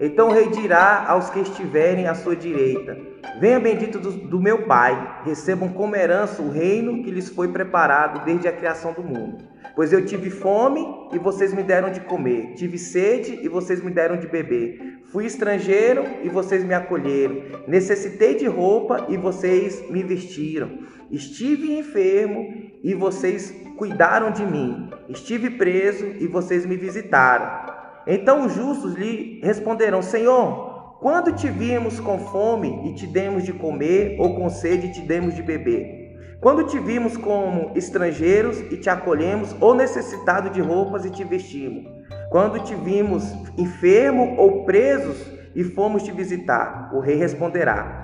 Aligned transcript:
Então 0.00 0.28
o 0.28 0.32
rei 0.32 0.48
dirá 0.48 1.04
aos 1.06 1.28
que 1.28 1.40
estiverem 1.40 2.06
à 2.06 2.14
sua 2.14 2.34
direita: 2.34 2.96
Venha 3.38 3.60
bendito 3.60 3.98
do, 3.98 4.10
do, 4.10 4.40
meu 4.40 4.62
Pai, 4.62 5.20
recebam 5.24 5.68
como 5.68 5.94
herança 5.94 6.40
o 6.40 6.50
reino 6.50 7.02
que 7.02 7.10
lhes 7.10 7.28
foi 7.28 7.48
preparado 7.48 8.24
desde 8.24 8.48
a 8.48 8.52
criação 8.52 8.94
do 8.94 9.02
mundo. 9.02 9.44
Pois 9.76 9.92
eu 9.92 10.04
tive 10.06 10.30
fome 10.30 10.86
e 11.12 11.18
vocês 11.18 11.52
me 11.52 11.62
deram 11.62 11.92
de 11.92 12.00
comer, 12.00 12.54
tive 12.54 12.78
sede 12.78 13.40
e 13.42 13.48
vocês 13.48 13.82
me 13.82 13.90
deram 13.90 14.16
de 14.16 14.26
beber, 14.26 15.00
fui 15.12 15.26
estrangeiro 15.26 16.02
e 16.22 16.28
vocês 16.28 16.64
me 16.64 16.74
acolheram, 16.74 17.42
necessitei 17.68 18.34
de 18.34 18.46
roupa 18.46 19.06
e 19.08 19.16
vocês 19.16 19.88
me 19.90 20.02
vestiram, 20.02 20.78
estive 21.10 21.78
enfermo 21.78 22.70
e 22.82 22.94
vocês 22.94 23.54
cuidaram 23.76 24.30
de 24.30 24.44
mim, 24.44 24.90
estive 25.08 25.50
preso 25.50 26.06
e 26.18 26.26
vocês 26.26 26.64
me 26.66 26.76
visitaram. 26.76 27.79
Então 28.10 28.44
os 28.44 28.52
justos 28.52 28.94
lhe 28.94 29.40
responderão: 29.40 30.02
Senhor, 30.02 30.98
quando 31.00 31.32
te 31.32 31.48
vimos 31.48 32.00
com 32.00 32.18
fome 32.18 32.90
e 32.90 32.94
te 32.94 33.06
demos 33.06 33.44
de 33.44 33.52
comer, 33.52 34.16
ou 34.18 34.34
com 34.34 34.50
sede 34.50 34.88
e 34.88 34.92
te 34.92 35.00
demos 35.00 35.36
de 35.36 35.42
beber? 35.42 36.00
Quando 36.40 36.64
te 36.64 36.78
vimos 36.80 37.16
como 37.16 37.70
estrangeiros 37.76 38.58
e 38.72 38.76
te 38.76 38.90
acolhemos, 38.90 39.54
ou 39.60 39.74
necessitado 39.74 40.50
de 40.50 40.60
roupas 40.60 41.04
e 41.04 41.10
te 41.10 41.22
vestimos? 41.22 41.84
Quando 42.30 42.58
te 42.64 42.74
vimos 42.74 43.22
enfermo 43.56 44.34
ou 44.36 44.64
presos 44.64 45.24
e 45.54 45.62
fomos 45.62 46.02
te 46.02 46.10
visitar? 46.10 46.90
O 46.92 46.98
rei 46.98 47.14
responderá: 47.14 48.02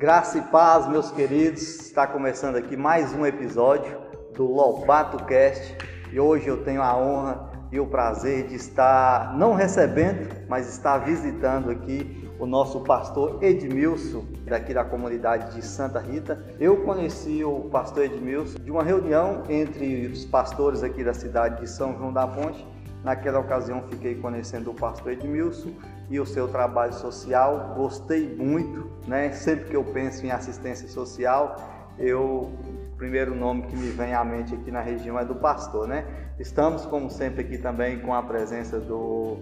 Graça 0.00 0.38
e 0.38 0.40
paz, 0.40 0.88
meus 0.88 1.10
queridos. 1.10 1.60
Está 1.60 2.06
começando 2.06 2.56
aqui 2.56 2.74
mais 2.74 3.12
um 3.12 3.26
episódio 3.26 4.00
do 4.34 4.46
Lobato 4.46 5.22
Cast 5.26 5.76
e 6.10 6.18
hoje 6.18 6.48
eu 6.48 6.64
tenho 6.64 6.80
a 6.80 6.96
honra 6.96 7.50
e 7.70 7.78
o 7.78 7.86
prazer 7.86 8.46
de 8.46 8.54
estar 8.54 9.36
não 9.36 9.52
recebendo, 9.52 10.26
mas 10.48 10.66
estar 10.72 10.96
visitando 11.04 11.70
aqui 11.70 12.26
o 12.38 12.46
nosso 12.46 12.80
pastor 12.80 13.44
Edmilson, 13.44 14.24
daqui 14.46 14.72
da 14.72 14.86
comunidade 14.86 15.54
de 15.54 15.62
Santa 15.62 16.00
Rita. 16.00 16.46
Eu 16.58 16.78
conheci 16.78 17.44
o 17.44 17.68
pastor 17.70 18.04
Edmilson 18.04 18.58
de 18.58 18.70
uma 18.70 18.82
reunião 18.82 19.42
entre 19.50 20.06
os 20.06 20.24
pastores 20.24 20.82
aqui 20.82 21.04
da 21.04 21.12
cidade 21.12 21.60
de 21.60 21.68
São 21.68 21.94
João 21.98 22.10
da 22.10 22.26
Ponte. 22.26 22.66
Naquela 23.04 23.38
ocasião 23.38 23.82
fiquei 23.90 24.14
conhecendo 24.14 24.70
o 24.70 24.74
pastor 24.74 25.12
Edmilson 25.12 25.74
e 26.10 26.18
o 26.18 26.26
seu 26.26 26.48
trabalho 26.48 26.92
social. 26.92 27.74
Gostei 27.76 28.28
muito, 28.34 28.90
né? 29.06 29.30
Sempre 29.30 29.70
que 29.70 29.76
eu 29.76 29.84
penso 29.84 30.26
em 30.26 30.32
assistência 30.32 30.88
social, 30.88 31.56
eu 31.98 32.50
o 32.92 32.96
primeiro 33.00 33.34
nome 33.34 33.62
que 33.62 33.74
me 33.74 33.88
vem 33.90 34.12
à 34.12 34.22
mente 34.22 34.54
aqui 34.54 34.70
na 34.70 34.82
região 34.82 35.18
é 35.18 35.24
do 35.24 35.34
pastor, 35.34 35.88
né? 35.88 36.04
Estamos, 36.38 36.84
como 36.84 37.10
sempre, 37.10 37.42
aqui 37.42 37.56
também 37.56 37.98
com 38.00 38.12
a 38.12 38.22
presença 38.22 38.78
do, 38.78 39.38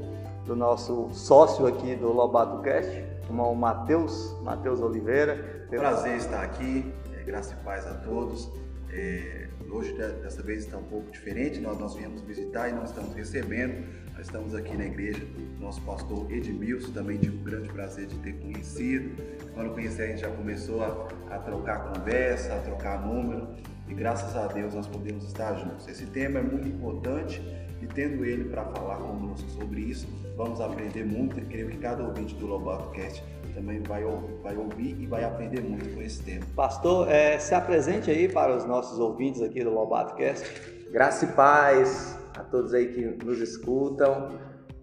do 0.46 0.54
nosso 0.54 1.08
sócio 1.10 1.66
aqui 1.66 1.96
do 1.96 2.12
Lobato 2.12 2.62
Cast, 2.62 3.04
o 3.28 3.54
Matheus, 3.54 4.36
Matheus 4.42 4.80
Oliveira. 4.80 5.66
Prazer 5.70 6.16
estar 6.16 6.42
aqui, 6.42 6.92
é, 7.18 7.24
graça 7.24 7.56
e 7.60 7.64
paz 7.64 7.84
a 7.84 7.94
todos. 7.94 8.48
É, 8.92 9.48
hoje, 9.70 9.92
dessa 9.94 10.42
vez, 10.42 10.64
está 10.64 10.78
um 10.78 10.84
pouco 10.84 11.10
diferente, 11.10 11.60
nós, 11.60 11.78
nós 11.78 11.94
viemos 11.94 12.22
visitar 12.22 12.68
e 12.68 12.72
nós 12.72 12.90
estamos 12.90 13.12
recebendo 13.14 13.84
nós 14.18 14.26
estamos 14.26 14.52
aqui 14.52 14.76
na 14.76 14.84
igreja, 14.84 15.24
nosso 15.60 15.80
pastor 15.82 16.26
Edmilson, 16.28 16.90
também 16.90 17.18
tive 17.18 17.36
o 17.36 17.40
grande 17.40 17.68
prazer 17.68 18.06
de 18.06 18.18
ter 18.18 18.32
conhecido. 18.32 19.14
Quando 19.54 19.70
conheci, 19.70 20.02
a 20.02 20.06
gente 20.08 20.22
já 20.22 20.28
começou 20.28 20.82
a, 20.82 21.06
a 21.30 21.38
trocar 21.38 21.92
conversa, 21.92 22.52
a 22.52 22.58
trocar 22.58 23.06
número, 23.06 23.46
e 23.86 23.94
graças 23.94 24.34
a 24.34 24.48
Deus 24.48 24.74
nós 24.74 24.88
podemos 24.88 25.22
estar 25.24 25.54
juntos. 25.54 25.86
Esse 25.86 26.04
tema 26.06 26.40
é 26.40 26.42
muito 26.42 26.66
importante 26.66 27.40
e 27.80 27.86
tendo 27.86 28.24
ele 28.24 28.46
para 28.46 28.64
falar 28.64 28.96
conosco 28.96 29.48
sobre 29.50 29.82
isso, 29.82 30.08
vamos 30.36 30.60
aprender 30.60 31.04
muito. 31.06 31.38
Eu 31.38 31.46
creio 31.46 31.68
que 31.68 31.76
cada 31.76 32.02
ouvinte 32.02 32.34
do 32.34 32.46
Lobato 32.48 32.90
Cast 32.90 33.22
também 33.54 33.80
vai, 33.84 34.02
vai 34.42 34.56
ouvir 34.56 35.00
e 35.00 35.06
vai 35.06 35.22
aprender 35.22 35.60
muito 35.60 35.94
com 35.94 36.02
esse 36.02 36.20
tema. 36.24 36.44
Pastor, 36.56 37.08
é, 37.08 37.38
se 37.38 37.54
apresente 37.54 38.10
aí 38.10 38.28
para 38.28 38.56
os 38.56 38.64
nossos 38.64 38.98
ouvintes 38.98 39.40
aqui 39.40 39.62
do 39.62 39.70
Lobato 39.70 40.16
Cast. 40.16 40.44
Graça 40.90 41.24
e 41.24 41.28
paz, 41.28 42.17
a 42.38 42.44
todos 42.44 42.72
aí 42.72 42.86
que 42.92 43.24
nos 43.24 43.40
escutam. 43.40 44.38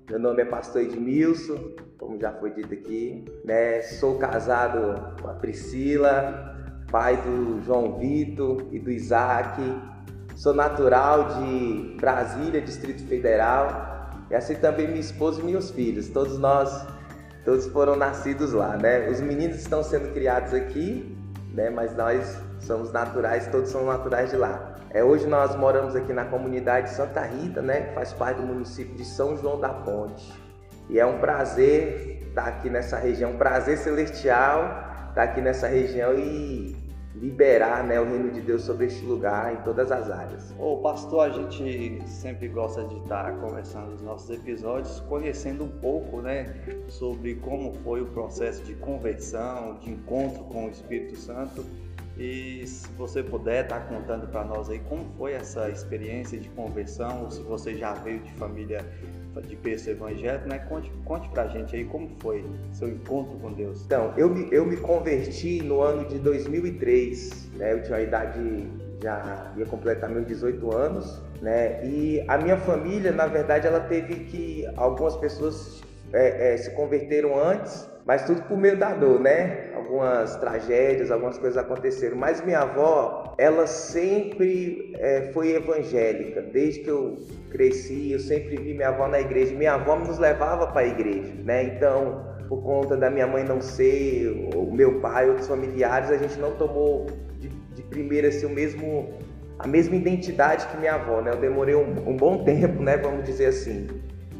Meu 0.09 0.19
nome 0.19 0.41
é 0.41 0.45
Pastor 0.45 0.81
Edmilson, 0.81 1.71
como 1.97 2.19
já 2.19 2.31
foi 2.33 2.51
dito 2.51 2.73
aqui. 2.73 3.25
Né? 3.45 3.81
Sou 3.81 4.17
casado 4.19 5.15
com 5.21 5.29
a 5.29 5.33
Priscila, 5.33 6.53
pai 6.91 7.15
do 7.17 7.61
João 7.63 7.97
Vitor 7.97 8.67
e 8.71 8.79
do 8.79 8.91
Isaac. 8.91 9.61
Sou 10.35 10.53
natural 10.53 11.39
de 11.39 11.95
Brasília, 11.99 12.61
Distrito 12.61 13.03
Federal. 13.07 14.11
E 14.29 14.35
assim 14.35 14.55
também 14.55 14.87
minha 14.87 14.99
esposa 14.99 15.39
e 15.39 15.45
meus 15.45 15.71
filhos. 15.71 16.09
Todos 16.09 16.37
nós, 16.37 16.85
todos 17.45 17.67
foram 17.67 17.95
nascidos 17.95 18.51
lá, 18.51 18.75
né? 18.75 19.09
Os 19.09 19.21
meninos 19.21 19.57
estão 19.57 19.81
sendo 19.81 20.13
criados 20.13 20.53
aqui, 20.53 21.17
né? 21.53 21.69
Mas 21.69 21.95
nós 21.95 22.37
somos 22.59 22.91
naturais, 22.91 23.47
todos 23.47 23.69
são 23.69 23.85
naturais 23.85 24.31
de 24.31 24.35
lá. 24.35 24.74
É, 24.95 25.03
hoje 25.03 25.27
nós 25.27 25.53
moramos 25.57 25.93
aqui 25.93 26.13
na 26.13 26.23
comunidade 26.23 26.89
Santa 26.89 27.19
Rita, 27.19 27.61
né, 27.61 27.81
que 27.81 27.93
faz 27.93 28.13
parte 28.13 28.39
do 28.39 28.47
município 28.47 28.95
de 28.95 29.03
São 29.03 29.35
João 29.35 29.59
da 29.59 29.67
Ponte. 29.67 30.31
E 30.89 30.97
é 30.97 31.05
um 31.05 31.19
prazer 31.19 32.21
estar 32.25 32.47
aqui 32.47 32.69
nessa 32.69 32.95
região, 32.95 33.31
um 33.31 33.37
prazer 33.37 33.77
celestial 33.77 34.61
estar 35.09 35.23
aqui 35.23 35.41
nessa 35.41 35.67
região 35.67 36.13
e 36.17 36.77
liberar 37.13 37.83
né, 37.83 37.99
o 37.99 38.05
reino 38.05 38.31
de 38.31 38.39
Deus 38.39 38.61
sobre 38.61 38.85
este 38.85 39.03
lugar 39.03 39.53
em 39.53 39.57
todas 39.63 39.91
as 39.91 40.09
áreas. 40.09 40.55
Ô 40.57 40.77
pastor, 40.77 41.25
a 41.25 41.29
gente 41.29 42.01
sempre 42.07 42.47
gosta 42.47 42.85
de 42.85 42.95
estar 42.99 43.33
conversando 43.41 43.91
nos 43.91 44.01
nossos 44.01 44.29
episódios, 44.29 45.01
conhecendo 45.09 45.65
um 45.65 45.79
pouco 45.81 46.21
né, 46.21 46.55
sobre 46.87 47.35
como 47.35 47.73
foi 47.83 48.01
o 48.01 48.05
processo 48.05 48.63
de 48.63 48.73
conversão, 48.75 49.77
de 49.77 49.91
encontro 49.91 50.45
com 50.45 50.67
o 50.67 50.69
Espírito 50.69 51.17
Santo 51.17 51.65
e 52.17 52.65
se 52.65 52.87
você 52.93 53.21
puder 53.21 53.65
estar 53.65 53.81
tá 53.81 53.85
contando 53.87 54.27
para 54.27 54.43
nós 54.43 54.69
aí 54.69 54.79
como 54.79 55.05
foi 55.17 55.33
essa 55.33 55.69
experiência 55.69 56.39
de 56.39 56.47
conversão, 56.49 57.23
ou 57.23 57.31
se 57.31 57.41
você 57.41 57.75
já 57.75 57.93
veio 57.93 58.19
de 58.19 58.31
família 58.33 58.85
de 59.41 59.55
berço 59.55 59.89
evangélico, 59.89 60.47
né? 60.47 60.59
Conte, 60.59 60.89
conte 61.03 61.27
pra 61.29 61.47
gente 61.47 61.75
aí 61.75 61.83
como 61.83 62.09
foi 62.19 62.45
seu 62.71 62.87
encontro 62.87 63.37
com 63.39 63.51
Deus. 63.51 63.83
Então, 63.85 64.13
eu 64.15 64.29
me, 64.29 64.47
eu 64.51 64.65
me 64.65 64.77
converti 64.77 65.61
no 65.61 65.81
ano 65.81 66.07
de 66.07 66.17
2003, 66.19 67.51
né? 67.55 67.73
Eu 67.73 67.83
tinha 67.83 67.97
a 67.97 68.01
idade, 68.01 68.39
já 69.03 69.51
ia 69.57 69.65
completar 69.65 70.09
meus 70.09 70.25
18 70.25 70.73
anos, 70.73 71.21
né? 71.41 71.85
E 71.85 72.23
a 72.27 72.37
minha 72.37 72.57
família, 72.57 73.11
na 73.11 73.27
verdade, 73.27 73.67
ela 73.67 73.81
teve 73.81 74.15
que, 74.25 74.65
algumas 74.77 75.17
pessoas 75.17 75.83
é, 76.15 76.53
é, 76.53 76.57
se 76.57 76.71
converteram 76.71 77.37
antes, 77.37 77.89
mas 78.05 78.25
tudo 78.25 78.41
por 78.43 78.57
meio 78.57 78.77
da 78.77 78.93
dor, 78.93 79.19
né? 79.19 79.71
Algumas 79.75 80.35
tragédias, 80.37 81.11
algumas 81.11 81.37
coisas 81.37 81.57
aconteceram. 81.57 82.15
Mas 82.15 82.43
minha 82.43 82.59
avó, 82.59 83.35
ela 83.37 83.67
sempre 83.67 84.93
é, 84.97 85.31
foi 85.33 85.55
evangélica. 85.55 86.41
Desde 86.41 86.81
que 86.81 86.89
eu 86.89 87.17
cresci, 87.49 88.11
eu 88.11 88.19
sempre 88.19 88.55
vi 88.57 88.73
minha 88.73 88.89
avó 88.89 89.07
na 89.07 89.19
igreja. 89.19 89.53
Minha 89.53 89.73
avó 89.73 89.97
nos 89.97 90.17
levava 90.17 90.67
para 90.67 90.81
a 90.81 90.87
igreja, 90.87 91.33
né? 91.43 91.63
Então, 91.63 92.23
por 92.47 92.63
conta 92.63 92.95
da 92.95 93.09
minha 93.09 93.27
mãe 93.27 93.43
não 93.43 93.59
ser, 93.59 94.49
o 94.55 94.71
meu 94.71 95.01
pai, 95.01 95.27
outros 95.27 95.47
familiares, 95.47 96.11
a 96.11 96.17
gente 96.17 96.39
não 96.39 96.55
tomou 96.55 97.07
de, 97.39 97.49
de 97.49 97.81
primeira 97.83 98.29
assim, 98.29 98.45
o 98.45 98.49
mesmo, 98.49 99.09
a 99.59 99.67
mesma 99.67 99.95
identidade 99.95 100.67
que 100.67 100.77
minha 100.77 100.93
avó, 100.93 101.21
né? 101.21 101.31
Eu 101.31 101.37
demorei 101.37 101.75
um, 101.75 102.09
um 102.09 102.15
bom 102.15 102.43
tempo, 102.45 102.81
né? 102.81 102.97
Vamos 102.97 103.25
dizer 103.25 103.47
assim. 103.47 103.87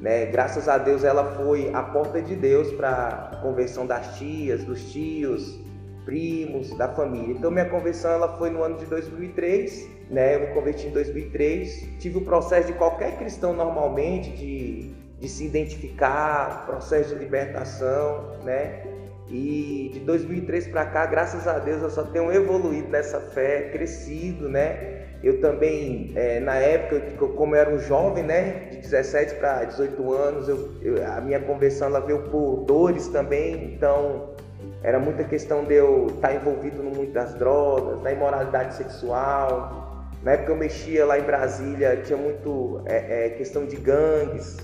Né? 0.06 0.28
Graças 0.28 0.70
a 0.70 0.78
Deus 0.78 1.04
ela 1.04 1.36
foi 1.36 1.72
a 1.74 1.82
porta 1.82 2.22
de 2.22 2.35
Deus 2.35 2.72
para 2.74 3.32
a 3.34 3.38
conversão 3.38 3.88
das 3.88 4.20
tias, 4.20 4.64
dos 4.64 4.91
tios, 4.91 5.59
primos, 6.06 6.70
da 6.78 6.88
família. 6.88 7.34
Então 7.34 7.50
minha 7.50 7.66
conversão 7.66 8.12
ela 8.12 8.38
foi 8.38 8.52
no 8.52 8.62
ano 8.62 8.78
de 8.78 8.85
2003, 8.85 9.90
né? 10.12 10.35
Eu 10.35 10.41
me 10.41 10.47
converti 10.53 10.85
em 10.85 10.91
2003. 10.91 11.97
Tive 11.97 12.20
o 12.20 12.22
processo 12.22 12.68
de 12.68 12.74
qualquer 12.74 13.18
cristão 13.18 13.52
normalmente 13.52 14.29
de, 14.29 14.94
de 15.20 15.28
se 15.28 15.44
identificar, 15.44 16.68
processo 16.68 17.16
de 17.16 17.16
libertação, 17.16 18.29
né? 18.44 18.84
E 19.28 19.90
de 19.91 20.02
2003 20.02 20.68
para 20.68 20.85
cá, 20.85 21.08
graças 21.08 21.47
a 21.47 21.58
Deus, 21.58 21.82
eu 21.82 21.90
só 21.90 22.03
tenho 22.03 22.32
evoluído 22.32 22.90
nessa 22.90 23.20
fé, 23.20 23.72
crescido, 23.72 24.47
né? 24.47 24.95
Eu 25.23 25.41
também, 25.41 26.12
é, 26.16 26.40
na 26.40 26.56
época, 26.56 27.28
como 27.29 27.56
eu 27.56 27.59
era 27.59 27.70
um 27.70 27.79
jovem, 27.79 28.23
né, 28.23 28.67
de 28.72 28.78
17 28.78 29.35
para 29.35 29.64
18 29.64 30.14
anos, 30.14 30.47
eu, 30.47 30.70
eu, 30.82 31.06
a 31.06 31.20
minha 31.22 31.40
conversão 31.40 31.88
ela 31.88 32.00
veio 32.00 32.23
por 32.23 32.58
dores 32.66 33.08
também, 33.08 33.73
então 33.73 34.35
era 34.84 35.00
muita 35.00 35.23
questão 35.23 35.64
de 35.64 35.73
eu 35.73 36.08
estar 36.08 36.29
tá 36.29 36.35
envolvido 36.35 36.84
no 36.84 36.91
mundo 36.91 37.12
das 37.12 37.34
drogas, 37.34 38.02
da 38.02 38.12
imoralidade 38.12 38.76
sexual. 38.76 40.06
Na 40.22 40.34
época 40.34 40.52
eu 40.52 40.56
mexia 40.56 41.06
lá 41.06 41.17
em 41.17 41.23
Brasília, 41.23 42.02
tinha 42.03 42.17
muito 42.17 42.82
é, 42.85 43.26
é, 43.26 43.29
questão 43.29 43.66
de 43.66 43.76
gangues, 43.78 44.58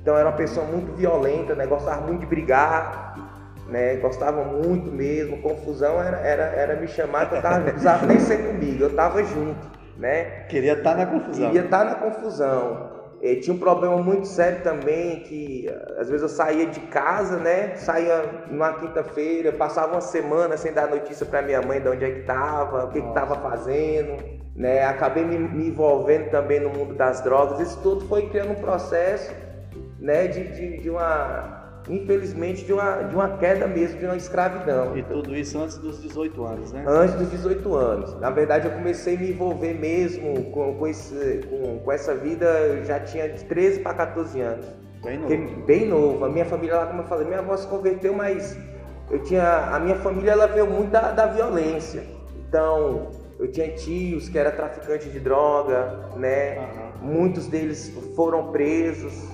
então 0.00 0.16
era 0.16 0.28
uma 0.28 0.36
pessoa 0.36 0.66
muito 0.66 0.92
violenta, 0.94 1.54
né, 1.54 1.66
gostava 1.66 2.06
muito 2.06 2.20
de 2.20 2.26
brigar. 2.26 3.28
né? 3.68 3.96
Gostava 3.96 4.44
muito 4.44 4.90
mesmo. 4.90 5.42
Confusão 5.42 6.02
era, 6.02 6.16
era, 6.18 6.42
era 6.44 6.76
me 6.76 6.88
chamar, 6.88 7.28
que 7.28 7.36
eu 7.36 7.42
tava, 7.42 7.58
não 7.58 7.64
precisava 7.66 8.06
nem 8.06 8.18
ser 8.18 8.38
comigo, 8.38 8.84
eu 8.84 8.94
tava 8.94 9.22
junto, 9.22 9.77
né? 9.98 10.44
Queria 10.48 10.74
estar 10.74 10.92
tá 10.92 10.96
na 10.96 11.06
confusão. 11.06 11.46
Queria 11.46 11.64
estar 11.64 11.78
tá 11.78 11.84
na 11.84 11.94
confusão. 11.96 12.98
E 13.20 13.34
tinha 13.36 13.54
um 13.54 13.58
problema 13.58 13.96
muito 13.96 14.28
sério 14.28 14.62
também, 14.62 15.20
que 15.24 15.68
às 15.98 16.08
vezes 16.08 16.22
eu 16.22 16.28
saía 16.28 16.66
de 16.66 16.78
casa, 16.82 17.36
né? 17.36 17.74
Saía 17.74 18.44
numa 18.48 18.74
quinta-feira, 18.74 19.50
passava 19.50 19.92
uma 19.94 20.00
semana 20.00 20.56
sem 20.56 20.72
dar 20.72 20.88
notícia 20.88 21.26
para 21.26 21.42
minha 21.42 21.60
mãe 21.60 21.80
de 21.80 21.88
onde 21.88 22.04
é 22.04 22.10
que 22.12 22.20
estava, 22.20 22.84
o 22.84 22.90
que 22.92 23.00
estava 23.00 23.34
fazendo, 23.40 24.22
né? 24.54 24.84
Acabei 24.84 25.24
me, 25.24 25.36
me, 25.36 25.66
envolvendo 25.66 26.30
também 26.30 26.60
no 26.60 26.70
mundo 26.70 26.94
das 26.94 27.20
drogas. 27.20 27.58
Isso 27.58 27.80
tudo 27.82 28.06
foi 28.06 28.28
criando 28.28 28.52
um 28.52 28.60
processo, 28.62 29.34
né? 29.98 30.28
De, 30.28 30.44
de, 30.52 30.78
de 30.78 30.88
uma 30.88 31.57
infelizmente, 31.88 32.64
de 32.64 32.72
uma, 32.72 33.02
de 33.02 33.14
uma 33.14 33.38
queda 33.38 33.66
mesmo, 33.66 33.98
de 33.98 34.04
uma 34.04 34.16
escravidão. 34.16 34.96
E 34.96 35.02
tudo 35.02 35.34
isso 35.34 35.58
antes 35.58 35.78
dos 35.78 36.00
18 36.02 36.44
anos, 36.44 36.72
né? 36.72 36.84
Antes 36.86 37.14
dos 37.14 37.30
18 37.30 37.74
anos. 37.74 38.20
Na 38.20 38.30
verdade, 38.30 38.66
eu 38.66 38.72
comecei 38.72 39.16
a 39.16 39.18
me 39.18 39.30
envolver 39.30 39.74
mesmo 39.74 40.50
com, 40.50 40.74
com, 40.74 40.86
esse, 40.86 41.40
com, 41.48 41.78
com 41.78 41.92
essa 41.92 42.14
vida, 42.14 42.46
eu 42.46 42.84
já 42.84 43.00
tinha 43.00 43.28
de 43.28 43.44
13 43.44 43.80
para 43.80 43.94
14 43.94 44.40
anos. 44.40 44.66
Bem 45.02 45.18
novo. 45.18 45.62
bem 45.64 45.86
novo. 45.86 46.24
A 46.24 46.28
minha 46.28 46.44
família, 46.44 46.76
lá, 46.76 46.86
como 46.86 47.02
eu 47.02 47.06
falei, 47.06 47.26
minha 47.26 47.38
avó 47.38 47.56
se 47.56 47.66
converteu, 47.68 48.12
mas 48.12 48.58
eu 49.10 49.22
tinha, 49.22 49.74
a 49.74 49.78
minha 49.78 49.96
família 49.96 50.32
ela 50.32 50.46
veio 50.46 50.66
muito 50.66 50.90
da, 50.90 51.12
da 51.12 51.26
violência. 51.26 52.02
Então, 52.48 53.08
eu 53.38 53.50
tinha 53.50 53.68
tios 53.70 54.28
que 54.28 54.38
eram 54.38 54.50
traficantes 54.50 55.12
de 55.12 55.20
droga, 55.20 56.10
né? 56.16 56.58
Uhum. 56.58 57.12
Muitos 57.12 57.46
deles 57.46 57.88
foram 58.16 58.50
presos. 58.50 59.28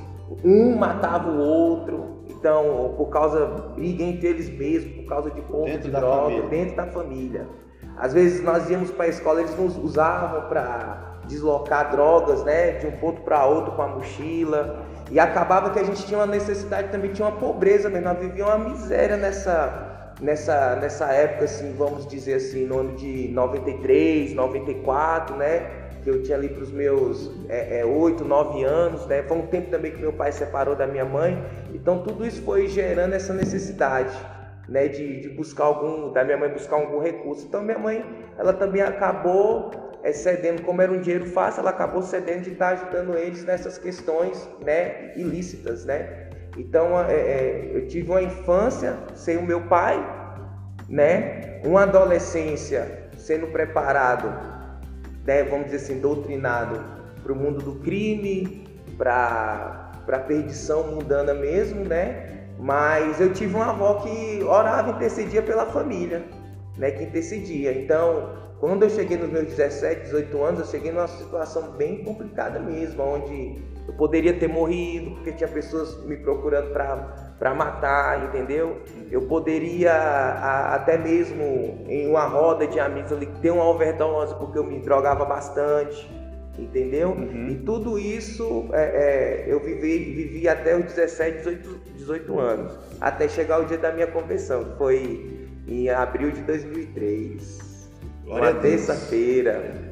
Um 0.45 0.77
matava 0.77 1.31
o 1.31 1.39
outro. 1.39 2.13
Então, 2.44 2.93
por 2.99 3.06
causa 3.06 3.46
briga 3.75 4.05
entre 4.05 4.29
eles 4.29 4.50
mesmos, 4.50 4.96
por 4.96 5.06
causa 5.06 5.31
de 5.31 5.41
compra 5.41 5.73
dentro 5.73 5.91
de 5.91 5.91
droga, 5.91 6.25
família. 6.25 6.49
dentro 6.50 6.76
da 6.76 6.87
família. 6.88 7.49
Às 7.96 8.12
vezes 8.12 8.44
nós 8.44 8.69
íamos 8.69 8.91
para 8.91 9.06
a 9.06 9.08
escola, 9.08 9.41
eles 9.41 9.56
nos 9.58 9.79
usavam 9.79 10.43
para 10.50 11.20
deslocar 11.26 11.91
drogas, 11.91 12.44
né, 12.44 12.73
de 12.73 12.87
um 12.87 12.93
ponto 12.99 13.23
para 13.23 13.46
outro 13.46 13.73
com 13.73 13.81
a 13.81 13.88
mochila. 13.88 14.85
E 15.11 15.19
acabava 15.19 15.70
que 15.70 15.79
a 15.79 15.85
gente 15.85 16.05
tinha 16.05 16.19
uma 16.19 16.26
necessidade 16.26 16.91
também, 16.91 17.12
tinha 17.12 17.26
uma 17.26 17.38
pobreza 17.38 17.88
mesmo, 17.88 18.05
nós 18.05 18.19
vivíamos 18.19 18.55
uma 18.55 18.69
miséria 18.69 19.17
nessa, 19.17 20.12
nessa, 20.20 20.76
nessa 20.76 21.06
época, 21.14 21.47
assim, 21.47 21.75
vamos 21.79 22.06
dizer 22.06 22.35
assim, 22.35 22.67
no 22.67 22.81
ano 22.81 22.93
de 22.94 23.29
93, 23.29 24.35
94, 24.35 25.35
né? 25.37 25.84
Que 26.05 26.11
eu 26.11 26.23
tinha 26.23 26.37
ali 26.37 26.51
para 26.51 26.62
os 26.62 26.71
meus 26.71 27.33
é, 27.49 27.81
é, 27.81 27.85
8, 27.85 28.25
9 28.25 28.62
anos, 28.62 29.06
né? 29.06 29.23
Foi 29.23 29.39
um 29.39 29.47
tempo 29.47 29.71
também 29.71 29.91
que 29.91 29.99
meu 29.99 30.12
pai 30.12 30.31
separou 30.31 30.77
da 30.77 30.87
minha 30.87 31.05
mãe. 31.05 31.43
Então 31.73 32.03
tudo 32.03 32.27
isso 32.27 32.43
foi 32.43 32.69
gerando 32.69 33.15
essa 33.15 33.33
necessidade, 33.33 34.15
né? 34.69 34.87
De, 34.87 35.23
de 35.23 35.31
buscar 35.31 35.65
algum, 35.65 36.12
da 36.12 36.23
minha 36.23 36.37
mãe 36.37 36.51
buscar 36.51 36.77
algum 36.77 37.01
recurso. 37.01 37.47
Então 37.47 37.62
minha 37.62 37.79
mãe, 37.79 38.05
ela 38.37 38.53
também 38.53 38.83
acabou 38.83 39.71
é, 40.03 40.12
cedendo, 40.12 40.62
como 40.62 40.83
era 40.83 40.93
um 40.93 41.01
dinheiro 41.01 41.25
fácil, 41.25 41.61
ela 41.61 41.71
acabou 41.71 42.03
cedendo 42.03 42.43
de 42.43 42.50
estar 42.50 42.75
ajudando 42.75 43.17
eles 43.17 43.43
nessas 43.43 43.79
questões, 43.79 44.47
né? 44.62 45.17
Ilícitas, 45.17 45.87
né? 45.87 46.29
Então 46.59 47.00
é, 47.00 47.15
é 47.15 47.71
eu 47.73 47.89
tive 47.89 48.11
uma 48.11 48.23
infância 48.23 48.99
sem 49.15 49.39
o 49.39 49.43
meu 49.43 49.62
pai, 49.62 49.97
né? 50.87 51.61
Uma 51.65 51.85
adolescência 51.85 53.09
sendo 53.17 53.47
preparado 53.47 54.54
né, 55.26 55.43
vamos 55.44 55.67
dizer 55.67 55.79
assim, 55.79 56.00
doutrinado 56.00 56.81
para 57.23 57.32
o 57.32 57.37
mundo 57.37 57.62
do 57.62 57.81
crime, 57.81 58.67
para 58.97 59.93
a 60.06 60.19
perdição 60.19 60.87
mundana 60.93 61.35
mesmo, 61.35 61.85
né? 61.85 62.49
Mas 62.59 63.21
eu 63.21 63.32
tive 63.32 63.55
uma 63.55 63.71
avó 63.71 63.94
que 63.94 64.43
orava 64.44 64.91
e 64.91 64.93
intercedia 64.94 65.43
pela 65.43 65.67
família, 65.67 66.25
né? 66.76 66.91
Que 66.91 67.05
intercedia. 67.05 67.73
Então, 67.73 68.37
quando 68.61 68.85
eu 68.85 68.91
cheguei 68.91 69.17
nos 69.17 69.31
meus 69.31 69.47
17, 69.47 70.03
18 70.03 70.43
anos, 70.43 70.61
eu 70.61 70.67
cheguei 70.67 70.93
numa 70.93 71.09
situação 71.09 71.73
bem 71.73 72.05
complicada 72.05 72.61
mesmo, 72.61 73.03
onde 73.03 73.62
eu 73.94 73.96
poderia 73.96 74.35
ter 74.35 74.49
morrido, 74.49 75.12
porque 75.12 75.32
tinha 75.32 75.49
pessoas 75.49 76.05
me 76.05 76.17
procurando 76.17 76.73
para 76.73 77.55
matar, 77.55 78.25
entendeu? 78.25 78.82
Eu 79.11 79.23
poderia 79.23 79.93
a, 79.93 80.75
até 80.75 80.99
mesmo 80.99 81.85
em 81.88 82.08
uma 82.08 82.26
roda 82.26 82.67
de 82.67 82.81
amigos 82.81 83.12
ali 83.12 83.26
ter 83.41 83.52
uma 83.52 83.64
overdose 83.64 84.35
porque 84.35 84.58
eu 84.58 84.64
me 84.64 84.81
drogava 84.81 85.25
bastante, 85.25 86.11
entendeu? 86.58 87.11
Uhum. 87.11 87.50
E 87.50 87.55
tudo 87.64 87.99
isso 87.99 88.69
é, 88.73 88.82
é, 88.82 89.44
eu 89.46 89.61
vivi, 89.61 89.99
vivi 90.12 90.49
até 90.49 90.76
os 90.76 90.85
17, 90.87 91.38
18, 91.38 91.81
18 91.97 92.38
anos, 92.38 92.79
até 93.00 93.29
chegar 93.29 93.61
o 93.61 93.64
dia 93.64 93.79
da 93.79 93.93
minha 93.93 94.08
conversão, 94.08 94.64
que 94.64 94.76
foi 94.76 95.49
em 95.69 95.88
abril 95.88 96.32
de 96.32 96.43
2003. 96.43 97.75
Glória 98.25 98.50
uma 98.50 98.61
terça-feira 98.61 99.85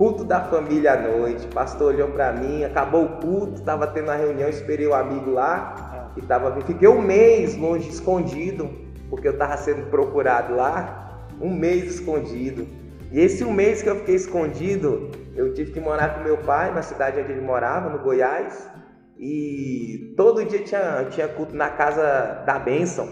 culto 0.00 0.24
da 0.24 0.40
família 0.40 0.94
à 0.94 0.96
noite. 0.96 1.44
O 1.44 1.50
pastor 1.50 1.92
olhou 1.92 2.08
para 2.08 2.32
mim, 2.32 2.64
acabou 2.64 3.04
o 3.04 3.08
culto, 3.20 3.56
estava 3.56 3.86
tendo 3.86 4.04
uma 4.04 4.14
reunião, 4.14 4.48
esperei 4.48 4.86
o 4.86 4.94
amigo 4.94 5.30
lá, 5.30 6.10
que 6.14 6.22
tava, 6.22 6.58
fiquei 6.62 6.88
um 6.88 7.02
mês 7.02 7.54
longe, 7.54 7.86
escondido, 7.90 8.70
porque 9.10 9.28
eu 9.28 9.32
estava 9.32 9.58
sendo 9.58 9.90
procurado 9.90 10.56
lá, 10.56 11.26
um 11.38 11.54
mês 11.54 11.96
escondido. 11.96 12.66
E 13.12 13.20
esse 13.20 13.44
um 13.44 13.52
mês 13.52 13.82
que 13.82 13.90
eu 13.90 13.96
fiquei 13.96 14.14
escondido, 14.14 15.10
eu 15.36 15.52
tive 15.52 15.70
que 15.70 15.80
morar 15.80 16.14
com 16.14 16.24
meu 16.24 16.38
pai 16.38 16.72
na 16.72 16.80
cidade 16.80 17.20
onde 17.20 17.32
ele 17.32 17.42
morava, 17.42 17.90
no 17.90 17.98
Goiás, 17.98 18.70
e 19.18 20.14
todo 20.16 20.42
dia 20.46 20.60
tinha, 20.60 21.08
tinha 21.10 21.28
culto 21.28 21.54
na 21.54 21.68
casa 21.68 22.42
da 22.46 22.58
bênção. 22.58 23.06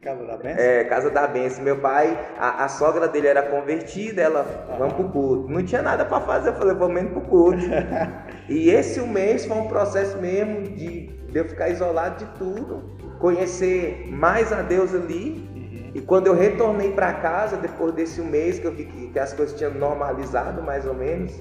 Casa 0.00 0.24
da 0.24 0.36
Benção? 0.36 0.64
É, 0.64 0.84
Casa 0.84 1.10
da 1.10 1.26
Benção. 1.26 1.64
Meu 1.64 1.80
pai, 1.80 2.16
a, 2.38 2.64
a 2.64 2.68
sogra 2.68 3.08
dele 3.08 3.26
era 3.26 3.42
convertida, 3.42 4.22
ela, 4.22 4.46
ah. 4.70 4.76
vamos 4.78 4.94
pro 4.94 5.08
culto. 5.08 5.48
Não 5.48 5.62
tinha 5.64 5.82
nada 5.82 6.04
para 6.04 6.20
fazer, 6.20 6.50
eu 6.50 6.54
falei, 6.54 6.74
vamos 6.74 7.02
indo 7.02 7.10
pro 7.10 7.20
culto. 7.22 7.62
e 8.48 8.70
esse 8.70 9.00
um 9.00 9.08
mês 9.08 9.44
foi 9.44 9.56
um 9.56 9.66
processo 9.66 10.16
mesmo 10.18 10.62
de, 10.62 11.08
de 11.08 11.38
eu 11.38 11.48
ficar 11.48 11.68
isolado 11.68 12.24
de 12.24 12.30
tudo, 12.38 12.96
conhecer 13.18 14.06
mais 14.08 14.52
a 14.52 14.62
Deus 14.62 14.94
ali. 14.94 15.44
Uhum. 15.54 15.90
E 15.94 16.00
quando 16.00 16.28
eu 16.28 16.34
retornei 16.34 16.92
para 16.92 17.14
casa, 17.14 17.56
depois 17.56 17.92
desse 17.94 18.20
um 18.20 18.26
mês 18.26 18.60
que 18.60 18.66
eu 18.66 18.72
vi 18.72 18.84
que, 18.84 19.08
que 19.08 19.18
as 19.18 19.32
coisas 19.32 19.56
tinham 19.56 19.74
normalizado 19.74 20.62
mais 20.62 20.86
ou 20.86 20.94
menos, 20.94 21.32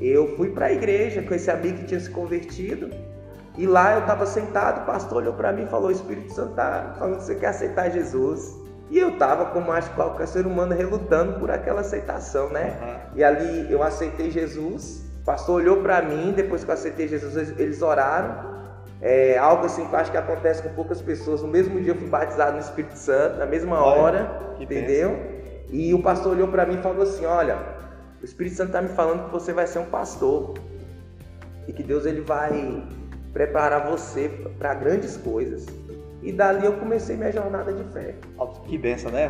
eu 0.00 0.36
fui 0.36 0.50
para 0.50 0.66
a 0.66 0.72
igreja 0.72 1.20
com 1.22 1.34
esse 1.34 1.50
amigo 1.50 1.78
que 1.78 1.86
tinha 1.86 1.98
se 1.98 2.10
convertido. 2.10 2.90
E 3.58 3.66
lá 3.66 3.94
eu 3.94 4.00
estava 4.00 4.24
sentado, 4.24 4.82
o 4.82 4.86
pastor 4.86 5.18
olhou 5.18 5.34
para 5.34 5.52
mim 5.52 5.64
e 5.64 5.66
falou: 5.66 5.90
Espírito 5.90 6.32
Santo 6.32 6.50
está 6.50 6.94
falando 6.96 7.16
que 7.16 7.24
você 7.24 7.34
quer 7.34 7.48
aceitar 7.48 7.90
Jesus. 7.90 8.56
E 8.88 8.98
eu 8.98 9.10
estava, 9.10 9.46
como 9.46 9.72
acho 9.72 9.90
que 9.90 9.96
qualquer 9.96 10.28
ser 10.28 10.46
humano, 10.46 10.74
relutando 10.74 11.38
por 11.40 11.50
aquela 11.50 11.80
aceitação, 11.80 12.48
né? 12.50 12.78
Uhum. 12.80 13.18
E 13.18 13.24
ali 13.24 13.70
eu 13.70 13.82
aceitei 13.82 14.30
Jesus. 14.30 15.04
O 15.20 15.24
pastor 15.24 15.56
olhou 15.56 15.82
para 15.82 16.00
mim, 16.00 16.32
depois 16.34 16.62
que 16.62 16.70
eu 16.70 16.74
aceitei 16.74 17.08
Jesus, 17.08 17.36
eles 17.58 17.82
oraram. 17.82 18.56
É 19.02 19.36
algo 19.36 19.66
assim 19.66 19.86
que 19.86 19.92
eu 19.92 19.98
acho 19.98 20.10
que 20.10 20.16
acontece 20.16 20.62
com 20.62 20.70
poucas 20.70 21.02
pessoas. 21.02 21.42
No 21.42 21.48
mesmo 21.48 21.80
dia 21.80 21.92
eu 21.92 21.96
fui 21.96 22.08
batizado 22.08 22.52
no 22.52 22.60
Espírito 22.60 22.96
Santo, 22.96 23.38
na 23.38 23.46
mesma 23.46 23.84
hora, 23.84 24.54
entendeu? 24.58 25.10
Pensa. 25.10 25.38
E 25.70 25.92
o 25.92 26.00
pastor 26.00 26.32
olhou 26.32 26.48
para 26.48 26.64
mim 26.64 26.78
e 26.78 26.82
falou 26.82 27.02
assim: 27.02 27.26
Olha, 27.26 27.58
o 28.22 28.24
Espírito 28.24 28.54
Santo 28.54 28.68
está 28.68 28.80
me 28.80 28.88
falando 28.88 29.26
que 29.26 29.32
você 29.32 29.52
vai 29.52 29.66
ser 29.66 29.80
um 29.80 29.86
pastor 29.86 30.54
e 31.66 31.72
que 31.72 31.82
Deus 31.82 32.06
ele 32.06 32.22
vai 32.22 32.82
preparar 33.38 33.88
você 33.88 34.28
para 34.58 34.74
grandes 34.74 35.16
coisas. 35.16 35.64
E 36.24 36.32
dali 36.32 36.66
eu 36.66 36.72
comecei 36.72 37.16
minha 37.16 37.30
jornada 37.30 37.72
de 37.72 37.84
fé. 37.92 38.16
Que 38.66 38.76
benção, 38.76 39.12
né, 39.12 39.22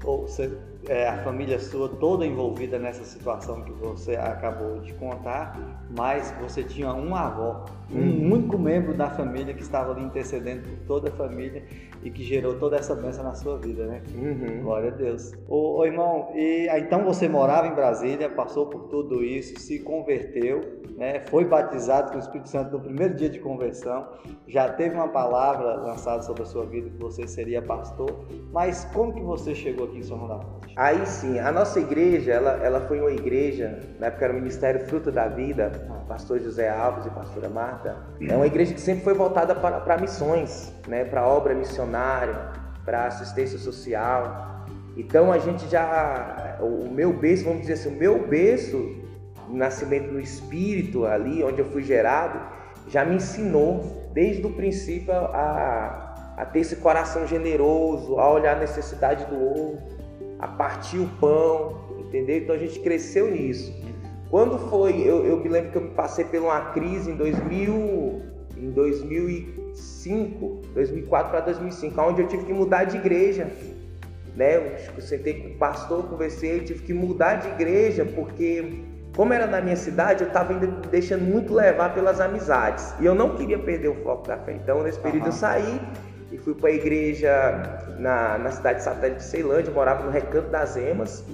irmão? 0.00 0.24
Você, 0.24 0.50
é, 0.88 1.08
a 1.08 1.18
família 1.18 1.56
sua 1.60 1.88
toda 1.88 2.26
envolvida 2.26 2.76
nessa 2.76 3.04
situação 3.04 3.62
que 3.62 3.70
você 3.70 4.16
acabou 4.16 4.80
de 4.80 4.92
contar, 4.94 5.56
mas 5.96 6.34
você 6.40 6.64
tinha 6.64 6.92
uma 6.92 7.26
avó, 7.28 7.64
um 7.88 8.00
hum. 8.00 8.32
único 8.32 8.58
membro 8.58 8.92
da 8.94 9.10
família 9.10 9.54
que 9.54 9.62
estava 9.62 9.92
ali 9.92 10.02
intercedendo 10.02 10.68
por 10.68 10.78
toda 10.86 11.08
a 11.08 11.12
família 11.12 11.62
e 12.06 12.10
que 12.10 12.22
gerou 12.22 12.54
toda 12.54 12.76
essa 12.76 12.94
bênção 12.94 13.24
na 13.24 13.34
sua 13.34 13.58
vida, 13.58 13.84
né? 13.84 14.00
Uhum. 14.14 14.62
Glória 14.62 14.92
a 14.92 14.94
Deus. 14.94 15.32
Ô, 15.48 15.78
ô, 15.78 15.84
irmão, 15.84 16.30
e 16.36 16.68
então 16.78 17.04
você 17.04 17.28
morava 17.28 17.66
em 17.66 17.74
Brasília, 17.74 18.30
passou 18.30 18.66
por 18.66 18.84
tudo 18.84 19.24
isso, 19.24 19.58
se 19.58 19.80
converteu, 19.80 20.60
né? 20.96 21.24
Foi 21.26 21.44
batizado 21.44 22.12
com 22.12 22.16
o 22.16 22.20
Espírito 22.20 22.48
Santo 22.48 22.70
no 22.70 22.80
primeiro 22.80 23.14
dia 23.14 23.28
de 23.28 23.40
conversão, 23.40 24.06
já 24.46 24.68
teve 24.68 24.94
uma 24.94 25.08
palavra 25.08 25.74
lançada 25.74 26.22
sobre 26.22 26.44
a 26.44 26.46
sua 26.46 26.64
vida 26.64 26.88
que 26.88 26.96
você 26.96 27.26
seria 27.26 27.60
pastor, 27.60 28.24
mas 28.52 28.84
como 28.94 29.12
que 29.12 29.20
você 29.20 29.52
chegou 29.52 29.88
aqui 29.88 29.98
em 29.98 30.02
São 30.02 30.16
João 30.16 30.28
da 30.28 30.36
Ponte? 30.36 30.74
Aí 30.76 31.04
sim, 31.06 31.40
a 31.40 31.50
nossa 31.50 31.80
igreja, 31.80 32.34
ela, 32.34 32.64
ela 32.64 32.80
foi 32.82 33.00
uma 33.00 33.10
igreja, 33.10 33.80
na 33.98 34.06
época 34.06 34.26
era 34.26 34.32
o 34.32 34.36
Ministério 34.36 34.86
Fruto 34.86 35.10
da 35.10 35.26
Vida, 35.26 35.72
ah. 35.90 36.04
pastor 36.06 36.38
José 36.38 36.68
Alves 36.68 37.04
e 37.06 37.10
pastora 37.10 37.48
Marta, 37.48 37.96
é 38.20 38.36
uma 38.36 38.46
igreja 38.46 38.72
que 38.72 38.80
sempre 38.80 39.02
foi 39.02 39.14
voltada 39.14 39.56
para, 39.56 39.80
para 39.80 39.98
missões, 39.98 40.72
né? 40.86 41.04
Para 41.04 41.26
obra 41.26 41.52
missionária 41.52 41.95
para 42.84 43.06
assistência 43.06 43.58
social. 43.58 44.64
Então 44.96 45.30
a 45.30 45.38
gente 45.38 45.68
já, 45.68 46.58
o 46.60 46.88
meu 46.88 47.12
berço, 47.12 47.44
vamos 47.44 47.62
dizer 47.62 47.74
assim, 47.74 47.88
o 47.94 47.98
meu 47.98 48.26
berço, 48.26 48.96
nascimento 49.48 50.10
no 50.10 50.20
espírito 50.20 51.04
ali, 51.04 51.42
onde 51.44 51.60
eu 51.60 51.66
fui 51.66 51.82
gerado, 51.82 52.40
já 52.88 53.04
me 53.04 53.16
ensinou 53.16 54.10
desde 54.12 54.46
o 54.46 54.50
princípio 54.50 55.12
a, 55.12 56.34
a 56.36 56.44
ter 56.46 56.60
esse 56.60 56.76
coração 56.76 57.26
generoso, 57.26 58.18
a 58.18 58.30
olhar 58.30 58.56
a 58.56 58.60
necessidade 58.60 59.24
do 59.26 59.38
outro, 59.38 59.96
a 60.38 60.48
partir 60.48 60.98
o 60.98 61.08
pão, 61.20 61.98
entendeu? 61.98 62.38
Então 62.38 62.54
a 62.54 62.58
gente 62.58 62.80
cresceu 62.80 63.30
nisso. 63.30 63.74
Quando 64.30 64.58
foi, 64.70 65.00
eu, 65.00 65.24
eu 65.24 65.38
me 65.38 65.48
lembro 65.48 65.70
que 65.70 65.78
eu 65.78 65.90
passei 65.90 66.24
por 66.24 66.40
uma 66.40 66.72
crise 66.72 67.10
em 67.10 67.16
2000, 67.16 68.22
em 68.56 68.70
2005, 70.06 70.62
2004 70.74 71.30
para 71.30 71.40
2005, 71.40 72.00
onde 72.00 72.22
eu 72.22 72.28
tive 72.28 72.44
que 72.44 72.52
mudar 72.52 72.84
de 72.84 72.96
igreja. 72.96 73.48
Né? 74.36 74.56
Eu 74.94 75.02
sentei 75.02 75.34
com 75.34 75.48
o 75.48 75.58
pastor, 75.58 76.04
conversei, 76.08 76.58
eu 76.58 76.64
tive 76.64 76.82
que 76.82 76.94
mudar 76.94 77.36
de 77.36 77.48
igreja 77.48 78.04
porque 78.04 78.82
como 79.16 79.32
era 79.32 79.46
na 79.46 79.62
minha 79.62 79.76
cidade, 79.76 80.22
eu 80.22 80.28
estava 80.28 80.52
ainda 80.52 80.66
deixando 80.90 81.22
muito 81.22 81.54
levar 81.54 81.94
pelas 81.94 82.20
amizades. 82.20 82.94
E 83.00 83.06
eu 83.06 83.14
não 83.14 83.34
queria 83.34 83.58
perder 83.58 83.88
o 83.88 83.94
foco 84.02 84.28
da 84.28 84.36
fé. 84.36 84.52
Então, 84.52 84.82
nesse 84.82 84.98
período, 84.98 85.22
uhum. 85.22 85.28
eu 85.28 85.32
saí 85.32 85.80
e 86.30 86.36
fui 86.36 86.54
para 86.54 86.68
a 86.68 86.72
igreja 86.72 87.32
na, 87.98 88.36
na 88.36 88.50
cidade 88.50 88.78
de 88.78 88.84
satélite 88.84 89.20
de 89.20 89.24
Ceilândia. 89.24 89.70
Eu 89.70 89.74
morava 89.74 90.04
no 90.04 90.10
Recanto 90.10 90.50
das 90.50 90.76
Emas. 90.76 91.24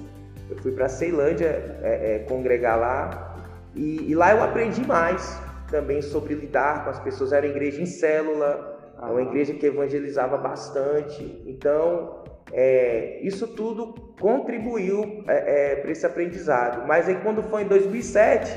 Eu 0.49 0.57
fui 0.59 0.71
para 0.71 0.87
Ceilândia 0.87 1.47
é, 1.83 2.15
é, 2.15 2.19
congregar 2.19 2.79
lá. 2.79 3.35
E, 3.75 4.09
e, 4.09 4.15
lá 4.15 4.31
eu 4.31 4.41
aprendi 4.41 4.85
mais 4.87 5.41
também 5.73 6.03
sobre 6.03 6.35
lidar 6.35 6.83
com 6.83 6.91
as 6.91 6.99
pessoas. 6.99 7.33
Era 7.33 7.47
igreja 7.47 7.81
em 7.81 7.87
célula, 7.87 8.93
uhum. 9.01 9.13
uma 9.13 9.21
igreja 9.23 9.55
que 9.55 9.65
evangelizava 9.65 10.37
bastante. 10.37 11.41
Então, 11.47 12.23
é, 12.51 13.19
isso 13.23 13.47
tudo 13.47 13.95
contribuiu 14.21 15.23
é, 15.27 15.71
é 15.71 15.75
para 15.77 15.91
esse 15.91 16.05
aprendizado. 16.05 16.87
Mas 16.87 17.09
aí 17.09 17.15
quando 17.23 17.41
foi 17.41 17.63
em 17.63 17.67
2007, 17.67 18.55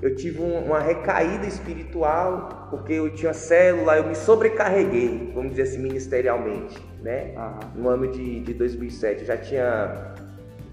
eu 0.00 0.16
tive 0.16 0.40
um, 0.40 0.64
uma 0.64 0.80
recaída 0.80 1.46
espiritual, 1.46 2.68
porque 2.70 2.94
eu 2.94 3.12
tinha 3.12 3.34
célula, 3.34 3.98
eu 3.98 4.06
me 4.08 4.14
sobrecarreguei, 4.14 5.32
vamos 5.34 5.50
dizer 5.50 5.64
assim, 5.64 5.78
ministerialmente, 5.82 6.82
né? 7.02 7.34
Uhum. 7.36 7.82
No 7.82 7.88
ano 7.90 8.10
de, 8.10 8.40
de 8.40 8.54
2007, 8.54 9.20
eu 9.20 9.26
já 9.26 9.36
tinha 9.36 10.14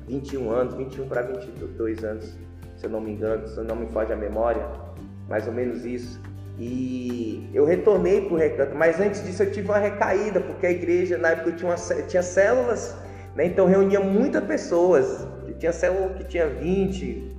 21 0.07 0.49
anos, 0.49 0.75
21 0.75 1.09
para 1.09 1.23
22 1.23 2.05
anos, 2.05 2.37
se 2.77 2.85
eu 2.85 2.89
não 2.89 3.01
me 3.01 3.11
engano, 3.11 3.45
se 3.49 3.59
não 3.59 3.75
me 3.75 3.87
foge 3.87 4.13
a 4.13 4.15
memória, 4.15 4.86
mais 5.27 5.47
ou 5.47 5.53
menos 5.53 5.85
isso. 5.85 6.19
E 6.59 7.49
eu 7.53 7.65
retornei 7.65 8.21
para 8.21 8.33
o 8.33 8.37
recanto, 8.37 8.75
mas 8.75 8.99
antes 8.99 9.23
disso 9.23 9.43
eu 9.43 9.51
tive 9.51 9.67
uma 9.67 9.77
recaída, 9.77 10.39
porque 10.39 10.65
a 10.65 10.71
igreja, 10.71 11.17
na 11.17 11.29
época, 11.29 11.51
tinha, 11.51 11.69
uma, 11.69 12.03
tinha 12.07 12.23
células, 12.23 12.95
né? 13.35 13.45
então 13.45 13.67
reunia 13.67 13.99
muitas 13.99 14.43
pessoas. 14.43 15.27
Eu 15.47 15.53
tinha 15.57 15.71
célula 15.71 16.15
que 16.15 16.23
tinha 16.23 16.47
20, 16.47 17.37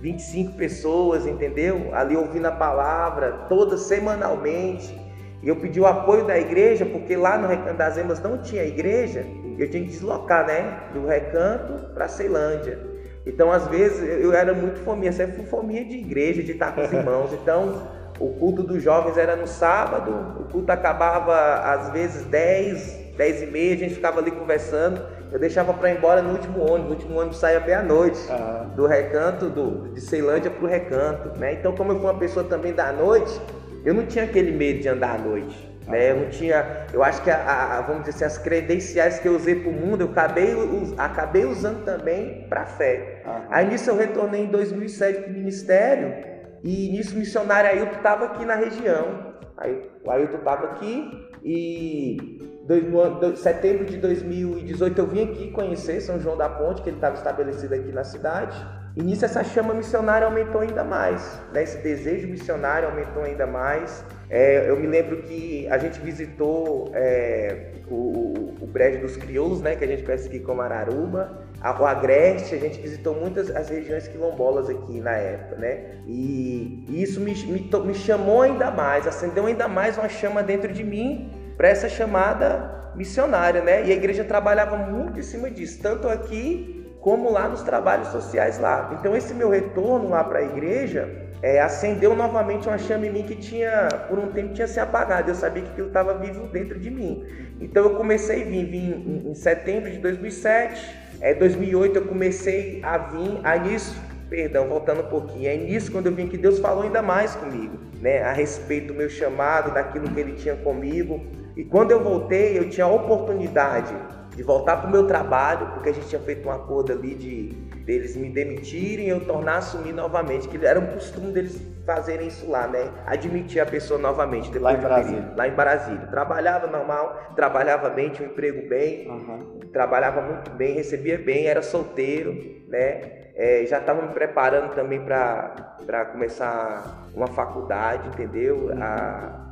25 0.00 0.52
pessoas, 0.56 1.26
entendeu? 1.26 1.92
Ali 1.92 2.16
ouvindo 2.16 2.46
a 2.46 2.52
palavra, 2.52 3.46
toda 3.48 3.76
semanalmente. 3.76 4.96
E 5.42 5.48
eu 5.48 5.56
pedi 5.56 5.80
o 5.80 5.86
apoio 5.86 6.26
da 6.26 6.38
igreja, 6.38 6.84
porque 6.84 7.16
lá 7.16 7.38
no 7.38 7.48
Recanto 7.48 7.78
das 7.78 7.96
Emas 7.96 8.20
não 8.20 8.38
tinha 8.38 8.62
igreja, 8.62 9.24
eu 9.58 9.68
tinha 9.68 9.82
que 9.82 9.90
deslocar, 9.90 10.46
né? 10.46 10.90
Do 10.92 11.06
recanto 11.06 11.92
para 11.92 12.08
Ceilândia. 12.08 12.89
Então, 13.26 13.52
às 13.52 13.66
vezes, 13.66 14.02
eu 14.22 14.32
era 14.32 14.54
muito 14.54 14.80
fominha, 14.80 15.12
sempre 15.12 15.36
fui 15.36 15.46
fominha 15.46 15.84
de 15.84 15.96
igreja, 15.96 16.42
de 16.42 16.52
estar 16.52 16.74
com 16.74 16.82
os 16.82 16.92
irmãos. 16.92 17.32
Então, 17.32 17.82
o 18.18 18.28
culto 18.34 18.62
dos 18.62 18.82
jovens 18.82 19.16
era 19.16 19.36
no 19.36 19.46
sábado, 19.46 20.10
o 20.40 20.44
culto 20.44 20.70
acabava 20.70 21.34
às 21.72 21.90
vezes 21.90 22.24
10, 22.26 23.14
10 23.16 23.42
e 23.42 23.46
meia, 23.46 23.74
a 23.74 23.78
gente 23.78 23.94
ficava 23.94 24.20
ali 24.20 24.30
conversando. 24.30 25.00
Eu 25.32 25.38
deixava 25.38 25.72
para 25.72 25.90
ir 25.90 25.96
embora 25.96 26.20
no 26.20 26.32
último 26.32 26.60
ônibus, 26.60 26.90
o 26.90 26.94
último 26.94 27.18
ônibus 27.18 27.38
saía 27.38 27.60
meia-noite, 27.60 28.20
uhum. 28.28 28.68
do 28.74 28.86
recanto, 28.86 29.48
do, 29.48 29.92
de 29.94 30.00
Ceilândia 30.00 30.50
para 30.50 30.64
o 30.64 30.66
recanto. 30.66 31.38
Né? 31.38 31.54
Então, 31.54 31.72
como 31.74 31.92
eu 31.92 31.96
fui 31.96 32.06
uma 32.06 32.18
pessoa 32.18 32.44
também 32.44 32.72
da 32.72 32.92
noite, 32.92 33.40
eu 33.84 33.94
não 33.94 34.04
tinha 34.06 34.24
aquele 34.24 34.50
medo 34.50 34.80
de 34.80 34.88
andar 34.88 35.14
à 35.14 35.18
noite. 35.18 35.69
Né? 35.90 36.10
Eu 36.10 36.16
não 36.20 36.30
tinha, 36.30 36.86
eu 36.92 37.02
acho 37.02 37.22
que 37.22 37.30
a, 37.30 37.78
a, 37.78 37.80
vamos 37.82 38.04
dizer 38.04 38.24
assim, 38.24 38.24
as 38.24 38.38
credenciais 38.38 39.18
que 39.18 39.28
eu 39.28 39.36
usei 39.36 39.56
para 39.56 39.70
o 39.70 39.72
mundo, 39.72 40.02
eu 40.02 40.10
acabei, 40.10 40.54
acabei 40.96 41.44
usando 41.44 41.84
também 41.84 42.46
para 42.48 42.62
a 42.62 42.66
fé. 42.66 43.22
Uhum. 43.26 43.32
Aí 43.50 43.68
nisso 43.68 43.90
eu 43.90 43.96
retornei 43.96 44.44
em 44.44 44.50
2007 44.50 45.22
para 45.22 45.30
o 45.30 45.32
ministério 45.32 46.14
e 46.62 46.90
nisso 46.90 47.14
o 47.14 47.18
missionário 47.18 47.70
Ailton 47.70 47.96
estava 47.96 48.26
aqui 48.26 48.44
na 48.44 48.54
região. 48.54 49.30
Aí, 49.56 49.90
o 50.04 50.10
Ailton 50.10 50.38
estava 50.38 50.66
aqui 50.68 51.28
e 51.42 52.38
em 52.68 53.36
setembro 53.36 53.84
de 53.84 53.96
2018 53.96 54.98
eu 54.98 55.06
vim 55.06 55.24
aqui 55.24 55.50
conhecer 55.50 56.00
São 56.00 56.20
João 56.20 56.36
da 56.36 56.48
Ponte, 56.48 56.82
que 56.82 56.88
ele 56.88 56.96
estava 56.96 57.16
estabelecido 57.16 57.74
aqui 57.74 57.90
na 57.92 58.04
cidade. 58.04 58.56
E 58.96 59.02
nisso 59.02 59.24
essa 59.24 59.44
chama 59.44 59.72
missionária 59.72 60.26
aumentou 60.26 60.60
ainda 60.60 60.82
mais, 60.82 61.40
né? 61.52 61.62
esse 61.62 61.78
desejo 61.78 62.26
missionário 62.26 62.88
aumentou 62.88 63.22
ainda 63.22 63.46
mais. 63.46 64.04
É, 64.28 64.68
eu 64.68 64.76
me 64.76 64.86
lembro 64.86 65.22
que 65.22 65.68
a 65.68 65.78
gente 65.78 66.00
visitou 66.00 66.90
é, 66.92 67.72
o, 67.88 68.54
o 68.60 68.66
Brejo 68.66 69.00
dos 69.00 69.16
Crioulos, 69.16 69.60
né? 69.60 69.76
que 69.76 69.84
a 69.84 69.86
gente 69.86 70.02
conhece 70.02 70.26
aqui 70.26 70.40
como 70.40 70.60
Araruba, 70.60 71.40
o 71.78 71.86
Agreste, 71.86 72.54
a 72.54 72.58
gente 72.58 72.80
visitou 72.80 73.14
muitas 73.14 73.54
as 73.54 73.68
regiões 73.68 74.08
quilombolas 74.08 74.68
aqui 74.68 75.00
na 75.00 75.12
época, 75.12 75.56
né? 75.56 76.00
E, 76.06 76.86
e 76.88 77.02
isso 77.02 77.20
me, 77.20 77.34
me, 77.34 77.70
me 77.84 77.94
chamou 77.94 78.42
ainda 78.42 78.70
mais, 78.70 79.06
acendeu 79.06 79.46
ainda 79.46 79.68
mais 79.68 79.98
uma 79.98 80.08
chama 80.08 80.42
dentro 80.42 80.72
de 80.72 80.82
mim 80.82 81.30
para 81.58 81.68
essa 81.68 81.88
chamada 81.88 82.92
missionária, 82.96 83.62
né? 83.62 83.86
E 83.86 83.92
a 83.92 83.94
igreja 83.94 84.24
trabalhava 84.24 84.76
muito 84.76 85.18
em 85.18 85.22
cima 85.22 85.50
disso, 85.50 85.80
tanto 85.82 86.08
aqui 86.08 86.79
como 87.00 87.30
lá 87.30 87.48
nos 87.48 87.62
trabalhos 87.62 88.08
sociais 88.08 88.58
lá. 88.58 88.94
Então 88.98 89.16
esse 89.16 89.32
meu 89.32 89.48
retorno 89.48 90.10
lá 90.10 90.22
para 90.22 90.40
a 90.40 90.42
igreja 90.42 91.08
é, 91.42 91.60
acendeu 91.60 92.14
novamente 92.14 92.68
uma 92.68 92.76
chama 92.76 93.06
em 93.06 93.12
mim 93.12 93.22
que 93.22 93.34
tinha, 93.34 93.88
por 94.08 94.18
um 94.18 94.28
tempo, 94.28 94.52
tinha 94.52 94.66
se 94.66 94.78
apagado. 94.78 95.30
Eu 95.30 95.34
sabia 95.34 95.62
que 95.62 95.70
aquilo 95.70 95.88
estava 95.88 96.14
vivo 96.14 96.46
dentro 96.48 96.78
de 96.78 96.90
mim. 96.90 97.24
Então 97.60 97.84
eu 97.84 97.94
comecei 97.96 98.42
a 98.42 98.44
vir, 98.44 98.66
vim 98.66 98.90
em, 98.90 99.30
em 99.30 99.34
setembro 99.34 99.90
de 99.90 99.98
2007, 99.98 101.10
é, 101.20 101.34
2008 101.34 101.96
eu 101.96 102.04
comecei 102.06 102.80
a 102.82 102.96
vir, 102.96 103.40
aí 103.42 103.60
nisso, 103.60 103.98
perdão, 104.28 104.68
voltando 104.68 105.00
um 105.00 105.08
pouquinho, 105.08 105.48
é 105.48 105.56
nisso 105.56 105.92
quando 105.92 106.06
eu 106.06 106.14
vim 106.14 106.26
que 106.26 106.38
Deus 106.38 106.58
falou 106.58 106.84
ainda 106.84 107.02
mais 107.02 107.34
comigo, 107.34 107.78
né, 108.00 108.22
a 108.22 108.32
respeito 108.32 108.88
do 108.88 108.94
meu 108.94 109.10
chamado, 109.10 109.74
daquilo 109.74 110.08
que 110.08 110.18
Ele 110.18 110.32
tinha 110.32 110.56
comigo. 110.56 111.20
E 111.54 111.64
quando 111.64 111.90
eu 111.90 112.02
voltei, 112.02 112.58
eu 112.58 112.70
tinha 112.70 112.86
a 112.86 112.90
oportunidade 112.90 113.94
de 114.40 114.46
voltar 114.46 114.78
para 114.78 114.88
o 114.88 114.90
meu 114.90 115.06
trabalho, 115.06 115.66
porque 115.74 115.90
a 115.90 115.92
gente 115.92 116.08
tinha 116.08 116.20
feito 116.22 116.48
um 116.48 116.50
acordo 116.50 116.92
ali 116.92 117.14
de 117.14 117.48
deles 117.84 118.16
me 118.16 118.30
demitirem 118.30 119.06
e 119.06 119.08
eu 119.10 119.20
tornar 119.26 119.56
a 119.56 119.58
assumir 119.58 119.92
novamente, 119.92 120.48
que 120.48 120.64
era 120.64 120.80
um 120.80 120.86
costume 120.86 121.30
deles 121.30 121.60
fazerem 121.84 122.28
isso 122.28 122.50
lá, 122.50 122.66
né? 122.66 122.90
Admitir 123.04 123.60
a 123.60 123.66
pessoa 123.66 124.00
novamente. 124.00 124.58
Lá 124.58 124.72
em 124.72 124.80
Brasília. 124.80 125.32
Lá 125.36 125.46
em 125.46 125.50
Brasília. 125.50 126.06
Trabalhava 126.06 126.66
normal, 126.68 127.32
trabalhava 127.36 127.90
bem, 127.90 128.08
tinha 128.08 128.26
um 128.26 128.32
emprego 128.32 128.66
bem, 128.66 129.10
uhum. 129.10 129.60
trabalhava 129.74 130.22
muito 130.22 130.50
bem, 130.52 130.72
recebia 130.74 131.18
bem, 131.18 131.46
era 131.46 131.60
solteiro, 131.60 132.32
né? 132.66 133.20
É, 133.34 133.66
já 133.66 133.78
estava 133.78 134.00
me 134.00 134.14
preparando 134.14 134.74
também 134.74 135.04
para 135.04 136.06
começar 136.12 137.10
uma 137.14 137.26
faculdade, 137.26 138.08
entendeu? 138.08 138.68
Uhum. 138.68 138.82
A, 138.82 139.49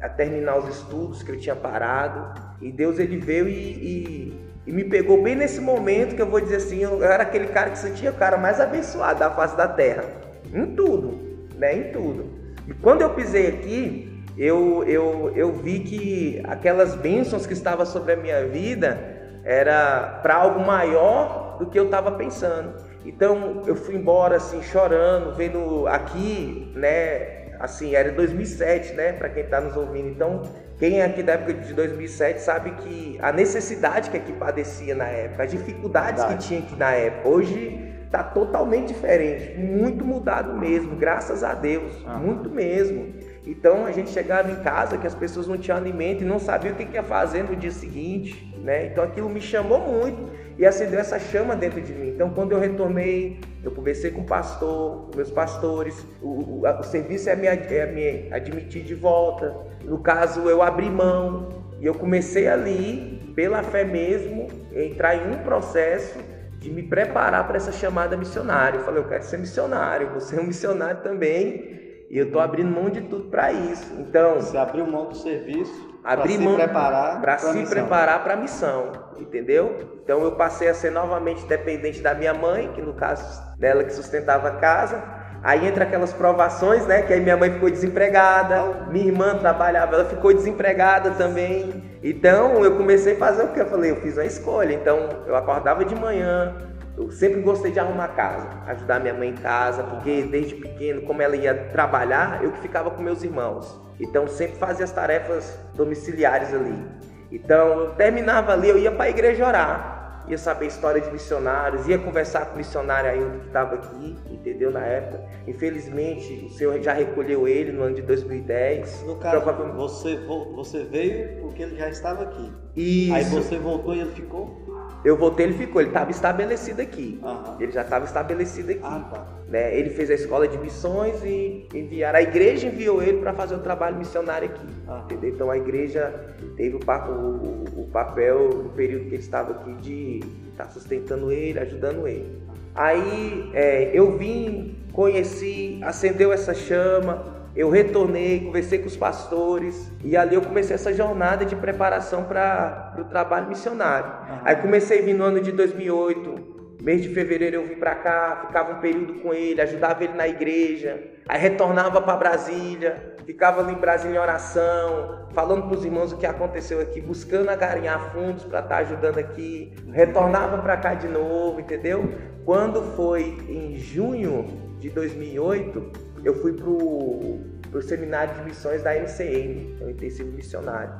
a 0.00 0.08
terminar 0.08 0.58
os 0.58 0.68
estudos 0.68 1.22
que 1.22 1.30
eu 1.30 1.38
tinha 1.38 1.56
parado. 1.56 2.40
E 2.60 2.70
Deus 2.70 2.98
ele 2.98 3.18
veio 3.18 3.48
e, 3.48 3.52
e, 3.52 4.40
e, 4.66 4.72
me 4.72 4.84
pegou 4.84 5.22
bem 5.22 5.34
nesse 5.34 5.60
momento 5.60 6.14
que 6.14 6.22
eu 6.22 6.28
vou 6.28 6.40
dizer 6.40 6.56
assim, 6.56 6.82
eu 6.82 7.02
era 7.02 7.22
aquele 7.22 7.48
cara 7.48 7.70
que 7.70 7.78
sentia 7.78 8.10
o 8.10 8.14
cara 8.14 8.36
mais 8.36 8.60
abençoado 8.60 9.20
da 9.20 9.30
face 9.30 9.56
da 9.56 9.68
terra. 9.68 10.04
Em 10.52 10.74
tudo, 10.74 11.20
né? 11.56 11.76
Em 11.76 11.92
tudo. 11.92 12.26
E 12.66 12.74
quando 12.74 13.02
eu 13.02 13.10
pisei 13.10 13.46
aqui, 13.48 14.24
eu, 14.36 14.84
eu, 14.84 15.32
eu 15.34 15.52
vi 15.52 15.80
que 15.80 16.42
aquelas 16.46 16.94
bênçãos 16.94 17.46
que 17.46 17.52
estavam 17.52 17.84
sobre 17.84 18.12
a 18.12 18.16
minha 18.16 18.46
vida 18.46 19.16
era 19.44 20.20
para 20.22 20.36
algo 20.36 20.60
maior 20.60 21.56
do 21.58 21.66
que 21.66 21.78
eu 21.78 21.86
estava 21.86 22.12
pensando. 22.12 22.74
Então 23.04 23.62
eu 23.66 23.74
fui 23.74 23.96
embora 23.96 24.36
assim 24.36 24.62
chorando, 24.62 25.34
vendo 25.34 25.86
aqui, 25.86 26.72
né, 26.76 27.47
assim, 27.58 27.94
era 27.94 28.10
2007, 28.12 28.94
né, 28.94 29.12
para 29.12 29.28
quem 29.28 29.42
está 29.42 29.60
nos 29.60 29.76
ouvindo. 29.76 30.08
Então, 30.08 30.42
quem 30.78 31.00
é 31.00 31.04
aqui 31.04 31.22
da 31.22 31.32
época 31.32 31.54
de 31.54 31.74
2007 31.74 32.40
sabe 32.40 32.70
que 32.82 33.18
a 33.20 33.32
necessidade 33.32 34.10
que 34.10 34.16
aqui 34.16 34.32
padecia 34.32 34.94
na 34.94 35.06
época, 35.06 35.42
as 35.42 35.50
dificuldades 35.50 36.20
Verdade. 36.20 36.36
que 36.36 36.48
tinha 36.48 36.60
aqui 36.60 36.76
na 36.76 36.92
época. 36.92 37.28
Hoje 37.28 37.88
está 38.06 38.22
totalmente 38.22 38.88
diferente, 38.88 39.58
muito 39.58 40.04
mudado 40.04 40.58
mesmo, 40.58 40.96
graças 40.96 41.44
a 41.44 41.52
Deus, 41.52 42.02
uhum. 42.04 42.18
muito 42.18 42.48
mesmo. 42.48 43.12
Então 43.46 43.84
a 43.84 43.92
gente 43.92 44.10
chegava 44.10 44.50
em 44.50 44.56
casa 44.56 44.96
que 44.96 45.06
as 45.06 45.14
pessoas 45.14 45.46
não 45.46 45.58
tinham 45.58 45.76
alimento 45.76 46.22
e 46.22 46.26
não 46.26 46.38
sabiam 46.38 46.74
o 46.74 46.76
que 46.76 46.94
ia 46.94 47.02
fazer 47.02 47.42
no 47.42 47.54
dia 47.54 47.70
seguinte, 47.70 48.54
né? 48.62 48.86
Então 48.86 49.04
aquilo 49.04 49.28
me 49.28 49.40
chamou 49.40 49.80
muito 49.80 50.30
e 50.58 50.66
acendeu 50.66 50.98
essa 50.98 51.18
chama 51.18 51.54
dentro 51.54 51.80
de 51.80 51.92
mim. 51.92 52.08
Então, 52.08 52.30
quando 52.30 52.52
eu 52.52 52.58
retornei, 52.58 53.40
eu 53.62 53.70
conversei 53.72 54.10
com 54.10 54.20
o 54.20 54.24
pastor, 54.24 55.06
com 55.06 55.16
meus 55.16 55.30
pastores, 55.30 56.06
o, 56.22 56.28
o, 56.28 56.62
o 56.66 56.82
serviço 56.82 57.28
é 57.28 57.36
me, 57.36 57.46
é 57.46 57.86
me 57.86 58.32
admitir 58.32 58.84
de 58.84 58.94
volta. 58.94 59.54
No 59.84 59.98
caso, 59.98 60.48
eu 60.48 60.62
abri 60.62 60.88
mão 60.88 61.48
e 61.80 61.86
eu 61.86 61.94
comecei 61.94 62.48
ali, 62.48 63.32
pela 63.34 63.62
fé 63.62 63.84
mesmo, 63.84 64.48
entrar 64.72 65.16
em 65.16 65.32
um 65.32 65.38
processo 65.42 66.18
de 66.58 66.70
me 66.70 66.82
preparar 66.82 67.46
para 67.46 67.56
essa 67.56 67.72
chamada 67.72 68.16
missionária. 68.16 68.78
Eu 68.78 68.84
falei, 68.84 69.00
eu 69.00 69.08
quero 69.08 69.22
ser 69.24 69.38
missionário, 69.38 70.10
vou 70.10 70.20
ser 70.20 70.40
um 70.40 70.44
missionário 70.44 71.02
também. 71.02 71.78
E 72.10 72.16
eu 72.16 72.26
estou 72.26 72.40
abrindo 72.40 72.70
mão 72.70 72.88
de 72.88 73.02
tudo 73.02 73.28
para 73.28 73.52
isso. 73.52 73.94
Então, 73.98 74.36
você 74.36 74.56
abriu 74.56 74.86
mão 74.86 75.08
do 75.08 75.16
serviço 75.16 75.87
abrir 76.04 76.38
mão 76.38 76.56
para 76.56 77.38
se 77.38 77.66
preparar 77.66 78.22
para 78.22 78.34
a 78.34 78.36
missão, 78.36 78.92
entendeu? 79.18 79.98
Então 80.02 80.22
eu 80.22 80.32
passei 80.32 80.68
a 80.68 80.74
ser 80.74 80.90
novamente 80.90 81.44
dependente 81.46 82.00
da 82.00 82.14
minha 82.14 82.32
mãe, 82.32 82.70
que 82.74 82.80
no 82.80 82.94
caso 82.94 83.42
dela 83.58 83.84
que 83.84 83.92
sustentava 83.92 84.48
a 84.48 84.52
casa. 84.52 85.02
Aí 85.42 85.68
entra 85.68 85.84
aquelas 85.84 86.12
provações, 86.12 86.84
né? 86.86 87.02
Que 87.02 87.12
aí 87.12 87.20
minha 87.20 87.36
mãe 87.36 87.52
ficou 87.52 87.70
desempregada, 87.70 88.86
minha 88.88 89.06
irmã 89.06 89.36
trabalhava, 89.38 89.94
ela 89.94 90.04
ficou 90.04 90.34
desempregada 90.34 91.12
também. 91.12 91.84
Então 92.02 92.64
eu 92.64 92.76
comecei 92.76 93.14
a 93.14 93.18
fazer 93.18 93.44
o 93.44 93.48
que 93.48 93.60
eu 93.60 93.66
falei, 93.66 93.92
eu 93.92 93.96
fiz 93.96 94.16
uma 94.16 94.24
escolha. 94.24 94.72
Então 94.72 95.08
eu 95.26 95.36
acordava 95.36 95.84
de 95.84 95.94
manhã, 95.94 96.56
eu 96.96 97.10
sempre 97.12 97.40
gostei 97.40 97.70
de 97.70 97.78
arrumar 97.78 98.08
casa, 98.08 98.48
ajudar 98.66 98.98
minha 98.98 99.14
mãe 99.14 99.28
em 99.28 99.36
casa, 99.36 99.84
porque 99.84 100.22
desde 100.22 100.56
pequeno, 100.56 101.02
como 101.02 101.22
ela 101.22 101.36
ia 101.36 101.54
trabalhar, 101.70 102.42
eu 102.42 102.50
que 102.50 102.58
ficava 102.58 102.90
com 102.90 103.00
meus 103.00 103.22
irmãos. 103.22 103.87
Então 104.00 104.26
sempre 104.28 104.56
fazia 104.56 104.84
as 104.84 104.92
tarefas 104.92 105.58
domiciliares 105.74 106.52
ali. 106.54 106.84
Então 107.30 107.80
eu 107.80 107.90
terminava 107.94 108.52
ali, 108.52 108.68
eu 108.68 108.78
ia 108.78 108.90
para 108.90 109.04
a 109.04 109.10
igreja 109.10 109.46
orar, 109.46 110.24
ia 110.28 110.38
saber 110.38 110.66
história 110.66 111.00
de 111.00 111.10
missionários, 111.10 111.86
ia 111.88 111.98
conversar 111.98 112.46
com 112.46 112.54
o 112.54 112.56
missionário 112.58 113.10
aí 113.10 113.40
que 113.40 113.46
estava 113.46 113.74
aqui, 113.74 114.16
entendeu? 114.30 114.70
Na 114.70 114.84
época. 114.84 115.24
Infelizmente, 115.46 116.46
o 116.46 116.50
Senhor 116.50 116.80
já 116.80 116.92
recolheu 116.92 117.48
ele 117.48 117.72
no 117.72 117.82
ano 117.82 117.94
de 117.94 118.02
2010. 118.02 119.04
No 119.06 119.16
caso, 119.16 119.36
Provavelmente... 119.36 119.76
você, 119.76 120.16
você 120.54 120.84
veio 120.84 121.40
porque 121.40 121.62
ele 121.62 121.76
já 121.76 121.88
estava 121.88 122.24
aqui. 122.24 122.52
Isso. 122.76 123.14
Aí 123.14 123.24
você 123.24 123.58
voltou 123.58 123.94
e 123.94 124.00
ele 124.00 124.12
ficou? 124.12 124.67
Eu 125.04 125.16
voltei, 125.16 125.46
ele 125.46 125.54
ficou, 125.54 125.80
ele 125.80 125.90
estava 125.90 126.10
estabelecido 126.10 126.82
aqui. 126.82 127.20
Uhum. 127.22 127.56
Ele 127.60 127.70
já 127.70 127.82
estava 127.82 128.04
estabelecido 128.04 128.72
aqui. 128.72 128.80
Ah, 128.82 129.08
tá. 129.10 129.26
né? 129.48 129.76
Ele 129.76 129.90
fez 129.90 130.10
a 130.10 130.14
escola 130.14 130.48
de 130.48 130.58
missões 130.58 131.22
e 131.24 131.68
enviaram. 131.72 132.18
A 132.18 132.22
igreja 132.22 132.66
enviou 132.66 133.02
ele 133.02 133.18
para 133.18 133.32
fazer 133.32 133.54
o 133.54 133.60
trabalho 133.60 133.96
missionário 133.96 134.48
aqui. 134.48 134.66
Uhum. 134.88 134.98
Entendeu? 134.98 135.30
Então 135.30 135.50
a 135.50 135.56
igreja 135.56 136.12
teve 136.56 136.76
o, 136.76 136.80
o, 136.80 137.82
o, 137.82 137.88
papel 137.92 138.48
no 138.48 138.70
período 138.70 139.04
que 139.04 139.14
ele 139.14 139.22
estava 139.22 139.52
aqui 139.52 139.72
de 139.74 140.20
estar 140.50 140.64
tá 140.64 140.70
sustentando 140.70 141.30
ele, 141.30 141.58
ajudando 141.60 142.08
ele. 142.08 142.42
Aí 142.74 143.50
é, 143.54 143.90
eu 143.94 144.16
vim, 144.16 144.76
conheci, 144.92 145.78
acendeu 145.82 146.32
essa 146.32 146.54
chama 146.54 147.37
eu 147.58 147.68
retornei, 147.68 148.38
conversei 148.38 148.78
com 148.78 148.86
os 148.86 148.96
pastores 148.96 149.90
e 150.04 150.16
ali 150.16 150.36
eu 150.36 150.42
comecei 150.42 150.76
essa 150.76 150.94
jornada 150.94 151.44
de 151.44 151.56
preparação 151.56 152.22
para 152.22 152.94
o 152.96 153.02
trabalho 153.02 153.48
missionário. 153.48 154.12
Uhum. 154.12 154.38
Aí 154.44 154.54
comecei 154.54 155.00
a 155.00 155.02
vir 155.02 155.14
no 155.14 155.24
ano 155.24 155.40
de 155.40 155.50
2008, 155.50 156.78
mês 156.80 157.02
de 157.02 157.08
fevereiro 157.08 157.56
eu 157.56 157.66
vim 157.66 157.74
para 157.74 157.96
cá, 157.96 158.44
ficava 158.46 158.74
um 158.74 158.80
período 158.80 159.14
com 159.14 159.34
ele, 159.34 159.60
ajudava 159.60 160.04
ele 160.04 160.12
na 160.12 160.28
igreja, 160.28 161.02
aí 161.28 161.40
retornava 161.40 162.00
para 162.00 162.14
Brasília, 162.14 163.16
ficava 163.26 163.60
ali 163.60 163.72
em 163.72 163.80
Brasília 163.80 164.14
em 164.14 164.20
oração, 164.20 165.26
falando 165.34 165.66
para 165.66 165.78
os 165.78 165.84
irmãos 165.84 166.12
o 166.12 166.16
que 166.16 166.26
aconteceu 166.26 166.80
aqui, 166.80 167.00
buscando 167.00 167.48
agarinhar 167.48 168.12
fundos 168.12 168.44
para 168.44 168.60
estar 168.60 168.76
tá 168.76 168.80
ajudando 168.82 169.18
aqui, 169.18 169.74
retornava 169.90 170.58
para 170.58 170.76
cá 170.76 170.94
de 170.94 171.08
novo, 171.08 171.58
entendeu? 171.58 172.08
Quando 172.44 172.80
foi 172.94 173.36
em 173.48 173.76
junho 173.76 174.46
de 174.78 174.90
2008, 174.90 176.07
eu 176.24 176.34
fui 176.40 176.52
pro, 176.52 177.38
pro 177.70 177.82
seminário 177.82 178.34
de 178.34 178.42
missões 178.42 178.82
da 178.82 178.94
MCM, 178.94 179.76
o 179.80 179.90
intensivo 179.90 180.30
missionário. 180.32 180.92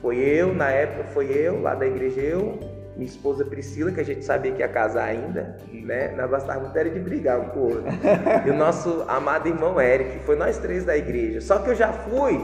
Foi 0.00 0.18
eu, 0.18 0.54
na 0.54 0.70
época 0.70 1.04
foi 1.04 1.26
eu, 1.30 1.60
lá 1.60 1.74
da 1.74 1.86
igreja, 1.86 2.20
eu, 2.20 2.58
minha 2.96 3.08
esposa 3.08 3.44
Priscila, 3.44 3.92
que 3.92 4.00
a 4.00 4.04
gente 4.04 4.24
sabia 4.24 4.52
que 4.52 4.60
ia 4.60 4.68
casar 4.68 5.04
ainda, 5.04 5.56
né? 5.70 6.14
Nós 6.16 6.30
gostávamos 6.30 6.70
até 6.70 6.84
de 6.84 6.98
brigar 6.98 7.38
um 7.38 7.48
com 7.50 7.58
o 7.58 7.62
outro. 7.64 7.84
E 8.46 8.50
o 8.50 8.54
nosso 8.54 9.04
amado 9.06 9.48
irmão 9.48 9.80
Eric, 9.80 10.20
foi 10.20 10.36
nós 10.36 10.58
três 10.58 10.84
da 10.84 10.96
igreja. 10.96 11.40
Só 11.40 11.58
que 11.58 11.70
eu 11.70 11.74
já 11.74 11.92
fui, 11.92 12.40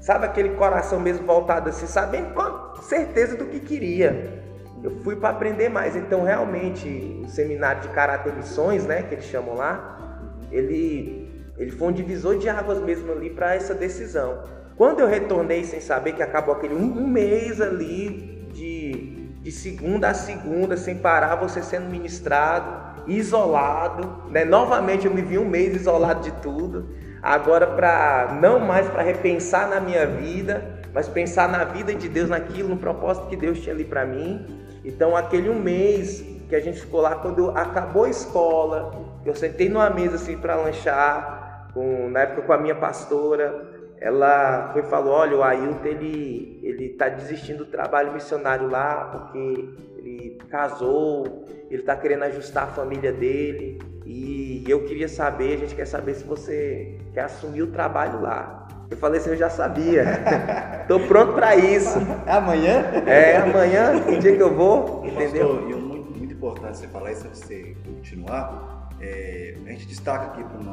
sabe 0.00 0.24
aquele 0.24 0.50
coração 0.50 0.98
mesmo 0.98 1.26
voltado 1.26 1.68
assim, 1.68 1.86
sabendo 1.86 2.32
com 2.32 2.82
certeza 2.82 3.36
do 3.36 3.46
que 3.46 3.60
queria. 3.60 4.42
Eu 4.82 4.90
fui 5.02 5.14
para 5.14 5.28
aprender 5.28 5.68
mais. 5.68 5.94
Então, 5.94 6.24
realmente, 6.24 7.22
o 7.24 7.28
seminário 7.28 7.82
de 7.82 7.88
caráter 7.88 8.34
missões, 8.34 8.84
né, 8.84 9.02
que 9.02 9.14
eles 9.14 9.26
chamam 9.26 9.54
lá, 9.54 10.18
ele 10.50 11.21
ele 11.56 11.70
foi 11.70 11.88
um 11.88 11.92
divisor 11.92 12.38
de 12.38 12.48
águas 12.48 12.80
mesmo 12.80 13.12
ali 13.12 13.30
para 13.30 13.54
essa 13.54 13.74
decisão. 13.74 14.42
Quando 14.76 15.00
eu 15.00 15.06
retornei 15.06 15.64
sem 15.64 15.80
saber 15.80 16.12
que 16.12 16.22
acabou 16.22 16.54
aquele 16.54 16.74
um, 16.74 16.98
um 16.98 17.06
mês 17.06 17.60
ali 17.60 18.48
de, 18.52 19.30
de 19.42 19.52
segunda 19.52 20.08
a 20.08 20.14
segunda, 20.14 20.76
sem 20.76 20.96
parar, 20.96 21.36
você 21.36 21.62
sendo 21.62 21.90
ministrado, 21.90 23.02
isolado, 23.06 24.30
né? 24.30 24.44
Novamente 24.44 25.06
eu 25.06 25.14
me 25.14 25.22
vi 25.22 25.38
um 25.38 25.48
mês 25.48 25.74
isolado 25.76 26.22
de 26.22 26.32
tudo. 26.40 26.88
Agora 27.22 27.66
para 27.66 28.38
não 28.40 28.58
mais 28.58 28.88
para 28.88 29.02
repensar 29.02 29.68
na 29.68 29.78
minha 29.78 30.06
vida, 30.06 30.80
mas 30.92 31.08
pensar 31.08 31.48
na 31.48 31.64
vida 31.64 31.94
de 31.94 32.08
Deus, 32.08 32.28
naquilo, 32.28 32.70
no 32.70 32.76
propósito 32.76 33.28
que 33.28 33.36
Deus 33.36 33.60
tinha 33.60 33.74
ali 33.74 33.84
para 33.84 34.04
mim. 34.04 34.46
Então 34.84 35.16
aquele 35.16 35.48
um 35.48 35.60
mês 35.60 36.24
que 36.48 36.56
a 36.56 36.60
gente 36.60 36.80
ficou 36.80 37.00
lá 37.00 37.14
quando 37.14 37.50
acabou 37.50 38.04
a 38.04 38.10
escola, 38.10 38.92
eu 39.24 39.34
sentei 39.34 39.68
numa 39.68 39.88
mesa 39.88 40.16
assim 40.16 40.36
para 40.36 40.56
lanchar, 40.56 41.41
com, 41.72 42.08
na 42.08 42.20
época 42.20 42.42
com 42.42 42.52
a 42.52 42.58
minha 42.58 42.74
pastora, 42.74 43.70
ela 44.00 44.70
foi 44.72 44.82
falou, 44.82 45.12
olha, 45.14 45.36
o 45.36 45.42
Ailton 45.42 45.86
ele 45.86 46.60
ele 46.62 46.86
está 46.86 47.08
desistindo 47.08 47.64
do 47.64 47.70
trabalho 47.70 48.12
missionário 48.12 48.68
lá 48.68 49.04
porque 49.12 49.68
ele 49.98 50.38
casou, 50.50 51.46
ele 51.70 51.80
está 51.80 51.96
querendo 51.96 52.24
ajustar 52.24 52.64
a 52.64 52.66
família 52.68 53.12
dele 53.12 53.78
e 54.04 54.64
eu 54.68 54.84
queria 54.84 55.08
saber, 55.08 55.54
a 55.54 55.58
gente 55.58 55.74
quer 55.74 55.86
saber 55.86 56.14
se 56.14 56.24
você 56.24 56.98
quer 57.14 57.22
assumir 57.22 57.62
o 57.62 57.68
trabalho 57.68 58.20
lá. 58.20 58.66
Eu 58.90 58.96
falei 58.96 59.20
assim, 59.20 59.30
eu 59.30 59.36
já 59.36 59.48
sabia. 59.48 60.04
Tô 60.86 61.00
pronto 61.00 61.32
para 61.32 61.56
isso. 61.56 61.98
É 62.26 62.32
amanhã? 62.32 62.84
É 63.06 63.36
amanhã, 63.38 63.92
o 64.06 64.18
dia 64.18 64.36
que 64.36 64.42
eu 64.42 64.54
vou, 64.54 65.06
entendeu? 65.06 65.48
Pastor, 65.48 65.70
e 65.70 65.74
muito, 65.74 66.18
muito 66.18 66.34
importante 66.34 66.76
você 66.76 66.88
falar 66.88 67.12
isso, 67.12 67.26
você 67.28 67.74
continuar. 67.86 68.90
É, 69.00 69.54
a 69.64 69.70
gente 69.70 69.86
destaca 69.86 70.26
aqui 70.26 70.44
para 70.44 70.58
o 70.58 70.64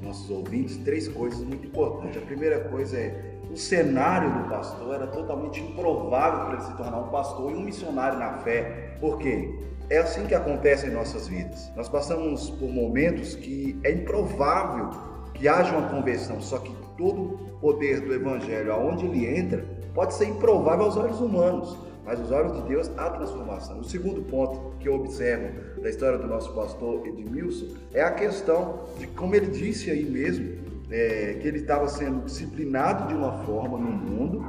nossos 0.00 0.30
ouvintes 0.30 0.76
três 0.78 1.08
coisas 1.08 1.40
muito 1.40 1.66
importantes. 1.66 2.22
A 2.22 2.26
primeira 2.26 2.60
coisa 2.68 2.96
é 2.96 3.36
o 3.50 3.56
cenário 3.56 4.30
do 4.30 4.48
pastor 4.48 4.94
era 4.94 5.06
totalmente 5.08 5.60
improvável 5.60 6.46
para 6.46 6.54
ele 6.54 6.62
se 6.62 6.76
tornar 6.76 6.98
um 6.98 7.08
pastor 7.08 7.50
e 7.50 7.54
um 7.54 7.62
missionário 7.62 8.18
na 8.18 8.38
fé. 8.38 8.96
Por 9.00 9.18
quê? 9.18 9.52
É 9.88 9.98
assim 9.98 10.24
que 10.26 10.34
acontece 10.34 10.86
em 10.86 10.90
nossas 10.90 11.26
vidas. 11.26 11.68
Nós 11.74 11.88
passamos 11.88 12.48
por 12.50 12.68
momentos 12.68 13.34
que 13.34 13.78
é 13.82 13.90
improvável 13.90 14.90
que 15.34 15.48
haja 15.48 15.76
uma 15.76 15.88
conversão, 15.88 16.40
só 16.40 16.58
que 16.58 16.72
todo 16.96 17.22
o 17.22 17.58
poder 17.60 18.00
do 18.00 18.14
evangelho, 18.14 18.72
aonde 18.72 19.06
ele 19.06 19.26
entra, 19.26 19.64
pode 19.92 20.14
ser 20.14 20.26
improvável 20.26 20.84
aos 20.84 20.96
olhos 20.96 21.20
humanos 21.20 21.76
mas 22.10 22.18
os 22.18 22.32
olhos 22.32 22.60
de 22.60 22.68
Deus 22.68 22.90
há 22.96 23.08
transformação. 23.08 23.78
O 23.78 23.84
segundo 23.84 24.20
ponto 24.22 24.76
que 24.80 24.88
eu 24.88 24.94
observo 24.94 25.80
da 25.80 25.88
história 25.88 26.18
do 26.18 26.26
nosso 26.26 26.52
pastor 26.52 27.06
Edmilson 27.06 27.76
é 27.94 28.02
a 28.02 28.10
questão 28.10 28.80
de 28.98 29.06
como 29.06 29.36
ele 29.36 29.46
disse 29.46 29.92
aí 29.92 30.04
mesmo, 30.04 30.58
é, 30.90 31.38
que 31.40 31.46
ele 31.46 31.58
estava 31.58 31.86
sendo 31.86 32.24
disciplinado 32.24 33.06
de 33.06 33.14
uma 33.14 33.44
forma 33.44 33.78
no 33.78 33.92
mundo 33.92 34.44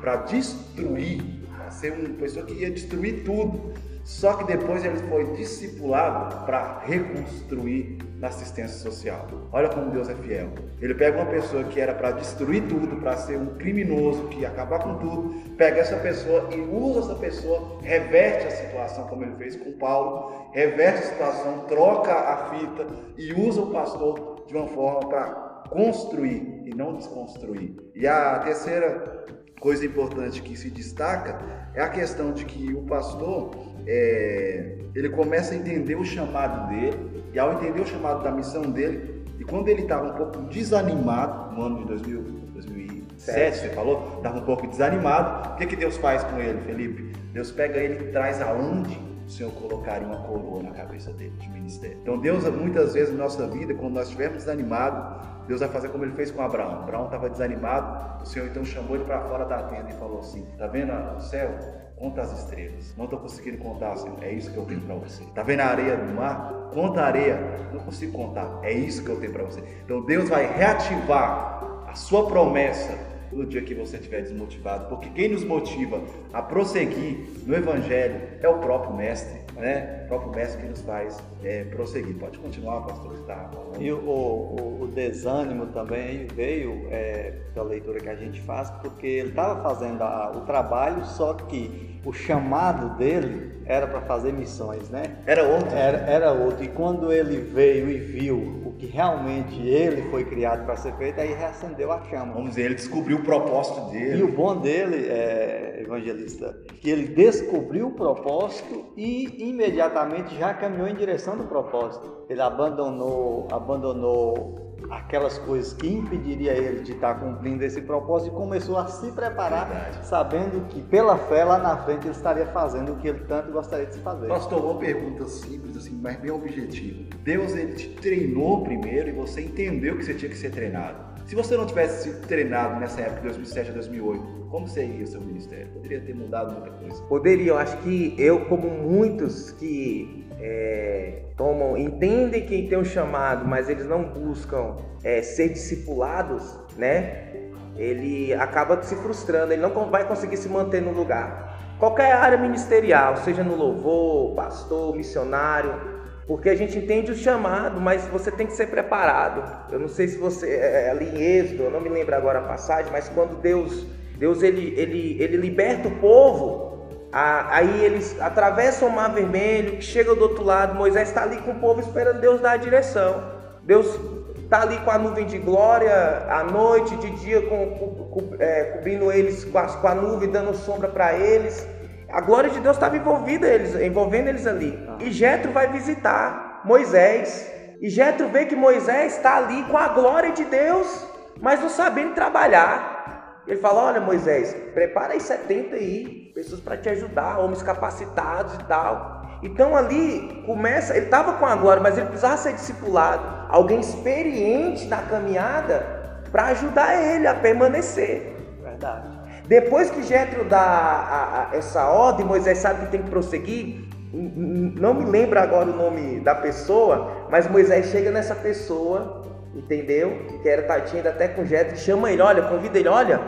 para 0.00 0.18
destruir, 0.18 1.20
para 1.52 1.72
ser 1.72 1.94
uma 1.94 2.10
pessoa 2.10 2.46
que 2.46 2.54
ia 2.54 2.70
destruir 2.70 3.24
tudo. 3.24 3.72
Só 4.10 4.34
que 4.34 4.44
depois 4.44 4.84
ele 4.84 4.98
foi 5.08 5.24
discipulado 5.36 6.44
para 6.44 6.80
reconstruir 6.80 7.96
na 8.18 8.26
assistência 8.26 8.76
social. 8.76 9.24
Olha 9.52 9.68
como 9.68 9.92
Deus 9.92 10.08
é 10.08 10.14
fiel. 10.16 10.48
Ele 10.80 10.94
pega 10.94 11.16
uma 11.16 11.30
pessoa 11.30 11.62
que 11.62 11.80
era 11.80 11.94
para 11.94 12.10
destruir 12.10 12.66
tudo, 12.68 12.96
para 12.96 13.16
ser 13.16 13.38
um 13.38 13.54
criminoso, 13.54 14.26
que 14.26 14.40
ia 14.40 14.48
acabar 14.48 14.80
com 14.80 14.96
tudo, 14.96 15.54
pega 15.56 15.80
essa 15.80 15.96
pessoa 15.96 16.48
e 16.52 16.58
usa 16.58 17.12
essa 17.12 17.14
pessoa, 17.20 17.78
reverte 17.82 18.48
a 18.48 18.50
situação, 18.50 19.06
como 19.06 19.22
ele 19.22 19.36
fez 19.36 19.54
com 19.54 19.72
Paulo, 19.78 20.50
reverte 20.52 20.98
a 20.98 21.06
situação, 21.06 21.60
troca 21.68 22.12
a 22.12 22.50
fita 22.50 22.86
e 23.16 23.32
usa 23.32 23.62
o 23.62 23.70
pastor 23.70 24.44
de 24.48 24.56
uma 24.56 24.66
forma 24.66 25.08
para 25.08 25.62
construir 25.70 26.64
e 26.66 26.74
não 26.74 26.96
desconstruir. 26.96 27.76
E 27.94 28.08
a 28.08 28.40
terceira 28.40 29.24
coisa 29.60 29.84
importante 29.84 30.40
que 30.40 30.56
se 30.56 30.70
destaca 30.70 31.38
é 31.74 31.82
a 31.82 31.88
questão 31.88 32.32
de 32.32 32.44
que 32.46 32.72
o 32.72 32.82
pastor 32.82 33.50
é, 33.86 34.78
ele 34.94 35.10
começa 35.10 35.54
a 35.54 35.56
entender 35.56 35.94
o 35.94 36.04
chamado 36.04 36.68
dele, 36.70 37.22
e 37.32 37.38
ao 37.38 37.52
entender 37.52 37.80
o 37.80 37.86
chamado 37.86 38.24
da 38.24 38.32
missão 38.32 38.62
dele, 38.62 39.24
e 39.38 39.44
quando 39.44 39.68
ele 39.68 39.82
estava 39.82 40.08
um 40.08 40.16
pouco 40.16 40.40
desanimado, 40.48 41.54
no 41.54 41.62
ano 41.62 41.78
de 41.78 41.84
2000, 41.84 42.22
2007, 42.54 43.58
você 43.58 43.68
falou, 43.70 44.14
estava 44.16 44.38
um 44.38 44.44
pouco 44.44 44.66
desanimado, 44.66 45.50
o 45.50 45.56
que, 45.56 45.66
que 45.66 45.76
Deus 45.76 45.96
faz 45.98 46.24
com 46.24 46.38
ele, 46.38 46.60
Felipe? 46.62 47.12
Deus 47.32 47.52
pega 47.52 47.78
ele 47.78 48.08
e 48.08 48.10
traz 48.10 48.40
aonde 48.40 48.98
o 49.26 49.30
Senhor 49.30 49.52
colocaria 49.52 50.06
uma 50.06 50.22
coroa 50.22 50.62
na 50.62 50.70
cabeça 50.70 51.12
dele 51.12 51.32
de 51.38 51.48
ministério. 51.48 51.98
Então 52.02 52.18
Deus, 52.18 52.44
muitas 52.50 52.94
vezes 52.94 53.12
na 53.12 53.24
nossa 53.24 53.46
vida, 53.46 53.72
quando 53.74 53.94
nós 53.94 54.06
estivermos 54.06 54.38
desanimados, 54.38 55.28
Deus 55.46 55.60
vai 55.60 55.68
fazer 55.68 55.88
como 55.88 56.04
ele 56.04 56.14
fez 56.14 56.30
com 56.30 56.42
Abraão. 56.42 56.82
Abraão 56.82 57.06
estava 57.06 57.28
desanimado, 57.28 58.22
o 58.22 58.26
Senhor 58.26 58.48
então 58.48 58.64
chamou 58.64 58.96
ele 58.96 59.04
para 59.04 59.20
fora 59.22 59.44
da 59.44 59.62
tenda 59.64 59.90
e 59.90 59.94
falou 59.94 60.20
assim: 60.20 60.46
Tá 60.58 60.66
vendo 60.66 60.92
o 60.92 61.20
céu? 61.20 61.50
Conta 61.96 62.22
as 62.22 62.32
estrelas. 62.38 62.94
Não 62.96 63.04
estou 63.04 63.18
conseguindo 63.18 63.58
contar, 63.58 63.94
Senhor. 63.96 64.16
É 64.22 64.32
isso 64.32 64.50
que 64.50 64.56
eu 64.56 64.64
tenho 64.64 64.80
para 64.80 64.94
você. 64.94 65.22
Tá 65.34 65.42
vendo 65.42 65.60
a 65.60 65.66
areia 65.66 65.96
do 65.98 66.14
mar? 66.14 66.70
Conta 66.72 67.02
a 67.02 67.06
areia. 67.06 67.38
Não 67.72 67.80
consigo 67.80 68.12
contar. 68.12 68.60
É 68.62 68.72
isso 68.72 69.04
que 69.04 69.10
eu 69.10 69.20
tenho 69.20 69.32
para 69.32 69.44
você. 69.44 69.62
Então 69.84 70.02
Deus 70.06 70.28
vai 70.28 70.46
reativar 70.46 71.84
a 71.86 71.94
sua 71.94 72.26
promessa 72.26 72.96
no 73.32 73.46
dia 73.46 73.62
que 73.62 73.74
você 73.74 73.96
estiver 73.96 74.22
desmotivado, 74.22 74.88
porque 74.88 75.08
quem 75.10 75.28
nos 75.28 75.44
motiva 75.44 76.02
a 76.32 76.42
prosseguir 76.42 77.18
no 77.46 77.54
Evangelho 77.54 78.20
é 78.40 78.48
o 78.48 78.58
próprio 78.58 78.94
Mestre, 78.94 79.40
né? 79.56 79.99
O 80.10 80.18
próprio 80.18 80.32
Mestre 80.34 80.62
que 80.62 80.68
nos 80.68 80.80
faz 80.82 81.22
é, 81.44 81.62
prosseguir. 81.62 82.16
Pode 82.16 82.36
continuar, 82.40 82.80
pastor, 82.80 83.14
está. 83.14 83.48
E 83.78 83.92
o, 83.92 83.96
o, 83.96 84.82
o, 84.82 84.86
desânimo 84.88 85.66
também 85.66 86.26
veio 86.34 86.88
é, 86.90 87.34
da 87.54 87.62
leitura 87.62 88.00
que 88.00 88.08
a 88.08 88.16
gente 88.16 88.40
faz, 88.40 88.68
porque 88.82 89.06
ele 89.06 89.28
estava 89.28 89.62
fazendo 89.62 90.02
a, 90.02 90.32
o 90.32 90.40
trabalho, 90.40 91.04
só 91.04 91.34
que 91.34 92.00
o 92.04 92.12
chamado 92.12 92.96
dele 92.98 93.60
era 93.66 93.86
para 93.86 94.00
fazer 94.00 94.32
missões, 94.32 94.90
né? 94.90 95.18
Era 95.26 95.44
outro. 95.44 95.76
Era, 95.76 95.98
era 95.98 96.32
outro. 96.32 96.64
E 96.64 96.68
quando 96.68 97.12
ele 97.12 97.36
veio 97.36 97.88
e 97.88 97.98
viu 97.98 98.62
o 98.66 98.72
que 98.72 98.86
realmente 98.86 99.60
ele 99.64 100.10
foi 100.10 100.24
criado 100.24 100.64
para 100.64 100.76
ser 100.76 100.92
feito, 100.94 101.20
aí 101.20 101.32
reacendeu 101.34 101.92
a 101.92 102.02
chama. 102.10 102.32
Vamos 102.32 102.50
dizer, 102.50 102.62
ele 102.62 102.74
descobriu 102.74 103.18
o 103.18 103.22
propósito 103.22 103.92
dele. 103.92 104.18
E 104.18 104.22
o 104.24 104.32
bom 104.32 104.56
dele, 104.56 105.06
é, 105.06 105.82
evangelista, 105.82 106.56
que 106.80 106.90
ele 106.90 107.14
descobriu 107.14 107.88
o 107.88 107.92
propósito 107.92 108.92
e 108.96 109.48
imediatamente 109.48 109.99
já 110.38 110.54
caminhou 110.54 110.88
em 110.88 110.94
direção 110.94 111.36
do 111.36 111.44
propósito. 111.44 112.24
Ele 112.28 112.40
abandonou, 112.40 113.48
abandonou 113.50 114.70
aquelas 114.90 115.38
coisas 115.38 115.72
que 115.72 115.86
impediria 115.86 116.52
ele 116.52 116.80
de 116.80 116.92
estar 116.92 117.14
cumprindo 117.14 117.64
esse 117.64 117.80
propósito 117.82 118.32
e 118.32 118.36
começou 118.36 118.76
a 118.76 118.86
se 118.86 119.10
preparar, 119.12 119.68
Verdade. 119.68 120.06
sabendo 120.06 120.66
que 120.68 120.80
pela 120.82 121.16
fé 121.16 121.44
lá 121.44 121.58
na 121.58 121.76
frente 121.78 122.06
ele 122.06 122.14
estaria 122.14 122.46
fazendo 122.46 122.92
o 122.92 122.96
que 122.96 123.08
ele 123.08 123.20
tanto 123.20 123.52
gostaria 123.52 123.86
de 123.86 123.94
se 123.94 124.00
fazer. 124.00 124.26
Pastor, 124.26 124.64
uma 124.64 124.78
pergunta 124.78 125.26
simples 125.26 125.76
assim, 125.76 125.98
mas 126.02 126.16
bem 126.16 126.30
objetiva. 126.30 127.04
Deus 127.22 127.54
ele 127.54 127.74
te 127.74 127.88
treinou 127.88 128.64
primeiro 128.64 129.10
e 129.10 129.12
você 129.12 129.42
entendeu 129.42 129.96
que 129.96 130.04
você 130.04 130.14
tinha 130.14 130.30
que 130.30 130.36
ser 130.36 130.50
treinado. 130.50 131.09
Se 131.30 131.36
você 131.36 131.56
não 131.56 131.64
tivesse 131.64 132.12
treinado 132.22 132.80
nessa 132.80 133.02
época, 133.02 133.20
2007 133.20 133.70
a 133.70 133.74
2008, 133.74 134.48
como 134.50 134.66
seria 134.66 135.04
o 135.04 135.06
seu 135.06 135.20
ministério? 135.20 135.68
Poderia 135.68 136.00
ter 136.00 136.12
mudado 136.12 136.54
muita 136.54 136.70
coisa? 136.72 137.00
Poderia. 137.04 137.52
Eu 137.52 137.56
acho 137.56 137.76
que 137.82 138.16
eu, 138.18 138.46
como 138.46 138.68
muitos 138.68 139.52
que 139.52 140.26
é, 140.40 141.22
tomam, 141.36 141.78
entendem 141.78 142.44
quem 142.44 142.66
tem 142.66 142.76
o 142.76 142.80
um 142.80 142.84
chamado, 142.84 143.46
mas 143.46 143.68
eles 143.68 143.86
não 143.86 144.02
buscam 144.02 144.78
é, 145.04 145.22
ser 145.22 145.50
discipulados, 145.50 146.58
né? 146.76 147.28
Ele 147.76 148.34
acaba 148.34 148.82
se 148.82 148.96
frustrando, 148.96 149.52
ele 149.52 149.62
não 149.62 149.88
vai 149.88 150.08
conseguir 150.08 150.36
se 150.36 150.48
manter 150.48 150.82
no 150.82 150.90
lugar. 150.90 151.76
Qualquer 151.78 152.10
área 152.10 152.38
ministerial, 152.38 153.16
seja 153.18 153.44
no 153.44 153.54
louvor, 153.54 154.34
pastor, 154.34 154.96
missionário, 154.96 155.99
porque 156.30 156.48
a 156.48 156.54
gente 156.54 156.78
entende 156.78 157.10
o 157.10 157.16
chamado, 157.16 157.80
mas 157.80 158.06
você 158.06 158.30
tem 158.30 158.46
que 158.46 158.52
ser 158.52 158.68
preparado. 158.68 159.42
Eu 159.72 159.80
não 159.80 159.88
sei 159.88 160.06
se 160.06 160.16
você 160.16 160.48
é, 160.48 160.86
é 160.86 160.90
ali 160.90 161.06
em 161.06 161.20
Êxodo, 161.20 161.64
eu 161.64 161.72
não 161.72 161.80
me 161.80 161.88
lembro 161.88 162.14
agora 162.14 162.38
a 162.38 162.42
passagem, 162.42 162.92
mas 162.92 163.08
quando 163.08 163.40
Deus, 163.40 163.84
Deus 164.16 164.40
ele, 164.40 164.72
ele, 164.78 165.20
ele 165.20 165.36
liberta 165.36 165.88
o 165.88 165.96
povo 165.96 166.70
Aí 167.12 167.84
eles 167.84 168.16
atravessam 168.20 168.86
o 168.86 168.92
mar 168.92 169.12
vermelho, 169.12 169.82
chegam 169.82 170.14
do 170.14 170.22
outro 170.22 170.44
lado, 170.44 170.76
Moisés 170.76 171.08
está 171.08 171.24
ali 171.24 171.38
com 171.38 171.50
o 171.50 171.58
povo 171.58 171.80
esperando 171.80 172.20
Deus 172.20 172.40
dar 172.40 172.52
a 172.52 172.56
direção. 172.56 173.24
Deus 173.64 173.98
está 174.44 174.62
ali 174.62 174.78
com 174.78 174.92
a 174.92 174.98
nuvem 174.98 175.26
de 175.26 175.36
glória 175.36 175.92
à 176.28 176.44
noite, 176.44 176.94
de 176.98 177.10
dia 177.18 177.42
com, 177.42 177.70
com, 177.70 178.36
é, 178.38 178.62
cobrindo 178.76 179.10
eles 179.10 179.44
com 179.44 179.58
a, 179.58 179.66
com 179.66 179.88
a, 179.88 179.94
nuvem, 179.96 180.30
dando 180.30 180.54
sombra 180.54 180.86
para 180.86 181.12
eles. 181.18 181.66
A 182.12 182.20
glória 182.20 182.50
de 182.50 182.60
Deus 182.60 182.76
estava 182.76 182.96
envolvida 182.96 183.46
eles, 183.46 183.74
envolvendo 183.74 184.28
eles 184.28 184.46
ali. 184.46 184.78
E 185.00 185.10
Jetro 185.10 185.52
vai 185.52 185.68
visitar 185.68 186.62
Moisés. 186.64 187.50
E 187.80 187.88
Jetro 187.88 188.28
vê 188.28 188.46
que 188.46 188.56
Moisés 188.56 189.16
está 189.16 189.36
ali 189.36 189.62
com 189.64 189.78
a 189.78 189.88
glória 189.88 190.32
de 190.32 190.44
Deus, 190.44 191.06
mas 191.40 191.60
não 191.60 191.68
sabendo 191.68 192.14
trabalhar. 192.14 193.42
Ele 193.46 193.58
fala: 193.58 193.84
Olha, 193.84 194.00
Moisés, 194.00 194.54
prepara 194.74 195.14
aí 195.14 195.20
70 195.20 195.76
aí, 195.76 196.30
pessoas 196.34 196.60
para 196.60 196.76
te 196.76 196.88
ajudar, 196.88 197.38
homens 197.38 197.62
capacitados 197.62 198.54
e 198.54 198.64
tal. 198.64 199.20
Então 199.42 199.76
ali 199.76 200.42
começa, 200.44 200.94
ele 200.94 201.06
estava 201.06 201.34
com 201.34 201.46
a 201.46 201.56
glória, 201.56 201.82
mas 201.82 201.96
ele 201.96 202.06
precisava 202.06 202.36
ser 202.36 202.52
discipulado, 202.52 203.22
alguém 203.48 203.80
experiente 203.80 204.86
na 204.86 204.98
caminhada 204.98 206.20
para 206.30 206.46
ajudar 206.46 206.94
ele 206.94 207.26
a 207.26 207.34
permanecer. 207.34 208.36
Verdade. 208.62 209.09
Depois 209.50 209.90
que 209.90 210.02
Jetro 210.02 210.44
dá 210.44 210.60
a, 210.60 211.50
a, 211.50 211.56
essa 211.56 211.90
ordem, 211.90 212.24
Moisés 212.24 212.58
sabe 212.58 212.86
que 212.86 212.92
tem 212.92 213.02
que 213.02 213.10
prosseguir. 213.10 213.90
Não 214.12 214.94
me 214.94 215.04
lembro 215.04 215.38
agora 215.38 215.68
o 215.68 215.76
nome 215.76 216.20
da 216.20 216.34
pessoa, 216.34 217.26
mas 217.28 217.50
Moisés 217.50 217.86
chega 217.86 218.10
nessa 218.10 218.34
pessoa 218.34 219.20
entendeu? 219.54 220.16
Que 220.42 220.48
era 220.48 220.62
tadinho 220.62 221.06
até 221.08 221.28
com 221.28 221.44
Jetro, 221.44 221.76
chama 221.76 222.12
ele, 222.12 222.22
olha, 222.22 222.42
convida 222.42 222.78
ele, 222.78 222.88
olha, 222.88 223.20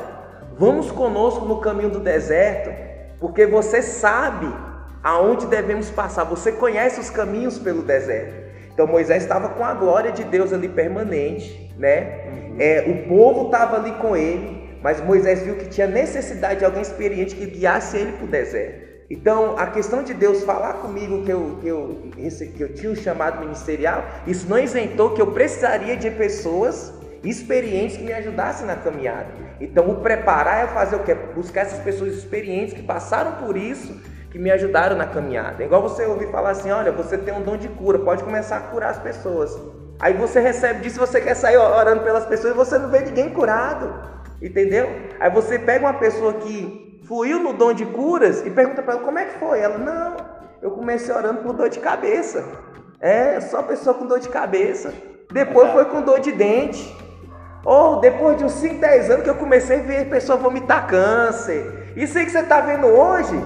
vamos 0.56 0.90
conosco 0.90 1.44
no 1.44 1.60
caminho 1.60 1.90
do 1.90 2.00
deserto, 2.00 2.70
porque 3.18 3.46
você 3.46 3.82
sabe 3.82 4.52
aonde 5.02 5.46
devemos 5.46 5.90
passar, 5.90 6.24
você 6.24 6.52
conhece 6.52 7.00
os 7.00 7.10
caminhos 7.10 7.58
pelo 7.58 7.82
deserto. 7.82 8.52
Então 8.72 8.86
Moisés 8.86 9.22
estava 9.22 9.50
com 9.50 9.64
a 9.64 9.74
glória 9.74 10.12
de 10.12 10.24
Deus 10.24 10.52
ali 10.52 10.68
permanente, 10.68 11.74
né? 11.76 12.54
É, 12.58 12.84
o 12.86 13.08
povo 13.08 13.46
estava 13.46 13.76
ali 13.76 13.92
com 13.92 14.16
ele, 14.16 14.61
mas 14.82 15.00
Moisés 15.00 15.42
viu 15.42 15.56
que 15.56 15.66
tinha 15.66 15.86
necessidade 15.86 16.58
de 16.60 16.64
alguém 16.64 16.82
experiente 16.82 17.34
que 17.34 17.46
guiasse 17.46 17.96
ele 17.96 18.12
para 18.12 18.24
o 18.24 18.28
deserto. 18.28 18.92
Então, 19.10 19.58
a 19.58 19.66
questão 19.66 20.02
de 20.02 20.14
Deus 20.14 20.42
falar 20.42 20.74
comigo 20.74 21.22
que 21.22 21.30
eu, 21.30 21.58
que, 21.60 21.68
eu, 21.68 22.00
que 22.56 22.60
eu 22.62 22.72
tinha 22.72 22.90
um 22.90 22.96
chamado 22.96 23.40
ministerial, 23.40 24.04
isso 24.26 24.48
não 24.48 24.58
isentou 24.58 25.10
que 25.10 25.20
eu 25.20 25.32
precisaria 25.32 25.96
de 25.96 26.10
pessoas 26.10 26.92
experientes 27.22 27.96
que 27.96 28.02
me 28.02 28.12
ajudassem 28.12 28.66
na 28.66 28.74
caminhada. 28.74 29.28
Então, 29.60 29.88
o 29.90 29.96
preparar 29.96 30.64
é 30.64 30.66
fazer 30.68 30.96
o 30.96 31.00
quê? 31.00 31.14
Buscar 31.14 31.60
essas 31.60 31.80
pessoas 31.80 32.14
experientes 32.14 32.74
que 32.74 32.82
passaram 32.82 33.44
por 33.44 33.56
isso, 33.56 34.00
que 34.30 34.38
me 34.38 34.50
ajudaram 34.50 34.96
na 34.96 35.06
caminhada. 35.06 35.62
É 35.62 35.66
igual 35.66 35.82
você 35.82 36.06
ouvir 36.06 36.30
falar 36.30 36.50
assim: 36.50 36.70
olha, 36.70 36.90
você 36.90 37.18
tem 37.18 37.34
um 37.34 37.42
dom 37.42 37.56
de 37.56 37.68
cura, 37.68 37.98
pode 37.98 38.24
começar 38.24 38.56
a 38.56 38.60
curar 38.60 38.90
as 38.90 38.98
pessoas. 38.98 39.56
Aí 40.00 40.14
você 40.14 40.40
recebe 40.40 40.80
disso, 40.80 40.98
você 40.98 41.20
quer 41.20 41.34
sair 41.34 41.58
orando 41.58 42.02
pelas 42.02 42.24
pessoas 42.24 42.54
e 42.54 42.56
você 42.56 42.78
não 42.78 42.88
vê 42.88 43.00
ninguém 43.00 43.28
curado. 43.28 43.92
Entendeu? 44.42 44.88
Aí 45.20 45.30
você 45.30 45.56
pega 45.56 45.86
uma 45.86 45.94
pessoa 45.94 46.34
que 46.34 47.00
fluiu 47.06 47.38
no 47.38 47.52
dom 47.52 47.72
de 47.72 47.86
curas 47.86 48.44
e 48.44 48.50
pergunta 48.50 48.82
para 48.82 48.94
ela 48.94 49.02
como 49.02 49.18
é 49.18 49.26
que 49.26 49.38
foi. 49.38 49.60
Ela, 49.60 49.78
não, 49.78 50.16
eu 50.60 50.72
comecei 50.72 51.14
orando 51.14 51.42
por 51.42 51.52
dor 51.52 51.68
de 51.68 51.78
cabeça. 51.78 52.44
É, 53.00 53.40
só 53.40 53.62
pessoa 53.62 53.94
com 53.94 54.06
dor 54.06 54.18
de 54.18 54.28
cabeça. 54.28 54.92
Depois 55.32 55.70
foi 55.70 55.84
com 55.84 56.02
dor 56.02 56.18
de 56.18 56.32
dente. 56.32 56.92
Ou 57.64 58.00
depois 58.00 58.36
de 58.36 58.44
uns 58.44 58.52
5, 58.54 58.80
10 58.80 59.10
anos 59.10 59.22
que 59.22 59.30
eu 59.30 59.36
comecei 59.36 59.78
a 59.78 59.82
ver 59.82 60.10
pessoa 60.10 60.36
vomitar 60.36 60.88
câncer. 60.88 61.92
Isso 61.94 62.18
aí 62.18 62.24
que 62.24 62.32
você 62.32 62.40
está 62.40 62.60
vendo 62.60 62.88
hoje 62.88 63.40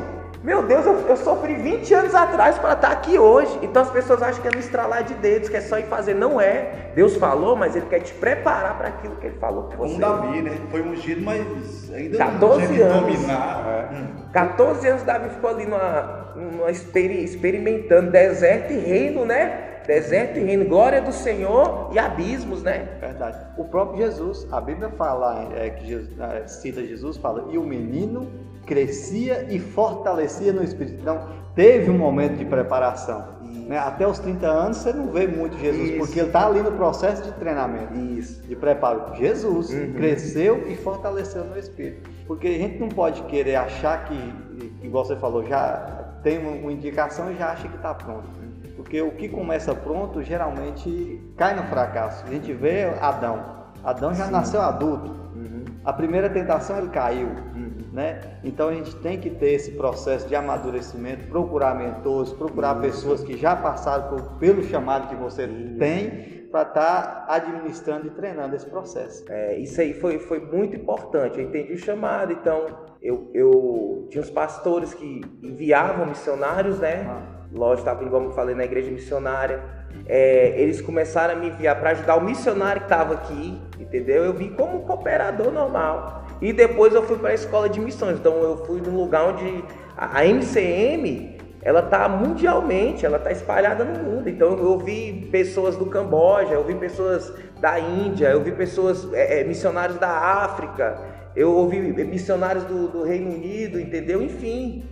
meu 0.47 0.63
Deus, 0.63 0.87
eu, 0.87 1.09
eu, 1.09 1.17
sofri 1.17 1.55
20 1.55 1.93
anos 1.93 2.15
atrás 2.15 2.57
para 2.57 2.75
estar 2.75 2.91
tá 2.91 2.93
aqui 2.93 3.19
hoje. 3.19 3.59
Então 3.63 3.83
as 3.83 3.91
pessoas 3.91 4.23
acham 4.23 4.41
que 4.41 4.47
é 4.47 4.53
no 4.53 4.61
estralar 4.61 5.03
de 5.03 5.13
dedos, 5.15 5.49
que 5.49 5.57
é 5.57 5.61
só 5.61 5.77
ir 5.77 5.87
fazer. 5.87 6.15
Não 6.15 6.41
é. 6.41 6.93
Deus 6.95 7.17
falou, 7.17 7.57
mas 7.57 7.75
Ele 7.75 7.87
quer 7.87 7.99
te 7.99 8.15
preparar 8.15 8.79
para 8.79 8.87
aquilo 8.87 9.17
que 9.17 9.27
Ele 9.27 9.39
falou 9.41 9.65
com 9.65 9.77
você. 9.77 9.95
Como 9.95 9.99
Davi, 9.99 10.43
né? 10.43 10.57
Foi 10.71 10.83
ungido, 10.83 11.21
mas 11.23 11.93
ainda 11.93 12.17
14 12.17 12.79
não 12.79 12.87
anos. 12.87 13.01
dominar. 13.01 13.91
É. 13.93 14.33
14 14.33 14.89
anos 14.89 15.03
Davi 15.03 15.31
ficou 15.31 15.51
ali 15.51 15.67
numa, 15.67 16.33
numa 16.37 16.71
experimentando 16.71 18.13
deserto 18.13 18.73
e 18.73 18.79
reino, 18.79 19.25
né? 19.25 19.81
Deserto 19.85 20.39
e 20.39 20.45
reino, 20.45 20.65
glória 20.65 21.03
do 21.03 21.11
Senhor 21.13 21.91
e 21.93 21.99
abismos, 21.99 22.63
né? 22.63 22.87
Verdade. 23.01 23.37
O 23.59 23.65
próprio 23.65 23.99
Jesus, 23.99 24.47
a 24.53 24.61
Bíblia 24.61 24.91
fala, 24.91 25.49
é, 25.57 25.71
que 25.71 25.87
Jesus, 25.87 26.11
é, 26.21 26.47
cita 26.47 26.87
Jesus, 26.87 27.17
fala, 27.17 27.47
e 27.51 27.59
o 27.59 27.65
menino 27.65 28.46
crescia 28.67 29.47
e 29.49 29.59
fortalecia 29.59 30.53
no 30.53 30.63
Espírito. 30.63 30.99
Então, 31.01 31.29
teve 31.55 31.91
um 31.91 31.97
momento 31.97 32.37
de 32.37 32.45
preparação. 32.45 33.37
Né? 33.67 33.79
Até 33.79 34.07
os 34.07 34.19
30 34.19 34.47
anos 34.47 34.77
você 34.77 34.93
não 34.93 35.09
vê 35.09 35.27
muito 35.27 35.59
Jesus, 35.59 35.91
Isso. 35.91 35.99
porque 35.99 36.21
ele 36.21 36.29
está 36.29 36.47
ali 36.47 36.61
no 36.61 36.73
processo 36.73 37.23
de 37.23 37.33
treinamento, 37.33 37.95
Isso. 37.95 38.43
de 38.43 38.55
preparo. 38.55 39.15
Jesus 39.17 39.71
uhum. 39.71 39.93
cresceu 39.95 40.69
e 40.69 40.77
fortaleceu 40.77 41.45
no 41.45 41.59
Espírito. 41.59 42.09
Porque 42.27 42.47
a 42.47 42.59
gente 42.59 42.79
não 42.79 42.89
pode 42.89 43.23
querer 43.23 43.57
achar 43.57 44.05
que, 44.05 44.35
igual 44.83 45.05
você 45.05 45.17
falou, 45.17 45.45
já 45.45 46.07
tem 46.23 46.39
uma 46.39 46.73
indicação 46.73 47.33
e 47.33 47.37
já 47.37 47.51
acha 47.51 47.69
que 47.69 47.77
está 47.77 47.95
pronto. 47.95 48.29
Porque 48.77 49.01
o 49.01 49.11
que 49.13 49.29
começa 49.29 49.75
pronto 49.75 50.23
geralmente 50.23 51.21
cai 51.37 51.57
no 51.57 51.65
fracasso. 51.65 52.25
A 52.27 52.31
gente 52.31 52.53
vê 52.53 52.85
Adão. 53.01 53.57
Adão 53.83 54.15
já 54.15 54.27
Sim. 54.27 54.33
nasceu 54.33 54.61
adulto. 54.61 55.11
Uhum. 55.35 55.65
A 55.85 55.93
primeira 55.93 56.29
tentação 56.29 56.79
ele 56.79 56.89
caiu. 56.89 57.29
Uhum. 57.55 57.66
Né? 57.97 58.21
Então 58.45 58.69
a 58.69 58.75
gente 58.75 58.95
tem 58.97 59.19
que 59.19 59.31
ter 59.31 59.53
esse 59.53 59.71
processo 59.71 60.29
de 60.29 60.37
amadurecimento, 60.37 61.27
procurar 61.29 61.75
mentores, 61.75 62.31
procurar 62.31 62.75
pessoas 62.75 63.25
que 63.25 63.39
já 63.39 63.57
passaram 63.57 64.11
por, 64.11 64.33
pelo 64.39 64.63
chamado 64.65 65.09
que 65.09 65.15
você 65.15 65.49
tem 65.79 66.47
para 66.51 66.61
estar 66.61 67.25
tá 67.27 67.35
administrando 67.35 68.09
e 68.09 68.11
treinando 68.11 68.55
esse 68.55 68.67
processo. 68.67 69.25
É, 69.33 69.57
isso 69.57 69.81
aí 69.81 69.95
foi, 69.95 70.19
foi 70.19 70.41
muito 70.41 70.77
importante. 70.77 71.39
Eu 71.39 71.47
entendi 71.47 71.73
o 71.73 71.79
chamado, 71.79 72.35
então 72.35 72.67
eu, 73.01 73.31
eu 73.33 74.07
tinha 74.11 74.21
os 74.21 74.29
pastores 74.29 74.93
que 74.93 75.23
enviavam 75.43 76.05
missionários, 76.05 76.79
né? 76.79 77.07
Ah. 77.09 77.23
Lógico, 77.51 77.89
estava 77.89 78.05
igual 78.05 78.25
eu 78.25 78.33
falei 78.33 78.55
na 78.55 78.67
igreja 78.67 78.91
missionária. 78.91 79.65
É, 80.07 80.61
eles 80.61 80.83
começaram 80.83 81.33
a 81.33 81.37
me 81.39 81.47
enviar 81.47 81.81
para 81.81 81.93
ajudar 81.93 82.17
o 82.17 82.21
missionário 82.21 82.83
que 82.83 82.87
estava 82.93 83.15
aqui, 83.15 83.59
entendeu? 83.81 84.23
Eu 84.23 84.35
vim 84.35 84.53
como 84.53 84.77
um 84.77 84.81
cooperador 84.83 85.51
normal. 85.51 86.26
E 86.41 86.53
depois 86.53 86.95
eu 86.95 87.03
fui 87.03 87.17
para 87.17 87.31
a 87.31 87.35
escola 87.35 87.69
de 87.69 87.81
missões. 87.81 88.19
Então 88.19 88.35
eu 88.43 88.65
fui 88.65 88.81
num 88.81 88.97
lugar 88.97 89.25
onde 89.29 89.65
a 89.97 90.25
MCM 90.25 91.37
ela 91.63 91.81
está 91.81 92.09
mundialmente, 92.09 93.05
ela 93.05 93.17
está 93.17 93.33
espalhada 93.33 93.85
no 93.85 93.99
mundo. 93.99 94.29
Então 94.29 94.57
eu 94.57 94.79
vi 94.79 95.29
pessoas 95.33 95.77
do 95.77 95.87
Camboja, 95.87 96.55
eu 96.55 96.63
vi 96.63 96.75
pessoas 96.75 97.33
da 97.61 97.79
Índia, 97.81 98.29
eu 98.29 98.41
vi 98.41 98.53
pessoas, 98.53 99.13
é, 99.13 99.41
é, 99.41 99.45
missionários 99.45 99.99
da 99.99 100.09
África, 100.09 100.97
eu 101.35 101.53
ouvi 101.53 101.81
missionários 102.05 102.65
do, 102.65 102.89
do 102.89 103.03
Reino 103.03 103.35
Unido, 103.35 103.81
entendeu? 103.81 104.23
Enfim, 104.23 104.85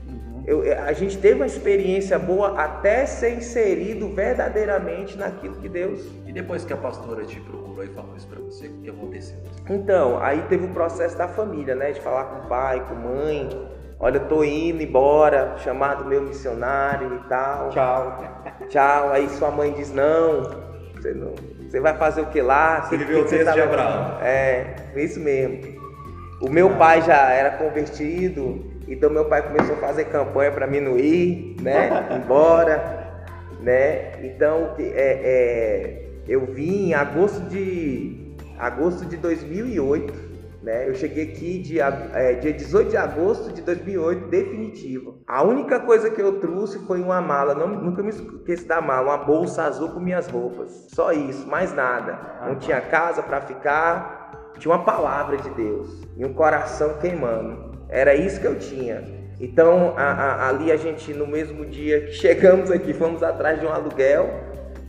eu, 0.46 0.62
é, 0.62 0.78
a 0.78 0.92
gente 0.92 1.16
teve 1.18 1.36
uma 1.36 1.46
experiência 1.46 2.18
boa 2.18 2.60
até 2.60 3.06
ser 3.06 3.34
inserido 3.34 4.08
verdadeiramente 4.08 5.16
naquilo 5.16 5.56
que 5.56 5.68
Deus. 5.68 6.06
E 6.26 6.32
depois 6.32 6.64
que 6.64 6.72
a 6.72 6.76
pastora 6.76 7.24
te 7.24 7.40
procurou 7.40 7.82
e 7.82 7.88
falou 7.88 8.14
isso 8.16 8.28
para 8.28 8.40
você, 8.40 8.66
o 8.66 8.78
que 8.82 8.90
aconteceu? 8.90 9.38
Então, 9.68 10.22
aí 10.22 10.42
teve 10.48 10.66
o 10.66 10.68
processo 10.68 11.16
da 11.16 11.28
família, 11.28 11.74
né? 11.74 11.92
De 11.92 12.00
falar 12.00 12.24
com 12.24 12.46
o 12.46 12.48
pai, 12.48 12.84
com 12.86 12.94
a 12.94 12.98
mãe. 12.98 13.48
Olha, 13.98 14.18
eu 14.18 14.28
tô 14.28 14.44
indo 14.44 14.82
embora, 14.82 15.56
chamado 15.58 16.04
meu 16.04 16.20
missionário 16.20 17.14
e 17.24 17.28
tal. 17.28 17.70
Tchau. 17.70 18.24
Tchau. 18.68 19.12
Aí 19.12 19.28
sua 19.30 19.50
mãe 19.50 19.72
diz: 19.72 19.92
não, 19.92 20.42
você 20.94 21.14
não. 21.14 21.32
Você 21.66 21.80
vai 21.80 21.96
fazer 21.96 22.20
o 22.20 22.26
que 22.26 22.42
lá? 22.42 22.82
Você 22.82 22.98
viveu 22.98 23.22
o 23.22 23.24
texto 23.24 23.52
de 23.52 23.60
Abraão. 23.60 24.20
É, 24.20 24.76
isso 24.94 25.18
mesmo. 25.18 25.82
O 26.40 26.50
meu 26.50 26.70
pai 26.76 27.00
já 27.00 27.30
era 27.30 27.52
convertido, 27.52 28.73
então 28.88 29.10
meu 29.10 29.24
pai 29.26 29.42
começou 29.42 29.76
a 29.76 29.78
fazer 29.78 30.04
campanha 30.06 30.52
para 30.52 30.66
mim 30.66 30.80
não 30.80 30.98
ir, 30.98 31.56
né? 31.60 32.08
Embora, 32.22 33.24
né? 33.60 34.24
Então 34.24 34.74
é, 34.78 34.84
é, 34.94 36.08
eu 36.28 36.46
vim 36.46 36.88
em 36.88 36.94
agosto 36.94 37.40
de 37.48 38.36
agosto 38.58 39.04
de 39.04 39.16
2008. 39.16 40.34
Né? 40.62 40.88
Eu 40.88 40.94
cheguei 40.94 41.24
aqui 41.24 41.58
dia, 41.58 41.88
é, 42.14 42.32
dia 42.34 42.50
18 42.50 42.88
de 42.88 42.96
agosto 42.96 43.52
de 43.52 43.60
2008, 43.60 44.28
definitivo. 44.28 45.20
A 45.26 45.42
única 45.42 45.78
coisa 45.80 46.08
que 46.08 46.22
eu 46.22 46.40
trouxe 46.40 46.78
foi 46.86 47.02
uma 47.02 47.20
mala, 47.20 47.54
não, 47.54 47.68
nunca 47.68 48.02
me 48.02 48.08
esqueço 48.08 48.66
da 48.66 48.80
mala, 48.80 49.14
uma 49.14 49.24
bolsa 49.26 49.64
azul 49.64 49.90
com 49.90 50.00
minhas 50.00 50.26
roupas. 50.26 50.86
Só 50.88 51.12
isso, 51.12 51.46
mais 51.46 51.74
nada. 51.74 52.18
Não 52.46 52.56
tinha 52.56 52.80
casa 52.80 53.22
para 53.22 53.42
ficar, 53.42 54.52
tinha 54.58 54.74
uma 54.74 54.82
palavra 54.82 55.36
de 55.36 55.50
Deus 55.50 56.00
e 56.16 56.24
um 56.24 56.32
coração 56.32 56.94
queimando. 56.98 57.73
Era 57.94 58.12
isso 58.12 58.40
que 58.40 58.46
eu 58.48 58.58
tinha. 58.58 59.04
Então, 59.38 59.94
a, 59.96 60.02
a, 60.02 60.48
ali 60.48 60.72
a 60.72 60.76
gente, 60.76 61.14
no 61.14 61.28
mesmo 61.28 61.64
dia 61.64 62.00
que 62.00 62.10
chegamos 62.18 62.68
aqui, 62.68 62.92
fomos 62.92 63.22
atrás 63.22 63.60
de 63.60 63.66
um 63.66 63.70
aluguel, 63.70 64.28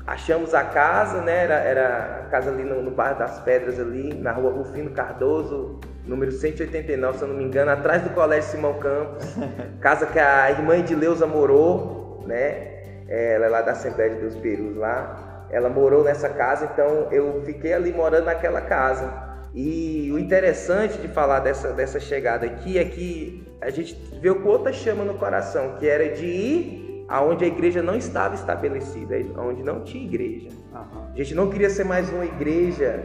achamos 0.08 0.56
a 0.56 0.64
casa, 0.64 1.22
né? 1.22 1.44
Era, 1.44 1.54
era 1.54 2.22
a 2.26 2.30
casa 2.32 2.50
ali 2.50 2.64
no, 2.64 2.82
no 2.82 2.90
bairro 2.90 3.20
das 3.20 3.40
Pedras, 3.42 3.80
ali, 3.80 4.12
na 4.16 4.32
rua 4.32 4.52
Rufino 4.52 4.90
Cardoso, 4.90 5.80
número 6.04 6.32
189, 6.32 7.20
se 7.20 7.24
eu 7.24 7.28
não 7.28 7.36
me 7.36 7.44
engano, 7.44 7.70
atrás 7.70 8.02
do 8.02 8.10
Colégio 8.10 8.50
Simão 8.50 8.74
Campos. 8.80 9.36
Casa 9.80 10.08
que 10.08 10.18
a 10.18 10.50
irmã 10.50 10.78
Edileuza 10.78 11.28
morou, 11.28 12.24
né? 12.26 12.74
Ela 13.08 13.46
é 13.46 13.50
lá 13.50 13.62
da 13.62 13.74
Assembleia 13.74 14.16
de 14.16 14.22
Deus 14.22 14.36
Perus 14.36 14.76
lá. 14.78 15.46
Ela 15.52 15.70
morou 15.70 16.04
nessa 16.04 16.28
casa, 16.28 16.68
então 16.74 17.08
eu 17.12 17.44
fiquei 17.46 17.72
ali 17.72 17.94
morando 17.94 18.26
naquela 18.26 18.62
casa. 18.62 19.35
E 19.56 20.12
o 20.12 20.20
interessante 20.20 20.98
de 20.98 21.08
falar 21.08 21.40
dessa, 21.40 21.72
dessa 21.72 21.98
chegada 21.98 22.46
aqui 22.46 22.78
é 22.78 22.84
que 22.84 23.48
a 23.62 23.70
gente 23.70 23.96
veio 24.20 24.42
com 24.42 24.50
outra 24.50 24.74
chama 24.74 25.06
no 25.06 25.14
coração, 25.14 25.78
que 25.80 25.88
era 25.88 26.10
de 26.10 26.26
ir 26.26 27.06
aonde 27.08 27.46
a 27.46 27.48
igreja 27.48 27.82
não 27.82 27.96
estava 27.96 28.36
estabelecida, 28.36 29.16
onde 29.40 29.64
não 29.64 29.82
tinha 29.82 30.04
igreja. 30.04 30.50
Uhum. 30.74 31.12
A 31.14 31.16
gente 31.16 31.34
não 31.34 31.50
queria 31.50 31.70
ser 31.70 31.86
mais 31.86 32.10
uma 32.10 32.26
igreja 32.26 33.02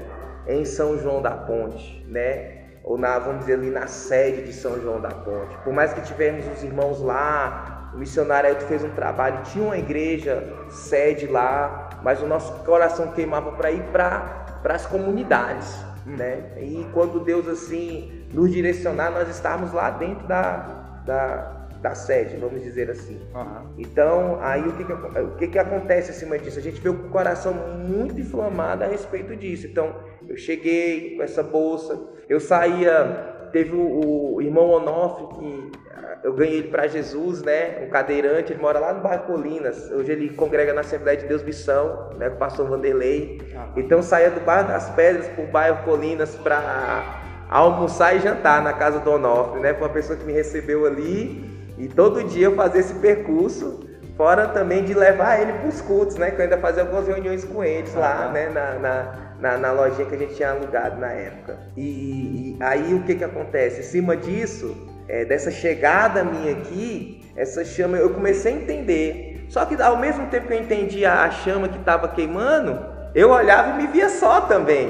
em 0.49 0.65
São 0.65 0.99
João 0.99 1.23
da 1.23 1.31
Ponte, 1.31 2.05
né? 2.09 2.65
Ou 2.83 2.99
na, 2.99 3.17
vamos 3.21 3.41
dizer 3.41 3.55
ali, 3.55 3.71
na 3.71 3.87
sede 3.87 4.43
de 4.43 4.53
São 4.53 4.81
João 4.81 5.01
da 5.01 5.11
Ponte. 5.11 5.57
Por 5.63 5.73
mais 5.73 5.93
que 5.93 6.01
tivermos 6.01 6.45
os 6.49 6.65
irmãos 6.65 7.01
lá, 7.01 7.93
o 7.95 7.99
missionário 7.99 8.51
Elton 8.51 8.67
fez 8.67 8.83
um 8.83 8.91
trabalho, 8.91 9.45
tinha 9.45 9.65
uma 9.65 9.79
igreja 9.79 10.53
sede 10.69 11.29
lá, 11.29 11.91
mas 12.03 12.21
o 12.21 12.27
nosso 12.27 12.53
coração 12.65 13.13
queimava 13.13 13.53
para 13.53 13.71
ir 13.71 13.85
para 13.93 14.47
as 14.65 14.85
comunidades 14.85 15.90
né? 16.17 16.53
E 16.59 16.87
quando 16.93 17.21
Deus 17.21 17.49
assim 17.49 18.25
nos 18.33 18.51
direcionar, 18.51 19.11
nós 19.11 19.29
estarmos 19.29 19.73
lá 19.73 19.91
dentro 19.91 20.27
da, 20.27 21.03
da, 21.05 21.69
da 21.81 21.95
sede, 21.95 22.37
vamos 22.37 22.63
dizer 22.63 22.91
assim. 22.91 23.21
Uhum. 23.35 23.75
Então, 23.79 24.39
aí 24.41 24.63
o 24.63 24.73
que 24.73 24.85
que, 24.85 24.93
o 24.93 25.37
que 25.37 25.49
que 25.49 25.59
acontece 25.59 26.11
acima 26.11 26.39
disso? 26.39 26.59
A 26.59 26.63
gente 26.63 26.81
vê 26.81 26.89
o 26.89 27.09
coração 27.11 27.55
muito 27.55 28.21
inflamado 28.21 28.85
a 28.85 28.87
respeito 28.87 29.35
disso. 29.37 29.67
Então, 29.67 29.95
eu 30.29 30.37
cheguei 30.37 31.17
com 31.17 31.23
essa 31.23 31.43
bolsa, 31.43 32.01
eu 32.29 32.39
saía, 32.39 33.49
teve 33.53 33.75
o, 33.75 34.35
o 34.35 34.43
irmão 34.43 34.69
Onofre 34.71 35.27
que 35.39 35.73
eu 36.23 36.35
ganhei 36.35 36.59
ele 36.59 36.69
para 36.69 36.87
Jesus, 36.87 37.43
né? 37.43 37.83
Um 37.83 37.89
cadeirante, 37.89 38.53
ele 38.53 38.61
mora 38.61 38.79
lá 38.79 38.93
no 38.93 39.01
bairro 39.01 39.25
Colinas. 39.25 39.91
Hoje 39.91 40.13
ele 40.13 40.29
congrega 40.31 40.73
na 40.73 40.83
Assembleia 40.83 41.17
de 41.17 41.27
Deus 41.27 41.43
Missão, 41.43 42.11
né? 42.19 42.29
Com 42.29 42.37
o 42.37 42.39
pastor 42.39 42.69
Vanderlei. 42.69 43.41
Ah. 43.57 43.69
Então 43.77 44.03
saía 44.03 44.31
do 44.31 44.41
bairro 44.41 44.69
das 44.69 44.91
Pedras 44.91 45.27
para 45.29 45.45
o 45.45 45.47
bairro 45.47 45.85
Colinas 45.85 46.35
para 46.37 47.21
almoçar 47.49 48.15
e 48.15 48.21
jantar 48.21 48.63
na 48.63 48.73
casa 48.73 49.01
do 49.01 49.11
Onofre, 49.11 49.61
né? 49.61 49.73
Foi 49.73 49.89
uma 49.89 49.95
pessoa 49.95 50.19
que 50.19 50.25
me 50.25 50.33
recebeu 50.33 50.87
ali 50.87 51.73
e 51.79 51.89
todo 51.89 52.23
dia 52.25 52.47
eu 52.47 52.55
fazia 52.55 52.81
esse 52.81 52.95
percurso. 52.95 53.89
Fora 54.15 54.49
também 54.49 54.85
de 54.85 54.93
levar 54.93 55.41
ele 55.41 55.55
para 55.55 55.69
os 55.69 55.81
cultos, 55.81 56.17
né? 56.17 56.31
Que 56.31 56.37
eu 56.37 56.45
ainda 56.45 56.59
fazia 56.59 56.83
algumas 56.83 57.09
reuniões 57.09 57.43
com 57.43 57.65
eles 57.65 57.95
lá, 57.95 58.27
ah. 58.27 58.31
né? 58.31 58.51
Na, 58.51 58.75
na, 58.75 59.15
na, 59.41 59.57
na, 59.57 59.73
lojinha 59.73 60.07
que 60.07 60.15
a 60.15 60.19
gente 60.19 60.35
tinha 60.35 60.51
alugado 60.51 61.01
na 61.01 61.11
época. 61.11 61.57
E, 61.75 62.55
e 62.55 62.57
aí 62.61 62.93
o 62.93 63.03
que 63.05 63.15
que 63.15 63.25
acontece? 63.25 63.81
Em 63.81 63.85
cima 63.85 64.15
disso, 64.15 64.90
é, 65.11 65.25
dessa 65.25 65.51
chegada 65.51 66.23
minha 66.23 66.53
aqui, 66.53 67.21
essa 67.37 67.65
chama, 67.65 67.97
eu 67.97 68.11
comecei 68.11 68.53
a 68.53 68.57
entender. 68.57 69.45
Só 69.49 69.65
que 69.65 69.81
ao 69.83 69.97
mesmo 69.97 70.29
tempo 70.29 70.47
que 70.47 70.55
eu 70.55 70.61
entendia 70.61 71.13
a 71.13 71.31
chama 71.33 71.69
que 71.69 71.79
estava 71.79 72.07
queimando, 72.07 72.79
eu 73.13 73.31
olhava 73.31 73.71
e 73.71 73.83
me 73.83 73.89
via 73.89 74.09
só 74.09 74.43
também. 74.43 74.87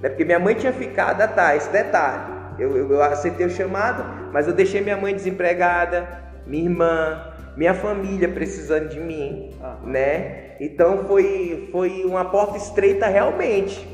Né? 0.00 0.08
Porque 0.08 0.24
minha 0.24 0.38
mãe 0.38 0.54
tinha 0.54 0.72
ficado, 0.72 1.20
ah, 1.20 1.28
tá, 1.28 1.54
esse 1.54 1.70
detalhe. 1.70 2.32
Eu, 2.58 2.74
eu, 2.74 2.90
eu 2.90 3.02
aceitei 3.02 3.44
o 3.44 3.50
chamado, 3.50 4.30
mas 4.32 4.48
eu 4.48 4.54
deixei 4.54 4.80
minha 4.80 4.96
mãe 4.96 5.14
desempregada, 5.14 6.08
minha 6.46 6.64
irmã, 6.64 7.22
minha 7.54 7.74
família 7.74 8.30
precisando 8.30 8.88
de 8.88 8.98
mim, 8.98 9.50
ah. 9.62 9.76
né? 9.84 10.56
Então 10.60 11.04
foi, 11.04 11.68
foi 11.70 12.04
uma 12.06 12.24
porta 12.24 12.56
estreita 12.56 13.06
realmente. 13.06 13.86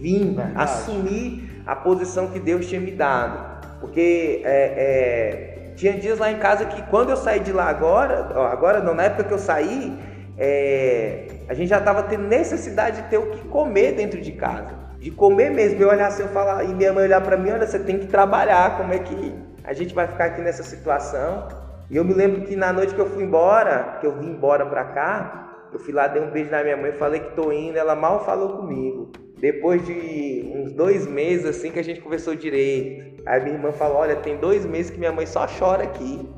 Vim 0.00 0.34
Verdade. 0.34 0.52
assumir 0.56 1.62
a 1.66 1.76
posição 1.76 2.28
que 2.28 2.40
Deus 2.40 2.66
tinha 2.66 2.80
me 2.80 2.92
dado. 2.92 3.51
Porque 3.82 4.42
é, 4.44 5.66
é, 5.66 5.72
tinha 5.74 5.92
dias 5.94 6.20
lá 6.20 6.30
em 6.30 6.38
casa 6.38 6.66
que 6.66 6.80
quando 6.82 7.10
eu 7.10 7.16
saí 7.16 7.40
de 7.40 7.52
lá 7.52 7.64
agora, 7.64 8.30
agora 8.48 8.78
não, 8.78 8.94
na 8.94 9.02
época 9.02 9.24
que 9.24 9.34
eu 9.34 9.38
saí, 9.38 9.98
é, 10.38 11.26
a 11.48 11.52
gente 11.52 11.68
já 11.68 11.78
estava 11.78 12.04
tendo 12.04 12.28
necessidade 12.28 13.02
de 13.02 13.08
ter 13.08 13.18
o 13.18 13.32
que 13.32 13.48
comer 13.48 13.96
dentro 13.96 14.20
de 14.20 14.30
casa. 14.30 14.70
De 15.00 15.10
comer 15.10 15.50
mesmo. 15.50 15.82
Eu 15.82 15.88
olhar 15.88 16.06
assim, 16.06 16.22
eu 16.22 16.28
falar, 16.28 16.62
e 16.62 16.72
minha 16.72 16.92
mãe 16.92 17.02
olhar 17.02 17.20
para 17.20 17.36
mim, 17.36 17.50
olha, 17.50 17.66
você 17.66 17.80
tem 17.80 17.98
que 17.98 18.06
trabalhar, 18.06 18.76
como 18.76 18.94
é 18.94 19.00
que 19.00 19.34
a 19.64 19.72
gente 19.72 19.92
vai 19.92 20.06
ficar 20.06 20.26
aqui 20.26 20.40
nessa 20.40 20.62
situação? 20.62 21.48
E 21.90 21.96
eu 21.96 22.04
me 22.04 22.14
lembro 22.14 22.42
que 22.42 22.54
na 22.54 22.72
noite 22.72 22.94
que 22.94 23.00
eu 23.00 23.10
fui 23.10 23.24
embora, 23.24 23.98
que 24.00 24.06
eu 24.06 24.12
vim 24.12 24.28
embora 24.28 24.64
para 24.64 24.84
cá, 24.84 25.68
eu 25.72 25.80
fui 25.80 25.92
lá, 25.92 26.06
dei 26.06 26.22
um 26.22 26.30
beijo 26.30 26.52
na 26.52 26.62
minha 26.62 26.76
mãe, 26.76 26.92
falei 26.92 27.18
que 27.18 27.34
tô 27.34 27.50
indo, 27.50 27.76
ela 27.76 27.96
mal 27.96 28.24
falou 28.24 28.58
comigo. 28.58 29.10
Depois 29.42 29.84
de 29.84 30.52
uns 30.54 30.72
dois 30.72 31.04
meses 31.04 31.44
assim 31.44 31.72
que 31.72 31.78
a 31.80 31.82
gente 31.82 32.00
conversou 32.00 32.32
direito, 32.36 33.20
aí 33.26 33.42
minha 33.42 33.56
irmã 33.56 33.72
falou: 33.72 33.96
Olha, 33.96 34.14
tem 34.14 34.36
dois 34.36 34.64
meses 34.64 34.88
que 34.88 35.00
minha 35.00 35.10
mãe 35.10 35.26
só 35.26 35.48
chora 35.48 35.82
aqui, 35.82 36.32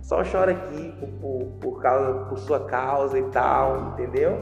só 0.00 0.22
chora 0.22 0.52
aqui 0.52 0.94
por, 1.00 1.08
por, 1.08 1.44
por, 1.60 1.82
causa, 1.82 2.26
por 2.26 2.38
sua 2.38 2.60
causa 2.60 3.18
e 3.18 3.24
tal, 3.24 3.94
entendeu? 3.94 4.38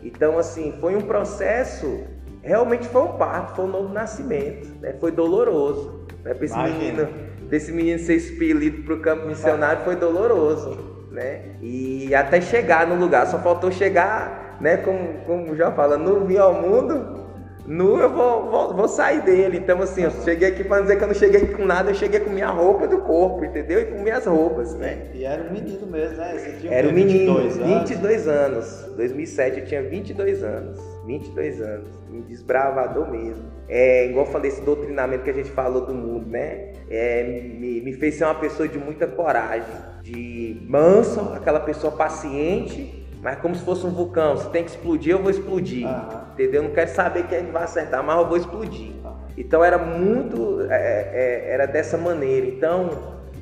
Então, 0.00 0.38
assim, 0.38 0.74
foi 0.80 0.94
um 0.94 1.00
processo, 1.00 2.04
realmente 2.40 2.86
foi 2.86 3.02
um 3.02 3.14
parto, 3.14 3.56
foi 3.56 3.64
um 3.64 3.68
novo 3.68 3.92
nascimento, 3.92 4.68
né? 4.80 4.94
foi 5.00 5.10
doloroso. 5.10 6.06
Né? 6.22 6.34
Para 6.34 6.44
esse, 6.44 6.56
menino, 6.56 7.08
esse 7.50 7.72
menino 7.72 7.98
ser 7.98 8.14
expelido 8.14 8.84
para 8.84 8.94
o 8.94 9.00
campo 9.00 9.26
missionário 9.26 9.82
foi 9.82 9.96
doloroso. 9.96 11.08
Né? 11.10 11.56
E 11.60 12.14
até 12.14 12.40
chegar 12.40 12.86
no 12.86 12.94
lugar, 12.94 13.26
só 13.26 13.40
faltou 13.40 13.72
chegar, 13.72 14.56
né? 14.60 14.76
Como, 14.76 15.24
como 15.24 15.56
já 15.56 15.72
fala, 15.72 15.96
no 15.96 16.26
vir 16.26 16.38
ao 16.38 16.54
mundo, 16.54 17.25
nu 17.66 17.98
eu 17.98 18.10
vou, 18.10 18.50
vou, 18.50 18.74
vou, 18.74 18.88
sair 18.88 19.22
dele. 19.22 19.58
Então, 19.58 19.80
assim, 19.82 20.02
eu 20.02 20.10
cheguei 20.10 20.48
aqui 20.48 20.64
para 20.64 20.82
dizer 20.82 20.96
que 20.96 21.04
eu 21.04 21.08
não 21.08 21.14
cheguei 21.14 21.46
com 21.46 21.64
nada, 21.64 21.90
eu 21.90 21.94
cheguei 21.94 22.20
com 22.20 22.30
minha 22.30 22.48
roupa 22.48 22.86
do 22.86 22.98
corpo, 22.98 23.44
entendeu? 23.44 23.80
E 23.80 23.84
com 23.86 24.02
minhas 24.02 24.24
roupas, 24.26 24.74
né? 24.74 25.08
E 25.14 25.24
era 25.24 25.42
um 25.42 25.52
menino 25.52 25.86
mesmo, 25.86 26.16
né? 26.16 26.38
Você 26.38 26.52
tinha 26.60 26.72
era 26.72 26.88
um 26.88 26.92
menino, 26.92 27.34
22 27.40 27.58
anos. 27.58 27.88
22 27.88 28.28
anos. 28.28 28.94
2007 28.96 29.60
eu 29.60 29.64
tinha 29.66 29.82
22 29.82 30.42
anos. 30.42 30.80
22 31.06 31.60
anos. 31.60 31.88
Um 32.10 32.20
desbravador 32.22 33.10
mesmo. 33.10 33.44
É, 33.68 34.06
igual 34.06 34.26
eu 34.26 34.32
falei, 34.32 34.50
esse 34.50 34.62
doutrinamento 34.62 35.24
que 35.24 35.30
a 35.30 35.34
gente 35.34 35.50
falou 35.50 35.84
do 35.84 35.94
mundo, 35.94 36.28
né? 36.28 36.72
É, 36.88 37.24
me, 37.24 37.80
me 37.80 37.92
fez 37.94 38.14
ser 38.14 38.24
uma 38.24 38.36
pessoa 38.36 38.68
de 38.68 38.78
muita 38.78 39.06
coragem, 39.06 39.74
de 40.02 40.62
manso, 40.68 41.20
aquela 41.34 41.60
pessoa 41.60 41.92
paciente 41.92 43.05
mas 43.26 43.40
como 43.40 43.56
se 43.56 43.64
fosse 43.64 43.84
um 43.84 43.90
vulcão, 43.90 44.36
se 44.36 44.48
tem 44.50 44.62
que 44.62 44.70
explodir, 44.70 45.10
eu 45.10 45.18
vou 45.20 45.32
explodir. 45.32 45.84
Entendeu? 46.32 46.62
Não 46.62 46.70
quero 46.70 46.88
saber 46.90 47.26
quem 47.26 47.50
vai 47.50 47.64
acertar, 47.64 48.00
mas 48.00 48.16
eu 48.16 48.28
vou 48.28 48.36
explodir. 48.36 48.92
Então 49.36 49.64
era 49.64 49.76
muito, 49.76 50.60
é, 50.70 51.10
é, 51.12 51.50
era 51.50 51.66
dessa 51.66 51.98
maneira. 51.98 52.46
Então, 52.46 52.88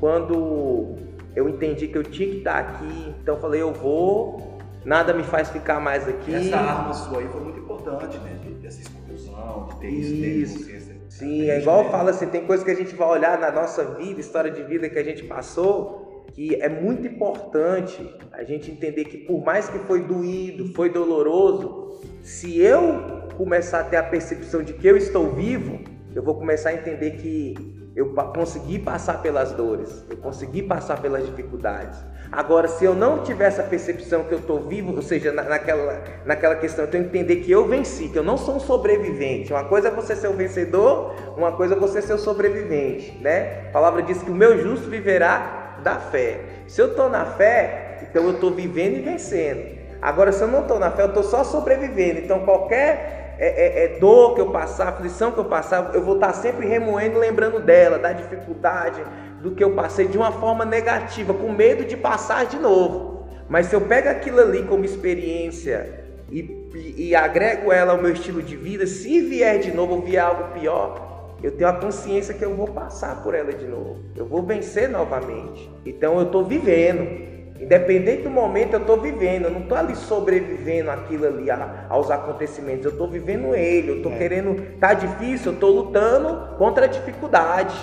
quando 0.01 0.94
eu 1.37 1.51
entendi 1.51 1.87
que 1.88 1.99
eu 1.99 2.03
tinha 2.03 2.31
que 2.31 2.38
estar 2.38 2.61
aqui, 2.61 3.14
então 3.20 3.35
eu 3.35 3.40
falei, 3.42 3.61
eu 3.61 3.75
vou, 3.75 4.57
nada 4.87 5.12
me 5.12 5.23
faz 5.23 5.51
ficar 5.51 5.79
mais 5.81 6.09
aqui. 6.09 6.35
Essa 6.35 6.57
arma 6.57 6.94
sua 6.94 7.18
aí 7.18 7.29
foi 7.29 7.42
muito 7.42 7.59
importante, 7.59 8.16
né? 8.20 8.38
Dessa 8.62 8.81
exclusão, 8.81 9.68
de 9.68 9.81
ter 9.81 9.88
isso, 9.90 10.14
isso 10.14 10.59
consciência. 10.61 10.94
Sim, 11.11 11.51
é 11.51 11.61
igual 11.61 11.85
eu 11.85 11.90
falo 11.90 12.09
assim, 12.09 12.27
tem 12.27 12.47
coisas 12.47 12.64
que 12.64 12.70
a 12.70 12.75
gente 12.75 12.94
vai 12.94 13.07
olhar 13.07 13.38
na 13.38 13.51
nossa 13.51 13.85
vida, 13.85 14.18
história 14.18 14.51
de 14.51 14.62
vida 14.62 14.88
que 14.88 14.99
a 14.99 15.05
gente 15.05 15.25
passou, 15.25 16.03
que 16.35 16.57
é 16.61 16.68
muito 16.68 17.07
importante 17.07 18.12
a 18.33 18.42
gente 18.42 18.70
entender 18.70 19.05
que 19.05 19.18
por 19.18 19.44
mais 19.44 19.68
que 19.68 19.79
foi 19.79 20.03
doído, 20.03 20.75
foi 20.75 20.90
doloroso, 20.90 22.01
se 22.23 22.61
eu 22.61 23.29
começar 23.37 23.81
a 23.81 23.85
ter 23.85 23.97
a 23.97 24.03
percepção 24.03 24.62
de 24.62 24.73
que 24.73 24.87
eu 24.87 24.97
estou 24.97 25.31
vivo, 25.31 25.79
eu 26.12 26.23
vou 26.23 26.35
começar 26.35 26.70
a 26.70 26.75
entender 26.75 27.12
que 27.12 27.55
eu 27.94 28.12
consegui 28.12 28.81
passar 28.81 29.23
pelas 29.23 29.53
dores, 29.53 30.05
eu 30.11 30.16
consegui 30.16 30.62
passar 30.62 31.01
pelas 31.01 31.25
dificuldades. 31.25 31.97
Agora, 32.33 32.66
se 32.66 32.85
eu 32.85 32.97
não 32.97 33.23
tiver 33.23 33.47
essa 33.47 33.62
percepção 33.62 34.25
que 34.25 34.33
eu 34.33 34.40
estou 34.40 34.59
vivo, 34.59 34.92
ou 34.92 35.03
seja, 35.03 35.31
na, 35.31 35.44
naquela, 35.44 36.03
naquela 36.27 36.57
questão, 36.57 36.85
eu 36.85 36.90
tenho 36.90 37.05
que 37.05 37.11
entender 37.11 37.37
que 37.37 37.53
eu 37.53 37.68
venci, 37.68 38.09
que 38.09 38.18
eu 38.18 38.25
não 38.25 38.37
sou 38.37 38.57
um 38.57 38.61
sobrevivente. 38.61 39.53
Uma 39.53 39.64
coisa 39.64 39.87
é 39.87 39.90
você 39.92 40.16
ser 40.16 40.27
o 40.27 40.33
vencedor, 40.33 41.14
uma 41.37 41.53
coisa 41.53 41.77
é 41.77 41.79
você 41.79 42.03
ser 42.03 42.14
o 42.14 42.18
sobrevivente, 42.18 43.16
né? 43.20 43.68
A 43.68 43.70
palavra 43.70 44.03
diz 44.03 44.20
que 44.20 44.31
o 44.33 44.35
meu 44.35 44.61
justo 44.61 44.90
viverá 44.90 45.63
da 45.85 45.97
fé. 45.97 46.40
Se 46.66 46.81
eu 46.81 46.88
estou 46.88 47.09
na 47.09 47.27
fé, 47.27 47.99
então 48.11 48.25
eu 48.25 48.33
estou 48.33 48.51
vivendo 48.51 48.97
e 48.97 49.03
vencendo. 49.03 49.79
Agora, 50.03 50.33
se 50.33 50.42
eu 50.42 50.49
não 50.49 50.62
estou 50.62 50.79
na 50.79 50.90
fé, 50.90 51.03
eu 51.03 51.09
estou 51.09 51.23
só 51.23 51.44
sobrevivendo. 51.44 52.18
Então, 52.18 52.40
qualquer 52.40 53.35
é, 53.38 53.47
é, 53.47 53.85
é, 53.85 53.99
dor 53.99 54.35
que 54.35 54.40
eu 54.40 54.51
passar, 54.51 54.88
aflição 54.88 55.33
que 55.33 55.38
eu 55.38 55.44
passar, 55.44 55.94
eu 55.94 56.03
vou 56.03 56.14
estar 56.14 56.33
sempre 56.33 56.66
remoendo, 56.66 57.18
lembrando 57.18 57.61
dela, 57.61 57.99
da 57.99 58.12
dificuldade, 58.12 59.03
do 59.40 59.53
que 59.53 59.62
eu 59.62 59.73
passei 59.73 60.07
de 60.09 60.16
uma 60.16 60.33
forma 60.33 60.64
negativa, 60.64 61.35
com 61.35 61.53
medo 61.53 61.85
de 61.85 61.97
passar 61.97 62.47
de 62.47 62.59
novo. 62.59 63.29
Mas 63.49 63.66
se 63.66 63.75
eu 63.75 63.81
pego 63.83 64.09
aquilo 64.09 64.40
ali 64.40 64.62
como 64.62 64.85
experiência 64.85 66.05
e, 66.31 66.40
e, 66.75 67.09
e 67.09 67.14
agrego 67.14 67.70
ela 67.70 67.92
ao 67.92 68.01
meu 68.01 68.12
estilo 68.12 68.42
de 68.42 68.57
vida, 68.57 68.87
se 68.87 69.20
vier 69.20 69.59
de 69.59 69.73
novo 69.73 69.94
ou 69.94 70.03
vier 70.03 70.23
algo 70.23 70.53
pior, 70.53 71.03
eu 71.44 71.52
tenho 71.52 71.68
a 71.68 71.74
consciência 71.74 72.33
que 72.33 72.42
eu 72.42 72.54
vou 72.54 72.68
passar 72.68 73.22
por 73.22 73.35
ela 73.35 73.52
de 73.52 73.66
novo. 73.66 73.98
Eu 74.16 74.24
vou 74.24 74.42
vencer 74.42 74.88
novamente. 74.88 75.70
Então 75.85 76.18
eu 76.18 76.24
estou 76.24 76.42
vivendo. 76.42 77.35
Independente 77.61 78.22
do 78.22 78.30
momento, 78.30 78.72
eu 78.72 78.80
estou 78.80 78.98
vivendo, 78.98 79.44
eu 79.44 79.50
não 79.50 79.61
estou 79.61 79.76
ali 79.76 79.94
sobrevivendo 79.94 80.90
aquilo 80.90 81.26
ali 81.26 81.50
a, 81.50 81.85
aos 81.90 82.11
acontecimentos, 82.11 82.87
eu 82.87 82.92
estou 82.92 83.07
vivendo 83.09 83.54
ele, 83.54 83.90
eu 83.90 83.96
estou 83.98 84.12
é. 84.12 84.16
querendo. 84.16 84.78
Tá 84.78 84.94
difícil, 84.94 85.52
eu 85.52 85.54
estou 85.54 85.70
lutando 85.70 86.57
contra 86.57 86.87
a 86.87 86.88
dificuldade. 86.88 87.76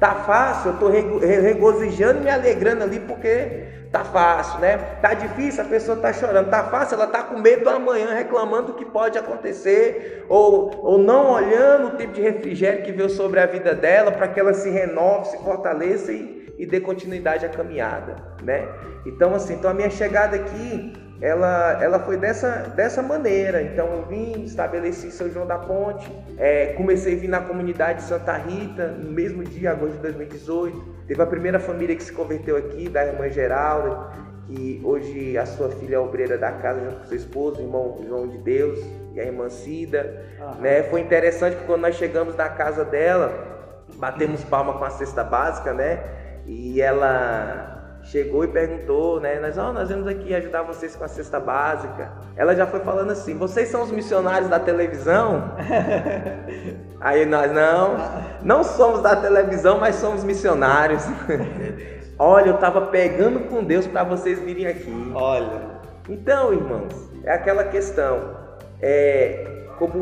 Tá 0.00 0.16
fácil, 0.16 0.70
eu 0.70 0.74
estou 0.74 0.90
regozijando 1.20 2.18
e 2.18 2.24
me 2.24 2.30
alegrando 2.30 2.82
ali 2.82 2.98
porque 2.98 3.62
tá 3.94 4.04
fácil, 4.04 4.58
né? 4.58 4.76
Tá 5.00 5.14
difícil, 5.14 5.62
a 5.62 5.66
pessoa 5.66 5.96
tá 5.96 6.12
chorando. 6.12 6.50
Tá 6.50 6.64
fácil, 6.64 6.96
ela 6.96 7.06
tá 7.06 7.22
com 7.22 7.38
medo 7.38 7.62
do 7.62 7.70
amanhã, 7.70 8.12
reclamando 8.12 8.72
do 8.72 8.74
que 8.74 8.84
pode 8.84 9.16
acontecer, 9.16 10.26
ou, 10.28 10.84
ou 10.84 10.98
não 10.98 11.30
olhando 11.30 11.88
o 11.88 11.96
tipo 11.96 12.12
de 12.12 12.20
refrigério 12.20 12.82
que 12.82 12.90
veio 12.90 13.08
sobre 13.08 13.38
a 13.38 13.46
vida 13.46 13.72
dela 13.72 14.10
para 14.10 14.26
que 14.26 14.40
ela 14.40 14.52
se 14.52 14.68
renove, 14.68 15.28
se 15.28 15.38
fortaleça 15.38 16.12
e 16.12 16.44
e 16.56 16.64
dê 16.66 16.80
continuidade 16.80 17.44
à 17.44 17.48
caminhada, 17.48 18.16
né? 18.42 18.68
Então 19.04 19.34
assim, 19.34 19.54
então 19.54 19.70
a 19.70 19.74
minha 19.74 19.90
chegada 19.90 20.36
aqui, 20.36 20.92
ela, 21.20 21.82
ela 21.82 21.98
foi 22.00 22.16
dessa, 22.16 22.72
dessa 22.76 23.02
maneira. 23.02 23.62
Então 23.62 23.86
eu 23.86 24.06
vim, 24.06 24.44
estabeleci 24.44 25.10
São 25.10 25.30
João 25.30 25.46
da 25.46 25.58
Ponte, 25.58 26.10
é, 26.38 26.74
comecei 26.74 27.14
a 27.14 27.18
vir 27.18 27.28
na 27.28 27.40
comunidade 27.40 28.00
de 28.00 28.04
Santa 28.04 28.36
Rita 28.36 28.88
no 28.88 29.10
mesmo 29.10 29.44
dia, 29.44 29.72
agosto 29.72 29.94
de 29.94 30.02
2018. 30.02 30.94
Teve 31.06 31.22
a 31.22 31.26
primeira 31.26 31.58
família 31.58 31.94
que 31.94 32.02
se 32.02 32.12
converteu 32.12 32.56
aqui, 32.56 32.88
da 32.88 33.04
irmã 33.04 33.28
Geralda, 33.28 34.10
que 34.46 34.80
hoje 34.84 35.38
a 35.38 35.46
sua 35.46 35.70
filha 35.70 35.96
é 35.96 35.98
obreira 35.98 36.36
da 36.36 36.52
casa 36.52 36.80
junto 36.80 36.96
com 36.96 37.06
seu 37.06 37.16
esposo, 37.16 37.60
o 37.60 37.64
irmão 37.64 38.04
João 38.06 38.28
de 38.28 38.38
Deus 38.38 38.78
e 39.14 39.20
a 39.20 39.24
irmã 39.24 39.48
Cida. 39.48 40.24
Né? 40.60 40.82
Foi 40.84 41.00
interessante 41.00 41.56
que 41.56 41.64
quando 41.64 41.82
nós 41.82 41.94
chegamos 41.94 42.36
na 42.36 42.48
casa 42.48 42.84
dela, 42.84 43.54
batemos 43.96 44.42
palma 44.44 44.74
com 44.74 44.84
a 44.84 44.90
cesta 44.90 45.22
básica, 45.22 45.72
né? 45.72 46.00
E 46.46 46.80
ela 46.82 47.73
chegou 48.04 48.44
e 48.44 48.48
perguntou, 48.48 49.20
né? 49.20 49.38
Nós, 49.40 49.56
oh, 49.58 49.72
nós 49.72 49.88
vamos 49.88 50.06
aqui 50.06 50.34
ajudar 50.34 50.62
vocês 50.62 50.94
com 50.94 51.04
a 51.04 51.08
cesta 51.08 51.40
básica. 51.40 52.12
Ela 52.36 52.54
já 52.54 52.66
foi 52.66 52.80
falando 52.80 53.10
assim: 53.10 53.36
vocês 53.36 53.68
são 53.68 53.82
os 53.82 53.90
missionários 53.90 54.48
da 54.48 54.58
televisão? 54.58 55.52
Aí 57.00 57.26
nós, 57.26 57.52
não, 57.52 57.96
não 58.42 58.64
somos 58.64 59.02
da 59.02 59.16
televisão, 59.16 59.78
mas 59.78 59.96
somos 59.96 60.24
missionários. 60.24 61.04
Olha, 62.18 62.48
eu 62.48 62.54
estava 62.54 62.82
pegando 62.82 63.48
com 63.48 63.64
Deus 63.64 63.86
para 63.86 64.04
vocês 64.04 64.38
virem 64.38 64.66
aqui. 64.66 65.12
Olha. 65.14 65.74
Então, 66.08 66.52
irmãos, 66.52 67.10
é 67.24 67.32
aquela 67.32 67.64
questão. 67.64 68.36
É, 68.80 69.64
como 69.78 69.98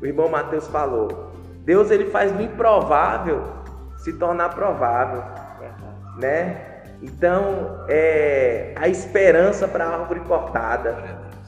o 0.00 0.06
irmão 0.06 0.28
Mateus 0.28 0.66
falou, 0.68 1.32
Deus 1.64 1.90
ele 1.90 2.10
faz 2.10 2.32
do 2.32 2.42
improvável 2.42 3.42
se 3.96 4.12
tornar 4.14 4.50
provável 4.50 5.22
né? 6.16 6.73
Então, 7.02 7.84
é 7.88 8.74
a 8.76 8.88
esperança 8.88 9.68
para 9.68 9.84
a 9.84 10.00
árvore 10.00 10.20
cortada. 10.20 10.92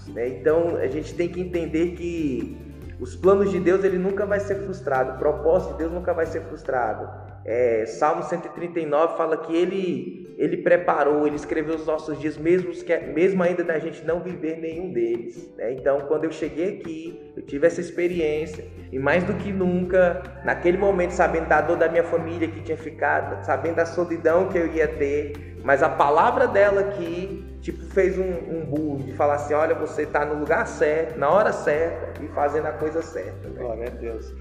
Né? 0.09 0.29
Então, 0.29 0.77
a 0.77 0.87
gente 0.87 1.15
tem 1.15 1.29
que 1.29 1.41
entender 1.41 1.93
que 1.93 2.67
os 3.01 3.15
planos 3.15 3.51
de 3.51 3.61
Deus 3.61 3.85
ele 3.85 3.99
nunca 3.99 4.25
vai 4.25 4.41
ser 4.41 4.57
frustrado, 4.65 5.13
o 5.13 5.19
propósito 5.19 5.73
de 5.73 5.79
Deus 5.79 5.93
nunca 5.93 6.15
vai 6.15 6.27
ser 6.27 6.43
frustrado. 6.43 7.26
É, 7.49 7.87
Salmo 7.87 8.25
139 8.25 9.17
fala 9.17 9.37
que 9.37 9.55
ele, 9.55 10.35
ele 10.37 10.57
preparou, 10.57 11.29
ele 11.29 11.37
escreveu 11.37 11.77
os 11.77 11.87
nossos 11.87 12.19
dias, 12.19 12.37
mesmo, 12.37 12.73
que, 12.73 12.97
mesmo 12.99 13.41
ainda 13.41 13.63
da 13.63 13.79
gente 13.79 14.05
não 14.05 14.21
viver 14.21 14.59
nenhum 14.59 14.93
deles. 14.93 15.49
Né? 15.57 15.75
Então, 15.75 16.01
quando 16.09 16.25
eu 16.25 16.33
cheguei 16.33 16.81
aqui, 16.81 17.33
eu 17.37 17.43
tive 17.43 17.65
essa 17.69 17.81
experiência, 17.81 18.65
e 18.91 18.99
mais 18.99 19.23
do 19.23 19.33
que 19.35 19.53
nunca, 19.53 20.25
naquele 20.45 20.77
momento, 20.77 21.13
sabendo 21.13 21.47
da 21.47 21.61
dor 21.61 21.77
da 21.77 21.89
minha 21.89 22.03
família 22.03 22.49
que 22.49 22.63
tinha 22.63 22.77
ficado, 22.77 23.45
sabendo 23.47 23.77
da 23.77 23.87
solidão 23.87 24.49
que 24.49 24.59
eu 24.59 24.67
ia 24.67 24.89
ter, 24.89 25.57
mas 25.63 25.85
a 25.85 25.89
palavra 25.89 26.49
dela 26.49 26.81
aqui, 26.81 27.45
tipo, 27.61 27.85
fez 27.87 28.19
um, 28.19 28.23
um 28.25 28.65
burro 28.65 29.03
de 29.05 29.13
falar 29.15 29.35
assim: 29.35 29.53
olha, 29.53 29.75
você 29.75 30.03
está 30.03 30.25
no 30.25 30.39
lugar 30.39 30.65
certo, 30.67 31.19
na 31.19 31.29
hora 31.29 31.53
certa 31.53 32.23
e 32.23 32.29
fazendo 32.29 32.67
a 32.67 32.73
coisa 32.73 33.03
certa. 33.03 33.49
Né? 33.49 33.59
Glória 33.59 33.87
a 33.89 33.91
Deus. 33.91 34.33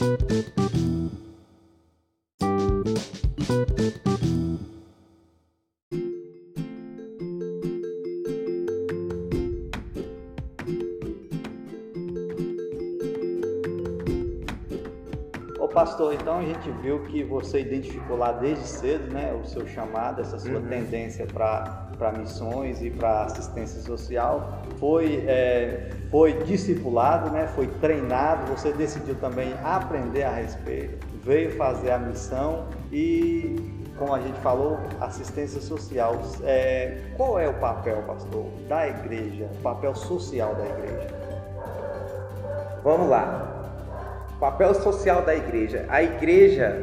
you 0.00 0.25
pastor, 15.96 16.12
então 16.12 16.38
a 16.38 16.42
gente 16.42 16.70
viu 16.82 17.00
que 17.04 17.24
você 17.24 17.60
identificou 17.60 18.18
lá 18.18 18.30
desde 18.30 18.66
cedo, 18.66 19.14
né, 19.14 19.32
o 19.32 19.46
seu 19.46 19.66
chamado, 19.66 20.20
essa 20.20 20.38
sua 20.38 20.58
uhum. 20.58 20.66
tendência 20.66 21.26
para 21.26 22.12
missões 22.18 22.82
e 22.82 22.90
para 22.90 23.22
assistência 23.24 23.80
social. 23.80 24.62
Foi, 24.78 25.24
é, 25.26 25.88
foi 26.10 26.34
discipulado, 26.44 27.30
né, 27.30 27.46
foi 27.54 27.66
treinado, 27.80 28.44
você 28.54 28.72
decidiu 28.72 29.14
também 29.14 29.54
aprender 29.64 30.24
a 30.24 30.32
respeito, 30.32 31.06
veio 31.24 31.56
fazer 31.56 31.90
a 31.92 31.98
missão 31.98 32.66
e, 32.92 33.56
como 33.96 34.14
a 34.14 34.20
gente 34.20 34.38
falou, 34.40 34.78
assistência 35.00 35.62
social. 35.62 36.20
É, 36.44 37.00
qual 37.16 37.38
é 37.38 37.48
o 37.48 37.54
papel, 37.54 38.02
pastor, 38.02 38.44
da 38.68 38.86
igreja, 38.86 39.48
o 39.50 39.62
papel 39.62 39.94
social 39.94 40.54
da 40.56 40.66
igreja? 40.66 41.06
Vamos 42.84 43.08
lá. 43.08 43.55
Papel 44.40 44.74
social 44.74 45.22
da 45.22 45.34
igreja. 45.34 45.86
A 45.88 46.02
igreja, 46.02 46.82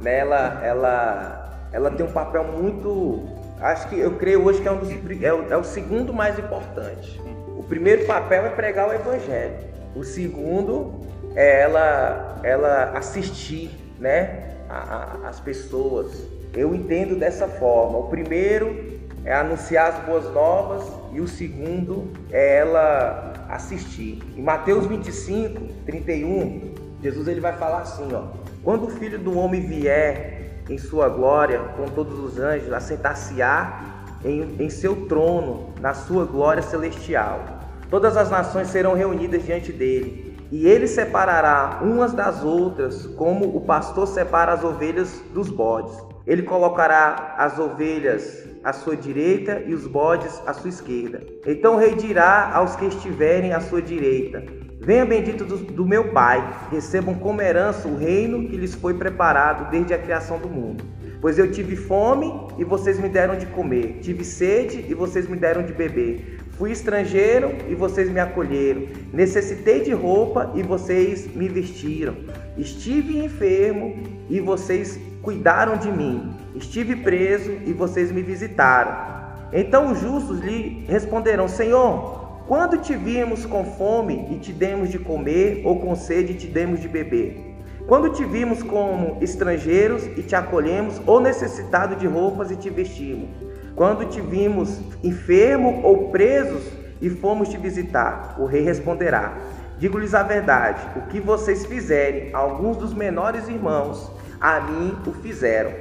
né, 0.00 0.18
ela, 0.18 0.60
ela, 0.64 1.68
ela 1.72 1.90
tem 1.90 2.06
um 2.06 2.12
papel 2.12 2.44
muito. 2.44 3.28
Acho 3.60 3.88
que 3.88 3.98
eu 3.98 4.16
creio 4.16 4.44
hoje 4.44 4.62
que 4.62 4.68
é, 4.68 4.70
um 4.70 4.78
dos, 4.78 4.90
é, 5.22 5.32
o, 5.32 5.52
é 5.52 5.56
o 5.56 5.64
segundo 5.64 6.12
mais 6.12 6.38
importante. 6.38 7.20
O 7.58 7.62
primeiro 7.62 8.06
papel 8.06 8.46
é 8.46 8.50
pregar 8.50 8.88
o 8.88 8.92
evangelho. 8.92 9.54
O 9.94 10.04
segundo 10.04 11.00
é 11.34 11.62
ela, 11.62 12.40
ela 12.42 12.92
assistir, 12.96 13.70
né, 13.98 14.54
a, 14.68 14.76
a, 15.24 15.28
as 15.28 15.40
pessoas. 15.40 16.24
Eu 16.54 16.74
entendo 16.74 17.16
dessa 17.16 17.48
forma. 17.48 17.98
O 17.98 18.08
primeiro 18.08 19.00
é 19.24 19.34
anunciar 19.34 19.88
as 19.88 19.98
boas 20.04 20.32
novas 20.32 20.84
e 21.12 21.20
o 21.20 21.28
segundo 21.28 22.10
é 22.30 22.58
ela 22.58 23.29
assistir. 23.54 24.22
Em 24.36 24.42
Mateus 24.42 24.86
25, 24.86 25.84
31, 25.84 26.74
Jesus 27.02 27.28
ele 27.28 27.40
vai 27.40 27.52
falar 27.54 27.82
assim, 27.82 28.08
ó: 28.12 28.24
Quando 28.62 28.86
o 28.86 28.90
Filho 28.90 29.18
do 29.18 29.38
homem 29.38 29.66
vier 29.66 30.62
em 30.68 30.78
sua 30.78 31.08
glória 31.08 31.58
com 31.76 31.86
todos 31.86 32.18
os 32.18 32.38
anjos, 32.38 32.72
assentar-se-á 32.72 34.04
em, 34.24 34.56
em 34.58 34.70
seu 34.70 35.06
trono 35.06 35.70
na 35.80 35.94
sua 35.94 36.24
glória 36.24 36.62
celestial. 36.62 37.40
todas 37.88 38.16
as 38.16 38.30
nações 38.30 38.68
serão 38.68 38.94
reunidas 38.94 39.44
diante 39.44 39.72
dele. 39.72 40.38
E 40.52 40.66
ele 40.66 40.86
separará 40.86 41.80
umas 41.82 42.12
das 42.12 42.42
outras, 42.42 43.06
como 43.06 43.56
o 43.56 43.60
pastor 43.60 44.06
separa 44.06 44.52
as 44.52 44.64
ovelhas 44.64 45.22
dos 45.32 45.48
bodes. 45.48 45.96
Ele 46.30 46.42
colocará 46.42 47.34
as 47.36 47.58
ovelhas 47.58 48.46
à 48.62 48.72
sua 48.72 48.96
direita 48.96 49.64
e 49.66 49.74
os 49.74 49.84
bodes 49.84 50.40
à 50.46 50.52
sua 50.52 50.68
esquerda. 50.68 51.26
Então 51.44 51.74
o 51.74 51.76
rei 51.76 51.96
dirá 51.96 52.52
aos 52.54 52.76
que 52.76 52.84
estiverem 52.84 53.52
à 53.52 53.58
sua 53.58 53.82
direita: 53.82 54.44
Venha 54.78 55.04
bendito 55.04 55.44
do, 55.44 55.56
do, 55.56 55.84
meu 55.84 56.12
Pai, 56.12 56.40
recebam 56.70 57.16
como 57.16 57.42
herança 57.42 57.88
o 57.88 57.96
reino 57.96 58.48
que 58.48 58.56
lhes 58.56 58.76
foi 58.76 58.94
preparado 58.94 59.72
desde 59.72 59.92
a 59.92 59.98
criação 59.98 60.38
do 60.38 60.48
mundo. 60.48 60.84
Pois 61.20 61.36
eu 61.36 61.50
tive 61.50 61.74
fome 61.74 62.32
e 62.56 62.62
vocês 62.62 62.96
me 63.00 63.08
deram 63.08 63.36
de 63.36 63.46
comer, 63.46 63.98
tive 64.00 64.24
sede 64.24 64.86
e 64.88 64.94
vocês 64.94 65.26
me 65.26 65.36
deram 65.36 65.64
de 65.64 65.72
beber. 65.72 66.38
Fui 66.52 66.70
estrangeiro 66.70 67.56
e 67.68 67.74
vocês 67.74 68.08
me 68.08 68.20
acolheram. 68.20 68.86
Necessitei 69.12 69.80
de 69.80 69.92
roupa 69.92 70.52
e 70.54 70.62
vocês 70.62 71.26
me 71.34 71.48
vestiram. 71.48 72.14
Estive 72.56 73.18
enfermo 73.18 74.00
e 74.28 74.38
vocês 74.38 75.09
cuidaram 75.22 75.76
de 75.76 75.90
mim. 75.90 76.34
Estive 76.54 76.96
preso 76.96 77.50
e 77.64 77.72
vocês 77.72 78.10
me 78.10 78.22
visitaram. 78.22 79.20
Então 79.52 79.92
os 79.92 80.00
justos 80.00 80.40
lhe 80.40 80.84
responderão: 80.88 81.48
Senhor, 81.48 82.44
quando 82.46 82.78
te 82.78 82.94
vimos 82.94 83.46
com 83.46 83.64
fome 83.64 84.28
e 84.30 84.38
te 84.38 84.52
demos 84.52 84.90
de 84.90 84.98
comer, 84.98 85.62
ou 85.64 85.78
com 85.78 85.94
sede 85.94 86.32
e 86.32 86.36
te 86.36 86.46
demos 86.46 86.80
de 86.80 86.88
beber? 86.88 87.50
Quando 87.86 88.10
te 88.10 88.24
vimos 88.24 88.62
como 88.62 89.18
estrangeiros 89.20 90.06
e 90.16 90.22
te 90.22 90.36
acolhemos, 90.36 91.00
ou 91.06 91.20
necessitado 91.20 91.96
de 91.96 92.06
roupas 92.06 92.50
e 92.50 92.56
te 92.56 92.70
vestimos? 92.70 93.28
Quando 93.74 94.04
te 94.04 94.20
vimos 94.20 94.80
enfermo 95.02 95.80
ou 95.82 96.10
presos 96.10 96.62
e 97.00 97.08
fomos 97.08 97.48
te 97.48 97.56
visitar? 97.56 98.36
O 98.38 98.46
rei 98.46 98.62
responderá: 98.62 99.38
Digo-lhes 99.78 100.14
a 100.14 100.22
verdade, 100.22 100.80
o 100.96 101.02
que 101.08 101.18
vocês 101.18 101.64
fizerem, 101.64 102.30
alguns 102.34 102.76
dos 102.76 102.92
menores 102.92 103.48
irmãos, 103.48 104.12
a 104.40 104.60
mim 104.60 104.96
o 105.06 105.12
fizeram. 105.12 105.72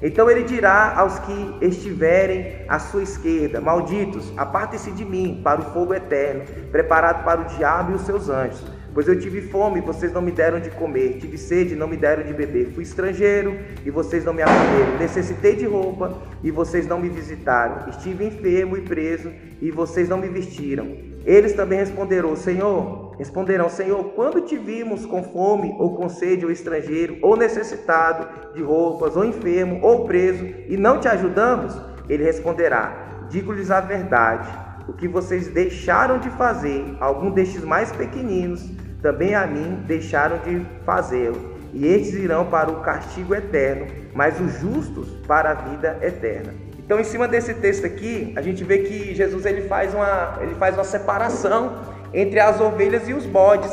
Então 0.00 0.30
ele 0.30 0.44
dirá 0.44 0.94
aos 0.96 1.18
que 1.20 1.58
estiverem 1.60 2.64
à 2.68 2.78
sua 2.78 3.02
esquerda: 3.02 3.60
Malditos, 3.60 4.32
apartem-se 4.36 4.90
de 4.90 5.04
mim 5.04 5.40
para 5.42 5.60
o 5.60 5.64
fogo 5.72 5.94
eterno, 5.94 6.44
preparado 6.70 7.24
para 7.24 7.40
o 7.40 7.44
diabo 7.44 7.92
e 7.92 7.94
os 7.94 8.02
seus 8.02 8.28
anjos. 8.28 8.64
Pois 8.92 9.06
eu 9.08 9.18
tive 9.18 9.42
fome 9.42 9.78
e 9.78 9.82
vocês 9.82 10.10
não 10.10 10.22
me 10.22 10.32
deram 10.32 10.58
de 10.58 10.70
comer, 10.70 11.18
tive 11.18 11.36
sede 11.36 11.74
e 11.74 11.76
não 11.76 11.86
me 11.86 11.98
deram 11.98 12.22
de 12.22 12.32
beber, 12.32 12.72
fui 12.72 12.82
estrangeiro 12.82 13.54
e 13.84 13.90
vocês 13.90 14.24
não 14.24 14.32
me 14.32 14.40
acolheram, 14.40 14.96
necessitei 14.98 15.54
de 15.54 15.66
roupa 15.66 16.16
e 16.42 16.50
vocês 16.50 16.86
não 16.86 16.98
me 16.98 17.10
visitaram, 17.10 17.90
estive 17.90 18.24
enfermo 18.24 18.74
e 18.74 18.80
preso 18.80 19.30
e 19.60 19.70
vocês 19.70 20.08
não 20.08 20.16
me 20.16 20.28
vestiram. 20.28 21.05
Eles 21.26 21.54
também 21.54 21.80
responderão, 21.80 22.36
Senhor, 22.36 23.16
responderão, 23.18 23.68
Senhor, 23.68 24.12
quando 24.14 24.42
te 24.42 24.56
vimos 24.56 25.04
com 25.04 25.24
fome 25.24 25.74
ou 25.76 25.96
com 25.96 26.08
sede 26.08 26.44
ou 26.44 26.52
estrangeiro 26.52 27.18
ou 27.20 27.36
necessitado 27.36 28.54
de 28.54 28.62
roupas 28.62 29.16
ou 29.16 29.24
enfermo 29.24 29.80
ou 29.82 30.06
preso 30.06 30.46
e 30.68 30.76
não 30.76 31.00
te 31.00 31.08
ajudamos? 31.08 31.76
Ele 32.08 32.22
responderá, 32.22 33.26
digo-lhes 33.28 33.72
a 33.72 33.80
verdade, 33.80 34.48
o 34.86 34.92
que 34.92 35.08
vocês 35.08 35.48
deixaram 35.48 36.20
de 36.20 36.30
fazer, 36.30 36.96
algum 37.00 37.32
destes 37.32 37.64
mais 37.64 37.90
pequeninos, 37.90 38.70
também 39.02 39.34
a 39.34 39.48
mim 39.48 39.82
deixaram 39.84 40.38
de 40.38 40.64
fazê-lo, 40.84 41.56
e 41.72 41.88
estes 41.88 42.14
irão 42.14 42.46
para 42.46 42.70
o 42.70 42.82
castigo 42.82 43.34
eterno, 43.34 43.86
mas 44.14 44.40
os 44.40 44.60
justos 44.60 45.10
para 45.26 45.50
a 45.50 45.54
vida 45.54 45.98
eterna. 46.00 46.65
Então, 46.86 47.00
em 47.00 47.04
cima 47.04 47.26
desse 47.26 47.52
texto 47.54 47.84
aqui, 47.84 48.32
a 48.36 48.40
gente 48.40 48.62
vê 48.62 48.78
que 48.78 49.12
Jesus 49.12 49.44
ele 49.44 49.62
faz 49.62 49.92
uma, 49.92 50.38
ele 50.40 50.54
faz 50.54 50.76
uma 50.76 50.84
separação 50.84 51.80
entre 52.14 52.38
as 52.38 52.60
ovelhas 52.60 53.08
e 53.08 53.12
os 53.12 53.26
bodes. 53.26 53.72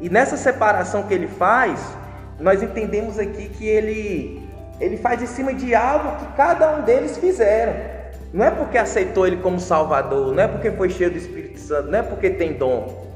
E 0.00 0.08
nessa 0.08 0.36
separação 0.36 1.02
que 1.02 1.12
ele 1.12 1.26
faz, 1.26 1.80
nós 2.38 2.62
entendemos 2.62 3.18
aqui 3.18 3.48
que 3.48 3.66
ele, 3.66 4.40
ele 4.80 4.96
faz 4.96 5.20
em 5.20 5.26
cima 5.26 5.52
de 5.52 5.74
algo 5.74 6.16
que 6.18 6.32
cada 6.36 6.76
um 6.76 6.82
deles 6.82 7.18
fizeram. 7.18 7.74
Não 8.32 8.44
é 8.44 8.52
porque 8.52 8.78
aceitou 8.78 9.26
ele 9.26 9.38
como 9.38 9.58
Salvador, 9.58 10.32
não 10.32 10.40
é 10.40 10.46
porque 10.46 10.70
foi 10.70 10.90
cheio 10.90 11.10
do 11.10 11.18
Espírito 11.18 11.58
Santo, 11.58 11.90
não 11.90 11.98
é 11.98 12.02
porque 12.02 12.30
tem 12.30 12.52
dom, 12.52 13.08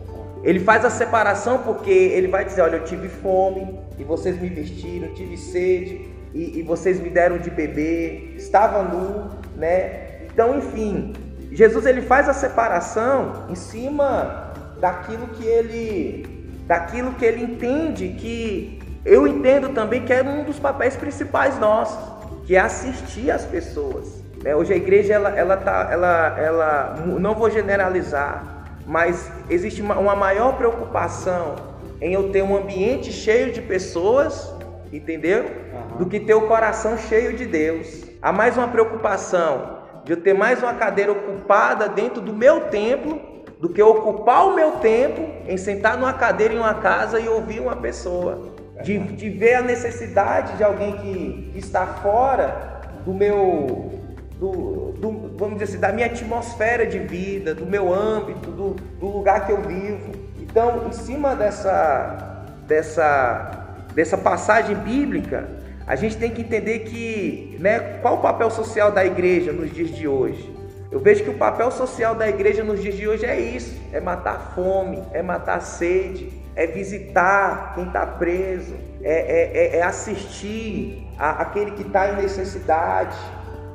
ele 0.43 0.59
faz 0.59 0.85
a 0.85 0.91
separação 0.91 1.59
porque 1.59 1.91
ele 1.91 2.27
vai 2.27 2.45
dizer: 2.45 2.63
Olha, 2.63 2.77
eu 2.77 2.85
tive 2.85 3.09
fome 3.09 3.79
e 3.97 4.03
vocês 4.03 4.41
me 4.41 4.49
vestiram, 4.49 5.15
tive 5.15 5.37
sede 5.37 6.12
e, 6.35 6.61
e 6.61 6.63
vocês 6.63 7.01
me 7.01 7.11
deram 7.11 7.39
de 7.39 7.51
beber, 7.51 8.35
estava 8.37 8.83
nu, 8.83 9.31
né? 9.57 10.27
Então, 10.33 10.59
enfim, 10.59 11.13
Jesus 11.53 11.85
ele 11.85 12.01
faz 12.03 12.29
a 12.29 12.33
separação 12.33 13.47
em 13.51 13.55
cima 13.55 14.53
daquilo 14.81 15.29
que 15.29 15.45
ele, 15.45 16.49
daquilo 16.67 17.13
que 17.15 17.25
ele 17.25 17.43
entende 17.43 18.09
que 18.19 18.81
eu 19.05 19.27
entendo 19.27 19.71
também 19.71 20.05
que 20.05 20.13
é 20.13 20.23
um 20.23 20.45
dos 20.45 20.59
papéis 20.59 20.97
principais 20.97 21.59
nossos, 21.59 21.99
que 22.47 22.57
é 22.57 22.61
assistir 22.61 23.31
as 23.31 23.45
pessoas. 23.45 24.23
Né? 24.43 24.55
Hoje 24.55 24.73
a 24.73 24.77
igreja 24.77 25.15
ela, 25.15 25.31
ela 25.31 25.57
tá, 25.57 25.89
ela, 25.91 26.39
ela, 26.39 27.05
não 27.21 27.35
vou 27.35 27.51
generalizar, 27.51 28.65
mas 28.87 29.31
existe 29.51 29.83
uma, 29.83 29.99
uma 29.99 30.17
maior 30.17 30.57
preocupação 30.57 31.57
em 32.01 32.15
eu 32.15 32.31
ter 32.31 32.43
um 32.43 32.57
ambiente 32.57 33.13
cheio 33.13 33.53
de 33.53 33.63
pessoas, 33.63 34.52
entendeu? 34.93 35.45
Uhum. 35.45 35.99
Do 35.99 36.07
que 36.07 36.21
ter 36.21 36.35
o 36.35 36.47
coração 36.47 36.99
cheio 36.99 37.37
de 37.37 37.47
Deus. 37.47 38.05
Há 38.21 38.33
mais 38.33 38.57
uma 38.57 38.69
preocupação 38.69 39.79
de 40.05 40.13
eu 40.13 40.17
ter 40.21 40.35
mais 40.35 40.63
uma 40.63 40.75
cadeira 40.75 41.13
ocupada 41.13 41.89
dentro 41.89 42.21
do 42.21 42.33
meu 42.33 42.63
templo 42.69 43.21
do 43.61 43.69
que 43.69 43.81
ocupar 43.81 44.49
o 44.49 44.55
meu 44.55 44.73
tempo 44.73 45.23
em 45.47 45.57
sentar 45.57 45.97
numa 45.97 46.13
cadeira 46.13 46.53
em 46.53 46.59
uma 46.59 46.75
casa 46.75 47.21
e 47.21 47.29
ouvir 47.29 47.61
uma 47.61 47.77
pessoa. 47.77 48.53
De, 48.83 48.99
de 48.99 49.31
ver 49.31 49.55
a 49.55 49.63
necessidade 49.63 50.57
de 50.57 50.65
alguém 50.65 50.97
que 50.97 51.53
está 51.55 51.87
fora 51.87 52.81
do 53.05 53.15
meu 53.15 54.03
do, 54.43 54.93
do, 54.99 55.37
vamos 55.37 55.61
dizer 55.61 55.65
assim, 55.65 55.79
da 55.79 55.93
minha 55.93 56.07
atmosfera 56.07 56.85
de 56.85 56.99
vida, 56.99 57.55
do 57.55 57.65
meu 57.65 57.95
âmbito, 57.95 58.51
do, 58.51 58.71
do 58.99 59.07
lugar 59.07 59.47
que 59.47 59.53
eu 59.53 59.63
vivo. 59.63 60.11
Então, 60.41 60.89
em 60.89 60.93
cima 60.93 61.37
dessa, 61.37 62.45
dessa, 62.67 63.62
dessa 63.95 64.17
passagem 64.17 64.77
bíblica, 64.77 65.49
a 65.87 65.97
gente 65.97 66.17
tem 66.17 66.31
que 66.31 66.43
entender 66.43 66.81
que, 66.81 67.57
né, 67.61 67.99
qual 68.01 68.15
o 68.15 68.19
papel 68.19 68.51
social 68.51 68.91
da 68.93 69.05
igreja 69.05 69.53
nos 69.53 69.73
dias 69.73 69.91
de 69.91 70.07
hoje? 70.07 70.53
Eu 70.91 71.01
vejo 71.01 71.25
que 71.25 71.31
o 71.31 71.39
papel 71.39 71.71
social 71.71 72.15
da 72.15 72.29
igreja 72.29 72.63
nos 72.63 72.81
dias 72.81 72.95
de 72.95 73.09
hoje 73.09 73.25
é 73.25 73.41
isso: 73.41 73.81
é 73.93 74.01
matar 74.01 74.53
fome, 74.55 75.03
é 75.13 75.23
matar 75.23 75.61
sede, 75.61 76.31
é 76.55 76.67
visitar 76.67 77.75
quem 77.75 77.87
está 77.87 78.07
preso, 78.07 78.75
é, 79.03 79.75
é, 79.75 79.77
é 79.79 79.83
assistir 79.83 81.09
a, 81.19 81.43
aquele 81.43 81.71
que 81.73 81.83
está 81.83 82.11
em 82.11 82.17
necessidade, 82.17 83.17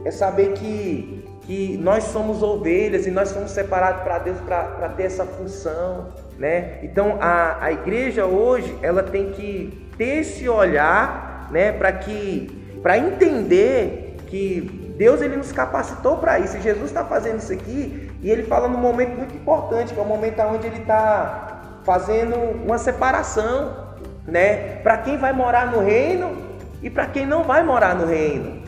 é 0.06 0.12
saber 0.12 0.54
que, 0.54 1.26
que 1.42 1.78
nós 1.78 2.04
somos 2.06 2.44
ovelhas 2.44 3.08
e 3.08 3.12
nós 3.12 3.30
somos 3.30 3.52
separados 3.52 4.04
para 4.04 4.20
Deus 4.20 4.38
para 4.42 4.90
ter 4.96 5.04
essa 5.04 5.26
função, 5.26 6.14
né? 6.38 6.80
Então 6.84 7.18
a, 7.20 7.66
a 7.66 7.72
igreja 7.72 8.26
hoje 8.26 8.78
ela 8.84 9.02
tem 9.02 9.32
que 9.32 9.87
ter 9.98 10.20
esse 10.20 10.48
olhar, 10.48 11.50
né? 11.52 11.72
Para 11.72 11.92
que 11.92 12.80
para 12.82 12.98
entender 12.98 14.18
que 14.28 14.94
Deus 14.98 15.22
ele 15.22 15.36
nos 15.36 15.52
capacitou 15.52 16.18
para 16.18 16.40
isso. 16.40 16.58
E 16.58 16.62
Jesus 16.62 16.86
está 16.86 17.04
fazendo 17.04 17.40
isso 17.40 17.52
aqui 17.52 18.12
e 18.22 18.30
ele 18.30 18.44
fala 18.44 18.68
num 18.68 18.78
momento 18.78 19.18
muito 19.18 19.36
importante, 19.36 19.94
que 19.94 20.00
é 20.00 20.04
o 20.04 20.06
momento 20.06 20.42
onde 20.42 20.68
ele 20.68 20.80
está 20.80 21.80
fazendo 21.84 22.36
uma 22.36 22.78
separação, 22.78 23.96
né? 24.26 24.78
Para 24.84 24.98
quem 24.98 25.18
vai 25.18 25.34
morar 25.34 25.72
no 25.72 25.80
reino 25.80 26.38
e 26.82 26.90
para 26.90 27.06
quem 27.08 27.26
não 27.26 27.44
vai 27.44 27.64
morar 27.64 27.96
no 27.96 28.06
reino. 28.06 28.62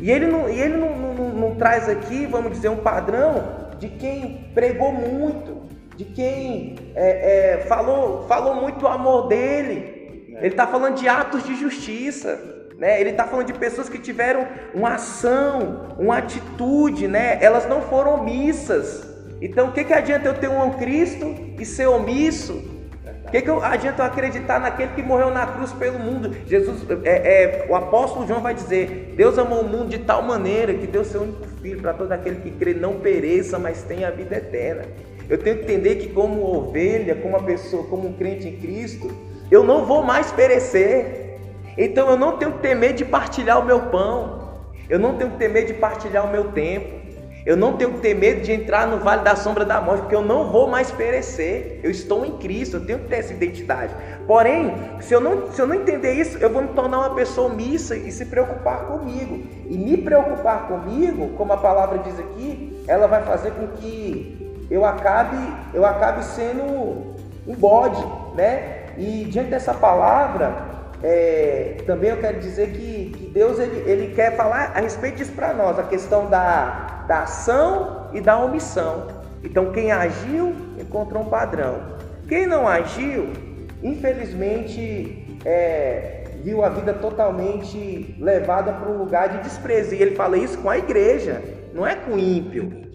E 0.00 0.10
ele, 0.10 0.26
não, 0.26 0.48
e 0.48 0.60
ele 0.60 0.76
não, 0.76 0.96
não, 0.96 1.28
não 1.30 1.54
traz 1.56 1.88
aqui, 1.88 2.26
vamos 2.26 2.52
dizer, 2.52 2.68
um 2.68 2.76
padrão 2.76 3.68
de 3.78 3.88
quem 3.88 4.50
pregou 4.54 4.92
muito, 4.92 5.62
de 5.96 6.04
quem 6.04 6.76
é, 6.94 7.54
é, 7.54 7.58
falou, 7.66 8.26
falou 8.28 8.54
muito 8.54 8.84
o 8.84 8.88
amor 8.88 9.28
dele. 9.28 9.97
Ele 10.38 10.48
está 10.48 10.66
falando 10.66 10.96
de 10.96 11.08
atos 11.08 11.44
de 11.44 11.54
justiça. 11.54 12.38
Né? 12.78 13.00
Ele 13.00 13.10
está 13.10 13.24
falando 13.24 13.46
de 13.46 13.54
pessoas 13.54 13.88
que 13.88 13.98
tiveram 13.98 14.46
uma 14.72 14.94
ação, 14.94 15.96
uma 15.98 16.18
atitude, 16.18 17.08
né? 17.08 17.38
elas 17.40 17.68
não 17.68 17.82
foram 17.82 18.20
omissas. 18.20 19.06
Então, 19.40 19.68
o 19.68 19.72
que, 19.72 19.84
que 19.84 19.92
adianta 19.92 20.28
eu 20.28 20.34
ter 20.34 20.48
um 20.48 20.70
Cristo 20.70 21.34
e 21.58 21.64
ser 21.64 21.86
omisso? 21.86 22.78
O 23.28 23.30
que, 23.30 23.42
que 23.42 23.50
eu, 23.50 23.62
adianta 23.62 24.02
eu 24.02 24.06
acreditar 24.06 24.58
naquele 24.58 24.92
que 24.94 25.02
morreu 25.02 25.30
na 25.30 25.46
cruz 25.46 25.70
pelo 25.72 25.98
mundo? 25.98 26.34
Jesus, 26.46 26.82
é, 27.04 27.10
é, 27.10 27.66
o 27.68 27.74
apóstolo 27.74 28.26
João 28.26 28.40
vai 28.40 28.54
dizer: 28.54 29.12
Deus 29.16 29.38
amou 29.38 29.60
o 29.60 29.68
mundo 29.68 29.90
de 29.90 29.98
tal 29.98 30.22
maneira 30.22 30.72
que 30.72 30.86
deu 30.86 31.04
seu 31.04 31.20
único 31.20 31.46
filho 31.60 31.78
para 31.82 31.92
todo 31.92 32.10
aquele 32.10 32.36
que 32.36 32.50
crê 32.52 32.72
não 32.72 33.00
pereça, 33.00 33.58
mas 33.58 33.82
tenha 33.82 34.08
a 34.08 34.10
vida 34.10 34.36
eterna. 34.36 34.84
Eu 35.28 35.36
tenho 35.36 35.58
que 35.58 35.64
entender 35.64 35.96
que, 35.96 36.08
como 36.08 36.42
ovelha, 36.42 37.16
como 37.16 37.36
uma 37.36 37.42
pessoa, 37.42 37.84
como 37.84 38.08
um 38.08 38.14
crente 38.14 38.48
em 38.48 38.56
Cristo, 38.56 39.14
eu 39.50 39.64
não 39.64 39.84
vou 39.84 40.02
mais 40.02 40.30
perecer. 40.32 41.38
Então 41.76 42.10
eu 42.10 42.16
não 42.16 42.36
tenho 42.36 42.52
que 42.52 42.58
ter 42.58 42.74
medo 42.74 42.96
de 42.96 43.04
partilhar 43.04 43.60
o 43.60 43.64
meu 43.64 43.80
pão. 43.82 44.38
Eu 44.88 44.98
não 44.98 45.16
tenho 45.16 45.30
que 45.30 45.36
ter 45.38 45.48
medo 45.48 45.68
de 45.68 45.74
partilhar 45.74 46.26
o 46.26 46.30
meu 46.30 46.52
tempo. 46.52 46.98
Eu 47.46 47.56
não 47.56 47.78
tenho 47.78 47.94
que 47.94 48.00
ter 48.00 48.14
medo 48.14 48.42
de 48.42 48.52
entrar 48.52 48.86
no 48.86 48.98
vale 48.98 49.22
da 49.22 49.34
sombra 49.34 49.64
da 49.64 49.80
morte, 49.80 50.00
porque 50.00 50.14
eu 50.14 50.22
não 50.22 50.50
vou 50.50 50.68
mais 50.68 50.90
perecer. 50.90 51.80
Eu 51.82 51.90
estou 51.90 52.26
em 52.26 52.36
Cristo, 52.36 52.76
eu 52.76 52.84
tenho 52.84 52.98
que 52.98 53.08
ter 53.08 53.16
essa 53.16 53.32
identidade. 53.32 53.94
Porém, 54.26 54.74
se 55.00 55.14
eu 55.14 55.20
não, 55.20 55.50
se 55.50 55.62
eu 55.62 55.66
não 55.66 55.74
entender 55.74 56.12
isso, 56.12 56.36
eu 56.38 56.50
vou 56.50 56.60
me 56.60 56.68
tornar 56.68 56.98
uma 56.98 57.14
pessoa 57.14 57.50
omissa 57.50 57.96
e 57.96 58.12
se 58.12 58.26
preocupar 58.26 58.86
comigo. 58.86 59.46
E 59.66 59.78
me 59.78 59.96
preocupar 59.96 60.68
comigo, 60.68 61.28
como 61.38 61.52
a 61.54 61.56
palavra 61.56 61.98
diz 62.00 62.18
aqui, 62.18 62.84
ela 62.86 63.06
vai 63.06 63.22
fazer 63.22 63.52
com 63.52 63.68
que 63.68 64.66
eu 64.70 64.84
acabe, 64.84 65.38
eu 65.72 65.86
acabe 65.86 66.24
sendo 66.24 66.62
um 67.46 67.54
bode, 67.54 68.04
né? 68.34 68.77
E 68.98 69.24
diante 69.24 69.50
dessa 69.50 69.72
palavra, 69.72 70.56
é, 71.02 71.76
também 71.86 72.10
eu 72.10 72.16
quero 72.16 72.40
dizer 72.40 72.72
que, 72.72 73.12
que 73.16 73.26
Deus 73.32 73.58
ele, 73.60 73.88
ele 73.88 74.14
quer 74.14 74.36
falar 74.36 74.72
a 74.74 74.80
respeito 74.80 75.18
disso 75.18 75.32
para 75.32 75.54
nós, 75.54 75.78
a 75.78 75.84
questão 75.84 76.28
da, 76.28 77.04
da 77.06 77.20
ação 77.20 78.10
e 78.12 78.20
da 78.20 78.36
omissão. 78.36 79.06
Então, 79.44 79.70
quem 79.70 79.92
agiu 79.92 80.52
encontrou 80.80 81.22
um 81.22 81.30
padrão. 81.30 81.96
Quem 82.28 82.44
não 82.44 82.66
agiu, 82.66 83.28
infelizmente, 83.82 85.38
é, 85.44 86.24
viu 86.42 86.64
a 86.64 86.68
vida 86.68 86.92
totalmente 86.92 88.16
levada 88.18 88.72
para 88.72 88.90
um 88.90 88.98
lugar 88.98 89.28
de 89.28 89.44
desprezo. 89.44 89.94
E 89.94 90.02
ele 90.02 90.16
fala 90.16 90.36
isso 90.36 90.58
com 90.58 90.68
a 90.68 90.76
igreja, 90.76 91.40
não 91.72 91.86
é 91.86 91.94
com 91.94 92.18
ímpio. 92.18 92.88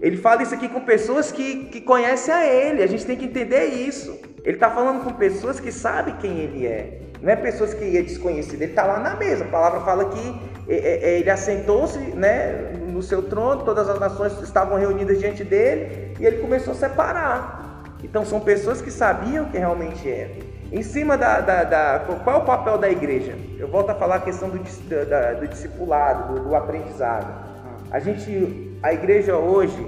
Ele 0.00 0.16
fala 0.16 0.42
isso 0.42 0.54
aqui 0.54 0.68
com 0.68 0.80
pessoas 0.80 1.32
que, 1.32 1.64
que 1.66 1.80
conhecem 1.80 2.32
a 2.32 2.46
ele. 2.46 2.82
A 2.82 2.86
gente 2.86 3.04
tem 3.04 3.16
que 3.16 3.24
entender 3.24 3.64
isso. 3.66 4.31
Ele 4.44 4.56
está 4.56 4.70
falando 4.70 5.04
com 5.04 5.12
pessoas 5.12 5.60
que 5.60 5.70
sabem 5.70 6.16
quem 6.16 6.38
ele 6.38 6.66
é. 6.66 7.00
Não 7.20 7.30
é 7.30 7.36
pessoas 7.36 7.72
que 7.72 7.96
é 7.96 8.02
desconhecido. 8.02 8.62
Ele 8.62 8.72
está 8.72 8.84
lá 8.84 8.98
na 8.98 9.14
mesa. 9.14 9.44
A 9.44 9.48
palavra 9.48 9.80
fala 9.80 10.06
que 10.06 10.52
é, 10.68 10.74
é, 10.74 11.10
é, 11.10 11.18
ele 11.20 11.30
assentou-se 11.30 11.98
né, 11.98 12.72
no 12.88 13.02
seu 13.02 13.22
trono, 13.22 13.64
todas 13.64 13.88
as 13.88 13.98
nações 13.98 14.40
estavam 14.40 14.78
reunidas 14.78 15.18
diante 15.18 15.44
dele 15.44 16.14
e 16.18 16.26
ele 16.26 16.38
começou 16.38 16.72
a 16.72 16.76
separar. 16.76 17.94
Então 18.02 18.24
são 18.24 18.40
pessoas 18.40 18.82
que 18.82 18.90
sabiam 18.90 19.46
quem 19.46 19.60
realmente 19.60 20.08
era. 20.08 20.30
Em 20.72 20.82
cima 20.82 21.18
da, 21.18 21.40
da, 21.40 21.64
da, 21.64 21.98
Qual 22.24 22.36
é 22.36 22.38
o 22.38 22.44
papel 22.44 22.78
da 22.78 22.88
igreja? 22.88 23.36
Eu 23.58 23.68
volto 23.68 23.90
a 23.90 23.94
falar 23.94 24.16
a 24.16 24.20
questão 24.20 24.48
do, 24.48 24.58
da, 25.06 25.34
do 25.34 25.46
discipulado, 25.46 26.34
do, 26.34 26.48
do, 26.48 26.56
aprendizado. 26.56 27.30
A 27.90 28.00
gente, 28.00 28.78
a 28.82 28.92
igreja 28.92 29.36
hoje, 29.36 29.86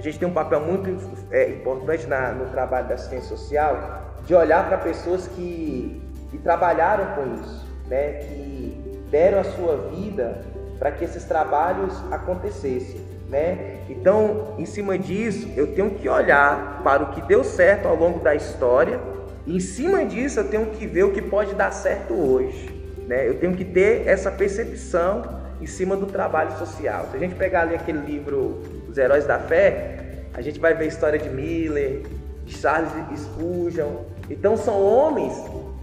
a 0.00 0.02
gente 0.02 0.18
tem 0.18 0.26
um 0.26 0.32
papel 0.32 0.60
muito 0.60 0.96
é, 1.30 1.50
importante 1.50 2.06
na, 2.06 2.32
no 2.32 2.46
trabalho 2.46 2.88
da 2.88 2.94
assistência 2.94 3.28
social, 3.28 4.02
de 4.26 4.34
olhar 4.34 4.66
para 4.66 4.78
pessoas 4.78 5.28
que, 5.28 6.02
que 6.30 6.38
trabalharam 6.38 7.14
com 7.14 7.34
isso, 7.34 7.66
né? 7.86 8.12
que 8.14 8.98
deram 9.10 9.40
a 9.40 9.44
sua 9.44 9.76
vida 9.94 10.42
para 10.78 10.90
que 10.90 11.04
esses 11.04 11.24
trabalhos 11.24 11.94
acontecessem, 12.10 13.00
né? 13.28 13.76
Então, 13.90 14.54
em 14.56 14.64
cima 14.64 14.98
disso, 14.98 15.46
eu 15.54 15.74
tenho 15.74 15.90
que 15.90 16.08
olhar 16.08 16.80
para 16.82 17.02
o 17.02 17.10
que 17.10 17.20
deu 17.20 17.44
certo 17.44 17.86
ao 17.86 17.94
longo 17.94 18.20
da 18.20 18.34
história, 18.34 18.98
e 19.46 19.56
em 19.56 19.60
cima 19.60 20.06
disso 20.06 20.40
eu 20.40 20.48
tenho 20.48 20.66
que 20.70 20.86
ver 20.86 21.04
o 21.04 21.12
que 21.12 21.20
pode 21.20 21.54
dar 21.54 21.70
certo 21.70 22.14
hoje, 22.14 22.70
né? 23.06 23.28
Eu 23.28 23.38
tenho 23.38 23.54
que 23.54 23.64
ter 23.64 24.08
essa 24.08 24.30
percepção 24.30 25.38
em 25.60 25.66
cima 25.66 25.94
do 25.94 26.06
trabalho 26.06 26.56
social. 26.56 27.08
Se 27.10 27.16
a 27.18 27.20
gente 27.20 27.34
pegar 27.34 27.62
ali 27.62 27.74
aquele 27.74 27.98
livro 27.98 28.62
Os 28.90 28.98
Heróis 28.98 29.24
da 29.24 29.38
Fé, 29.38 30.24
a 30.34 30.42
gente 30.42 30.58
vai 30.58 30.74
ver 30.74 30.84
a 30.84 30.88
história 30.88 31.16
de 31.16 31.30
Miller, 31.30 32.02
de 32.44 32.58
Charles 32.58 32.90
Spurgeon. 33.16 33.88
Então 34.28 34.56
são 34.56 34.82
homens 34.84 35.32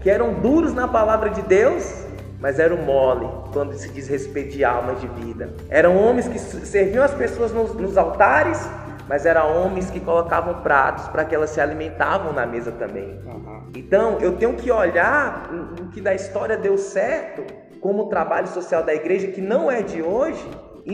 que 0.02 0.10
eram 0.10 0.34
duros 0.34 0.74
na 0.74 0.86
palavra 0.86 1.30
de 1.30 1.40
Deus, 1.40 2.04
mas 2.38 2.58
eram 2.58 2.76
mole 2.76 3.26
quando 3.50 3.72
se 3.72 3.88
diz 3.88 4.08
respeito 4.08 4.50
de 4.50 4.62
almas 4.62 5.00
de 5.00 5.06
vida. 5.06 5.48
Eram 5.70 5.96
homens 5.96 6.28
que 6.28 6.38
serviam 6.38 7.02
as 7.02 7.14
pessoas 7.14 7.50
nos, 7.50 7.72
nos 7.74 7.96
altares, 7.96 8.68
mas 9.08 9.24
eram 9.24 9.64
homens 9.64 9.90
que 9.90 10.00
colocavam 10.00 10.60
pratos 10.60 11.08
para 11.08 11.24
que 11.24 11.34
elas 11.34 11.48
se 11.48 11.62
alimentavam 11.62 12.34
na 12.34 12.44
mesa 12.44 12.72
também. 12.72 13.18
Uhum. 13.24 13.72
Então 13.74 14.18
eu 14.20 14.36
tenho 14.36 14.52
que 14.52 14.70
olhar 14.70 15.50
o 15.80 15.86
que 15.88 16.02
da 16.02 16.14
história 16.14 16.58
deu 16.58 16.76
certo 16.76 17.42
como 17.80 18.02
o 18.02 18.06
trabalho 18.08 18.48
social 18.48 18.82
da 18.82 18.94
igreja, 18.94 19.28
que 19.28 19.40
não 19.40 19.70
é 19.70 19.80
de 19.80 20.02
hoje, 20.02 20.44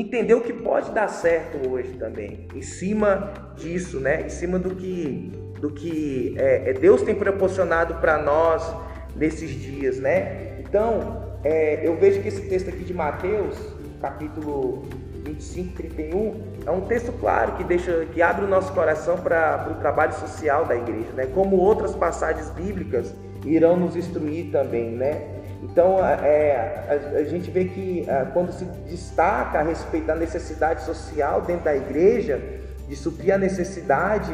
entender 0.00 0.34
o 0.34 0.40
que 0.40 0.52
pode 0.52 0.90
dar 0.90 1.08
certo 1.08 1.70
hoje 1.70 1.92
também, 1.92 2.48
em 2.54 2.62
cima 2.62 3.32
disso, 3.56 4.00
né? 4.00 4.26
Em 4.26 4.28
cima 4.28 4.58
do 4.58 4.74
que, 4.74 5.32
do 5.60 5.70
que 5.70 6.34
é, 6.36 6.70
é 6.70 6.72
Deus 6.72 7.02
tem 7.02 7.14
proporcionado 7.14 7.94
para 7.94 8.18
nós 8.18 8.74
nesses 9.14 9.50
dias, 9.50 9.98
né? 10.00 10.58
Então, 10.60 11.38
é, 11.44 11.86
eu 11.86 11.96
vejo 11.96 12.20
que 12.20 12.28
esse 12.28 12.42
texto 12.48 12.68
aqui 12.68 12.82
de 12.84 12.92
Mateus, 12.92 13.56
capítulo 14.00 14.82
25, 15.24 15.74
31, 15.74 16.42
é 16.66 16.70
um 16.70 16.82
texto 16.82 17.12
claro 17.12 17.52
que 17.52 17.64
deixa, 17.64 18.04
que 18.12 18.20
abre 18.20 18.44
o 18.44 18.48
nosso 18.48 18.72
coração 18.72 19.16
para 19.18 19.68
o 19.70 19.80
trabalho 19.80 20.12
social 20.14 20.64
da 20.64 20.74
igreja, 20.74 21.12
né? 21.14 21.26
Como 21.32 21.56
outras 21.56 21.94
passagens 21.94 22.50
bíblicas 22.50 23.14
irão 23.44 23.76
nos 23.76 23.94
instruir 23.94 24.50
também, 24.50 24.90
né? 24.90 25.43
Então, 25.64 25.98
é, 26.04 26.84
a, 26.88 27.18
a, 27.18 27.24
gente 27.24 27.50
vê 27.50 27.64
que 27.64 28.08
a, 28.08 28.26
quando 28.26 28.52
se 28.52 28.64
destaca 28.88 29.60
a 29.60 29.62
respeito 29.62 30.06
da 30.06 30.14
necessidade 30.14 30.84
social 30.84 31.40
dentro 31.40 31.64
da 31.64 31.74
igreja, 31.74 32.40
de 32.86 32.94
suprir 32.94 33.34
a 33.34 33.38
necessidade 33.38 34.32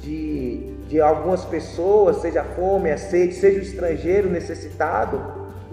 de, 0.00 0.74
de 0.86 1.00
algumas 1.00 1.44
pessoas, 1.46 2.18
seja 2.18 2.42
a 2.42 2.44
fome, 2.44 2.90
a 2.90 2.98
sede, 2.98 3.34
seja 3.34 3.58
o 3.58 3.62
estrangeiro 3.62 4.28
necessitado, 4.28 5.18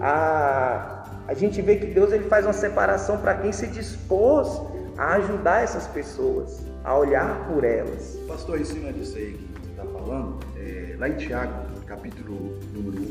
a, 0.00 1.04
a 1.28 1.34
gente 1.34 1.60
vê 1.60 1.76
que 1.76 1.86
Deus 1.86 2.10
ele 2.10 2.24
faz 2.24 2.46
uma 2.46 2.54
separação 2.54 3.18
para 3.18 3.34
quem 3.34 3.52
se 3.52 3.66
dispôs 3.66 4.60
a 4.96 5.14
ajudar 5.16 5.62
essas 5.62 5.86
pessoas, 5.86 6.62
a 6.82 6.96
olhar 6.96 7.46
por 7.46 7.62
elas. 7.62 8.18
Pastor, 8.26 8.58
em 8.58 8.64
cima 8.64 8.90
disso 8.90 9.18
aí 9.18 9.32
que 9.32 9.60
você 9.60 9.70
está 9.70 9.84
falando, 9.84 10.38
é, 10.56 10.96
lá 10.98 11.08
em 11.10 11.16
Tiago, 11.16 11.74
capítulo 11.86 12.58
número 12.72 13.02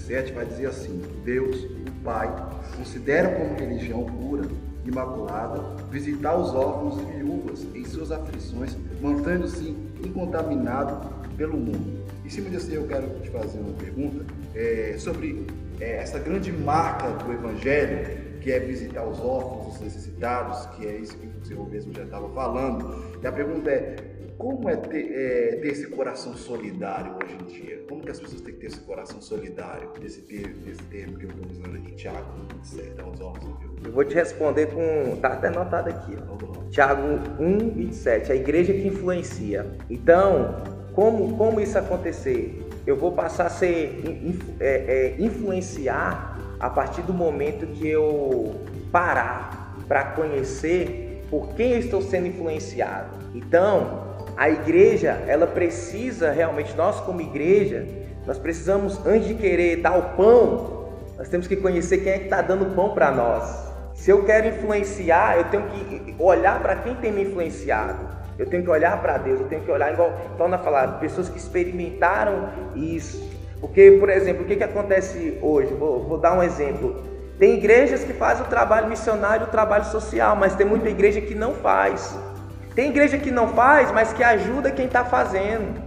1, 0.00 0.06
versículo 0.06 0.10
27, 0.10 0.32
vai 0.32 0.46
dizer 0.46 0.66
assim: 0.66 1.02
Deus, 1.24 1.64
o 1.64 2.04
Pai, 2.04 2.28
considera 2.76 3.28
como 3.30 3.58
religião 3.58 4.04
pura, 4.04 4.48
imaculada, 4.84 5.62
visitar 5.90 6.36
os 6.36 6.54
órfãos 6.54 7.00
e 7.00 7.18
viúvas 7.18 7.66
em 7.74 7.84
suas 7.84 8.10
aflições, 8.10 8.76
mantendo-se 9.00 9.76
incontaminado 10.04 11.08
pelo 11.36 11.56
mundo. 11.56 12.00
Em 12.24 12.30
cima 12.30 12.48
disso, 12.48 12.70
eu 12.70 12.86
quero 12.86 13.08
te 13.20 13.30
fazer 13.30 13.58
uma 13.58 13.72
pergunta 13.74 14.24
é, 14.54 14.94
sobre 14.98 15.46
é, 15.80 15.96
essa 15.96 16.18
grande 16.18 16.52
marca 16.52 17.10
do 17.10 17.32
Evangelho, 17.32 18.30
que 18.40 18.50
é 18.50 18.58
visitar 18.58 19.04
os 19.06 19.20
órfãos, 19.20 19.74
os 19.74 19.80
necessitados, 19.80 20.64
que 20.76 20.86
é 20.86 20.96
isso 20.96 21.16
que 21.18 21.26
o 21.26 21.44
Senhor 21.44 21.68
mesmo 21.68 21.92
já 21.92 22.04
estava 22.04 22.28
falando. 22.30 23.18
E 23.22 23.26
a 23.26 23.32
pergunta 23.32 23.70
é: 23.70 23.96
como 24.40 24.70
é 24.70 24.76
ter, 24.76 25.12
é 25.12 25.56
ter, 25.56 25.68
esse 25.68 25.86
coração 25.88 26.34
solidário 26.34 27.14
hoje 27.22 27.34
em 27.34 27.44
dia? 27.44 27.84
Como 27.86 28.00
que 28.00 28.10
as 28.10 28.18
pessoas 28.18 28.40
têm 28.40 28.54
que 28.54 28.60
ter 28.60 28.66
esse 28.68 28.80
coração 28.80 29.20
solidário? 29.20 29.90
Desse 30.00 30.22
termo, 30.22 30.54
termo 30.90 31.18
que 31.18 31.26
eu 31.26 31.30
estou 31.30 31.50
usando 31.50 31.76
aqui, 31.76 31.92
Tiago, 31.92 32.24
visitar 32.62 33.06
os 33.06 33.20
órfãos. 33.20 33.54
Eu 33.84 33.92
vou 33.92 34.04
te 34.04 34.14
responder 34.14 34.68
com. 34.68 35.16
Tá 35.20 35.34
até 35.34 35.48
anotado 35.48 35.90
aqui. 35.90 36.16
Ó. 36.26 36.70
Tiago 36.70 37.02
1, 37.38 37.70
27. 37.74 38.32
A 38.32 38.34
igreja 38.34 38.72
que 38.72 38.88
influencia. 38.88 39.66
Então, 39.90 40.62
como, 40.94 41.36
como 41.36 41.60
isso 41.60 41.76
acontecer? 41.78 42.66
eu 42.86 42.96
vou 42.96 43.12
passar 43.12 43.46
a 43.46 43.50
ser 43.50 44.02
é, 44.58 44.66
é, 44.66 45.22
influenciar 45.22 46.38
a 46.58 46.70
partir 46.70 47.02
do 47.02 47.12
momento 47.12 47.66
que 47.66 47.86
eu 47.86 48.56
parar 48.90 49.76
para 49.86 50.04
conhecer 50.04 51.24
por 51.30 51.54
quem 51.54 51.72
eu 51.72 51.78
estou 51.78 52.02
sendo 52.02 52.26
influenciado. 52.26 53.18
Então, 53.34 54.09
a 54.36 54.48
igreja, 54.48 55.22
ela 55.26 55.46
precisa 55.46 56.30
realmente, 56.30 56.74
nós 56.76 57.00
como 57.00 57.20
igreja, 57.20 57.86
nós 58.26 58.38
precisamos, 58.38 59.04
antes 59.06 59.28
de 59.28 59.34
querer 59.34 59.76
dar 59.76 59.98
o 59.98 60.16
pão, 60.16 60.88
nós 61.16 61.28
temos 61.28 61.46
que 61.46 61.56
conhecer 61.56 61.98
quem 61.98 62.12
é 62.12 62.18
que 62.18 62.24
está 62.24 62.40
dando 62.40 62.74
pão 62.74 62.94
para 62.94 63.10
nós. 63.10 63.70
Se 63.94 64.10
eu 64.10 64.24
quero 64.24 64.48
influenciar, 64.48 65.36
eu 65.36 65.44
tenho 65.44 65.64
que 65.64 66.14
olhar 66.18 66.60
para 66.62 66.76
quem 66.76 66.94
tem 66.94 67.12
me 67.12 67.22
influenciado. 67.24 68.08
Eu 68.38 68.46
tenho 68.46 68.62
que 68.62 68.70
olhar 68.70 69.00
para 69.02 69.18
Deus, 69.18 69.40
eu 69.40 69.46
tenho 69.46 69.62
que 69.62 69.70
olhar, 69.70 69.92
igual 69.92 70.10
torna 70.38 70.56
a 70.56 70.58
falar, 70.58 70.98
pessoas 70.98 71.28
que 71.28 71.36
experimentaram 71.36 72.48
isso. 72.74 73.22
Porque, 73.60 73.98
por 74.00 74.08
exemplo, 74.08 74.44
o 74.44 74.46
que, 74.46 74.56
que 74.56 74.64
acontece 74.64 75.38
hoje? 75.42 75.74
Vou, 75.74 76.02
vou 76.04 76.16
dar 76.16 76.32
um 76.32 76.42
exemplo. 76.42 77.04
Tem 77.38 77.54
igrejas 77.54 78.02
que 78.02 78.14
fazem 78.14 78.44
o 78.44 78.48
trabalho 78.48 78.88
missionário, 78.88 79.46
o 79.46 79.50
trabalho 79.50 79.84
social, 79.84 80.34
mas 80.36 80.54
tem 80.54 80.66
muita 80.66 80.88
igreja 80.88 81.20
que 81.20 81.34
não 81.34 81.52
faz. 81.54 82.18
Tem 82.74 82.90
igreja 82.90 83.18
que 83.18 83.30
não 83.30 83.48
faz, 83.48 83.90
mas 83.90 84.12
que 84.12 84.22
ajuda 84.22 84.70
quem 84.70 84.86
está 84.86 85.04
fazendo. 85.04 85.82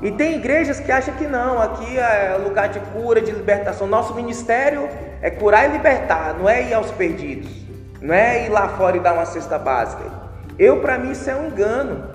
E 0.00 0.12
tem 0.12 0.36
igrejas 0.36 0.78
que 0.78 0.92
acham 0.92 1.14
que 1.14 1.26
não, 1.26 1.60
aqui 1.60 1.98
é 1.98 2.36
lugar 2.42 2.68
de 2.68 2.78
cura, 2.92 3.20
de 3.20 3.32
libertação. 3.32 3.86
Nosso 3.86 4.14
ministério 4.14 4.88
é 5.20 5.30
curar 5.30 5.68
e 5.68 5.72
libertar, 5.72 6.34
não 6.38 6.48
é 6.48 6.62
ir 6.62 6.74
aos 6.74 6.90
perdidos. 6.92 7.50
Não 8.00 8.14
é 8.14 8.46
ir 8.46 8.48
lá 8.48 8.68
fora 8.68 8.96
e 8.96 9.00
dar 9.00 9.14
uma 9.14 9.26
cesta 9.26 9.58
básica. 9.58 10.04
Eu, 10.56 10.80
para 10.80 10.98
mim, 10.98 11.10
isso 11.10 11.28
é 11.28 11.34
um 11.34 11.48
engano. 11.48 12.10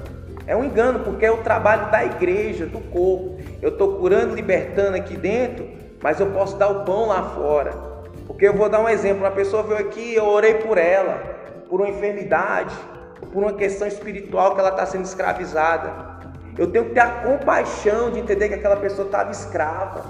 É 0.48 0.56
um 0.56 0.64
engano, 0.64 1.00
porque 1.00 1.26
é 1.26 1.32
o 1.32 1.38
trabalho 1.38 1.92
da 1.92 2.06
igreja, 2.06 2.66
do 2.66 2.80
corpo. 2.80 3.38
Eu 3.62 3.70
estou 3.70 3.98
curando, 3.98 4.34
libertando 4.34 4.96
aqui 4.96 5.18
dentro, 5.18 5.68
mas 6.02 6.20
eu 6.20 6.28
posso 6.28 6.58
dar 6.58 6.70
o 6.70 6.86
pão 6.86 7.08
lá 7.08 7.24
fora. 7.36 7.72
Porque 8.28 8.48
eu 8.48 8.54
vou 8.54 8.70
dar 8.70 8.80
um 8.80 8.88
exemplo: 8.88 9.24
uma 9.24 9.32
pessoa 9.32 9.64
veio 9.64 9.80
aqui, 9.80 10.16
eu 10.16 10.26
orei 10.26 10.56
por 10.56 10.78
ela, 10.78 11.22
por 11.70 11.82
uma 11.82 11.90
enfermidade. 11.90 12.74
Por 13.26 13.44
uma 13.44 13.54
questão 13.54 13.88
espiritual 13.88 14.54
que 14.54 14.60
ela 14.60 14.70
está 14.70 14.86
sendo 14.86 15.06
escravizada. 15.06 16.14
Eu 16.58 16.68
tenho 16.72 16.86
que 16.86 16.92
ter 16.92 17.00
a 17.00 17.10
compaixão 17.10 18.12
de 18.12 18.20
entender 18.20 18.50
que 18.50 18.56
aquela 18.56 18.78
pessoa 18.78 19.06
estava 19.06 19.32
escrava 19.32 20.04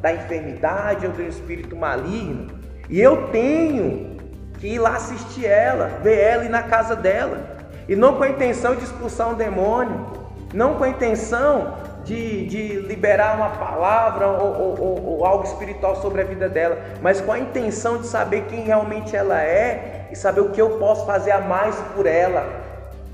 da 0.00 0.12
enfermidade 0.12 1.06
ou 1.06 1.12
do 1.12 1.22
espírito 1.22 1.76
maligno. 1.76 2.48
E 2.88 3.00
eu 3.00 3.28
tenho 3.28 4.16
que 4.58 4.68
ir 4.68 4.78
lá 4.78 4.96
assistir 4.96 5.46
ela, 5.46 5.88
ver 6.02 6.18
ela 6.18 6.44
e 6.44 6.48
na 6.48 6.62
casa 6.62 6.96
dela. 6.96 7.58
E 7.88 7.94
não 7.94 8.16
com 8.16 8.22
a 8.22 8.28
intenção 8.28 8.74
de 8.74 8.84
expulsar 8.84 9.28
um 9.28 9.34
demônio, 9.34 10.06
não 10.54 10.74
com 10.74 10.84
a 10.84 10.88
intenção 10.88 11.74
de, 12.04 12.46
de 12.46 12.80
liberar 12.80 13.36
uma 13.36 13.50
palavra 13.50 14.26
ou, 14.26 14.78
ou, 14.80 15.04
ou, 15.06 15.26
algo 15.26 15.44
espiritual 15.44 15.96
sobre 15.96 16.22
a 16.22 16.24
vida 16.24 16.48
dela, 16.48 16.78
mas 17.02 17.20
com 17.20 17.32
a 17.32 17.38
intenção 17.38 17.98
de 17.98 18.06
saber 18.06 18.46
quem 18.48 18.62
realmente 18.62 19.14
ela 19.14 19.42
é 19.42 19.99
e 20.10 20.16
saber 20.16 20.40
o 20.40 20.50
que 20.50 20.60
eu 20.60 20.78
posso 20.78 21.06
fazer 21.06 21.30
a 21.30 21.40
mais 21.40 21.76
por 21.94 22.06
ela, 22.06 22.46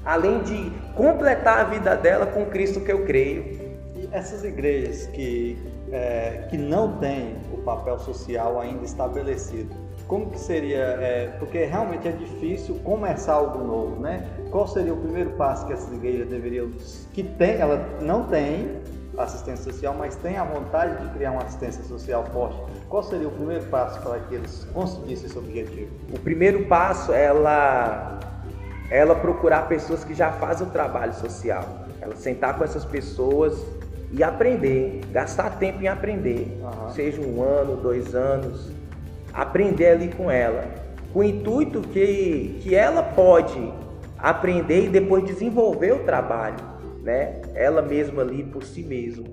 além 0.05 0.43
de 0.43 0.71
completar 0.95 1.61
a 1.61 1.65
vida 1.65 1.95
dela 1.97 2.27
com 2.27 2.47
Cristo 2.47 2.81
que 2.81 2.93
eu 2.93 3.05
creio. 3.05 3.45
E 3.95 4.09
essas 4.13 4.45
igrejas 4.45 5.07
que, 5.09 5.59
é, 5.91 6.47
que 6.49 6.57
não 6.57 6.99
têm 6.99 7.37
o 7.53 7.59
papel 7.59 7.99
social 7.99 8.61
ainda 8.61 8.85
estabelecido, 8.85 9.75
como 10.07 10.31
que 10.31 10.39
seria, 10.39 10.79
é, 10.79 11.37
porque 11.39 11.65
realmente 11.65 12.07
é 12.07 12.13
difícil 12.13 12.77
começar 12.85 13.35
algo 13.35 13.65
novo, 13.65 14.01
né? 14.01 14.25
Qual 14.51 14.67
seria 14.69 14.95
o 14.95 14.97
primeiro 14.97 15.31
passo 15.31 15.67
que 15.67 15.73
essas 15.73 15.93
igrejas 15.93 16.29
deveriam, 16.29 16.71
que 17.13 17.23
tem, 17.25 17.57
ela 17.57 17.85
não 18.01 18.25
tem 18.25 18.81
assistência 19.19 19.73
social, 19.73 19.95
mas 19.95 20.17
tem 20.17 20.37
a 20.37 20.45
vontade 20.45 21.03
de 21.03 21.13
criar 21.15 21.33
uma 21.33 21.43
assistência 21.43 21.83
social 21.85 22.25
forte. 22.33 22.61
Qual 22.89 23.03
seria 23.03 23.29
o 23.29 23.31
primeiro 23.31 23.65
passo 23.67 24.01
para 24.01 24.19
que 24.21 24.35
eles 24.35 24.67
conseguissem 24.73 25.27
esse 25.27 25.39
objetivo? 25.39 25.91
O 26.13 26.19
primeiro 26.19 26.67
passo 26.67 27.13
é 27.13 27.25
ela, 27.25 28.21
ela 28.91 29.15
procurar 29.15 29.69
pessoas 29.69 30.05
que 30.05 30.15
já 30.15 30.33
fazem 30.33 30.67
o 30.67 30.71
trabalho 30.71 31.15
social. 31.15 31.65
Ela 32.01 32.15
sentar 32.17 32.57
com 32.57 32.65
essas 32.65 32.85
pessoas 32.85 33.59
e 34.13 34.23
aprender, 34.23 35.01
gastar 35.11 35.59
tempo 35.59 35.83
em 35.83 35.89
aprender, 35.89 36.61
uhum. 36.63 36.91
seja 36.91 37.21
um 37.21 37.43
ano, 37.43 37.77
dois 37.77 38.15
anos, 38.15 38.71
aprender 39.33 39.89
ali 39.89 40.09
com 40.09 40.31
ela, 40.31 40.65
com 41.13 41.21
o 41.21 41.25
intuito 41.25 41.81
que, 41.81 42.61
que 42.63 42.75
ela 42.75 43.03
pode 43.03 43.73
aprender 44.19 44.87
e 44.87 44.89
depois 44.89 45.25
desenvolver 45.25 45.93
o 45.93 45.99
trabalho, 46.05 46.57
né? 47.07 47.37
Ela 47.55 47.81
mesma 47.81 48.23
ali 48.23 48.43
por 48.43 48.65
si 48.65 48.83
mesma. 48.83 49.25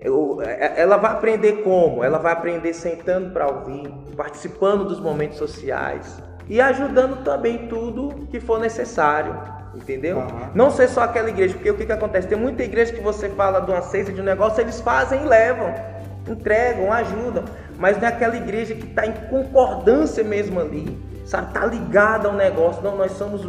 Eu, 0.00 0.40
é, 0.40 0.80
ela 0.80 0.96
vai 0.96 1.10
aprender 1.10 1.64
como? 1.64 2.04
Ela 2.04 2.18
vai 2.18 2.32
aprender 2.32 2.72
sentando 2.72 3.32
para 3.32 3.48
ouvir, 3.48 3.92
participando 4.16 4.84
dos 4.84 5.00
momentos 5.00 5.36
sociais 5.36 6.22
e 6.48 6.60
ajudando 6.60 7.24
também 7.24 7.66
tudo 7.66 8.28
que 8.30 8.38
for 8.38 8.60
necessário, 8.60 9.36
entendeu? 9.74 10.18
Uhum. 10.18 10.50
Não 10.54 10.70
ser 10.70 10.88
só 10.88 11.02
aquela 11.02 11.28
igreja, 11.28 11.54
porque 11.54 11.70
o 11.70 11.76
que, 11.76 11.84
que 11.84 11.92
acontece? 11.92 12.28
Tem 12.28 12.38
muita 12.38 12.62
igreja 12.62 12.92
que 12.92 13.00
você 13.00 13.28
fala 13.30 13.60
de 13.60 13.70
uma 13.72 13.82
cesta 13.82 14.12
de 14.12 14.20
um 14.20 14.24
negócio, 14.24 14.60
eles 14.60 14.80
fazem 14.80 15.24
e 15.24 15.26
levam, 15.26 15.74
entregam, 16.28 16.92
ajudam 16.92 17.44
mas 17.78 17.96
não 17.96 18.08
é 18.08 18.10
aquela 18.10 18.36
igreja 18.36 18.74
que 18.74 18.86
está 18.86 19.06
em 19.06 19.12
concordância 19.28 20.24
mesmo 20.24 20.60
ali, 20.60 20.98
sabe? 21.24 21.48
Está 21.48 21.64
ligada 21.64 22.28
ao 22.28 22.34
negócio. 22.34 22.82
Não, 22.82 22.96
nós 22.96 23.12
somos 23.12 23.46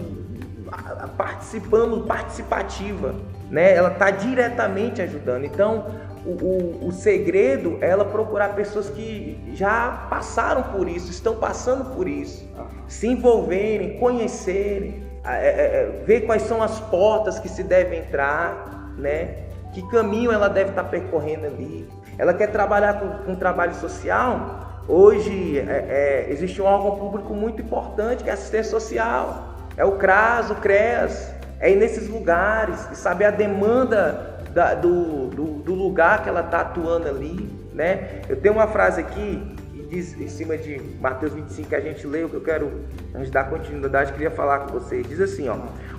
participando, 1.17 2.05
participativa, 2.05 3.15
né? 3.49 3.73
Ela 3.73 3.89
está 3.91 4.11
diretamente 4.11 5.01
ajudando. 5.01 5.45
Então, 5.45 5.85
o, 6.25 6.29
o, 6.29 6.87
o, 6.87 6.91
segredo 6.91 7.77
é 7.81 7.89
ela 7.89 8.05
procurar 8.05 8.55
pessoas 8.55 8.89
que 8.89 9.51
já 9.53 10.07
passaram 10.09 10.63
por 10.63 10.87
isso, 10.87 11.09
estão 11.09 11.35
passando 11.35 11.95
por 11.95 12.07
isso, 12.07 12.47
se 12.87 13.07
envolverem, 13.07 13.97
conhecerem, 13.97 15.03
é, 15.25 15.29
é, 15.29 15.49
é, 15.49 16.03
ver 16.05 16.21
quais 16.21 16.43
são 16.43 16.61
as 16.61 16.79
portas 16.79 17.39
que 17.39 17.49
se 17.49 17.63
deve 17.63 17.95
entrar, 17.95 18.93
né? 18.97 19.45
Que 19.73 19.87
caminho 19.89 20.31
ela 20.31 20.47
deve 20.47 20.71
estar 20.71 20.83
tá 20.83 20.89
percorrendo 20.89 21.45
ali, 21.45 21.87
ela 22.17 22.33
quer 22.33 22.47
trabalhar 22.47 22.99
com, 22.99 23.23
com 23.23 23.35
trabalho 23.35 23.73
social. 23.75 24.83
Hoje 24.87 25.59
é, 25.59 26.25
é, 26.27 26.31
existe 26.31 26.61
um 26.61 26.65
órgão 26.65 26.97
público 26.97 27.33
muito 27.33 27.61
importante 27.61 28.23
que 28.23 28.29
é 28.29 28.33
a 28.33 28.35
assistência 28.35 28.71
social. 28.71 29.55
É 29.77 29.85
o 29.85 29.93
CRAS, 29.93 30.49
o 30.49 30.55
CREAS. 30.55 31.38
É 31.59 31.71
ir 31.71 31.75
nesses 31.75 32.07
lugares 32.07 32.87
e 32.91 32.95
saber 32.95 33.25
a 33.25 33.31
demanda 33.31 34.39
da, 34.53 34.73
do, 34.73 35.27
do, 35.27 35.45
do, 35.59 35.73
lugar 35.73 36.23
que 36.23 36.29
ela 36.29 36.41
está 36.41 36.61
atuando 36.61 37.07
ali. 37.07 37.49
Né? 37.73 38.21
Eu 38.27 38.37
tenho 38.37 38.55
uma 38.55 38.67
frase 38.67 39.01
aqui 39.01 39.55
que 39.71 39.81
diz 39.83 40.19
em 40.19 40.27
cima 40.27 40.57
de 40.57 40.79
Mateus 40.99 41.33
25 41.33 41.69
que 41.69 41.75
a 41.75 41.81
gente 41.81 42.05
leu, 42.07 42.29
que 42.29 42.35
eu 42.35 42.41
quero, 42.41 42.71
antes 43.13 43.29
dar 43.29 43.49
continuidade, 43.49 44.13
queria 44.13 44.31
falar 44.31 44.59
com 44.59 44.79
vocês. 44.79 45.07
Diz 45.07 45.19
assim, 45.19 45.49
ó, 45.49 45.57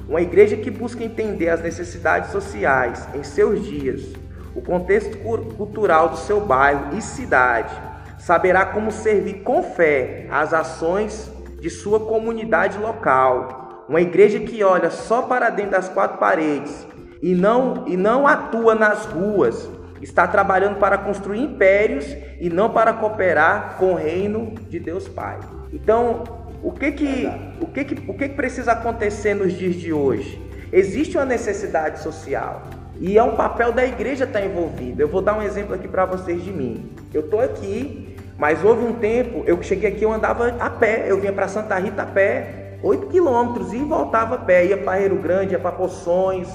uma 0.08 0.20
igreja 0.20 0.56
que 0.56 0.70
busca 0.70 1.04
entender 1.04 1.48
as 1.48 1.61
necessidades 1.61 2.30
sociais 2.30 3.06
em 3.14 3.22
seus 3.22 3.64
dias 3.64 4.14
o 4.54 4.61
contexto 4.61 5.16
cultural 5.56 6.11
do 6.11 6.16
seu 6.16 6.40
bairro 6.40 6.96
e 6.96 7.02
cidade, 7.02 7.74
saberá 8.18 8.66
como 8.66 8.90
servir 8.90 9.42
com 9.42 9.62
fé 9.62 10.26
as 10.30 10.52
ações 10.52 11.30
de 11.61 11.70
sua 11.70 12.00
comunidade 12.00 12.78
local. 12.78 13.59
Uma 13.91 14.01
igreja 14.01 14.38
que 14.38 14.62
olha 14.62 14.88
só 14.88 15.22
para 15.22 15.51
dentro 15.51 15.72
das 15.72 15.88
quatro 15.88 16.18
paredes 16.18 16.86
e 17.20 17.34
não, 17.34 17.88
e 17.88 17.97
não 17.97 18.24
atua 18.24 18.72
nas 18.72 19.05
ruas, 19.05 19.68
está 20.01 20.28
trabalhando 20.28 20.78
para 20.78 20.97
construir 20.97 21.41
impérios 21.41 22.07
e 22.41 22.49
não 22.49 22.70
para 22.70 22.93
cooperar 22.93 23.74
com 23.78 23.95
o 23.95 23.97
reino 23.97 24.55
de 24.68 24.78
Deus 24.78 25.09
Pai. 25.09 25.41
Então, 25.72 26.22
o 26.62 26.70
que 26.70 26.93
que, 26.93 27.28
o 27.61 27.66
que, 27.66 27.82
que, 27.82 28.09
o 28.09 28.14
que, 28.14 28.28
que 28.28 28.34
precisa 28.36 28.70
acontecer 28.70 29.34
nos 29.34 29.55
dias 29.55 29.74
de 29.74 29.93
hoje? 29.93 30.41
Existe 30.72 31.16
uma 31.16 31.26
necessidade 31.26 32.01
social. 32.01 32.62
E 33.01 33.18
é 33.18 33.22
um 33.24 33.34
papel 33.34 33.72
da 33.72 33.84
igreja 33.84 34.22
estar 34.22 34.41
envolvida. 34.41 35.03
Eu 35.03 35.09
vou 35.09 35.20
dar 35.20 35.36
um 35.36 35.43
exemplo 35.43 35.74
aqui 35.74 35.88
para 35.88 36.05
vocês 36.05 36.45
de 36.45 36.53
mim. 36.53 36.93
Eu 37.12 37.22
estou 37.22 37.41
aqui, 37.41 38.16
mas 38.38 38.62
houve 38.62 38.84
um 38.84 38.93
tempo, 38.93 39.43
eu 39.49 39.61
cheguei 39.64 39.91
aqui, 39.91 40.05
eu 40.05 40.12
andava 40.12 40.55
a 40.61 40.70
pé. 40.70 41.07
Eu 41.09 41.18
vinha 41.18 41.32
para 41.32 41.49
Santa 41.49 41.76
Rita 41.76 42.03
a 42.03 42.07
pé, 42.07 42.59
8 42.83 43.07
quilômetros, 43.09 43.72
e 43.72 43.78
voltava 43.78 44.37
a 44.37 44.39
pé. 44.39 44.66
Ia 44.66 44.78
para 44.78 45.01
Rio 45.01 45.16
Grande, 45.16 45.53
ia 45.53 45.59
para 45.59 45.72
Poções. 45.72 46.49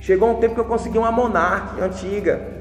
Chegou 0.00 0.30
um 0.30 0.34
tempo 0.36 0.54
que 0.54 0.60
eu 0.60 0.64
consegui 0.64 0.98
uma 0.98 1.10
Monarch 1.10 1.80
antiga. 1.80 2.58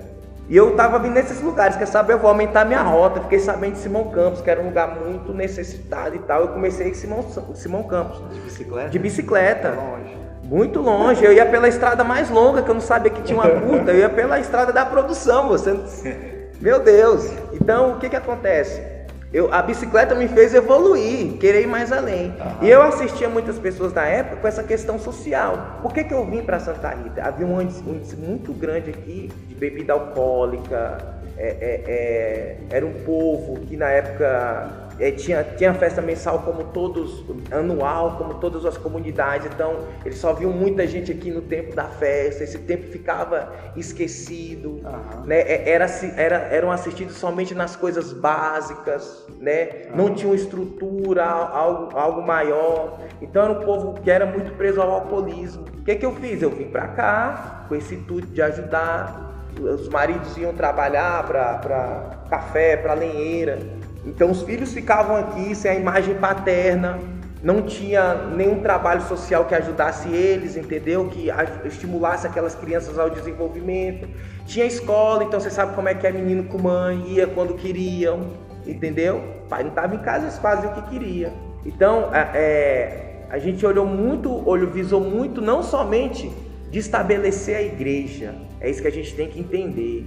E 0.50 0.56
eu 0.56 0.72
estava 0.72 0.98
vindo 0.98 1.14
nesses 1.14 1.42
lugares, 1.42 1.76
quer 1.76 1.88
saber, 1.88 2.14
eu 2.14 2.20
vou 2.20 2.30
aumentar 2.30 2.64
minha 2.64 2.82
rota. 2.82 3.20
Fiquei 3.22 3.40
sabendo 3.40 3.74
de 3.74 3.80
Simão 3.80 4.06
Campos, 4.06 4.42
que 4.42 4.50
era 4.50 4.62
um 4.62 4.68
lugar 4.68 4.96
muito 4.96 5.34
necessitado 5.34 6.16
e 6.16 6.20
tal. 6.20 6.42
Eu 6.42 6.48
comecei 6.50 6.90
em 6.90 6.94
Simão, 6.94 7.26
Simão 7.54 7.84
Campos. 7.84 8.22
De 8.34 8.40
bicicleta? 8.40 8.90
De 8.90 9.00
bicicleta. 9.00 9.70
Longe. 9.72 10.18
Muito 10.44 10.80
longe. 10.80 11.24
Eu 11.24 11.34
ia 11.34 11.46
pela 11.46 11.68
estrada 11.68 12.04
mais 12.04 12.30
longa, 12.30 12.62
que 12.62 12.70
eu 12.70 12.74
não 12.74 12.82
sabia 12.82 13.12
que 13.12 13.22
tinha 13.22 13.38
uma 13.38 13.50
curta. 13.50 13.92
Eu 13.92 14.00
ia 14.00 14.10
pela 14.10 14.40
estrada 14.40 14.72
da 14.72 14.86
produção. 14.86 15.50
Você... 15.50 15.76
Meu 16.62 16.80
Deus. 16.80 17.30
Então, 17.52 17.92
o 17.92 18.00
que, 18.00 18.10
que 18.10 18.16
acontece? 18.16 18.97
Eu, 19.34 19.54
a 19.54 19.62
bicicleta 19.62 20.16
me 20.16 20.28
fez 20.28 20.54
evoluir, 20.54 21.34
querer 21.38 21.64
ir 21.64 21.68
mais 21.68 21.92
além. 21.92 22.34
E 22.62 22.70
eu 22.70 22.82
assistia 22.82 23.28
muitas 23.28 23.60
pessoas 23.60 23.94
na 23.94 24.06
época 24.06 24.38
com 24.38 24.48
essa 24.48 24.64
questão 24.64 24.98
social. 24.98 25.80
Por 25.82 25.94
que, 25.94 26.04
que 26.04 26.14
eu 26.14 26.26
vim 26.26 26.42
para 26.42 26.60
Santa 26.60 26.90
Rita? 26.90 27.22
Havia 27.22 27.46
um 27.46 27.62
índice, 27.62 27.84
um 27.86 27.96
índice, 27.96 28.16
muito 28.16 28.54
grande 28.54 28.90
aqui 28.90 29.30
de 29.48 29.56
bebida 29.56 29.94
alcoólica. 29.94 31.18
É, 31.38 31.50
é, 31.50 31.84
é, 31.88 32.58
era 32.72 32.86
um 32.86 32.94
povo 33.04 33.60
que 33.60 33.78
na 33.78 33.90
época 33.90 34.87
é, 35.00 35.12
tinha, 35.12 35.44
tinha 35.44 35.74
festa 35.74 36.02
mensal 36.02 36.40
como 36.40 36.66
todos, 36.66 37.24
anual, 37.52 38.18
como 38.18 38.36
todas 38.36 38.66
as 38.66 38.78
comunidades, 38.78 39.48
então 39.54 39.80
eles 40.04 40.18
só 40.18 40.34
viam 40.34 40.52
muita 40.52 40.88
gente 40.88 41.12
aqui 41.12 41.30
no 41.30 41.42
tempo 41.42 41.76
da 41.76 41.86
festa, 41.86 42.44
esse 42.44 42.60
tempo 42.60 42.88
ficava 42.88 43.52
esquecido, 43.76 44.82
uhum. 44.84 45.26
né? 45.26 45.42
É, 45.42 45.70
era, 45.70 45.86
era, 46.16 46.36
eram 46.52 46.72
assistidos 46.72 47.16
somente 47.16 47.54
nas 47.54 47.76
coisas 47.76 48.12
básicas, 48.12 49.26
né? 49.40 49.88
Uhum. 49.90 49.96
Não 49.96 50.16
tinham 50.16 50.34
estrutura, 50.34 51.24
algo, 51.26 51.98
algo 51.98 52.22
maior, 52.22 53.00
então 53.22 53.44
era 53.44 53.54
um 53.54 53.64
povo 53.64 54.02
que 54.02 54.10
era 54.10 54.26
muito 54.26 54.52
preso 54.58 54.82
ao 54.82 54.92
alcoolismo. 54.92 55.66
O 55.80 55.84
que, 55.84 55.96
que 55.96 56.06
eu 56.06 56.14
fiz? 56.16 56.42
Eu 56.42 56.50
vim 56.50 56.70
para 56.70 56.88
cá 56.90 57.66
com 57.68 57.76
esse 57.76 57.96
intuito 57.96 58.28
de 58.28 58.42
ajudar, 58.42 59.28
os 59.60 59.90
maridos 59.90 60.38
iam 60.38 60.54
trabalhar 60.54 61.26
para 61.26 62.18
café, 62.30 62.78
para 62.78 62.94
lenheira, 62.94 63.60
então 64.08 64.32
os 64.32 64.42
filhos 64.44 64.74
ficavam 64.74 65.18
aqui 65.18 65.54
sem 65.54 65.70
a 65.72 65.76
imagem 65.76 66.16
paterna, 66.16 66.98
não 67.44 67.62
tinha 67.62 68.14
nenhum 68.36 68.62
trabalho 68.62 69.02
social 69.02 69.46
que 69.46 69.54
ajudasse 69.54 70.10
eles, 70.10 70.56
entendeu? 70.56 71.08
Que 71.10 71.30
estimulasse 71.66 72.26
aquelas 72.26 72.56
crianças 72.56 72.98
ao 72.98 73.10
desenvolvimento. 73.10 74.08
Tinha 74.46 74.66
escola, 74.66 75.24
então 75.24 75.40
você 75.40 75.50
sabe 75.50 75.76
como 75.76 75.88
é 75.88 75.94
que 75.94 76.08
é 76.08 76.12
menino 76.12 76.46
com 76.46 76.58
mãe, 76.58 77.04
ia 77.10 77.28
quando 77.28 77.54
queriam, 77.54 78.32
entendeu? 78.66 79.18
O 79.46 79.50
pai 79.50 79.64
não 79.64 79.70
estava 79.70 79.94
em 79.94 80.00
casa, 80.00 80.26
eles 80.26 80.38
faziam 80.38 80.72
o 80.72 80.76
que 80.76 80.90
queria. 80.90 81.32
Então 81.66 82.10
é, 82.14 83.26
a 83.30 83.38
gente 83.38 83.66
olhou 83.66 83.86
muito, 83.86 84.48
olho 84.48 84.70
visou 84.70 85.02
muito, 85.02 85.42
não 85.42 85.62
somente 85.62 86.32
de 86.72 86.80
estabelecer 86.80 87.56
a 87.56 87.62
igreja, 87.62 88.36
é 88.60 88.70
isso 88.70 88.82
que 88.82 88.88
a 88.88 88.92
gente 88.92 89.14
tem 89.16 89.28
que 89.28 89.40
entender. 89.40 90.06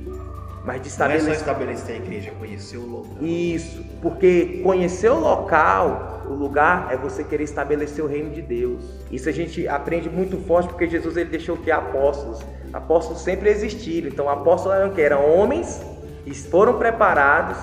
Mas 0.64 0.82
de 0.82 0.88
estabelecer. 0.88 1.26
Não 1.26 1.32
é 1.32 1.36
só 1.36 1.40
estabelecer 1.40 1.94
a 1.94 1.98
igreja, 1.98 2.30
conhecer 2.38 2.76
o 2.76 2.86
local. 2.86 3.22
Isso, 3.22 3.84
porque 4.02 4.60
conhecer 4.62 5.10
o 5.10 5.18
local, 5.18 6.22
o 6.28 6.34
lugar, 6.34 6.88
é 6.92 6.96
você 6.96 7.24
querer 7.24 7.44
estabelecer 7.44 8.04
o 8.04 8.08
reino 8.08 8.30
de 8.30 8.42
Deus. 8.42 8.82
Isso 9.10 9.28
a 9.28 9.32
gente 9.32 9.66
aprende 9.66 10.10
muito 10.10 10.36
forte 10.46 10.68
porque 10.68 10.88
Jesus 10.88 11.16
ele 11.16 11.30
deixou 11.30 11.56
que 11.56 11.70
apóstolos. 11.70 12.40
Apóstolos 12.72 13.22
sempre 13.22 13.50
existiram. 13.50 14.08
Então, 14.08 14.28
apóstolos 14.28 14.78
eram 14.78 14.90
que 14.90 15.00
eram 15.00 15.24
homens 15.24 15.82
que 16.24 16.34
foram 16.34 16.74
preparados 16.74 17.56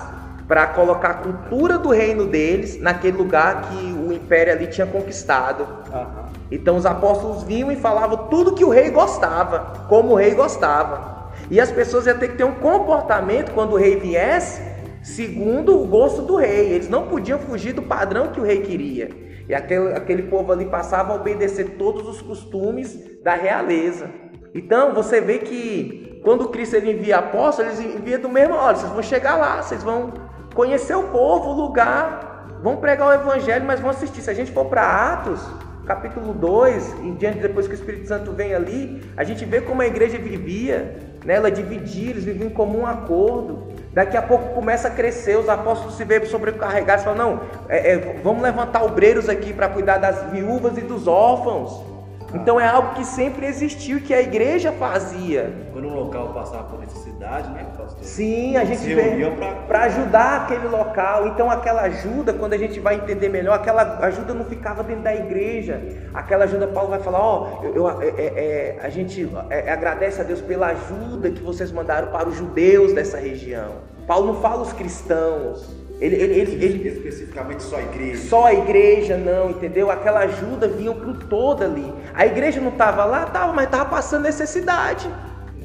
para 0.48 0.66
colocar 0.68 1.10
a 1.10 1.14
cultura 1.14 1.78
do 1.78 1.90
reino 1.90 2.26
deles 2.26 2.80
naquele 2.80 3.18
lugar 3.18 3.68
que 3.68 3.92
o 3.92 4.10
império 4.12 4.52
ali 4.52 4.66
tinha 4.66 4.86
conquistado. 4.86 5.62
Uhum. 5.92 6.24
Então 6.50 6.76
os 6.76 6.86
apóstolos 6.86 7.42
vinham 7.42 7.70
e 7.70 7.76
falavam 7.76 8.28
tudo 8.28 8.54
que 8.54 8.64
o 8.64 8.70
rei 8.70 8.90
gostava, 8.90 9.84
como 9.88 10.12
o 10.12 10.14
rei 10.14 10.34
gostava. 10.34 11.17
E 11.50 11.60
as 11.60 11.70
pessoas 11.70 12.06
iam 12.06 12.18
ter 12.18 12.28
que 12.28 12.36
ter 12.36 12.44
um 12.44 12.54
comportamento 12.54 13.52
quando 13.52 13.72
o 13.72 13.76
rei 13.76 13.96
viesse, 13.96 14.60
segundo 15.02 15.80
o 15.80 15.86
gosto 15.86 16.22
do 16.22 16.36
rei. 16.36 16.72
Eles 16.72 16.88
não 16.88 17.06
podiam 17.06 17.38
fugir 17.38 17.72
do 17.72 17.82
padrão 17.82 18.28
que 18.28 18.40
o 18.40 18.44
rei 18.44 18.60
queria. 18.60 19.10
E 19.48 19.54
aquele, 19.54 19.94
aquele 19.94 20.22
povo 20.24 20.52
ali 20.52 20.66
passava 20.66 21.12
a 21.12 21.16
obedecer 21.16 21.76
todos 21.78 22.06
os 22.06 22.20
costumes 22.20 23.22
da 23.22 23.34
realeza. 23.34 24.10
Então 24.54 24.92
você 24.92 25.20
vê 25.20 25.38
que 25.38 26.20
quando 26.22 26.48
Cristo 26.48 26.76
ele 26.76 26.92
envia 26.92 27.18
apóstolos, 27.18 27.78
ele 27.78 27.96
envia 27.96 28.18
do 28.18 28.28
mesmo, 28.28 28.54
olha, 28.54 28.76
vocês 28.76 28.92
vão 28.92 29.02
chegar 29.02 29.36
lá, 29.36 29.62
vocês 29.62 29.82
vão 29.82 30.12
conhecer 30.54 30.94
o 30.94 31.04
povo, 31.04 31.50
o 31.50 31.54
lugar, 31.54 32.58
vão 32.62 32.76
pregar 32.76 33.08
o 33.08 33.12
evangelho, 33.12 33.64
mas 33.64 33.80
vão 33.80 33.90
assistir. 33.90 34.20
Se 34.20 34.28
a 34.28 34.34
gente 34.34 34.50
for 34.50 34.66
para 34.66 34.82
Atos, 34.82 35.40
capítulo 35.86 36.34
2, 36.34 37.00
em 37.00 37.14
diante 37.14 37.38
depois 37.38 37.66
que 37.66 37.72
o 37.72 37.76
Espírito 37.76 38.06
Santo 38.06 38.32
vem 38.32 38.54
ali, 38.54 39.02
a 39.16 39.24
gente 39.24 39.44
vê 39.46 39.62
como 39.62 39.80
a 39.80 39.86
igreja 39.86 40.18
vivia, 40.18 40.98
né? 41.24 41.34
ela 41.34 41.50
dividia, 41.50 42.10
eles 42.10 42.24
viviam 42.24 42.48
em 42.48 42.52
comum 42.52 42.86
acordo. 42.86 43.68
Daqui 43.92 44.16
a 44.16 44.22
pouco 44.22 44.54
começa 44.54 44.88
a 44.88 44.90
crescer, 44.90 45.36
os 45.36 45.48
apóstolos 45.48 45.96
se 45.96 46.04
veem 46.04 46.24
sobrecarregados, 46.26 47.04
falam, 47.04 47.18
não, 47.18 47.40
é, 47.68 47.92
é, 47.92 48.20
vamos 48.22 48.42
levantar 48.42 48.84
obreiros 48.84 49.28
aqui 49.28 49.52
para 49.52 49.68
cuidar 49.68 49.98
das 49.98 50.30
viúvas 50.30 50.76
e 50.78 50.82
dos 50.82 51.06
órfãos. 51.06 51.87
Então 52.34 52.60
é 52.60 52.66
algo 52.68 52.94
que 52.94 53.04
sempre 53.04 53.46
existiu, 53.46 54.00
que 54.00 54.12
a 54.12 54.20
igreja 54.20 54.70
fazia. 54.72 55.52
Quando 55.72 55.88
um 55.88 55.94
local 55.94 56.28
passava 56.34 56.64
por 56.64 56.78
necessidade, 56.78 57.50
né, 57.50 57.66
pastor? 57.76 58.04
Sim, 58.04 58.56
a 58.56 58.64
gente 58.64 58.82
veio 58.94 59.32
para 59.66 59.84
ajudar 59.84 60.42
aquele 60.42 60.68
local. 60.68 61.28
Então 61.28 61.50
aquela 61.50 61.82
ajuda, 61.82 62.32
quando 62.34 62.52
a 62.52 62.58
gente 62.58 62.78
vai 62.80 62.96
entender 62.96 63.30
melhor, 63.30 63.54
aquela 63.54 63.98
ajuda 64.04 64.34
não 64.34 64.44
ficava 64.44 64.82
dentro 64.82 65.02
da 65.04 65.14
igreja. 65.14 65.80
Aquela 66.12 66.44
ajuda, 66.44 66.66
Paulo 66.68 66.90
vai 66.90 67.00
falar, 67.00 67.20
ó, 67.20 67.60
oh, 67.60 67.64
eu, 67.64 67.74
eu 67.74 68.02
é, 68.02 68.08
é, 68.08 68.26
é, 68.26 68.78
a 68.82 68.90
gente 68.90 69.28
é, 69.48 69.70
agradece 69.70 70.20
a 70.20 70.24
Deus 70.24 70.42
pela 70.42 70.68
ajuda 70.68 71.30
que 71.30 71.42
vocês 71.42 71.72
mandaram 71.72 72.08
para 72.08 72.28
os 72.28 72.36
judeus 72.36 72.92
dessa 72.92 73.18
região. 73.18 73.76
Paulo 74.06 74.34
não 74.34 74.40
fala 74.40 74.62
os 74.62 74.72
cristãos. 74.72 75.87
Ele, 76.00 76.14
ele, 76.14 76.40
ele, 76.40 76.64
ele, 76.64 76.88
especificamente 76.88 77.62
só 77.62 77.76
a 77.76 77.82
igreja. 77.82 78.28
Só 78.28 78.46
a 78.46 78.54
igreja, 78.54 79.16
não, 79.16 79.50
entendeu? 79.50 79.90
Aquela 79.90 80.20
ajuda 80.20 80.68
vinha 80.68 80.94
para 80.94 81.08
o 81.08 81.14
todo 81.14 81.64
ali. 81.64 81.92
A 82.14 82.24
igreja 82.24 82.60
não 82.60 82.68
estava 82.68 83.04
lá, 83.04 83.24
estava, 83.24 83.52
mas 83.52 83.64
estava 83.64 83.86
passando 83.86 84.22
necessidade. 84.22 85.10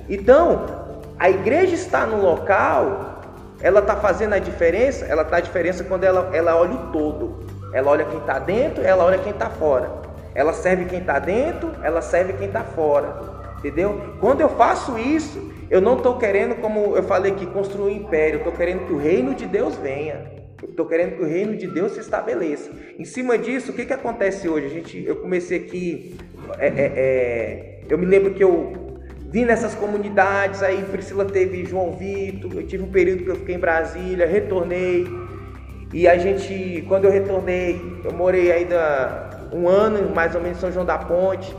Então, 0.09 0.65
a 1.19 1.29
igreja 1.29 1.75
está 1.75 2.05
no 2.05 2.21
local, 2.21 3.21
ela 3.61 3.79
está 3.79 3.95
fazendo 3.95 4.33
a 4.33 4.39
diferença, 4.39 5.05
ela 5.05 5.21
está 5.21 5.37
a 5.37 5.41
diferença 5.41 5.83
quando 5.83 6.03
ela, 6.03 6.31
ela 6.33 6.55
olha 6.55 6.73
o 6.73 6.91
todo. 6.91 7.45
Ela 7.71 7.91
olha 7.91 8.05
quem 8.05 8.19
está 8.19 8.39
dentro, 8.39 8.83
ela 8.83 9.03
olha 9.03 9.19
quem 9.19 9.31
está 9.31 9.49
fora. 9.49 9.91
Ela 10.33 10.51
serve 10.53 10.85
quem 10.85 10.99
está 10.99 11.19
dentro, 11.19 11.71
ela 11.83 12.01
serve 12.01 12.33
quem 12.33 12.47
está 12.47 12.61
fora. 12.61 13.15
Entendeu? 13.59 14.15
Quando 14.19 14.41
eu 14.41 14.49
faço 14.49 14.97
isso, 14.97 15.52
eu 15.73 15.81
não 15.81 15.97
estou 15.97 16.19
querendo, 16.19 16.53
como 16.61 16.95
eu 16.95 17.01
falei 17.01 17.31
aqui, 17.31 17.47
construir 17.47 17.93
um 17.93 17.95
império. 17.95 18.37
Estou 18.37 18.53
querendo 18.53 18.85
que 18.85 18.93
o 18.93 18.97
reino 18.97 19.33
de 19.33 19.47
Deus 19.47 19.75
venha. 19.75 20.31
Estou 20.61 20.85
querendo 20.85 21.15
que 21.15 21.23
o 21.23 21.25
reino 21.25 21.57
de 21.57 21.65
Deus 21.65 21.93
se 21.93 21.99
estabeleça. 21.99 22.69
Em 22.99 23.03
cima 23.03 23.39
disso, 23.39 23.71
o 23.71 23.73
que, 23.73 23.83
que 23.83 23.91
acontece 23.91 24.47
hoje? 24.47 24.67
A 24.67 24.69
gente, 24.69 25.03
eu 25.03 25.15
comecei 25.15 25.57
aqui. 25.57 26.15
É, 26.59 26.67
é, 26.67 26.91
é, 26.95 27.79
eu 27.89 27.97
me 27.97 28.05
lembro 28.05 28.35
que 28.35 28.43
eu 28.43 29.01
vim 29.31 29.45
nessas 29.45 29.73
comunidades. 29.73 30.61
Aí 30.61 30.79
Priscila 30.83 31.25
teve 31.25 31.65
João 31.65 31.93
Vitor. 31.93 32.51
Eu 32.53 32.67
tive 32.67 32.83
um 32.83 32.91
período 32.91 33.23
que 33.23 33.31
eu 33.31 33.35
fiquei 33.37 33.55
em 33.55 33.59
Brasília, 33.59 34.27
retornei. 34.27 35.07
E 35.91 36.07
a 36.07 36.15
gente, 36.19 36.85
quando 36.87 37.05
eu 37.05 37.11
retornei, 37.11 37.81
eu 38.05 38.13
morei 38.13 38.51
ainda 38.51 39.49
um 39.51 39.67
ano 39.67 40.13
mais 40.13 40.35
ou 40.35 40.41
menos 40.41 40.59
em 40.59 40.61
São 40.61 40.71
João 40.71 40.85
da 40.85 40.99
Ponte. 40.99 41.51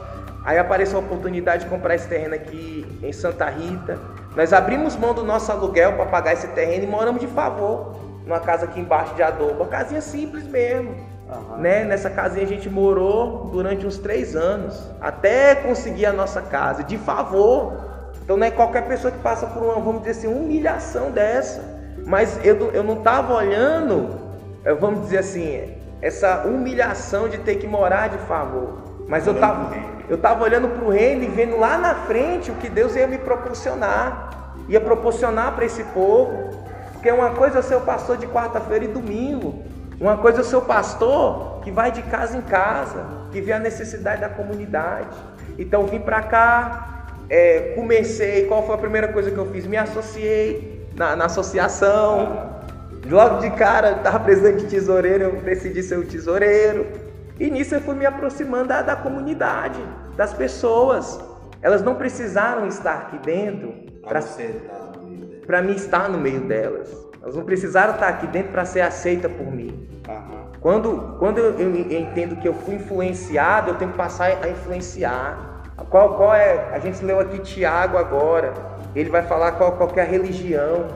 Aí 0.45 0.59
apareceu 0.59 0.99
a 0.99 1.01
oportunidade 1.01 1.65
de 1.65 1.71
comprar 1.71 1.95
esse 1.95 2.07
terreno 2.07 2.35
aqui 2.35 2.87
em 3.03 3.13
Santa 3.13 3.49
Rita. 3.49 3.99
Nós 4.37 4.53
abrimos 4.53 4.95
mão 4.95 5.15
do 5.15 5.25
nosso 5.25 5.51
aluguel 5.51 5.95
para 5.95 6.07
pagar 6.07 6.35
esse 6.35 6.49
terreno 6.49 6.85
e 6.85 6.87
moramos 6.87 7.21
de 7.21 7.27
favor 7.29 7.97
numa 8.27 8.41
casa 8.41 8.67
aqui 8.67 8.79
embaixo 8.79 9.15
de 9.15 9.23
adobo. 9.23 9.63
Uma 9.63 9.67
casinha 9.67 10.03
simples 10.03 10.47
mesmo. 10.47 10.91
Uhum. 11.29 11.57
Né? 11.59 11.85
Nessa 11.85 12.11
casinha 12.11 12.45
a 12.45 12.49
gente 12.49 12.69
morou 12.69 13.47
durante 13.51 13.87
uns 13.87 13.97
três 13.97 14.37
anos, 14.37 14.91
até 15.01 15.55
conseguir 15.55 16.05
a 16.05 16.13
nossa 16.13 16.43
casa, 16.43 16.85
de 16.85 16.99
favor. 16.99 17.73
Então 18.23 18.37
não 18.37 18.47
é 18.47 18.51
qualquer 18.51 18.87
pessoa 18.87 19.11
que 19.11 19.19
passa 19.19 19.47
por 19.47 19.63
uma, 19.63 19.75
vamos 19.75 20.03
dizer 20.03 20.11
assim, 20.11 20.27
humilhação 20.27 21.11
dessa. 21.11 21.63
Mas 22.07 22.39
eu, 22.45 22.71
eu 22.73 22.83
não 22.83 22.99
estava 22.99 23.33
olhando, 23.35 24.11
eh, 24.63 24.75
vamos 24.75 25.03
dizer 25.03 25.19
assim, 25.19 25.75
essa 26.03 26.45
humilhação 26.45 27.29
de 27.31 27.39
ter 27.39 27.57
que 27.57 27.67
morar 27.67 28.09
de 28.09 28.19
favor. 28.19 28.83
Mas 29.09 29.27
eu 29.27 29.35
estava 29.35 29.71
eu 30.09 30.19
tava 30.19 30.45
olhando 30.45 30.69
para 30.69 30.85
o 30.85 30.91
reino 30.91 31.25
e 31.25 31.29
vendo 31.29 31.59
lá 31.59 31.79
na 31.79 31.95
frente 31.95 32.51
o 32.51 32.55
que 32.55 32.69
Deus 32.69 32.95
ia 32.95 33.07
me 33.07 33.19
proporcionar. 33.19 34.55
Ia 34.69 34.81
proporcionar 34.81 35.55
para 35.55 35.65
esse 35.65 35.83
povo. 35.85 36.65
Porque 36.93 37.11
uma 37.11 37.31
coisa 37.31 37.61
é 37.61 37.77
o 37.77 37.81
pastor 37.81 38.17
de 38.17 38.27
quarta-feira 38.27 38.85
e 38.85 38.89
domingo. 38.89 39.63
Uma 40.01 40.17
coisa 40.17 40.43
é 40.43 40.59
o 40.59 40.63
pastor 40.63 41.61
que 41.63 41.71
vai 41.71 41.91
de 41.91 42.03
casa 42.03 42.37
em 42.37 42.43
casa, 42.43 43.07
que 43.33 43.41
vê 43.41 43.53
a 43.53 43.59
necessidade 43.59 44.21
da 44.21 44.29
comunidade. 44.29 45.17
Então 45.59 45.87
vim 45.87 46.01
para 46.01 46.23
cá, 46.23 47.07
é, 47.31 47.73
comecei. 47.75 48.47
Qual 48.47 48.67
foi 48.67 48.75
a 48.75 48.79
primeira 48.79 49.09
coisa 49.09 49.31
que 49.31 49.39
eu 49.39 49.47
fiz? 49.47 49.67
Me 49.67 49.77
associei 49.77 50.89
na, 50.95 51.17
na 51.17 51.27
associação. 51.27 52.55
Logo 53.09 53.41
de 53.41 53.51
cara, 53.51 53.93
estava 53.93 54.21
precisando 54.21 54.57
de 54.57 54.67
tesoureiro, 54.67 55.25
eu 55.25 55.33
decidi 55.43 55.83
ser 55.83 55.99
o 55.99 56.05
tesoureiro. 56.05 56.87
E 57.39 57.51
nisso 57.51 57.75
eu 57.75 57.81
fui 57.81 57.95
me 57.95 58.07
aproximando 58.07 58.69
da, 58.69 58.83
da 58.83 58.97
comunidade, 58.97 59.81
das 60.17 60.33
pessoas. 60.33 61.21
Elas 61.61 61.83
não 61.83 61.95
precisaram 61.95 62.67
estar 62.67 62.95
aqui 62.95 63.19
dentro 63.19 63.75
para 65.47 65.63
mim 65.63 65.75
estar 65.75 66.09
no 66.09 66.19
meio 66.19 66.41
delas. 66.41 66.95
Elas 67.23 67.37
não 67.37 67.45
precisaram 67.45 67.95
estar 67.95 68.09
aqui 68.09 68.27
dentro 68.27 68.53
para 68.53 68.65
ser 68.65 68.83
aceita 68.83 69.29
por 69.29 69.51
mim. 69.51 69.89
Uhum. 70.09 70.45
Quando, 70.61 71.17
quando 71.19 71.39
eu, 71.39 71.59
eu, 71.59 71.75
entendo 71.75 72.37
que 72.37 72.47
eu 72.47 72.55
fui 72.55 72.75
influenciado, 72.75 73.71
eu 73.71 73.75
tenho 73.77 73.91
que 73.91 73.97
passar 73.97 74.27
a 74.43 74.49
influenciar. 74.49 75.63
Qual, 75.89 76.17
qual 76.17 76.35
é? 76.35 76.69
A 76.73 76.79
gente 76.79 77.05
leu 77.05 77.19
aqui 77.19 77.39
Tiago 77.39 77.97
agora. 77.97 78.53
Ele 78.95 79.11
vai 79.11 79.23
falar 79.23 79.53
qual, 79.53 79.73
qual 79.73 79.91
é 79.97 80.03
a 80.03 80.05
religião, 80.05 80.87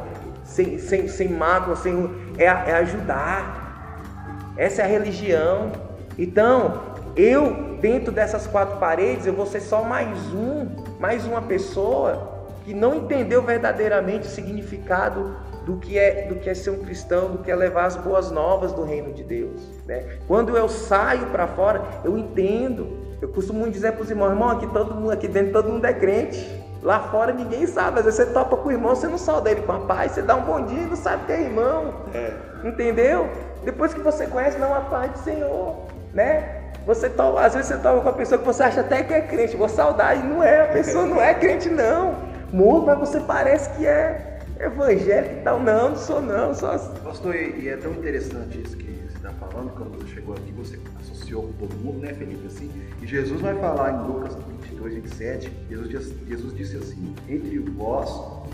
sem, 0.44 0.78
sem, 0.78 1.08
sem 1.08 1.28
mágoa, 1.28 1.74
sem, 1.74 2.10
é, 2.38 2.44
é 2.44 2.74
ajudar. 2.76 4.52
Essa 4.56 4.82
é 4.82 4.84
a 4.84 4.88
religião. 4.88 5.72
Então, 6.18 6.82
eu, 7.14 7.78
dentro 7.80 8.10
dessas 8.10 8.46
quatro 8.46 8.78
paredes, 8.78 9.24
eu 9.24 9.32
vou 9.32 9.46
ser 9.46 9.60
só 9.60 9.84
mais 9.84 10.18
um, 10.34 10.66
mais 10.98 11.24
uma 11.24 11.40
pessoa 11.40 12.36
que 12.64 12.74
não 12.74 12.96
entendeu 12.96 13.40
verdadeiramente 13.40 14.26
o 14.26 14.30
significado 14.30 15.36
do 15.64 15.76
que 15.76 15.96
é, 15.96 16.26
do 16.28 16.34
que 16.34 16.50
é 16.50 16.54
ser 16.54 16.70
um 16.70 16.78
cristão, 16.80 17.30
do 17.30 17.38
que 17.38 17.50
é 17.50 17.54
levar 17.54 17.84
as 17.84 17.96
boas 17.96 18.32
novas 18.32 18.72
do 18.72 18.82
reino 18.82 19.12
de 19.12 19.22
Deus. 19.22 19.62
Né? 19.86 20.18
Quando 20.26 20.56
eu 20.56 20.68
saio 20.68 21.26
para 21.26 21.46
fora, 21.46 21.82
eu 22.04 22.18
entendo. 22.18 22.98
Eu 23.22 23.28
costumo 23.28 23.68
dizer 23.70 23.92
para 23.92 24.02
os 24.02 24.10
irmãos, 24.10 24.30
irmão, 24.30 24.50
aqui 24.50 24.66
todo 24.66 24.94
mundo, 24.94 25.12
aqui 25.12 25.28
dentro 25.28 25.52
todo 25.52 25.68
mundo 25.70 25.84
é 25.84 25.92
crente. 25.92 26.46
Lá 26.82 27.00
fora 27.10 27.32
ninguém 27.32 27.66
sabe. 27.66 28.00
Às 28.00 28.04
vezes 28.04 28.20
você 28.20 28.32
topa 28.32 28.56
com 28.56 28.68
o 28.68 28.72
irmão, 28.72 28.94
você 28.94 29.06
não 29.06 29.18
sauda 29.18 29.50
ele 29.50 29.62
com 29.62 29.72
a 29.72 29.80
paz, 29.80 30.12
você 30.12 30.22
dá 30.22 30.34
um 30.34 30.42
bom 30.42 30.64
dia 30.64 30.82
e 30.82 30.86
não 30.86 30.96
sabe 30.96 31.26
que 31.26 31.32
é 31.32 31.42
irmão. 31.42 31.94
É. 32.12 32.32
Entendeu? 32.64 33.28
Depois 33.64 33.94
que 33.94 34.00
você 34.00 34.26
conhece, 34.26 34.58
não 34.58 34.74
a 34.74 34.80
paz 34.80 35.12
do 35.12 35.18
Senhor 35.18 35.97
né? 36.12 36.62
Você 36.86 37.10
toma, 37.10 37.42
às 37.42 37.54
vezes 37.54 37.68
você 37.68 37.76
toma 37.76 38.00
com 38.00 38.08
a 38.08 38.12
pessoa 38.12 38.38
que 38.38 38.46
você 38.46 38.62
acha 38.62 38.80
até 38.80 39.02
que 39.02 39.12
é 39.12 39.20
crente, 39.20 39.56
vou 39.56 39.68
saudar 39.68 40.16
e 40.16 40.22
não 40.26 40.42
é, 40.42 40.62
a 40.62 40.68
pessoa 40.68 41.06
não 41.06 41.20
é 41.20 41.34
crente 41.34 41.68
não. 41.68 42.14
Muda, 42.50 42.96
mas 42.96 43.10
você 43.10 43.20
parece 43.20 43.68
que 43.76 43.86
é 43.86 44.38
evangélico 44.58 45.34
e 45.34 45.42
tal. 45.42 45.60
Não, 45.60 45.90
não 45.90 45.96
sou 45.96 46.20
não, 46.20 46.54
sou 46.54 46.70
assim. 46.70 46.94
Pastor, 47.04 47.34
e 47.34 47.68
é 47.68 47.76
tão 47.76 47.92
interessante 47.92 48.60
isso 48.60 48.76
que 48.76 48.90
você 49.06 49.16
está 49.16 49.30
falando, 49.32 49.70
quando 49.76 49.98
você 49.98 50.14
chegou 50.14 50.34
aqui, 50.34 50.50
você 50.52 50.78
associou 51.00 51.42
com 51.42 51.52
todo 51.52 51.74
mundo, 51.76 51.98
né, 51.98 52.14
Felipe, 52.14 52.46
assim, 52.46 52.70
e 53.02 53.06
Jesus 53.06 53.40
vai 53.40 53.54
falar 53.56 53.92
em 53.92 54.06
Lucas 54.06 54.34
22, 54.60 54.94
27, 54.94 55.52
Jesus, 55.68 56.14
Jesus 56.26 56.56
disse 56.56 56.76
assim, 56.76 57.14
entre 57.28 57.58
vós 57.58 58.08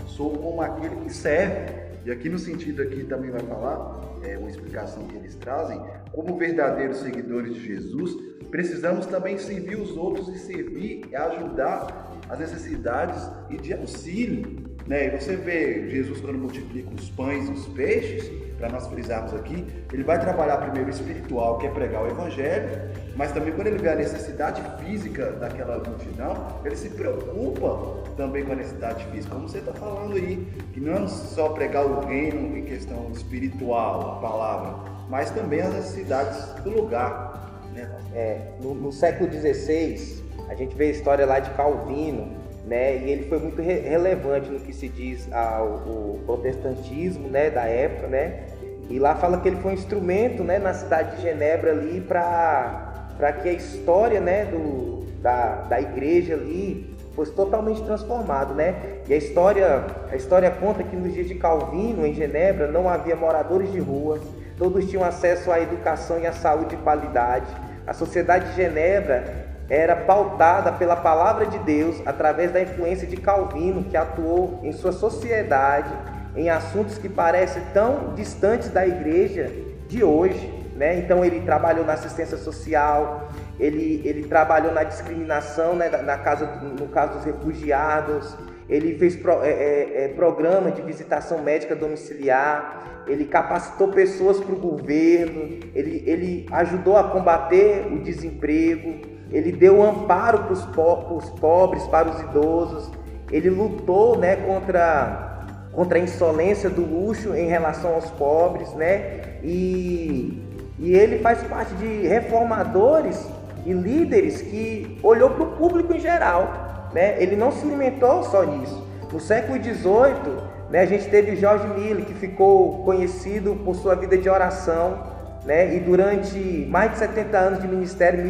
sou 0.07 0.31
como 0.37 0.61
aquele 0.61 0.95
que 0.97 1.13
serve. 1.13 1.85
E 2.05 2.11
aqui 2.11 2.29
no 2.29 2.37
sentido 2.37 2.83
aqui 2.83 3.03
também 3.03 3.31
vai 3.31 3.41
falar, 3.41 4.01
é 4.27 4.37
uma 4.37 4.49
explicação 4.49 5.07
que 5.07 5.15
eles 5.15 5.35
trazem, 5.35 5.79
como 6.11 6.37
verdadeiros 6.37 6.97
seguidores 6.97 7.53
de 7.53 7.65
Jesus, 7.65 8.11
precisamos 8.49 9.05
também 9.05 9.37
servir 9.37 9.77
os 9.77 9.95
outros 9.95 10.29
e 10.29 10.39
servir 10.39 11.01
e 11.09 11.15
ajudar 11.15 12.21
as 12.29 12.39
necessidades 12.39 13.21
e 13.49 13.57
de 13.57 13.73
auxílio 13.73 14.63
Né? 14.87 15.07
E 15.07 15.19
você 15.19 15.35
vê 15.35 15.89
Jesus 15.89 16.21
quando 16.21 16.37
multiplica 16.37 16.89
os 16.93 17.09
pães 17.09 17.49
e 17.49 17.51
os 17.51 17.67
peixes, 17.69 18.31
para 18.57 18.69
nós 18.69 18.87
frisarmos 18.87 19.33
aqui, 19.33 19.65
ele 19.91 20.03
vai 20.03 20.19
trabalhar 20.19 20.57
primeiro 20.57 20.87
o 20.87 20.89
espiritual, 20.91 21.57
que 21.57 21.67
é 21.67 21.69
pregar 21.69 22.03
o 22.03 22.07
evangelho, 22.07 22.69
mas 23.15 23.31
também 23.31 23.53
quando 23.53 23.67
ele 23.67 23.77
vê 23.77 23.89
a 23.89 23.95
necessidade 23.95 24.61
física 24.83 25.31
daquela 25.33 25.77
multidão, 25.77 26.59
ele 26.63 26.75
se 26.75 26.89
preocupa 26.89 28.03
também 28.15 28.45
com 28.45 28.53
a 28.53 28.55
necessidade 28.55 29.05
física, 29.05 29.35
como 29.35 29.47
você 29.47 29.59
está 29.59 29.73
falando 29.73 30.15
aí, 30.15 30.47
que 30.73 30.79
não 30.79 30.93
é 30.93 31.07
só 31.07 31.49
pregar 31.49 31.85
o 31.85 32.05
reino 32.05 32.57
em 32.57 32.63
questão 32.63 33.09
espiritual, 33.11 34.17
a 34.17 34.21
palavra, 34.21 34.91
mas 35.09 35.29
também 35.31 35.61
as 35.61 35.73
necessidades 35.73 36.45
do 36.63 36.69
lugar. 36.69 37.61
Né? 37.73 37.89
É, 38.13 38.51
no, 38.61 38.73
no 38.73 38.91
século 38.91 39.29
XVI, 39.31 40.23
a 40.49 40.55
gente 40.55 40.75
vê 40.75 40.85
a 40.85 40.91
história 40.91 41.25
lá 41.25 41.39
de 41.39 41.49
Calvino, 41.51 42.44
né? 42.65 42.97
E 42.97 43.11
ele 43.11 43.25
foi 43.29 43.39
muito 43.39 43.61
re 43.61 43.79
relevante 43.79 44.49
no 44.49 44.59
que 44.59 44.73
se 44.73 44.89
diz 44.89 45.31
ao, 45.31 46.19
protestantismo, 46.25 47.27
né, 47.27 47.49
da 47.49 47.63
época, 47.63 48.07
né? 48.07 48.43
E 48.89 48.99
lá 48.99 49.15
fala 49.15 49.39
que 49.39 49.47
ele 49.47 49.57
foi 49.57 49.71
um 49.71 49.73
instrumento, 49.73 50.43
né, 50.43 50.59
na 50.59 50.73
cidade 50.73 51.15
de 51.15 51.21
Genebra 51.21 51.71
ali 51.71 52.01
para 52.01 52.91
para 53.17 53.31
que 53.31 53.47
a 53.47 53.53
história, 53.53 54.19
né, 54.19 54.45
do 54.45 55.05
da, 55.21 55.61
da 55.61 55.81
igreja 55.81 56.33
ali 56.33 56.93
fosse 57.15 57.31
totalmente 57.31 57.81
transformado, 57.83 58.53
né? 58.53 58.75
E 59.07 59.13
a 59.13 59.17
história 59.17 59.85
a 60.11 60.15
história 60.15 60.51
conta 60.51 60.83
que 60.83 60.95
nos 60.95 61.13
dias 61.13 61.27
de 61.27 61.35
Calvino 61.35 62.05
em 62.05 62.13
Genebra 62.13 62.67
não 62.67 62.89
havia 62.89 63.15
moradores 63.15 63.71
de 63.71 63.79
rua, 63.79 64.19
todos 64.57 64.89
tinham 64.89 65.03
acesso 65.03 65.51
à 65.51 65.59
educação 65.59 66.19
e 66.19 66.27
à 66.27 66.33
saúde 66.33 66.75
de 66.75 66.77
qualidade. 66.77 67.47
A 67.87 67.93
sociedade 67.93 68.49
de 68.49 68.55
Genebra 68.55 69.44
era 69.69 69.95
pautada 69.95 70.71
pela 70.71 70.95
palavra 70.95 71.45
de 71.45 71.57
Deus 71.59 72.01
através 72.05 72.51
da 72.51 72.61
influência 72.61 73.07
de 73.07 73.17
Calvino, 73.17 73.83
que 73.83 73.97
atuou 73.97 74.59
em 74.63 74.71
sua 74.71 74.91
sociedade 74.91 75.91
em 76.35 76.49
assuntos 76.49 76.97
que 76.97 77.07
parecem 77.07 77.63
tão 77.73 78.13
distantes 78.13 78.69
da 78.69 78.85
igreja 78.85 79.51
de 79.87 80.03
hoje. 80.03 80.53
Né? 80.75 80.99
Então 80.99 81.23
ele 81.23 81.39
trabalhou 81.39 81.85
na 81.85 81.93
assistência 81.93 82.37
social, 82.37 83.29
ele, 83.57 84.01
ele 84.03 84.27
trabalhou 84.27 84.73
na 84.73 84.83
discriminação, 84.83 85.73
né? 85.73 85.89
na 85.89 86.17
casa, 86.17 86.45
no 86.61 86.87
caso 86.89 87.13
dos 87.13 87.23
refugiados, 87.23 88.35
ele 88.67 88.97
fez 88.97 89.15
pro, 89.15 89.41
é, 89.41 89.49
é, 89.49 90.03
é 90.03 90.07
programa 90.09 90.71
de 90.71 90.81
visitação 90.81 91.41
médica 91.41 91.75
domiciliar, 91.75 93.03
ele 93.07 93.23
capacitou 93.25 93.87
pessoas 93.89 94.37
para 94.39 94.53
o 94.53 94.59
governo, 94.59 95.59
ele, 95.73 96.03
ele 96.05 96.45
ajudou 96.51 96.97
a 96.97 97.05
combater 97.05 97.87
o 97.93 97.99
desemprego, 97.99 99.14
ele 99.31 99.51
deu 99.51 99.81
amparo 99.83 100.39
para 100.39 100.53
os 100.53 100.65
po 100.65 101.21
pobres, 101.39 101.83
para 101.87 102.09
os 102.09 102.21
idosos, 102.21 102.91
ele 103.31 103.49
lutou 103.49 104.17
né, 104.17 104.35
contra, 104.35 105.47
contra 105.71 105.97
a 105.97 106.01
insolência 106.01 106.69
do 106.69 106.81
luxo 106.81 107.35
em 107.35 107.47
relação 107.47 107.95
aos 107.95 108.09
pobres, 108.11 108.73
né? 108.73 109.39
E, 109.43 110.41
e 110.79 110.93
ele 110.93 111.19
faz 111.19 111.41
parte 111.43 111.73
de 111.75 112.07
reformadores 112.07 113.27
e 113.65 113.73
líderes 113.73 114.41
que 114.41 114.99
olhou 115.01 115.31
para 115.31 115.43
o 115.43 115.51
público 115.53 115.93
em 115.93 115.99
geral, 115.99 116.89
né? 116.93 117.21
Ele 117.21 117.35
não 117.35 117.51
se 117.51 117.65
limitou 117.65 118.23
só 118.23 118.43
nisso. 118.43 118.85
No 119.11 119.19
século 119.19 119.61
XVIII, 119.61 120.55
né, 120.69 120.81
a 120.81 120.85
gente 120.85 121.09
teve 121.09 121.35
George 121.35 121.67
Miller, 121.67 122.05
que 122.05 122.13
ficou 122.13 122.83
conhecido 122.83 123.55
por 123.63 123.75
sua 123.75 123.95
vida 123.95 124.17
de 124.17 124.29
oração, 124.29 125.14
né? 125.45 125.75
E 125.75 125.79
durante 125.79 126.67
mais 126.69 126.91
de 126.91 126.97
70 126.97 127.37
anos 127.37 127.61
de 127.61 127.67
ministério, 127.67 128.23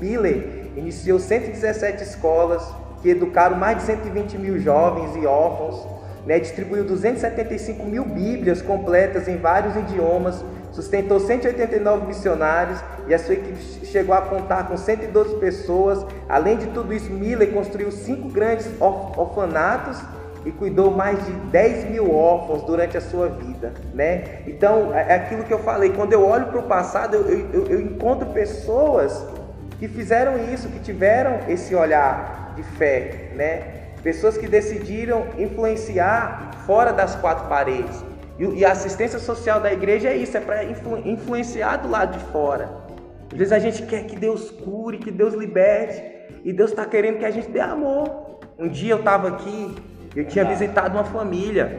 Miller 0.00 0.70
iniciou 0.74 1.18
117 1.18 2.02
escolas 2.02 2.66
que 3.02 3.10
educaram 3.10 3.56
mais 3.56 3.78
de 3.78 3.84
120 3.84 4.38
mil 4.38 4.58
jovens 4.58 5.14
e 5.16 5.26
órfãos, 5.26 5.86
né? 6.26 6.40
distribuiu 6.40 6.84
275 6.84 7.84
mil 7.84 8.04
Bíblias 8.04 8.62
completas 8.62 9.28
em 9.28 9.36
vários 9.36 9.76
idiomas, 9.76 10.42
sustentou 10.72 11.20
189 11.20 12.06
missionários 12.06 12.80
e 13.06 13.14
a 13.14 13.18
sua 13.18 13.34
equipe 13.34 13.86
chegou 13.86 14.14
a 14.14 14.22
contar 14.22 14.66
com 14.66 14.76
112 14.76 15.36
pessoas. 15.36 16.04
Além 16.28 16.56
de 16.56 16.66
tudo 16.68 16.92
isso, 16.92 17.10
Miller 17.10 17.52
construiu 17.52 17.90
cinco 17.92 18.28
grandes 18.28 18.66
orfanatos 18.80 19.98
e 20.46 20.52
cuidou 20.52 20.92
mais 20.92 21.26
de 21.26 21.32
10 21.32 21.90
mil 21.90 22.14
órfãos 22.14 22.62
durante 22.62 22.96
a 22.96 23.00
sua 23.00 23.28
vida, 23.28 23.74
né? 23.92 24.42
Então, 24.46 24.94
é, 24.94 25.06
é 25.08 25.14
aquilo 25.16 25.42
que 25.42 25.52
eu 25.52 25.58
falei, 25.58 25.90
quando 25.90 26.12
eu 26.12 26.24
olho 26.24 26.46
para 26.46 26.60
o 26.60 26.62
passado, 26.62 27.16
eu, 27.16 27.50
eu, 27.52 27.66
eu 27.66 27.80
encontro 27.80 28.28
pessoas 28.28 29.26
que 29.80 29.88
fizeram 29.88 30.38
isso, 30.54 30.68
que 30.68 30.78
tiveram 30.78 31.40
esse 31.48 31.74
olhar 31.74 32.54
de 32.54 32.62
fé, 32.62 33.32
né? 33.34 33.62
Pessoas 34.04 34.38
que 34.38 34.46
decidiram 34.46 35.26
influenciar 35.36 36.52
fora 36.64 36.92
das 36.92 37.16
quatro 37.16 37.48
paredes. 37.48 38.04
E, 38.38 38.64
a 38.64 38.70
assistência 38.70 39.18
social 39.18 39.60
da 39.60 39.72
igreja 39.72 40.10
é 40.10 40.16
isso, 40.16 40.36
é 40.36 40.40
para 40.40 40.62
influ, 40.62 40.98
influenciar 41.04 41.78
do 41.78 41.90
lado 41.90 42.16
de 42.16 42.24
fora. 42.26 42.70
Às 43.32 43.36
vezes 43.36 43.52
a 43.52 43.58
gente 43.58 43.82
quer 43.82 44.04
que 44.04 44.14
Deus 44.14 44.48
cure, 44.52 44.98
que 44.98 45.10
Deus 45.10 45.34
liberte, 45.34 46.00
e 46.44 46.52
Deus 46.52 46.70
está 46.70 46.84
querendo 46.84 47.18
que 47.18 47.24
a 47.24 47.30
gente 47.32 47.50
dê 47.50 47.58
amor. 47.58 48.38
Um 48.56 48.68
dia 48.68 48.92
eu 48.92 48.98
estava 48.98 49.26
aqui 49.28 49.74
eu 50.16 50.24
tinha 50.24 50.44
visitado 50.44 50.96
uma 50.96 51.04
família. 51.04 51.78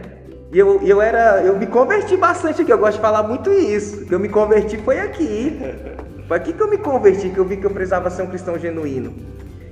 E 0.52 0.58
eu, 0.60 0.82
eu 0.84 1.02
era. 1.02 1.42
Eu 1.42 1.58
me 1.58 1.66
converti 1.66 2.16
bastante 2.16 2.62
aqui. 2.62 2.72
Eu 2.72 2.78
gosto 2.78 2.96
de 2.96 3.02
falar 3.02 3.24
muito 3.24 3.52
isso. 3.52 4.06
Que 4.06 4.14
eu 4.14 4.20
me 4.20 4.30
converti 4.30 4.78
foi 4.78 5.00
aqui. 5.00 5.60
Foi 6.28 6.36
aqui 6.36 6.52
que 6.52 6.62
eu 6.62 6.70
me 6.70 6.78
converti, 6.78 7.30
que 7.30 7.38
eu 7.38 7.46
vi 7.46 7.56
que 7.56 7.66
eu 7.66 7.70
precisava 7.70 8.10
ser 8.10 8.22
um 8.22 8.28
cristão 8.28 8.60
genuíno. 8.60 9.16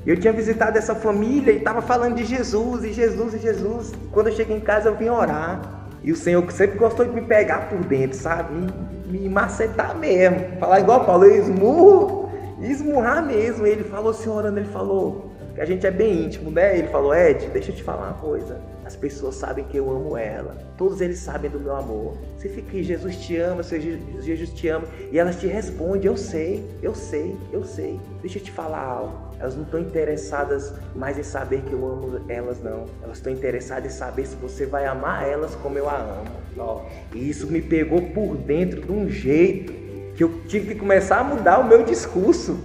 Eu 0.05 0.15
tinha 0.15 0.31
visitado 0.31 0.77
essa 0.77 0.95
família 0.95 1.51
e 1.51 1.57
estava 1.57 1.81
falando 1.81 2.15
de 2.15 2.23
Jesus, 2.23 2.85
e 2.85 2.93
Jesus, 2.93 3.33
e 3.33 3.39
Jesus. 3.39 3.91
Quando 4.13 4.27
eu 4.27 4.33
cheguei 4.33 4.55
em 4.55 4.61
casa, 4.61 4.87
eu 4.87 4.95
vim 4.95 5.09
orar. 5.09 5.89
E 6.01 6.13
o 6.13 6.15
Senhor 6.15 6.49
sempre 6.53 6.77
gostou 6.77 7.05
de 7.05 7.11
me 7.11 7.23
pegar 7.23 7.67
por 7.67 7.79
dentro, 7.79 8.17
sabe? 8.17 8.53
Me, 8.53 9.19
me 9.19 9.27
macetar 9.27 9.97
mesmo. 9.97 10.57
Falar 10.57 10.79
igual 10.79 11.03
Paulo, 11.03 11.25
eu 11.25 11.35
esmurro, 11.35 12.31
esmurrar 12.61 13.25
mesmo. 13.25 13.67
Ele 13.67 13.83
falou, 13.83 14.13
senhorando, 14.13 14.57
ele 14.57 14.69
falou, 14.69 15.24
que 15.55 15.61
a 15.61 15.65
gente 15.65 15.87
é 15.87 15.91
bem 15.91 16.25
íntimo, 16.25 16.51
né? 16.51 16.77
Ele 16.77 16.89
falou, 16.89 17.15
Ed, 17.15 17.47
deixa 17.47 17.71
eu 17.71 17.75
te 17.75 17.81
falar 17.81 18.09
uma 18.09 18.17
coisa. 18.17 18.59
As 18.85 18.95
pessoas 18.95 19.35
sabem 19.35 19.63
que 19.63 19.77
eu 19.77 19.89
amo 19.89 20.15
ela. 20.15 20.55
Todos 20.77 21.01
eles 21.01 21.17
sabem 21.17 21.49
do 21.49 21.59
meu 21.59 21.75
amor. 21.75 22.17
Você 22.37 22.49
fica 22.49 22.67
aqui, 22.67 22.83
Jesus 22.83 23.15
te 23.15 23.37
ama, 23.37 23.63
Jesus 23.63 24.49
te 24.49 24.67
ama. 24.67 24.85
E 25.11 25.17
elas 25.17 25.39
te 25.39 25.47
respondem, 25.47 26.05
eu 26.05 26.17
sei, 26.17 26.63
eu 26.83 26.93
sei, 26.93 27.35
eu 27.51 27.63
sei. 27.63 27.99
Deixa 28.21 28.37
eu 28.37 28.43
te 28.43 28.51
falar 28.51 28.83
algo. 28.83 29.33
Elas 29.39 29.55
não 29.55 29.63
estão 29.63 29.79
interessadas 29.79 30.73
mais 30.93 31.17
em 31.17 31.23
saber 31.23 31.61
que 31.61 31.73
eu 31.73 31.85
amo 31.85 32.21
elas, 32.29 32.61
não. 32.61 32.85
Elas 33.01 33.17
estão 33.17 33.31
interessadas 33.31 33.93
em 33.93 33.97
saber 33.97 34.27
se 34.27 34.35
você 34.35 34.65
vai 34.65 34.85
amar 34.85 35.27
elas 35.27 35.55
como 35.55 35.77
eu 35.77 35.89
a 35.89 35.97
amo. 35.97 36.81
E 37.13 37.29
isso 37.29 37.47
me 37.47 37.61
pegou 37.61 38.01
por 38.01 38.35
dentro 38.35 38.81
de 38.81 38.91
um 38.91 39.09
jeito 39.09 39.73
que 40.15 40.23
eu 40.23 40.41
tive 40.47 40.73
que 40.73 40.79
começar 40.79 41.19
a 41.19 41.23
mudar 41.23 41.59
o 41.59 41.67
meu 41.67 41.83
discurso. 41.83 42.59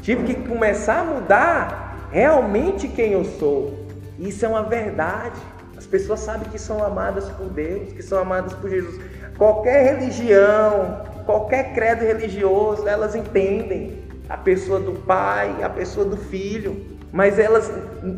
Tive 0.00 0.24
que 0.24 0.48
começar 0.48 1.00
a 1.00 1.04
mudar 1.04 1.85
realmente 2.16 2.88
quem 2.88 3.12
eu 3.12 3.26
sou. 3.26 3.74
Isso 4.18 4.46
é 4.46 4.48
uma 4.48 4.62
verdade. 4.62 5.38
As 5.76 5.84
pessoas 5.84 6.20
sabem 6.20 6.48
que 6.48 6.58
são 6.58 6.82
amadas 6.82 7.28
por 7.32 7.50
Deus, 7.50 7.92
que 7.92 8.02
são 8.02 8.18
amadas 8.18 8.54
por 8.54 8.70
Jesus. 8.70 8.98
Qualquer 9.36 9.98
religião, 9.98 11.04
qualquer 11.26 11.74
credo 11.74 12.06
religioso, 12.06 12.88
elas 12.88 13.14
entendem 13.14 13.98
a 14.30 14.38
pessoa 14.38 14.80
do 14.80 14.92
Pai, 14.92 15.62
a 15.62 15.68
pessoa 15.68 16.06
do 16.06 16.16
Filho 16.16 16.95
mas 17.12 17.38
elas, 17.38 17.70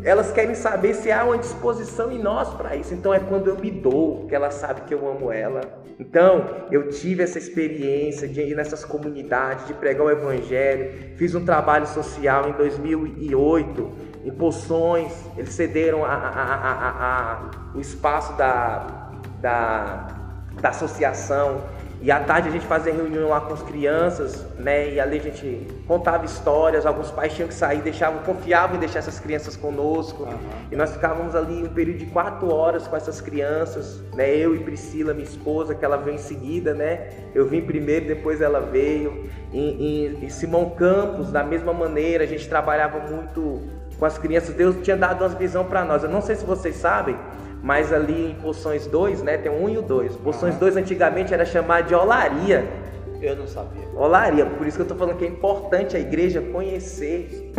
elas 0.03 0.32
querem 0.32 0.55
saber 0.55 0.95
se 0.95 1.11
há 1.12 1.24
uma 1.24 1.39
disposição 1.39 2.11
em 2.11 2.18
nós 2.18 2.53
para 2.55 2.74
isso. 2.76 2.95
Então 2.95 3.12
é 3.12 3.20
quando 3.20 3.49
eu 3.49 3.59
me 3.59 3.70
dou 3.70 4.26
que 4.26 4.34
ela 4.34 4.51
sabe 4.51 4.82
que 4.82 4.95
eu 4.95 5.09
amo 5.09 5.30
ela. 5.30 5.61
Então 5.99 6.66
eu 6.70 6.89
tive 6.89 7.22
essa 7.22 7.39
experiência 7.39 8.26
de 8.26 8.41
ir 8.41 8.55
nessas 8.55 8.84
comunidades, 8.84 9.66
de 9.66 9.74
pregar 9.74 10.07
o 10.07 10.11
Evangelho. 10.11 11.16
Fiz 11.16 11.34
um 11.34 11.45
trabalho 11.45 11.86
social 11.86 12.49
em 12.49 12.53
2008 12.53 13.93
em 14.24 14.30
Poções. 14.30 15.12
Eles 15.36 15.55
cederam 15.55 16.05
a, 16.05 16.12
a, 16.12 16.91
a, 17.01 17.51
o 17.74 17.80
espaço 17.80 18.36
da, 18.36 19.11
da, 19.41 20.09
da 20.61 20.68
associação 20.70 21.62
e 22.01 22.12
à 22.12 22.20
tarde 22.20 22.49
a 22.49 22.53
gente 22.53 22.64
fazia 22.66 22.92
reunião 22.92 23.28
lá 23.28 23.40
com 23.40 23.53
as 23.53 23.62
crianças, 23.62 24.46
né? 24.57 24.94
E 24.94 25.01
ali 25.01 25.18
a 25.18 25.22
gente 25.22 25.66
contava 25.86 26.24
histórias, 26.24 26.86
alguns 26.86 27.11
pais 27.11 27.34
tinham 27.34 27.49
que 27.49 27.55
sair, 27.55 27.80
deixavam, 27.80 28.22
confiavam 28.22 28.76
em 28.76 28.78
deixar 28.78 29.01
essas 29.01 29.18
crianças 29.18 29.57
conosco. 29.57 30.22
Uhum. 30.22 30.38
E 30.70 30.76
nós 30.76 30.92
ficávamos 30.92 31.34
ali 31.34 31.64
um 31.64 31.68
período 31.68 31.99
de 31.99 32.07
quatro 32.07 32.55
horas 32.55 32.86
com 32.86 32.94
essas 32.94 33.20
crianças, 33.20 34.01
né? 34.14 34.30
Eu 34.30 34.55
e 34.55 34.61
Priscila, 34.61 35.12
minha 35.12 35.26
esposa, 35.26 35.74
que 35.74 35.84
ela 35.84 35.96
veio 35.96 36.14
em 36.14 36.18
seguida, 36.18 36.72
né? 36.72 37.09
Eu 37.34 37.46
vim 37.46 37.62
primeiro, 37.62 38.07
depois 38.07 38.40
ela 38.40 38.61
veio. 38.61 39.28
Em, 39.53 40.05
em, 40.05 40.24
em 40.24 40.28
Simão 40.28 40.70
Campos, 40.70 41.32
da 41.32 41.42
mesma 41.42 41.72
maneira, 41.72 42.22
a 42.22 42.26
gente 42.26 42.49
trabalhava 42.49 42.99
muito 43.01 43.62
com 43.99 44.05
as 44.05 44.16
crianças. 44.16 44.55
Deus 44.55 44.76
tinha 44.82 44.96
dado 44.96 45.24
uma 45.24 45.28
visão 45.30 45.64
para 45.64 45.84
nós. 45.84 46.05
Eu 46.05 46.11
não 46.11 46.22
sei 46.22 46.36
se 46.36 46.44
vocês 46.44 46.76
sabem, 46.76 47.16
mas 47.62 47.92
ali 47.92 48.30
em 48.30 48.34
Poções 48.34 48.86
2, 48.86 49.22
né, 49.22 49.36
tem 49.36 49.50
o 49.50 49.64
1 49.64 49.68
e 49.68 49.78
o 49.78 49.82
2. 49.82 50.16
Poções 50.16 50.56
2 50.56 50.76
antigamente 50.76 51.34
era 51.34 51.44
chamado 51.44 51.88
de 51.88 51.94
olaria. 51.94 52.66
Eu 53.20 53.36
não 53.36 53.46
sabia. 53.46 53.88
Olaria, 53.96 54.46
por 54.46 54.66
isso 54.66 54.76
que 54.76 54.82
eu 54.82 54.84
estou 54.84 54.96
falando 54.96 55.16
que 55.16 55.24
é 55.24 55.28
importante 55.28 55.96
a 55.96 56.00
igreja 56.00 56.40
conhecer 56.40 57.52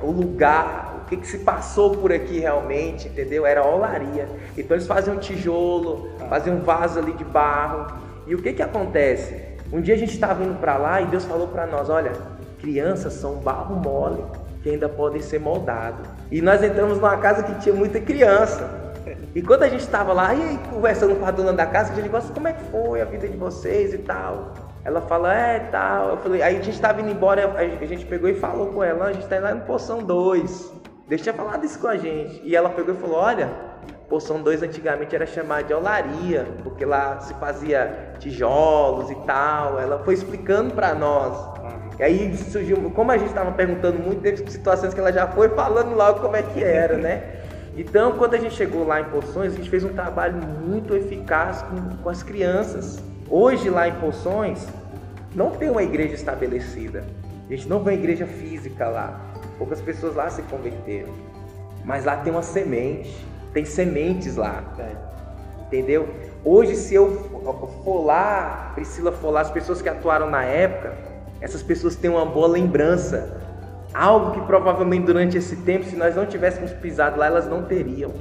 o 0.00 0.10
lugar 0.10 0.92
que, 1.12 1.16
que 1.16 1.26
se 1.26 1.38
passou 1.38 1.90
por 1.90 2.12
aqui 2.12 2.38
realmente, 2.38 3.08
entendeu? 3.08 3.44
Era 3.44 3.66
olaria. 3.66 4.28
Então 4.56 4.76
eles 4.76 4.86
faziam 4.86 5.16
tijolo, 5.18 6.08
faziam 6.28 6.60
vaso 6.60 6.98
ali 6.98 7.12
de 7.12 7.24
barro. 7.24 7.98
E 8.26 8.34
o 8.34 8.42
que 8.42 8.52
que 8.52 8.62
acontece? 8.62 9.36
Um 9.72 9.80
dia 9.80 9.94
a 9.94 9.98
gente 9.98 10.12
estava 10.12 10.42
indo 10.42 10.58
para 10.58 10.76
lá 10.76 11.00
e 11.00 11.06
Deus 11.06 11.24
falou 11.24 11.48
para 11.48 11.66
nós, 11.66 11.90
olha, 11.90 12.12
crianças 12.60 13.14
são 13.14 13.36
barro 13.36 13.74
mole 13.76 14.22
que 14.62 14.70
ainda 14.70 14.88
podem 14.88 15.20
ser 15.20 15.40
moldados. 15.40 16.06
E 16.30 16.40
nós 16.40 16.62
entramos 16.62 16.96
numa 16.96 17.16
casa 17.16 17.42
que 17.42 17.60
tinha 17.60 17.74
muita 17.74 18.00
criança. 18.00 18.81
E 19.34 19.42
quando 19.42 19.62
a 19.62 19.68
gente 19.68 19.80
estava 19.80 20.12
lá, 20.12 20.34
e 20.34 20.42
aí, 20.42 20.58
conversando 20.70 21.16
com 21.16 21.24
a 21.24 21.30
dona 21.30 21.52
da 21.52 21.66
casa, 21.66 21.92
a 21.92 21.96
gente 21.96 22.08
gosta, 22.08 22.32
como 22.32 22.48
é 22.48 22.52
que 22.52 22.64
foi 22.64 23.00
a 23.00 23.04
vida 23.04 23.28
de 23.28 23.36
vocês 23.36 23.94
e 23.94 23.98
tal. 23.98 24.54
Ela 24.84 25.00
fala, 25.00 25.34
é, 25.34 25.60
tal. 25.70 26.10
Eu 26.10 26.16
falei, 26.18 26.42
aí 26.42 26.56
a 26.56 26.62
gente 26.62 26.74
estava 26.74 27.00
indo 27.00 27.10
embora, 27.10 27.54
a 27.56 27.86
gente 27.86 28.04
pegou 28.04 28.28
e 28.28 28.34
falou 28.34 28.68
com 28.68 28.82
ela, 28.82 29.06
a 29.06 29.12
gente 29.12 29.22
está 29.22 29.38
lá 29.38 29.54
no 29.54 29.62
Poção 29.62 30.02
2. 30.02 30.72
Deus 31.08 31.20
tinha 31.20 31.34
falado 31.34 31.64
isso 31.64 31.78
com 31.78 31.88
a 31.88 31.96
gente. 31.96 32.40
E 32.44 32.56
ela 32.56 32.70
pegou 32.70 32.94
e 32.94 32.98
falou, 32.98 33.16
olha, 33.16 33.48
Poção 34.08 34.42
2 34.42 34.62
antigamente 34.62 35.14
era 35.14 35.24
chamada 35.24 35.64
de 35.64 35.72
olaria, 35.72 36.46
porque 36.62 36.84
lá 36.84 37.20
se 37.20 37.32
fazia 37.34 38.14
tijolos 38.18 39.10
e 39.10 39.14
tal. 39.26 39.78
Ela 39.78 39.98
foi 40.00 40.14
explicando 40.14 40.74
para 40.74 40.94
nós. 40.94 41.36
E 41.98 42.02
aí 42.02 42.36
surgiu, 42.36 42.90
como 42.90 43.12
a 43.12 43.18
gente 43.18 43.28
estava 43.28 43.52
perguntando 43.52 43.98
muito, 43.98 44.20
teve 44.20 44.50
situações 44.50 44.92
que 44.92 45.00
ela 45.00 45.12
já 45.12 45.26
foi 45.28 45.48
falando 45.50 45.94
logo 45.94 46.20
como 46.20 46.34
é 46.34 46.42
que 46.42 46.62
era, 46.62 46.96
né? 46.96 47.41
Então, 47.76 48.12
quando 48.12 48.34
a 48.34 48.38
gente 48.38 48.54
chegou 48.54 48.86
lá 48.86 49.00
em 49.00 49.04
Poções, 49.04 49.54
a 49.54 49.56
gente 49.56 49.70
fez 49.70 49.82
um 49.82 49.92
trabalho 49.92 50.36
muito 50.36 50.94
eficaz 50.94 51.62
com, 51.62 51.96
com 52.02 52.08
as 52.08 52.22
crianças. 52.22 53.02
Hoje, 53.28 53.70
lá 53.70 53.88
em 53.88 53.94
Poções, 53.94 54.66
não 55.34 55.52
tem 55.52 55.70
uma 55.70 55.82
igreja 55.82 56.14
estabelecida. 56.14 57.04
A 57.48 57.52
gente 57.54 57.66
não 57.68 57.82
vê 57.82 57.92
uma 57.92 57.94
igreja 57.94 58.26
física 58.26 58.88
lá. 58.88 59.18
Poucas 59.56 59.80
pessoas 59.80 60.14
lá 60.14 60.28
se 60.28 60.42
converteram. 60.42 61.12
Mas 61.84 62.04
lá 62.04 62.16
tem 62.16 62.30
uma 62.30 62.42
semente. 62.42 63.26
Tem 63.54 63.64
sementes 63.64 64.36
lá. 64.36 64.62
Entendeu? 65.66 66.08
Hoje, 66.44 66.76
se 66.76 66.94
eu 66.94 67.10
for 67.82 68.04
lá, 68.04 68.72
Priscila 68.74 69.12
for 69.12 69.30
lá, 69.30 69.40
as 69.40 69.50
pessoas 69.50 69.80
que 69.80 69.88
atuaram 69.88 70.28
na 70.28 70.44
época, 70.44 70.92
essas 71.40 71.62
pessoas 71.62 71.96
têm 71.96 72.10
uma 72.10 72.26
boa 72.26 72.48
lembrança 72.48 73.41
Algo 73.94 74.32
que 74.32 74.40
provavelmente 74.42 75.04
durante 75.04 75.36
esse 75.36 75.56
tempo, 75.56 75.84
se 75.84 75.96
nós 75.96 76.16
não 76.16 76.24
tivéssemos 76.24 76.72
pisado 76.72 77.18
lá, 77.18 77.26
elas 77.26 77.46
não 77.46 77.62
teriam. 77.62 78.12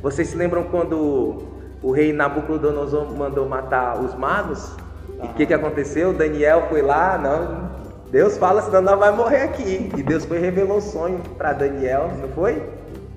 Vocês 0.00 0.28
se 0.28 0.36
lembram 0.36 0.64
quando 0.64 1.42
o 1.82 1.90
rei 1.90 2.12
Nabucodonosor 2.12 3.12
mandou 3.16 3.48
matar 3.48 4.00
os 4.00 4.14
magos? 4.14 4.76
E 5.22 5.26
o 5.26 5.34
que, 5.34 5.46
que 5.46 5.54
aconteceu? 5.54 6.12
Daniel 6.12 6.66
foi 6.68 6.80
lá, 6.80 7.18
não. 7.18 7.70
Deus 8.10 8.38
fala, 8.38 8.62
senão 8.62 8.82
nós 8.82 8.98
vai 8.98 9.10
morrer 9.10 9.42
aqui. 9.42 9.90
E 9.96 10.02
Deus 10.02 10.24
foi 10.24 10.38
revelou 10.38 10.78
o 10.78 10.80
sonho 10.80 11.20
para 11.36 11.52
Daniel, 11.52 12.10
não 12.20 12.28
foi? 12.28 12.62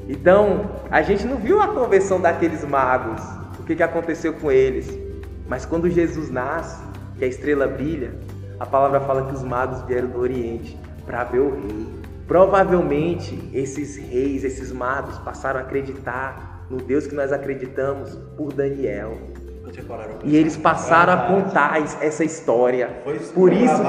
Então, 0.08 0.70
a 0.89 1.02
gente 1.02 1.26
não 1.26 1.38
viu 1.38 1.62
a 1.62 1.68
conversão 1.68 2.20
daqueles 2.20 2.64
magos, 2.66 3.22
o 3.60 3.64
que, 3.64 3.76
que 3.76 3.84
aconteceu 3.84 4.34
com 4.34 4.52
eles. 4.52 4.91
Mas 5.48 5.66
quando 5.66 5.89
Jesus 5.89 6.30
nasce, 6.30 6.84
que 7.18 7.24
a 7.24 7.28
estrela 7.28 7.68
brilha, 7.68 8.14
a 8.60 8.66
palavra 8.66 9.00
fala 9.00 9.28
que 9.28 9.34
os 9.34 9.44
magos 9.44 9.82
vieram 9.84 10.10
do 10.10 10.20
Oriente 10.20 10.78
para 11.06 11.24
ver 11.24 11.39
o 11.39 11.49
rei. 11.51 11.88
Provavelmente 12.28 13.49
esses 13.54 13.97
reis, 13.97 14.43
esses 14.43 14.72
magos 14.72 15.18
passaram 15.20 15.60
a 15.60 15.64
acreditar 15.64 16.66
no 16.70 16.78
Deus 16.78 17.06
que 17.06 17.16
nós 17.16 17.32
acreditamos 17.32 18.16
por 18.38 18.54
Daniel. 18.54 19.18
E 20.24 20.36
eles 20.36 20.56
passaram 20.56 21.14
a 21.14 21.18
contar 21.28 21.82
essa 22.01 22.24
história. 22.24 23.01
Por 23.34 23.51
isso, 23.51 23.82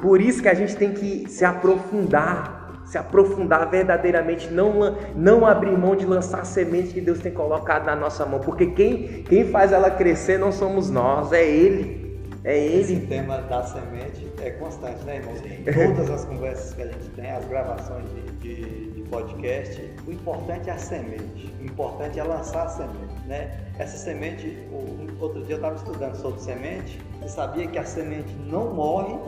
por 0.00 0.20
isso 0.20 0.42
que 0.42 0.48
a 0.48 0.54
gente 0.54 0.76
tem 0.76 0.92
que 0.92 1.28
se 1.28 1.44
aprofundar, 1.44 2.82
se 2.84 2.98
aprofundar 2.98 3.68
verdadeiramente, 3.70 4.50
não, 4.50 4.96
não 5.16 5.46
abrir 5.46 5.76
mão 5.76 5.96
de 5.96 6.04
lançar 6.04 6.40
a 6.40 6.44
semente 6.44 6.92
que 6.92 7.00
Deus 7.00 7.18
tem 7.18 7.32
colocado 7.32 7.86
na 7.86 7.96
nossa 7.96 8.26
mão, 8.26 8.40
porque 8.40 8.66
quem, 8.66 9.22
quem 9.22 9.48
faz 9.48 9.72
ela 9.72 9.90
crescer 9.90 10.38
não 10.38 10.52
somos 10.52 10.90
nós, 10.90 11.32
é 11.32 11.44
Ele. 11.44 12.03
É 12.44 12.58
ele. 12.58 12.80
Esse 12.82 13.06
tema 13.06 13.38
da 13.38 13.62
semente 13.62 14.30
é 14.42 14.50
constante, 14.50 15.02
né, 15.04 15.16
irmão? 15.16 15.34
Todas 15.64 16.10
as 16.10 16.24
conversas 16.26 16.74
que 16.74 16.82
a 16.82 16.86
gente 16.86 17.08
tem, 17.10 17.30
as 17.30 17.44
gravações 17.46 18.04
de, 18.10 18.20
de, 18.32 18.90
de, 18.90 19.02
podcast, 19.08 19.94
o 20.06 20.12
importante 20.12 20.68
é 20.68 20.74
a 20.74 20.78
semente. 20.78 21.54
O 21.58 21.64
importante 21.64 22.20
é 22.20 22.22
lançar 22.22 22.66
a 22.66 22.68
semente, 22.68 23.14
né? 23.26 23.58
Essa 23.78 23.96
semente, 23.96 24.58
outro 25.18 25.42
dia 25.44 25.54
eu 25.54 25.56
estava 25.56 25.76
estudando 25.76 26.16
sobre 26.16 26.40
semente 26.40 27.00
e 27.24 27.28
sabia 27.28 27.66
que 27.66 27.78
a 27.78 27.84
semente 27.84 28.34
não 28.34 28.74
morre 28.74 29.18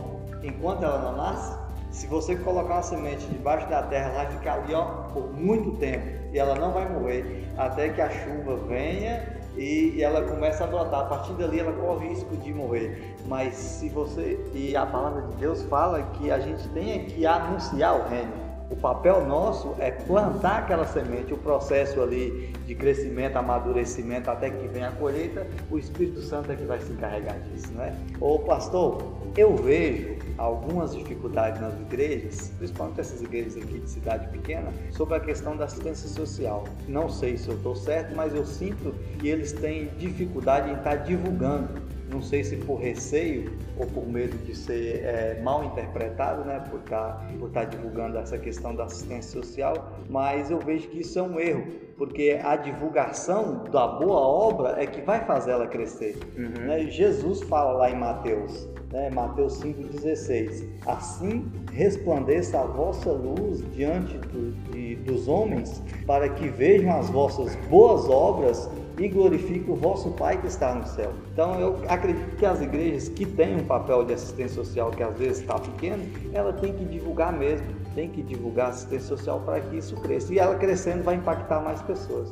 enquanto 0.42 0.84
ela 0.84 0.98
não 0.98 1.16
nasce. 1.16 1.58
Se 1.90 2.06
você 2.08 2.36
colocar 2.36 2.74
uma 2.74 2.82
semente 2.82 3.24
debaixo 3.28 3.66
da 3.70 3.82
terra, 3.84 4.10
ela 4.10 4.24
vai 4.24 4.32
ficar 4.32 4.54
ali 4.54 4.74
ó, 4.74 4.84
por 5.14 5.32
muito 5.32 5.78
tempo 5.78 6.06
e 6.34 6.38
ela 6.38 6.54
não 6.54 6.72
vai 6.72 6.86
morrer 6.86 7.48
até 7.56 7.88
que 7.88 8.00
a 8.02 8.10
chuva 8.10 8.56
venha 8.68 9.36
e 9.56 10.02
ela 10.02 10.22
começa 10.22 10.64
a 10.64 10.66
brotar. 10.66 11.00
A 11.00 11.04
partir 11.04 11.32
dali 11.34 11.60
ela 11.60 11.72
corre 11.72 12.08
risco 12.08 12.36
de 12.36 12.52
morrer. 12.52 13.16
Mas 13.26 13.54
se 13.54 13.88
você. 13.88 14.38
E 14.54 14.76
a 14.76 14.86
palavra 14.86 15.22
de 15.22 15.36
Deus 15.36 15.62
fala 15.62 16.02
que 16.14 16.30
a 16.30 16.38
gente 16.38 16.68
tem 16.68 17.04
que 17.06 17.26
anunciar 17.26 17.98
o 17.98 18.08
reino. 18.08 18.46
O 18.68 18.74
papel 18.74 19.24
nosso 19.26 19.76
é 19.78 19.92
plantar 19.92 20.58
aquela 20.58 20.84
semente, 20.84 21.32
o 21.32 21.36
processo 21.36 22.02
ali 22.02 22.52
de 22.66 22.74
crescimento, 22.74 23.36
amadurecimento 23.36 24.28
até 24.28 24.50
que 24.50 24.66
venha 24.66 24.88
a 24.88 24.92
colheita, 24.92 25.46
o 25.70 25.78
Espírito 25.78 26.20
Santo 26.20 26.50
é 26.50 26.56
que 26.56 26.64
vai 26.64 26.80
se 26.80 26.92
encarregar 26.92 27.38
disso, 27.42 27.72
né? 27.74 27.96
Ô 28.20 28.40
pastor, 28.40 28.98
eu 29.36 29.54
vejo 29.54 30.15
algumas 30.38 30.94
dificuldades 30.94 31.60
nas 31.60 31.74
igrejas, 31.80 32.52
principalmente 32.58 33.00
essas 33.00 33.22
igrejas 33.22 33.56
aqui 33.56 33.78
de 33.78 33.90
cidade 33.90 34.28
pequena, 34.28 34.72
sobre 34.90 35.16
a 35.16 35.20
questão 35.20 35.56
da 35.56 35.64
assistência 35.64 36.08
social. 36.08 36.64
Não 36.88 37.08
sei 37.08 37.36
se 37.36 37.48
eu 37.48 37.56
estou 37.56 37.74
certo, 37.74 38.14
mas 38.14 38.34
eu 38.34 38.44
sinto 38.44 38.94
que 39.18 39.28
eles 39.28 39.52
têm 39.52 39.86
dificuldade 39.98 40.70
em 40.70 40.74
estar 40.74 40.96
divulgando 40.96 41.86
não 42.08 42.22
sei 42.22 42.44
se 42.44 42.56
por 42.56 42.76
receio 42.76 43.52
ou 43.76 43.86
por 43.86 44.06
medo 44.06 44.36
de 44.44 44.54
ser 44.54 45.02
é, 45.04 45.40
mal 45.42 45.64
interpretado, 45.64 46.44
né, 46.44 46.62
por 46.70 46.80
estar 46.80 47.14
tá, 47.14 47.26
por 47.38 47.48
estar 47.48 47.64
tá 47.64 47.66
divulgando 47.66 48.16
essa 48.18 48.38
questão 48.38 48.74
da 48.74 48.84
assistência 48.84 49.42
social, 49.42 49.98
mas 50.08 50.50
eu 50.50 50.58
vejo 50.58 50.88
que 50.88 51.00
isso 51.00 51.18
é 51.18 51.22
um 51.22 51.38
erro, 51.40 51.66
porque 51.96 52.40
a 52.42 52.56
divulgação 52.56 53.64
da 53.64 53.86
boa 53.86 54.20
obra 54.20 54.80
é 54.80 54.86
que 54.86 55.00
vai 55.00 55.24
fazer 55.24 55.52
ela 55.52 55.66
crescer. 55.66 56.16
Uhum. 56.36 56.66
Né? 56.66 56.86
Jesus 56.90 57.42
fala 57.42 57.72
lá 57.72 57.90
em 57.90 57.96
Mateus, 57.96 58.68
né, 58.96 59.10
Mateus 59.10 59.60
5,16: 59.62 60.64
Assim 60.86 61.52
resplandeça 61.70 62.58
a 62.58 62.64
vossa 62.64 63.10
luz 63.10 63.62
diante 63.74 64.16
do, 64.16 64.52
de, 64.70 64.96
dos 64.96 65.28
homens, 65.28 65.82
para 66.06 66.30
que 66.30 66.48
vejam 66.48 66.98
as 66.98 67.10
vossas 67.10 67.54
boas 67.68 68.08
obras 68.08 68.70
e 68.98 69.06
glorifique 69.08 69.70
o 69.70 69.76
vosso 69.76 70.12
Pai 70.12 70.40
que 70.40 70.46
está 70.46 70.74
no 70.74 70.86
céu. 70.86 71.12
Então 71.30 71.60
eu 71.60 71.76
acredito 71.86 72.36
que 72.36 72.46
as 72.46 72.62
igrejas 72.62 73.10
que 73.10 73.26
têm 73.26 73.56
um 73.56 73.64
papel 73.64 74.02
de 74.06 74.14
assistência 74.14 74.64
social 74.64 74.90
que 74.90 75.02
às 75.02 75.14
vezes 75.18 75.40
está 75.40 75.58
pequeno, 75.58 76.02
ela 76.32 76.54
tem 76.54 76.72
que 76.72 76.86
divulgar 76.86 77.30
mesmo, 77.30 77.66
tem 77.94 78.08
que 78.08 78.22
divulgar 78.22 78.70
assistência 78.70 79.08
social 79.08 79.42
para 79.44 79.60
que 79.60 79.76
isso 79.76 79.94
cresça. 79.96 80.32
E 80.32 80.38
ela 80.38 80.54
crescendo 80.54 81.04
vai 81.04 81.16
impactar 81.16 81.60
mais 81.60 81.82
pessoas. 81.82 82.30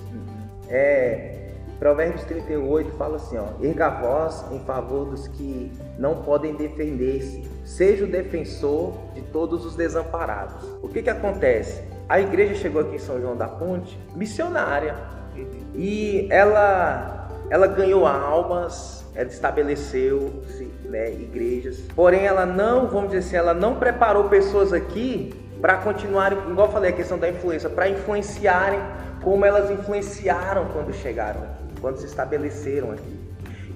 É, 0.70 1.44
Provérbios 1.78 2.24
38 2.24 2.92
fala 2.92 3.16
assim, 3.16 3.36
ó, 3.36 3.48
erga 3.62 3.88
a 3.88 4.00
voz 4.00 4.44
em 4.50 4.60
favor 4.60 5.04
dos 5.04 5.28
que 5.28 5.70
não 5.98 6.22
podem 6.22 6.54
defender-se, 6.54 7.48
seja 7.64 8.04
o 8.04 8.08
defensor 8.08 8.94
de 9.14 9.22
todos 9.22 9.64
os 9.64 9.76
desamparados. 9.76 10.64
O 10.82 10.88
que 10.88 11.02
que 11.02 11.10
acontece? 11.10 11.82
A 12.08 12.20
igreja 12.20 12.54
chegou 12.54 12.82
aqui 12.82 12.96
em 12.96 12.98
São 12.98 13.20
João 13.20 13.36
da 13.36 13.48
Ponte 13.48 13.98
missionária, 14.14 14.94
e 15.74 16.28
ela, 16.30 17.28
ela 17.50 17.66
ganhou 17.66 18.06
almas, 18.06 19.04
ela 19.14 19.28
estabeleceu 19.28 20.42
né, 20.84 21.10
igrejas. 21.12 21.80
Porém, 21.94 22.24
ela 22.24 22.46
não, 22.46 22.86
vamos 22.86 23.10
dizer 23.10 23.18
assim, 23.18 23.36
ela 23.36 23.54
não 23.54 23.76
preparou 23.76 24.24
pessoas 24.28 24.72
aqui 24.72 25.34
para 25.60 25.78
continuarem, 25.78 26.38
igual 26.50 26.68
eu 26.68 26.72
falei, 26.72 26.90
a 26.90 26.92
questão 26.92 27.18
da 27.18 27.28
influência, 27.28 27.68
para 27.70 27.88
influenciarem 27.88 28.80
como 29.22 29.44
elas 29.44 29.70
influenciaram 29.70 30.66
quando 30.66 30.92
chegaram 30.92 31.42
aqui, 31.42 31.80
quando 31.80 31.96
se 31.96 32.06
estabeleceram 32.06 32.92
aqui. 32.92 33.23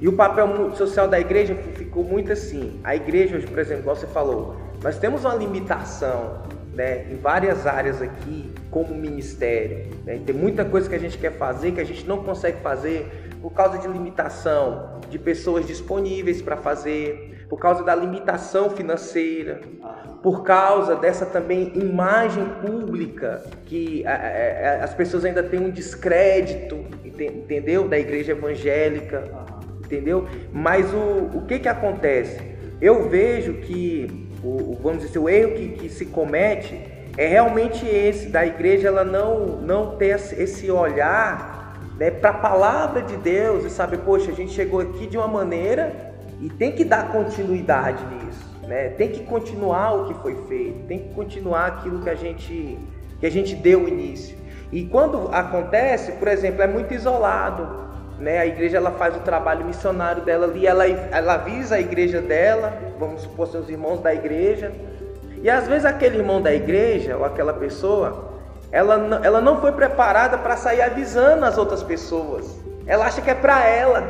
E 0.00 0.08
o 0.08 0.12
papel 0.12 0.74
social 0.76 1.08
da 1.08 1.18
igreja 1.18 1.54
ficou 1.74 2.04
muito 2.04 2.32
assim. 2.32 2.80
A 2.84 2.94
igreja 2.94 3.36
hoje, 3.36 3.46
por 3.46 3.58
exemplo, 3.58 3.82
igual 3.82 3.96
você 3.96 4.06
falou, 4.06 4.56
nós 4.82 4.98
temos 4.98 5.24
uma 5.24 5.34
limitação 5.34 6.42
né, 6.72 7.10
em 7.10 7.16
várias 7.16 7.66
áreas 7.66 8.00
aqui 8.00 8.52
como 8.70 8.94
ministério. 8.94 9.88
Né? 10.04 10.20
Tem 10.24 10.34
muita 10.34 10.64
coisa 10.64 10.88
que 10.88 10.94
a 10.94 11.00
gente 11.00 11.18
quer 11.18 11.32
fazer 11.32 11.72
que 11.72 11.80
a 11.80 11.84
gente 11.84 12.06
não 12.06 12.22
consegue 12.22 12.60
fazer 12.60 13.28
por 13.42 13.50
causa 13.52 13.78
de 13.78 13.88
limitação 13.88 15.00
de 15.10 15.18
pessoas 15.18 15.66
disponíveis 15.66 16.40
para 16.40 16.56
fazer, 16.56 17.46
por 17.48 17.58
causa 17.58 17.82
da 17.82 17.94
limitação 17.94 18.70
financeira, 18.70 19.60
por 20.22 20.42
causa 20.42 20.94
dessa 20.96 21.24
também 21.24 21.72
imagem 21.76 22.44
pública 22.60 23.42
que 23.64 24.04
as 24.06 24.92
pessoas 24.94 25.24
ainda 25.24 25.42
têm 25.42 25.60
um 25.60 25.70
descrédito, 25.70 26.84
entendeu? 27.04 27.88
Da 27.88 27.98
igreja 27.98 28.32
evangélica, 28.32 29.24
entendeu? 29.88 30.26
Mas 30.52 30.92
o, 30.92 31.38
o 31.38 31.44
que 31.46 31.58
que 31.58 31.68
acontece? 31.68 32.38
Eu 32.80 33.08
vejo 33.08 33.54
que 33.54 34.28
o, 34.44 34.76
vamos 34.82 35.02
dizer, 35.02 35.18
o 35.18 35.28
erro 35.28 35.54
que, 35.54 35.68
que 35.70 35.88
se 35.88 36.06
comete 36.06 36.78
é 37.16 37.26
realmente 37.26 37.84
esse, 37.84 38.28
da 38.28 38.46
igreja 38.46 38.88
ela 38.88 39.04
não, 39.04 39.56
não 39.56 39.96
ter 39.96 40.14
esse 40.14 40.70
olhar 40.70 41.74
né, 41.98 42.10
para 42.10 42.30
a 42.30 42.34
palavra 42.34 43.02
de 43.02 43.16
Deus 43.16 43.64
e 43.64 43.70
saber, 43.70 43.98
poxa, 43.98 44.30
a 44.30 44.34
gente 44.34 44.52
chegou 44.52 44.80
aqui 44.80 45.06
de 45.06 45.16
uma 45.16 45.26
maneira 45.26 46.14
e 46.40 46.48
tem 46.48 46.70
que 46.70 46.84
dar 46.84 47.10
continuidade 47.10 48.04
nisso, 48.14 48.48
né? 48.68 48.90
tem 48.90 49.08
que 49.08 49.24
continuar 49.24 49.94
o 49.94 50.06
que 50.06 50.14
foi 50.22 50.36
feito, 50.46 50.86
tem 50.86 51.00
que 51.00 51.08
continuar 51.14 51.66
aquilo 51.66 52.00
que 52.00 52.08
a 52.08 52.14
gente, 52.14 52.78
que 53.18 53.26
a 53.26 53.30
gente 53.30 53.56
deu 53.56 53.88
início. 53.88 54.38
E 54.70 54.84
quando 54.84 55.28
acontece, 55.34 56.12
por 56.12 56.28
exemplo, 56.28 56.62
é 56.62 56.68
muito 56.68 56.94
isolado, 56.94 57.87
né? 58.18 58.38
A 58.38 58.46
igreja 58.46 58.76
ela 58.76 58.90
faz 58.92 59.16
o 59.16 59.20
trabalho 59.20 59.64
missionário 59.64 60.22
dela 60.22 60.46
ali, 60.46 60.66
ela, 60.66 60.86
ela 60.86 61.34
avisa 61.34 61.76
a 61.76 61.80
igreja 61.80 62.20
dela, 62.20 62.76
vamos 62.98 63.22
supor, 63.22 63.48
seus 63.48 63.68
irmãos 63.68 64.00
da 64.00 64.12
igreja, 64.12 64.72
e 65.42 65.48
às 65.48 65.66
vezes 65.68 65.84
aquele 65.84 66.18
irmão 66.18 66.42
da 66.42 66.52
igreja 66.52 67.16
ou 67.16 67.24
aquela 67.24 67.52
pessoa, 67.52 68.32
ela, 68.72 69.20
ela 69.22 69.40
não 69.40 69.60
foi 69.60 69.72
preparada 69.72 70.36
para 70.36 70.56
sair 70.56 70.82
avisando 70.82 71.44
as 71.44 71.56
outras 71.56 71.82
pessoas. 71.82 72.58
Ela 72.86 73.06
acha 73.06 73.22
que 73.22 73.30
é 73.30 73.34
para 73.34 73.64
ela. 73.66 74.04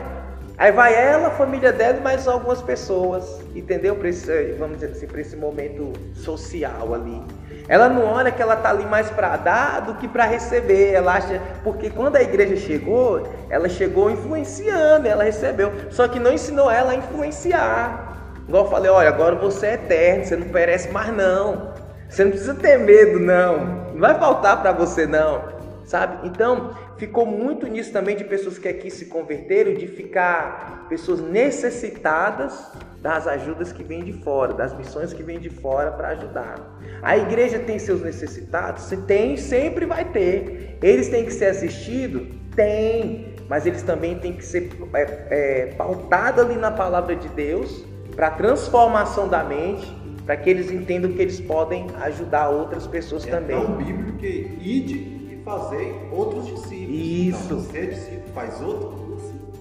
Aí 0.56 0.72
vai 0.72 0.92
ela, 0.94 1.28
a 1.28 1.30
família 1.30 1.72
dela 1.72 1.98
e 1.98 2.00
mais 2.00 2.26
algumas 2.26 2.61
pessoas, 2.61 3.40
entendeu? 3.54 3.96
Esse, 4.04 4.56
vamos 4.59 4.78
dizer 4.78 4.92
assim, 4.92 5.06
para 5.06 5.20
esse 5.20 5.36
momento 5.36 5.92
social 6.14 6.94
ali. 6.94 7.22
Ela 7.68 7.88
não 7.88 8.04
olha 8.06 8.32
que 8.32 8.40
ela 8.40 8.56
tá 8.56 8.70
ali 8.70 8.86
mais 8.86 9.10
para 9.10 9.36
dar 9.36 9.82
do 9.82 9.94
que 9.94 10.08
para 10.08 10.24
receber. 10.24 10.92
Ela 10.94 11.14
acha, 11.14 11.40
porque 11.62 11.90
quando 11.90 12.16
a 12.16 12.22
igreja 12.22 12.56
chegou, 12.56 13.28
ela 13.50 13.68
chegou 13.68 14.10
influenciando, 14.10 15.06
ela 15.06 15.24
recebeu, 15.24 15.70
só 15.90 16.08
que 16.08 16.18
não 16.18 16.32
ensinou 16.32 16.70
ela 16.70 16.92
a 16.92 16.94
influenciar. 16.94 18.16
Igual 18.48 18.64
eu 18.64 18.70
falei, 18.70 18.90
olha, 18.90 19.08
agora 19.10 19.36
você 19.36 19.66
é 19.66 19.74
eterno, 19.74 20.24
você 20.24 20.36
não 20.36 20.48
perece 20.48 20.88
mais 20.90 21.14
não. 21.14 21.74
Você 22.08 22.24
não 22.24 22.30
precisa 22.30 22.54
ter 22.54 22.78
medo 22.78 23.20
não. 23.20 23.58
Não 23.92 24.00
vai 24.00 24.18
faltar 24.18 24.62
para 24.62 24.72
você 24.72 25.06
não. 25.06 25.42
Sabe? 25.84 26.26
Então, 26.26 26.70
ficou 26.99 27.24
muito 27.24 27.66
nisso 27.66 27.92
também 27.92 28.16
de 28.16 28.24
pessoas 28.24 28.59
que 28.59 28.68
aqui 28.68 28.90
se 28.90 29.07
converteram, 29.07 29.72
de 29.72 29.86
ficar 29.86 30.86
pessoas 30.88 31.20
necessitadas 31.20 32.66
das 33.01 33.26
ajudas 33.28 33.72
que 33.72 33.82
vêm 33.84 34.03
de 34.03 34.12
fora, 34.12 34.53
das 34.53 34.76
missões 34.76 35.12
que 35.12 35.22
vêm 35.22 35.38
de 35.38 35.49
fora 35.49 35.92
para 35.92 36.09
ajudar. 36.09 36.78
A 37.01 37.16
igreja 37.16 37.61
tem 37.61 37.78
seus 37.78 38.03
necessitados? 38.03 38.84
Se 38.84 38.96
tem, 38.96 39.36
sempre 39.36 39.86
vai 39.86 40.05
ter. 40.05 40.76
Eles 40.82 41.09
têm 41.09 41.24
que 41.24 41.32
ser 41.32 41.46
assistidos? 41.46 42.26
Tem. 42.57 43.34
Mas 43.49 43.64
eles 43.64 43.82
também 43.82 44.18
têm 44.18 44.32
que 44.32 44.44
ser 44.44 44.70
é, 44.92 45.03
é, 45.30 45.66
pautados 45.76 46.44
ali 46.44 46.57
na 46.57 46.72
palavra 46.72 47.14
de 47.14 47.28
Deus 47.28 47.84
para 48.14 48.26
a 48.26 48.30
transformação 48.32 49.28
da 49.28 49.44
mente, 49.44 49.86
para 50.26 50.36
que 50.36 50.51
eles 50.51 50.70
entendam 50.70 51.12
que 51.12 51.22
eles 51.22 51.40
podem 51.40 51.86
ajudar 52.01 52.49
outras 52.49 52.84
pessoas 52.84 53.24
é 53.26 53.30
também. 53.30 53.57
É 53.57 53.61
tão 53.61 53.76
bíblico 53.76 54.18
que 54.18 54.59
ide 54.61 55.17
fazer 55.49 56.09
outros 56.12 56.46
discípulos. 56.46 57.01
Isso. 57.01 57.44
Então, 57.46 57.59
você 57.61 57.78
é 57.78 57.86
discípulo, 57.86 58.32
faz 58.34 58.61
outro, 58.61 59.16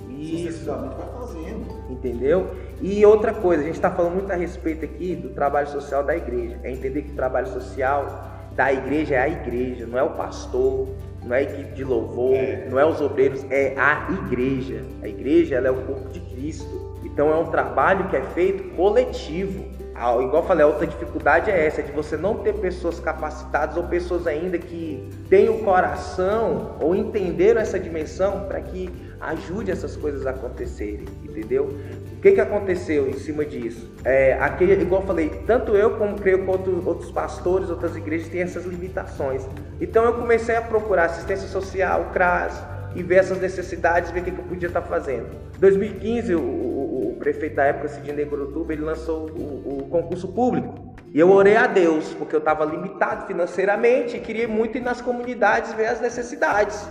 Isso. 0.09 0.65
vai 0.65 0.89
fazendo. 1.17 1.65
Entendeu? 1.89 2.51
E 2.81 3.05
outra 3.05 3.33
coisa, 3.33 3.63
a 3.63 3.65
gente 3.65 3.75
está 3.75 3.89
falando 3.89 4.15
muito 4.15 4.31
a 4.31 4.35
respeito 4.35 4.83
aqui 4.83 5.15
do 5.15 5.29
trabalho 5.29 5.67
social 5.69 6.03
da 6.03 6.15
igreja. 6.15 6.59
É 6.63 6.71
entender 6.71 7.03
que 7.03 7.11
o 7.11 7.15
trabalho 7.15 7.47
social 7.47 8.27
da 8.53 8.73
igreja 8.73 9.15
é 9.15 9.19
a 9.19 9.29
igreja, 9.29 9.85
não 9.85 9.97
é 9.97 10.03
o 10.03 10.09
pastor, 10.09 10.89
não 11.23 11.35
é 11.35 11.39
a 11.39 11.43
equipe 11.43 11.73
de 11.73 11.83
louvor, 11.83 12.35
é. 12.35 12.67
não 12.69 12.79
é 12.79 12.85
os 12.85 12.99
obreiros, 12.99 13.45
é 13.49 13.73
a 13.77 14.07
igreja. 14.11 14.83
A 15.01 15.07
igreja 15.07 15.55
ela 15.55 15.67
é 15.67 15.71
o 15.71 15.85
corpo 15.85 16.09
de 16.09 16.19
Cristo. 16.19 16.97
Então 17.03 17.29
é 17.29 17.35
um 17.35 17.51
trabalho 17.51 18.09
que 18.09 18.15
é 18.15 18.21
feito 18.21 18.75
coletivo. 18.75 19.76
Igual 19.97 20.45
falei, 20.45 20.63
a 20.63 20.67
outra 20.67 20.85
dificuldade 20.85 21.49
é 21.49 21.65
essa, 21.65 21.81
é 21.81 21.83
de 21.83 21.91
você 21.91 22.15
não 22.15 22.35
ter 22.35 22.53
pessoas 22.53 22.99
capacitadas 22.99 23.75
ou 23.77 23.83
pessoas 23.83 24.27
ainda 24.27 24.59
que 24.59 25.09
têm 25.27 25.49
o 25.49 25.63
coração 25.63 26.75
ou 26.79 26.95
entenderam 26.95 27.59
essa 27.59 27.79
dimensão 27.79 28.45
para 28.47 28.61
que 28.61 28.91
ajude 29.19 29.71
essas 29.71 29.95
coisas 29.95 30.27
a 30.27 30.29
acontecerem, 30.29 31.05
entendeu? 31.23 31.75
O 32.15 32.21
que, 32.21 32.33
que 32.33 32.39
aconteceu 32.39 33.09
em 33.09 33.13
cima 33.13 33.43
disso? 33.43 33.91
É, 34.05 34.33
aquele, 34.39 34.79
igual 34.79 35.01
falei, 35.01 35.29
tanto 35.47 35.75
eu 35.75 35.97
como 35.97 36.15
creio 36.15 36.43
que 36.43 36.49
outros, 36.49 36.85
outros 36.85 37.11
pastores, 37.11 37.71
outras 37.71 37.95
igrejas 37.95 38.27
têm 38.29 38.41
essas 38.41 38.65
limitações. 38.65 39.47
Então 39.81 40.05
eu 40.05 40.13
comecei 40.13 40.55
a 40.55 40.61
procurar 40.61 41.05
assistência 41.05 41.47
social, 41.47 42.11
CRAS, 42.13 42.63
e 42.95 43.01
ver 43.01 43.15
essas 43.15 43.39
necessidades, 43.39 44.11
ver 44.11 44.21
o 44.21 44.23
que, 44.23 44.31
que 44.31 44.39
eu 44.39 44.45
podia 44.45 44.67
estar 44.67 44.81
fazendo. 44.81 45.27
Em 45.55 45.59
2015, 45.59 46.35
o, 46.35 46.39
prefeito 47.17 47.55
da 47.55 47.63
época, 47.65 47.87
Sidney 47.87 48.25
Gurutuba, 48.25 48.73
ele 48.73 48.83
lançou 48.83 49.29
o, 49.29 49.79
o, 49.79 49.89
concurso 49.89 50.27
público. 50.29 50.95
E 51.13 51.19
eu 51.19 51.31
orei 51.31 51.55
a 51.55 51.67
Deus, 51.67 52.13
porque 52.13 52.35
eu 52.35 52.39
estava 52.39 52.65
limitado 52.65 53.25
financeiramente 53.25 54.17
e 54.17 54.19
queria 54.19 54.47
muito 54.47 54.77
ir 54.77 54.81
nas 54.81 55.01
comunidades 55.01 55.73
ver 55.73 55.87
as 55.87 56.01
necessidades. 56.01 56.87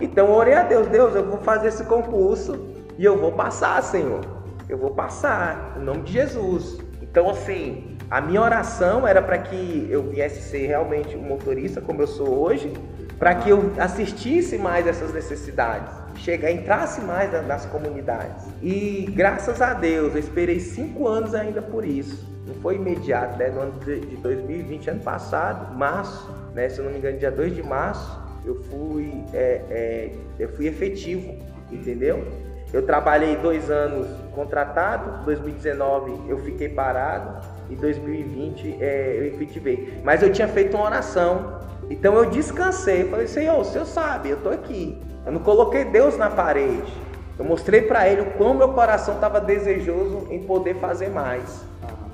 Então 0.00 0.26
eu 0.28 0.34
orei 0.34 0.54
a 0.54 0.62
Deus, 0.62 0.86
Deus, 0.88 1.14
eu 1.14 1.24
vou 1.24 1.38
fazer 1.38 1.68
esse 1.68 1.84
concurso 1.84 2.66
e 2.98 3.04
eu 3.04 3.16
vou 3.16 3.32
passar, 3.32 3.82
Senhor. 3.82 4.20
Eu 4.68 4.78
vou 4.78 4.90
passar, 4.90 5.74
em 5.76 5.84
nome 5.84 6.02
de 6.02 6.12
Jesus. 6.12 6.78
Então, 7.00 7.28
assim, 7.28 7.96
a 8.10 8.20
minha 8.20 8.40
oração 8.40 9.06
era 9.06 9.20
para 9.20 9.38
que 9.38 9.86
eu 9.90 10.02
viesse 10.02 10.42
ser 10.42 10.66
realmente 10.66 11.16
um 11.16 11.22
motorista 11.22 11.80
como 11.80 12.02
eu 12.02 12.06
sou 12.06 12.40
hoje, 12.40 12.72
para 13.18 13.34
que 13.34 13.50
eu 13.50 13.72
assistisse 13.78 14.58
mais 14.58 14.86
essas 14.86 15.12
necessidades 15.12 16.01
chegar, 16.16 16.50
entrasse 16.50 17.00
mais 17.00 17.32
nas 17.46 17.66
comunidades. 17.66 18.46
E 18.62 19.06
graças 19.14 19.60
a 19.60 19.74
Deus, 19.74 20.14
eu 20.14 20.20
esperei 20.20 20.60
cinco 20.60 21.08
anos 21.08 21.34
ainda 21.34 21.60
por 21.62 21.84
isso. 21.84 22.30
Não 22.46 22.54
foi 22.54 22.76
imediato, 22.76 23.38
né? 23.38 23.48
No 23.48 23.60
ano 23.60 23.72
de 23.80 24.16
2020, 24.16 24.90
ano 24.90 25.00
passado, 25.00 25.74
março, 25.76 26.28
né? 26.54 26.68
Se 26.68 26.78
eu 26.78 26.84
não 26.84 26.92
me 26.92 26.98
engano, 26.98 27.18
dia 27.18 27.30
2 27.30 27.54
de 27.54 27.62
março, 27.62 28.20
eu 28.44 28.62
fui, 28.64 29.22
é, 29.32 29.62
é, 29.70 30.12
eu 30.38 30.48
fui 30.50 30.66
efetivo, 30.66 31.36
entendeu? 31.70 32.26
Eu 32.72 32.86
trabalhei 32.86 33.36
dois 33.36 33.70
anos 33.70 34.08
contratado, 34.34 35.24
2019 35.24 36.30
eu 36.30 36.38
fiquei 36.38 36.70
parado 36.70 37.46
e 37.68 37.76
2020 37.76 38.78
é, 38.80 39.16
eu 39.18 39.26
efetivei. 39.26 40.00
Mas 40.02 40.22
eu 40.22 40.32
tinha 40.32 40.48
feito 40.48 40.76
uma 40.76 40.86
oração, 40.86 41.60
então 41.90 42.14
eu 42.14 42.30
descansei, 42.30 43.04
falei, 43.08 43.26
Senhor, 43.26 43.58
o 43.58 43.64
Senhor 43.64 43.84
sabe, 43.84 44.30
eu 44.30 44.38
estou 44.38 44.52
aqui. 44.52 44.98
Eu 45.24 45.32
não 45.32 45.40
coloquei 45.40 45.84
Deus 45.84 46.16
na 46.16 46.28
parede. 46.28 46.92
Eu 47.38 47.44
mostrei 47.44 47.82
para 47.82 48.08
ele 48.08 48.22
o 48.22 48.30
quão 48.32 48.54
meu 48.54 48.68
coração 48.68 49.14
estava 49.14 49.40
desejoso 49.40 50.26
em 50.30 50.42
poder 50.42 50.76
fazer 50.76 51.08
mais. 51.08 51.64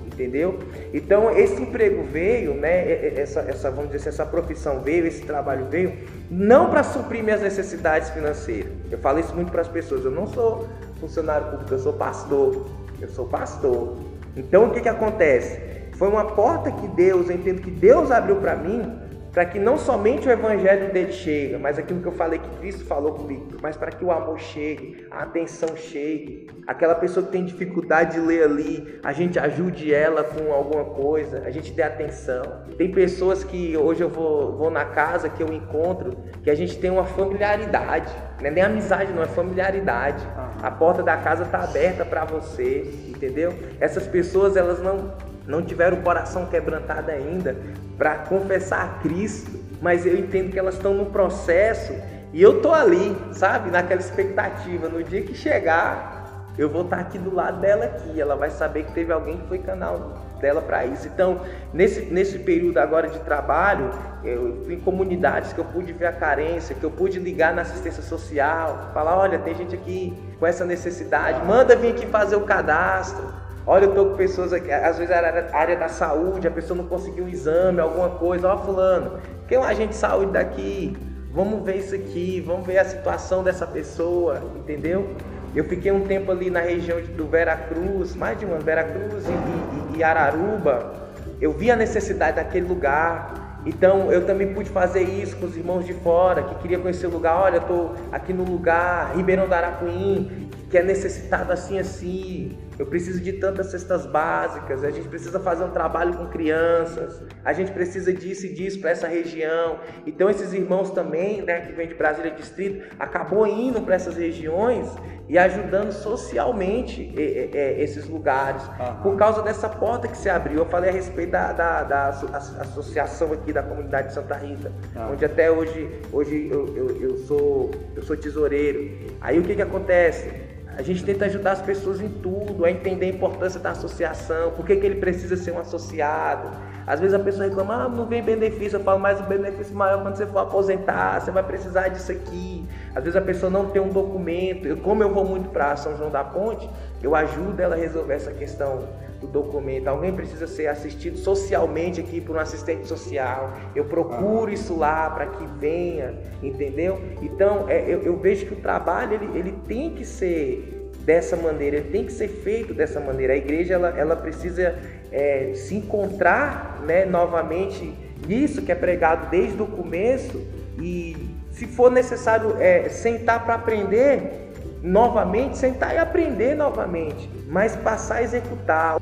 Entendeu? 0.07 0.59
Então 0.93 1.31
esse 1.31 1.63
emprego 1.63 2.03
veio, 2.03 2.55
né? 2.55 3.21
Essa, 3.21 3.41
essa, 3.41 3.71
vamos 3.71 3.93
dizer 3.93 4.09
assim, 4.09 4.09
essa 4.09 4.27
profissão 4.27 4.81
veio, 4.81 5.07
esse 5.07 5.23
trabalho 5.23 5.67
veio, 5.67 5.97
não 6.29 6.71
para 6.71 6.83
suprir 6.83 7.23
minhas 7.23 7.41
necessidades 7.41 8.11
financeiras. 8.11 8.73
Eu 8.91 8.99
falo 8.99 9.21
isso 9.21 9.35
muito 9.35 9.53
para 9.53 9.61
as 9.61 9.69
pessoas. 9.69 10.05
Eu 10.05 10.11
não 10.11 10.27
sou 10.27 10.67
funcionário 10.99 11.47
público, 11.49 11.73
eu 11.73 11.79
sou 11.79 11.93
pastor. 11.93 12.67
Eu 13.01 13.09
sou 13.09 13.27
pastor. 13.27 13.97
Então 14.37 14.67
o 14.67 14.71
que, 14.71 14.81
que 14.81 14.89
acontece? 14.89 15.61
Foi 15.97 16.09
uma 16.09 16.25
porta 16.25 16.71
que 16.71 16.89
Deus, 16.89 17.29
eu 17.29 17.37
entendo 17.37 17.61
que 17.61 17.71
Deus 17.71 18.11
abriu 18.11 18.37
para 18.37 18.57
mim 18.57 18.98
para 19.39 19.47
que 19.47 19.61
não 19.61 19.79
somente 19.79 20.27
o 20.27 20.33
evangelho 20.33 20.93
dele 20.93 21.13
chegue, 21.13 21.57
mas 21.59 21.79
aquilo 21.79 22.01
que 22.01 22.09
eu 22.09 22.13
falei 22.13 22.41
que 22.41 22.59
Cristo 22.59 22.85
falou 22.85 23.13
comigo, 23.13 23.57
mas 23.63 23.77
para 23.77 23.93
que 23.93 24.05
o 24.05 24.11
amor 24.11 24.41
chegue, 24.41 25.07
a 25.13 25.23
atenção 25.23 25.77
chegue, 25.77 26.49
aquela 26.67 26.97
pessoa 26.97 27.25
que 27.25 27.31
tem 27.31 27.45
dificuldade 27.45 28.15
de 28.15 28.21
ler 28.21 28.43
ali, 28.43 28.99
a 29.01 29.13
gente 29.13 29.39
ajude 29.39 29.95
ela 29.95 30.25
com 30.25 30.53
alguma 30.53 30.87
coisa, 30.87 31.45
a 31.47 31.53
gente 31.53 31.71
dê 31.71 31.85
atenção. 31.85 32.65
Tem 32.77 32.91
pessoas 32.91 33.45
que 33.45 33.77
hoje 33.77 34.03
eu 34.03 34.09
vou, 34.09 34.57
vou 34.57 34.73
na 34.73 34.87
casa 34.87 35.29
que 35.29 35.41
eu 35.41 35.53
encontro, 35.53 36.17
que 36.43 36.51
a 36.51 36.55
gente 36.57 36.77
tem 36.77 36.91
uma 36.91 37.05
familiaridade, 37.05 38.13
não 38.41 38.49
é 38.49 38.51
nem 38.51 38.65
amizade, 38.65 39.13
não 39.13 39.23
é 39.23 39.27
familiaridade. 39.27 40.27
A 40.61 40.71
porta 40.73 41.01
da 41.01 41.17
casa 41.17 41.45
está 41.45 41.63
aberta 41.63 42.05
para 42.05 42.25
você, 42.25 42.91
entendeu? 43.07 43.55
Essas 43.79 44.05
pessoas 44.05 44.57
elas 44.57 44.83
não 44.83 45.13
não 45.49 45.63
tiveram 45.63 45.97
o 45.97 46.03
coração 46.03 46.47
quebrantado 46.47 47.11
ainda 47.11 47.57
para 47.97 48.17
confessar 48.17 48.85
a 48.85 49.03
Cristo, 49.03 49.59
mas 49.81 50.05
eu 50.05 50.17
entendo 50.17 50.53
que 50.53 50.59
elas 50.59 50.75
estão 50.75 50.93
no 50.95 51.07
processo 51.07 51.93
e 52.33 52.43
eu 52.43 52.61
tô 52.61 52.73
ali, 52.73 53.17
sabe, 53.33 53.71
naquela 53.71 54.01
expectativa. 54.01 54.89
No 54.89 55.03
dia 55.03 55.23
que 55.23 55.35
chegar, 55.35 56.45
eu 56.59 56.69
vou 56.69 56.83
estar 56.83 56.99
aqui 56.99 57.19
do 57.19 57.35
lado 57.35 57.61
dela 57.61 57.87
aqui. 57.87 58.21
Ela 58.21 58.37
vai 58.37 58.51
saber 58.51 58.85
que 58.85 58.93
teve 58.93 59.11
alguém 59.11 59.39
que 59.39 59.49
foi 59.49 59.59
canal 59.59 60.19
dela 60.39 60.61
para 60.61 60.85
isso. 60.85 61.09
Então, 61.09 61.41
nesse, 61.73 62.03
nesse 62.03 62.39
período 62.41 62.79
agora 62.79 63.09
de 63.09 63.19
trabalho, 63.21 63.91
eu 64.23 64.63
fui 64.65 64.75
em 64.75 64.81
comunidades 64.81 65.55
que 65.55 65.59
eu 65.59 65.65
pude 65.65 65.93
ver 65.93 66.07
a 66.07 66.13
carência, 66.13 66.75
que 66.75 66.85
eu 66.85 66.91
pude 66.91 67.19
ligar 67.19 67.55
na 67.55 67.63
assistência 67.63 68.03
social, 68.03 68.91
falar, 68.93 69.17
olha, 69.17 69.39
tem 69.39 69.55
gente 69.55 69.75
aqui 69.75 70.17
com 70.39 70.47
essa 70.47 70.65
necessidade, 70.65 71.45
manda 71.45 71.75
vir 71.75 71.93
aqui 71.93 72.07
fazer 72.07 72.37
o 72.37 72.43
cadastro. 72.43 73.48
Olha, 73.71 73.85
eu 73.85 73.91
estou 73.91 74.07
com 74.07 74.17
pessoas 74.17 74.51
aqui, 74.55 74.73
às 74.73 74.97
vezes 74.97 75.15
era 75.15 75.55
área 75.55 75.77
da 75.77 75.89
saúde, 75.89 76.49
a 76.49 76.51
pessoa 76.51 76.75
não 76.75 76.87
conseguiu 76.87 77.25
um 77.25 77.29
exame, 77.29 77.81
alguma 77.81 78.09
coisa. 78.09 78.49
Ó, 78.49 78.57
fulano, 78.57 79.19
quem 79.47 79.59
é 79.59 79.61
um 79.61 79.65
agente 79.65 79.91
de 79.91 79.97
saúde 79.97 80.33
daqui? 80.33 80.97
Vamos 81.31 81.63
ver 81.67 81.77
isso 81.77 81.95
aqui, 81.95 82.41
vamos 82.41 82.67
ver 82.67 82.79
a 82.79 82.85
situação 82.87 83.45
dessa 83.45 83.67
pessoa, 83.67 84.41
entendeu? 84.57 85.15
Eu 85.55 85.65
fiquei 85.65 85.93
um 85.93 86.01
tempo 86.07 86.33
ali 86.33 86.49
na 86.49 86.61
região 86.61 86.99
do 87.15 87.27
Veracruz, 87.27 88.17
mais 88.17 88.39
de 88.39 88.47
um 88.47 88.55
ano, 88.55 88.63
Veracruz 88.63 89.27
e, 89.27 89.97
e, 89.97 89.99
e 89.99 90.03
Araruba. 90.03 90.95
Eu 91.39 91.53
vi 91.53 91.71
a 91.71 91.77
necessidade 91.77 92.37
daquele 92.37 92.67
lugar 92.67 93.61
Então 93.67 94.11
eu 94.11 94.25
também 94.25 94.55
pude 94.55 94.71
fazer 94.71 95.03
isso 95.03 95.37
com 95.37 95.45
os 95.45 95.55
irmãos 95.55 95.85
de 95.85 95.93
fora 95.93 96.43
que 96.43 96.55
queria 96.57 96.79
conhecer 96.79 97.07
o 97.07 97.11
lugar. 97.11 97.37
Olha, 97.37 97.57
eu 97.57 97.61
tô 97.61 97.91
aqui 98.11 98.33
no 98.33 98.45
lugar 98.45 99.15
Ribeirão 99.15 99.47
do 99.47 99.53
Arapuim, 99.53 100.49
que 100.71 100.79
é 100.79 100.83
necessitado 100.83 101.53
assim 101.53 101.79
assim. 101.79 102.57
Eu 102.79 102.87
preciso 102.87 103.21
de 103.21 103.33
tantas 103.35 103.67
cestas 103.67 104.07
básicas. 104.07 104.85
A 104.85 104.91
gente 104.91 105.09
precisa 105.09 105.41
fazer 105.41 105.65
um 105.65 105.71
trabalho 105.71 106.17
com 106.17 106.27
crianças. 106.27 107.23
A 107.45 107.53
gente 107.53 107.73
precisa 107.73 108.13
disso 108.13 108.47
e 108.47 108.55
disso 108.55 108.81
para 108.81 108.91
essa 108.91 109.09
região. 109.09 109.81
Então 110.07 110.31
esses 110.31 110.53
irmãos 110.53 110.91
também, 110.91 111.43
né, 111.43 111.61
que 111.63 111.73
vem 111.73 111.89
de 111.89 111.95
Brasília 111.95 112.31
Distrito, 112.31 112.87
acabou 112.99 113.47
indo 113.47 113.81
para 113.81 113.97
essas 113.97 114.17
regiões 114.17 114.89
e 115.29 115.37
ajudando 115.37 115.93
socialmente 115.93 117.13
é, 117.17 117.51
é, 117.53 117.83
esses 117.83 118.09
lugares. 118.09 118.63
Uhum. 118.63 119.03
Por 119.03 119.17
causa 119.17 119.43
dessa 119.43 119.69
porta 119.69 120.09
que 120.09 120.17
se 120.17 120.29
abriu. 120.29 120.59
Eu 120.59 120.67
falei 120.67 120.91
a 120.91 120.93
respeito 120.93 121.33
da, 121.33 121.53
da, 121.53 121.83
da 121.83 122.09
associação 122.09 123.33
aqui 123.33 123.53
da 123.53 123.63
comunidade 123.63 124.09
de 124.09 124.15
Santa 124.15 124.35
Rita, 124.37 124.73
uhum. 124.97 125.13
onde 125.13 125.25
até 125.25 125.51
hoje, 125.51 126.01
hoje 126.13 126.49
eu, 126.51 126.75
eu, 126.75 127.03
eu, 127.03 127.17
sou, 127.19 127.71
eu 127.95 128.03
sou 128.03 128.17
tesoureiro. 128.17 129.17
Aí 129.21 129.39
o 129.39 129.43
que, 129.43 129.55
que 129.55 129.63
acontece? 129.63 130.48
A 130.79 130.83
gente 130.83 131.05
tenta 131.05 131.25
ajudar 131.25 131.53
as 131.53 131.61
pessoas 131.61 132.01
em 132.01 132.09
tudo, 132.09 132.65
a 132.65 132.71
entender 132.71 133.07
a 133.07 133.09
importância 133.09 133.59
da 133.59 133.73
associação, 133.73 134.53
por 134.53 134.65
que, 134.65 134.77
que 134.77 134.87
ele 134.87 135.01
precisa 135.01 135.37
ser 135.37 135.51
um 135.51 135.59
associado. 135.59 136.57
Às 136.87 137.01
vezes 137.01 137.15
a 137.15 137.19
pessoa 137.19 137.47
reclama, 137.47 137.83
ah, 137.83 137.89
não 137.89 138.07
vem 138.07 138.23
benefício. 138.23 138.77
Eu 138.77 138.85
falo, 138.85 139.01
mas 139.01 139.19
o 139.19 139.25
benefício 139.25 139.75
maior 139.75 139.99
é 139.99 140.03
quando 140.03 140.15
você 140.15 140.25
for 140.25 140.39
aposentar, 140.39 141.21
você 141.21 141.33
vai 141.33 141.43
precisar 141.43 141.89
disso 141.89 142.13
aqui. 142.13 142.65
Às 142.95 143.03
vezes 143.03 143.17
a 143.17 143.21
pessoa 143.21 143.51
não 143.51 143.67
tem 143.71 143.83
um 143.83 143.89
documento. 143.89 144.69
Eu, 144.69 144.77
como 144.77 145.03
eu 145.03 145.13
vou 145.13 145.25
muito 145.25 145.49
para 145.51 145.75
São 145.75 145.97
João 145.97 146.13
da 146.13 146.23
Ponte, 146.23 146.71
eu 147.03 147.13
ajudo 147.17 147.61
ela 147.61 147.75
a 147.75 147.79
resolver 147.79 148.15
essa 148.15 148.31
questão 148.31 148.85
do 149.21 149.27
documento. 149.27 149.89
Alguém 149.89 150.13
precisa 150.13 150.47
ser 150.47 150.69
assistido 150.69 151.19
socialmente 151.19 152.01
aqui 152.01 152.21
por 152.21 152.37
um 152.37 152.39
assistente 152.39 152.87
social. 152.87 153.53
Eu 153.75 153.85
procuro 153.85 154.53
isso 154.53 154.77
lá 154.77 155.11
para 155.11 155.27
que 155.27 155.45
venha, 155.59 156.15
entendeu? 156.43 157.01
Então 157.23 157.69
é, 157.69 157.83
eu, 157.87 158.03
eu, 158.03 158.17
vejo 158.17 158.47
que 158.47 158.55
o 158.55 158.57
trabalho 158.57 159.15
ele, 159.15 159.39
ele 159.39 159.55
tem 159.67 159.91
que 159.91 160.05
ser 160.05 160.91
dessa 161.01 161.37
maneira, 161.37 161.79
ele 161.79 161.91
tem 161.91 162.05
que 162.05 162.13
ser 162.13 162.29
feito 162.29 162.75
dessa 162.75 163.01
maneira. 163.01 163.33
A 163.33 163.37
igreja 163.37 163.75
ela, 163.75 163.89
ela 163.97 164.17
precisa 164.17 164.79
é, 165.11 165.53
se 165.55 165.75
encontrar 165.75 166.83
né, 166.87 167.05
novamente 167.05 167.95
nisso 168.27 168.63
que 168.63 168.71
é 168.71 168.75
pregado 168.75 169.31
desde 169.31 169.61
o 169.61 169.67
começo 169.67 170.41
e 170.81 171.17
se 171.51 171.67
for 171.67 171.91
necessário 171.91 172.57
é, 172.61 172.89
sentar 172.89 173.45
para 173.45 173.55
aprender 173.55 174.49
novamente, 174.83 175.59
sentar 175.59 175.95
e 175.95 175.99
aprender 175.99 176.55
novamente, 176.55 177.29
mas 177.49 177.75
passar 177.77 178.17
a 178.17 178.23
executar. 178.23 178.99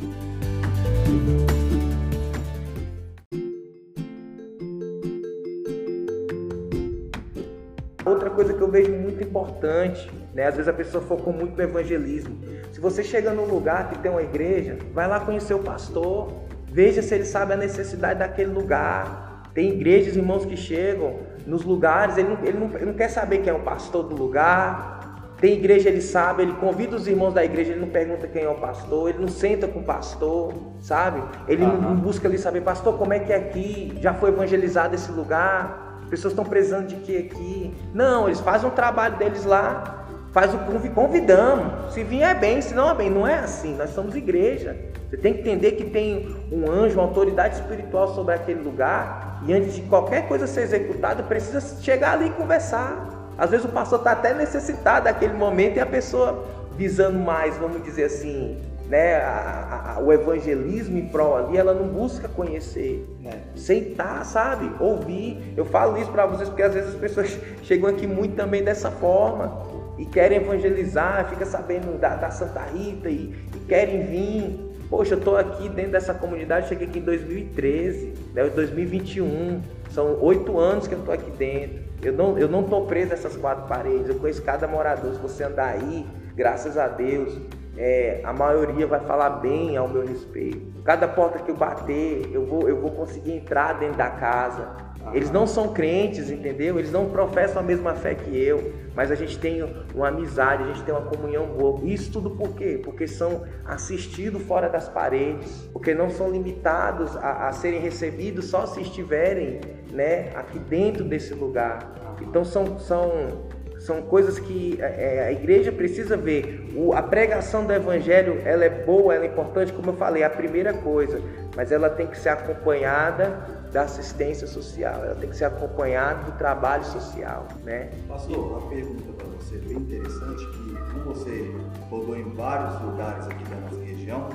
Outra 8.05 8.31
coisa 8.31 8.55
que 8.55 8.61
eu 8.61 8.71
vejo 8.71 8.93
muito 8.93 9.23
importante, 9.23 10.09
né? 10.33 10.47
Às 10.47 10.55
vezes 10.55 10.69
a 10.69 10.73
pessoa 10.73 11.03
focou 11.03 11.33
muito 11.33 11.57
no 11.57 11.63
evangelismo. 11.63 12.39
Se 12.73 12.81
você 12.81 13.03
chega 13.03 13.33
num 13.33 13.47
lugar 13.47 13.91
que 13.91 13.99
tem 13.99 14.11
uma 14.11 14.23
igreja, 14.23 14.79
vai 14.95 15.09
lá 15.09 15.19
conhecer 15.19 15.55
o 15.55 15.59
pastor, 15.59 16.33
veja 16.71 17.03
se 17.03 17.15
ele 17.15 17.25
sabe 17.25 17.55
a 17.55 17.57
necessidade 17.57 18.21
daquele 18.21 18.53
lugar. 18.53 19.43
Tem 19.53 19.71
igrejas, 19.71 20.15
irmãos, 20.15 20.45
que 20.45 20.57
chegam 20.57 21.17
nos 21.47 21.65
lugares, 21.65 22.17
ele 22.17 22.29
não, 22.29 22.45
ele 22.45 22.59
não, 22.59 22.77
ele 22.77 22.85
não 22.85 22.95
quer 22.95 23.09
saber 23.09 23.39
quem 23.39 23.51
é 23.51 23.55
o 23.55 23.61
pastor 23.61 24.05
do 24.05 24.15
lugar, 24.15 24.96
tem 25.41 25.53
igreja, 25.53 25.89
ele 25.89 26.01
sabe, 26.01 26.43
ele 26.43 26.55
convida 26.55 26.97
os 26.97 27.07
irmãos 27.07 27.35
da 27.35 27.45
igreja, 27.45 27.73
ele 27.73 27.81
não 27.81 27.89
pergunta 27.89 28.27
quem 28.27 28.43
é 28.43 28.49
o 28.49 28.55
pastor, 28.55 29.11
ele 29.11 29.19
não 29.19 29.29
senta 29.29 29.69
com 29.69 29.81
o 29.81 29.85
pastor, 29.85 30.55
sabe? 30.81 31.23
Ele 31.47 31.63
uhum. 31.63 31.81
não 31.81 31.97
busca 31.97 32.27
ali 32.27 32.39
saber, 32.39 32.63
pastor, 32.63 32.97
como 32.97 33.13
é 33.13 33.19
que 33.19 33.33
é 33.33 33.37
aqui? 33.37 33.99
Já 34.01 34.15
foi 34.15 34.31
evangelizado 34.31 34.95
esse 34.95 35.13
lugar? 35.13 35.99
As 36.05 36.09
pessoas 36.09 36.33
estão 36.33 36.45
precisando 36.45 36.87
de 36.87 36.97
que 36.97 37.17
aqui? 37.19 37.75
Não, 37.93 38.27
eles 38.27 38.41
fazem 38.41 38.69
um 38.69 38.73
trabalho 38.73 39.17
deles 39.17 39.45
lá, 39.45 40.07
faz 40.33 40.55
o 40.55 40.59
convidamos. 40.91 41.93
Se 41.93 42.03
vier 42.03 42.31
é 42.31 42.35
bem, 42.35 42.63
se 42.63 42.75
não 42.75 42.91
é 42.91 42.95
bem, 42.95 43.11
não 43.11 43.27
é 43.27 43.35
assim. 43.35 43.75
Nós 43.75 43.91
somos 43.91 44.15
igreja. 44.15 44.77
Você 45.09 45.17
tem 45.17 45.35
que 45.35 45.41
entender 45.41 45.73
que 45.73 45.85
tem 45.85 46.35
um 46.53 46.71
anjo, 46.71 46.99
uma 46.99 47.05
autoridade 47.05 47.57
espiritual 47.57 48.15
sobre 48.15 48.35
aquele 48.35 48.61
lugar, 48.61 49.41
e 49.47 49.53
antes 49.53 49.75
de 49.75 49.83
qualquer 49.83 50.27
coisa 50.29 50.47
ser 50.47 50.63
executada, 50.63 51.23
precisa 51.23 51.61
chegar 51.83 52.13
ali 52.13 52.27
e 52.27 52.31
conversar. 52.31 53.16
Às 53.39 53.51
vezes 53.51 53.67
o 53.67 53.69
pastor 53.69 53.99
está 53.99 54.13
até 54.13 54.33
necessitado 54.35 55.05
daquele 55.05 55.35
momento 55.35 55.77
e 55.77 55.81
a 55.81 55.87
pessoa 55.87 56.45
visando 56.77 57.19
mais, 57.19 57.57
vamos 57.57 57.83
dizer 57.83 58.05
assim, 58.05 58.57
né, 58.89 59.17
a, 59.17 59.95
a, 59.97 60.01
o 60.01 60.13
evangelismo 60.13 60.97
em 60.99 61.09
prol 61.09 61.37
ali, 61.37 61.57
ela 61.57 61.75
não 61.75 61.89
busca 61.89 62.29
conhecer, 62.29 63.05
né? 63.21 63.41
sentar, 63.57 64.25
sabe, 64.25 64.71
ouvir. 64.79 65.55
Eu 65.57 65.65
falo 65.65 65.99
isso 65.99 66.11
para 66.11 66.27
vocês 66.27 66.49
porque 66.49 66.63
às 66.63 66.75
vezes 66.75 66.91
as 66.91 67.01
pessoas 67.01 67.39
chegam 67.63 67.89
aqui 67.89 68.07
muito 68.07 68.37
também 68.37 68.63
dessa 68.63 68.91
forma 68.91 69.61
e 69.99 70.05
querem 70.05 70.39
evangelizar, 70.39 71.29
fica 71.29 71.45
sabendo 71.45 71.99
da, 71.99 72.15
da 72.17 72.31
Santa 72.31 72.61
Rita 72.61 73.09
e, 73.09 73.35
e, 73.55 73.59
querem 73.67 74.07
vir. 74.07 74.67
Poxa, 74.89 75.15
eu 75.15 75.19
estou 75.19 75.37
aqui 75.37 75.69
dentro 75.69 75.93
dessa 75.93 76.15
comunidade, 76.15 76.69
cheguei 76.69 76.87
aqui 76.87 77.01
em 77.01 77.03
2013, 77.03 78.15
né, 78.33 78.45
2021, 78.45 79.61
são 79.91 80.17
oito 80.23 80.57
anos 80.61 80.87
que 80.87 80.95
eu 80.95 81.01
estou 81.01 81.13
aqui 81.13 81.31
dentro. 81.33 81.86
Eu 82.03 82.13
não 82.13 82.39
eu 82.39 82.49
não 82.49 82.63
tô 82.63 82.83
preso 82.83 83.11
nessas 83.11 83.37
quatro 83.37 83.67
paredes. 83.67 84.09
Eu 84.09 84.17
conheço 84.17 84.43
cada 84.43 84.67
morador. 84.67 85.15
Se 85.15 85.21
você 85.21 85.45
andar 85.45 85.69
aí, 85.69 86.07
graças 86.35 86.77
a 86.77 86.89
Deus, 86.89 87.39
é, 87.77 88.21
a 88.25 88.33
maioria 88.33 88.87
vai 88.87 89.01
falar 89.01 89.31
bem 89.31 89.77
ao 89.77 89.89
meu 89.89 90.07
respeito. 90.07 90.83
Cada 90.83 91.07
porta 91.09 91.39
que 91.39 91.51
eu 91.51 91.57
bater, 91.57 92.31
eu 92.33 92.47
vou 92.47 92.69
eu 92.69 92.81
vou 92.81 92.91
conseguir 92.91 93.33
entrar 93.33 93.79
dentro 93.79 93.97
da 93.97 94.11
casa. 94.11 94.86
Eles 95.13 95.31
não 95.31 95.47
são 95.47 95.73
crentes, 95.73 96.31
entendeu? 96.31 96.79
Eles 96.79 96.91
não 96.91 97.07
professam 97.11 97.61
a 97.61 97.65
mesma 97.65 97.95
fé 97.95 98.15
que 98.15 98.37
eu, 98.37 98.73
mas 98.95 99.11
a 99.11 99.15
gente 99.15 99.39
tem 99.39 99.63
uma 99.95 100.09
amizade, 100.09 100.63
a 100.63 100.67
gente 100.67 100.83
tem 100.83 100.95
uma 100.95 101.05
comunhão 101.05 101.47
boa. 101.47 101.81
Isso 101.85 102.11
tudo 102.11 102.31
por 102.31 102.55
quê? 102.55 102.81
Porque 102.83 103.07
são 103.07 103.45
assistidos 103.65 104.43
fora 104.43 104.69
das 104.69 104.89
paredes, 104.89 105.69
porque 105.73 105.95
não 105.95 106.11
são 106.11 106.31
limitados 106.31 107.17
a, 107.17 107.49
a 107.49 107.53
serem 107.53 107.81
recebidos 107.81 108.47
só 108.47 108.67
se 108.67 108.81
estiverem 108.81 109.61
né, 109.93 110.31
aqui 110.35 110.59
dentro 110.59 111.05
desse 111.05 111.35
lugar. 111.35 111.95
Então 112.21 112.45
são, 112.45 112.79
são, 112.79 113.49
são 113.79 114.03
coisas 114.03 114.39
que 114.39 114.79
é, 114.81 114.85
é, 115.19 115.25
a 115.27 115.33
igreja 115.33 115.71
precisa 115.71 116.17
ver. 116.17 116.67
A 116.95 117.03
pregação 117.03 117.65
do 117.65 117.73
evangelho 117.73 118.41
ela 118.45 118.65
é 118.65 118.71
boa, 118.71 119.15
ela 119.15 119.25
é 119.25 119.29
importante, 119.29 119.73
como 119.73 119.91
eu 119.91 119.97
falei, 119.97 120.23
é 120.23 120.27
a 120.27 120.31
primeira 120.31 120.73
coisa, 120.73 121.21
mas 121.55 121.71
ela 121.71 121.89
tem 121.89 122.07
que 122.07 122.19
ser 122.19 122.31
acompanhada 122.31 123.56
da 123.77 123.83
assistência 123.83 124.47
social, 124.47 125.05
ela 125.05 125.15
tem 125.17 125.29
que 125.29 125.37
ser 125.37 125.45
acompanhada 125.45 126.25
do 126.25 126.33
trabalho 126.39 126.83
social, 126.83 127.47
né? 127.63 127.91
Pastor, 128.09 128.39
uma 128.39 128.71
pergunta 128.71 129.13
para 129.13 129.27
você 129.27 129.59
bem 129.59 129.77
interessante, 129.77 130.47
que 130.47 130.77
como 130.93 131.15
você 131.15 131.55
rodou 131.91 132.17
em 132.17 132.33
vários 132.33 132.81
lugares 132.81 133.27
aqui 133.27 133.45
da 133.45 133.57
nossa 133.57 133.85
região, 133.85 134.31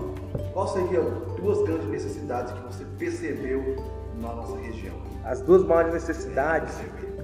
quais 0.53 0.69
seriam 0.69 1.05
duas 1.41 1.63
grandes 1.65 1.87
necessidades 1.87 2.53
que 2.53 2.61
você 2.61 2.85
percebeu 2.99 3.83
na 4.21 4.31
nossa 4.31 4.57
região? 4.57 4.93
As 5.25 5.41
duas 5.41 5.63
maiores 5.63 5.91
necessidades 5.91 6.75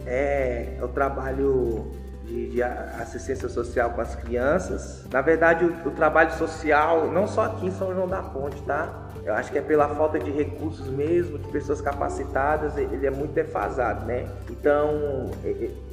é 0.07 0.79
o 0.81 0.87
trabalho 0.87 1.91
de, 2.23 2.49
de, 2.49 2.63
assistência 2.63 3.47
social 3.47 3.91
com 3.91 4.01
as 4.01 4.15
crianças. 4.15 5.05
Na 5.11 5.21
verdade, 5.21 5.65
o, 5.65 5.87
o, 5.87 5.91
trabalho 5.91 6.31
social, 6.31 7.11
não 7.11 7.27
só 7.27 7.43
aqui 7.43 7.67
em 7.67 7.71
São 7.71 7.93
João 7.93 8.07
da 8.07 8.23
Ponte, 8.23 8.59
tá? 8.63 9.06
Eu 9.27 9.33
acho 9.33 9.51
que 9.51 9.57
é 9.57 9.61
pela 9.61 9.89
falta 9.89 10.17
de 10.17 10.31
recursos 10.31 10.87
mesmo, 10.87 11.37
de 11.37 11.49
pessoas 11.49 11.81
capacitadas, 11.81 12.77
ele 12.77 13.05
é 13.05 13.11
muito 13.11 13.33
defasado, 13.33 14.05
né? 14.05 14.25
Então, 14.49 15.29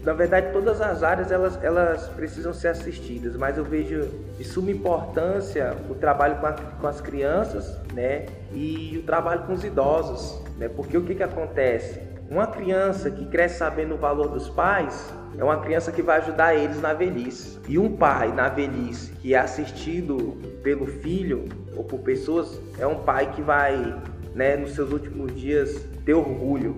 na 0.04 0.12
verdade, 0.12 0.52
todas 0.52 0.80
as 0.80 1.02
áreas 1.02 1.32
elas, 1.32 1.58
elas 1.60 2.08
precisam 2.10 2.54
ser 2.54 2.68
assistidas, 2.68 3.36
mas 3.36 3.58
eu 3.58 3.64
vejo 3.64 4.08
de 4.38 4.44
suma 4.44 4.70
importância 4.70 5.74
o 5.90 5.96
trabalho 5.96 6.36
com, 6.36 6.46
a, 6.46 6.52
com 6.52 6.86
as 6.86 7.00
crianças, 7.00 7.76
né? 7.92 8.26
E 8.52 8.98
o 9.02 9.02
trabalho 9.04 9.42
com 9.42 9.54
os 9.54 9.64
idosos, 9.64 10.40
né? 10.56 10.68
Porque 10.68 10.96
o 10.96 11.02
que, 11.02 11.16
que 11.16 11.22
acontece? 11.24 12.13
Uma 12.30 12.46
criança 12.46 13.10
que 13.10 13.26
cresce 13.26 13.58
sabendo 13.58 13.94
o 13.94 13.98
valor 13.98 14.28
dos 14.28 14.48
pais, 14.48 15.12
é 15.36 15.44
uma 15.44 15.58
criança 15.58 15.92
que 15.92 16.02
vai 16.02 16.18
ajudar 16.18 16.54
eles 16.54 16.80
na 16.80 16.92
velhice. 16.92 17.58
E 17.68 17.78
um 17.78 17.96
pai 17.96 18.32
na 18.32 18.48
velhice 18.48 19.12
que 19.12 19.34
é 19.34 19.38
assistido 19.38 20.36
pelo 20.62 20.86
filho 20.86 21.48
ou 21.76 21.84
por 21.84 22.00
pessoas, 22.00 22.60
é 22.78 22.86
um 22.86 22.96
pai 22.96 23.30
que 23.32 23.42
vai, 23.42 23.94
né, 24.34 24.56
nos 24.56 24.74
seus 24.74 24.90
últimos 24.90 25.34
dias, 25.34 25.86
ter 26.04 26.14
orgulho. 26.14 26.76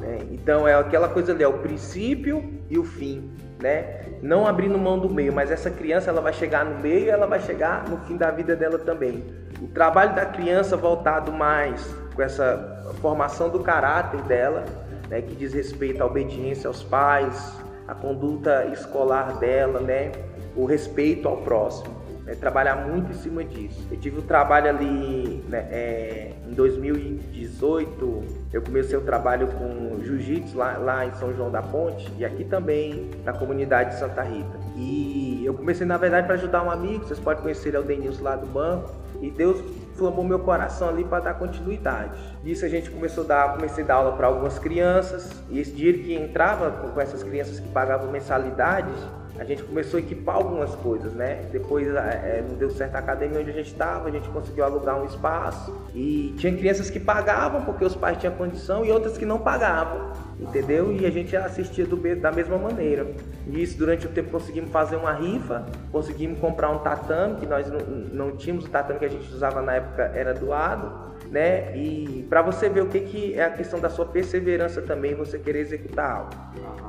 Né? 0.00 0.18
Então 0.32 0.66
é 0.66 0.74
aquela 0.74 1.08
coisa 1.08 1.32
ali, 1.32 1.42
é 1.42 1.48
o 1.48 1.58
princípio 1.58 2.44
e 2.68 2.78
o 2.78 2.84
fim. 2.84 3.30
Né? 3.62 4.02
Não 4.22 4.46
abrindo 4.46 4.78
mão 4.78 4.98
do 4.98 5.10
meio, 5.10 5.32
mas 5.32 5.50
essa 5.50 5.70
criança 5.70 6.10
ela 6.10 6.20
vai 6.20 6.32
chegar 6.32 6.64
no 6.64 6.80
meio 6.80 7.06
e 7.06 7.10
ela 7.10 7.26
vai 7.26 7.40
chegar 7.40 7.88
no 7.88 7.98
fim 7.98 8.16
da 8.16 8.30
vida 8.30 8.54
dela 8.56 8.78
também. 8.78 9.24
O 9.60 9.66
trabalho 9.66 10.14
da 10.14 10.26
criança 10.26 10.76
voltado 10.76 11.32
mais 11.32 11.84
com 12.14 12.22
essa 12.22 12.92
formação 13.00 13.48
do 13.48 13.60
caráter 13.60 14.20
dela, 14.22 14.64
né, 15.08 15.22
que 15.22 15.34
diz 15.34 15.52
respeito 15.52 16.02
à 16.02 16.06
obediência 16.06 16.68
aos 16.68 16.82
pais, 16.82 17.58
a 17.86 17.94
conduta 17.94 18.66
escolar 18.66 19.38
dela, 19.38 19.80
né? 19.80 20.12
o 20.58 20.66
respeito 20.66 21.28
ao 21.28 21.38
próximo. 21.38 21.96
né, 22.24 22.34
trabalhar 22.34 22.76
muito 22.86 23.10
em 23.10 23.14
cima 23.14 23.42
disso. 23.42 23.86
Eu 23.90 23.96
tive 23.96 24.18
o 24.18 24.20
um 24.20 24.26
trabalho 24.26 24.68
ali 24.68 25.42
né, 25.48 25.66
é, 25.70 26.32
em 26.46 26.52
2018, 26.52 28.22
eu 28.52 28.60
comecei 28.60 28.98
o 28.98 29.00
trabalho 29.00 29.46
com 29.46 29.98
jiu-jitsu 30.04 30.58
lá, 30.58 30.76
lá 30.76 31.06
em 31.06 31.14
São 31.14 31.32
João 31.32 31.50
da 31.50 31.62
Ponte 31.62 32.10
e 32.18 32.24
aqui 32.24 32.44
também 32.44 33.10
na 33.24 33.32
comunidade 33.32 33.90
de 33.90 34.00
Santa 34.00 34.22
Rita. 34.22 34.58
E 34.76 35.42
eu 35.44 35.54
comecei, 35.54 35.86
na 35.86 35.96
verdade, 35.96 36.26
para 36.26 36.34
ajudar 36.34 36.62
um 36.62 36.70
amigo, 36.70 37.04
vocês 37.04 37.18
podem 37.18 37.42
conhecer, 37.42 37.74
é 37.74 37.78
o 37.78 37.82
Denilson 37.82 38.22
lá 38.22 38.36
do 38.36 38.46
banco. 38.46 38.90
E 39.22 39.30
Deus 39.30 39.60
inflamou 39.98 40.24
meu 40.24 40.38
coração 40.38 40.88
ali 40.88 41.04
para 41.04 41.24
dar 41.24 41.34
continuidade. 41.34 42.12
Disso 42.44 42.64
a 42.64 42.68
gente 42.68 42.88
começou 42.88 43.24
a 43.24 43.26
dar, 43.26 43.54
comecei 43.54 43.82
a 43.82 43.86
dar 43.86 43.94
aula 43.94 44.12
para 44.12 44.28
algumas 44.28 44.58
crianças 44.58 45.30
e 45.50 45.58
esse 45.58 45.72
dinheiro 45.72 45.98
que 45.98 46.14
entrava 46.14 46.70
com 46.70 47.00
essas 47.00 47.24
crianças 47.24 47.58
que 47.58 47.68
pagavam 47.68 48.10
mensalidades, 48.10 48.94
a 49.38 49.44
gente 49.44 49.62
começou 49.62 49.98
a 49.98 50.00
equipar 50.00 50.34
algumas 50.34 50.74
coisas, 50.76 51.12
né? 51.12 51.46
Depois 51.52 51.86
é, 51.86 52.44
não 52.46 52.56
deu 52.56 52.70
certo 52.70 52.96
a 52.96 52.98
academia 52.98 53.40
onde 53.40 53.50
a 53.50 53.52
gente 53.52 53.70
estava, 53.70 54.08
a 54.08 54.10
gente 54.10 54.28
conseguiu 54.30 54.64
alugar 54.64 55.00
um 55.00 55.04
espaço 55.04 55.76
e 55.94 56.34
tinha 56.38 56.52
crianças 56.56 56.90
que 56.90 56.98
pagavam 56.98 57.62
porque 57.62 57.84
os 57.84 57.94
pais 57.94 58.18
tinham 58.18 58.34
condição 58.34 58.84
e 58.84 58.90
outras 58.90 59.16
que 59.16 59.24
não 59.24 59.38
pagavam, 59.38 60.12
entendeu? 60.40 60.92
E 60.92 61.04
a 61.06 61.10
gente 61.10 61.36
assistia 61.36 61.86
do, 61.86 61.96
da 62.16 62.30
mesma 62.30 62.58
maneira. 62.58 63.06
E 63.46 63.62
isso 63.62 63.76
durante 63.78 64.06
o 64.06 64.10
tempo 64.10 64.30
conseguimos 64.30 64.70
fazer 64.70 64.96
uma 64.96 65.12
rifa, 65.12 65.66
conseguimos 65.90 66.38
comprar 66.38 66.70
um 66.70 66.78
tatame, 66.78 67.36
que 67.36 67.46
nós 67.46 67.70
não, 67.70 67.80
não 68.12 68.36
tínhamos 68.36 68.66
o 68.66 68.68
tatame 68.68 68.98
que 68.98 69.04
a 69.04 69.08
gente 69.08 69.32
usava 69.32 69.62
na 69.62 69.74
época, 69.74 70.02
era 70.14 70.34
doado 70.34 71.07
né? 71.30 71.76
E 71.76 72.26
para 72.28 72.42
você 72.42 72.68
ver 72.68 72.82
o 72.82 72.86
que, 72.86 73.00
que 73.00 73.34
é 73.38 73.44
a 73.44 73.50
questão 73.50 73.80
da 73.80 73.88
sua 73.88 74.06
perseverança 74.06 74.82
também, 74.82 75.14
você 75.14 75.38
querer 75.38 75.60
executar 75.60 76.10
algo. 76.10 76.30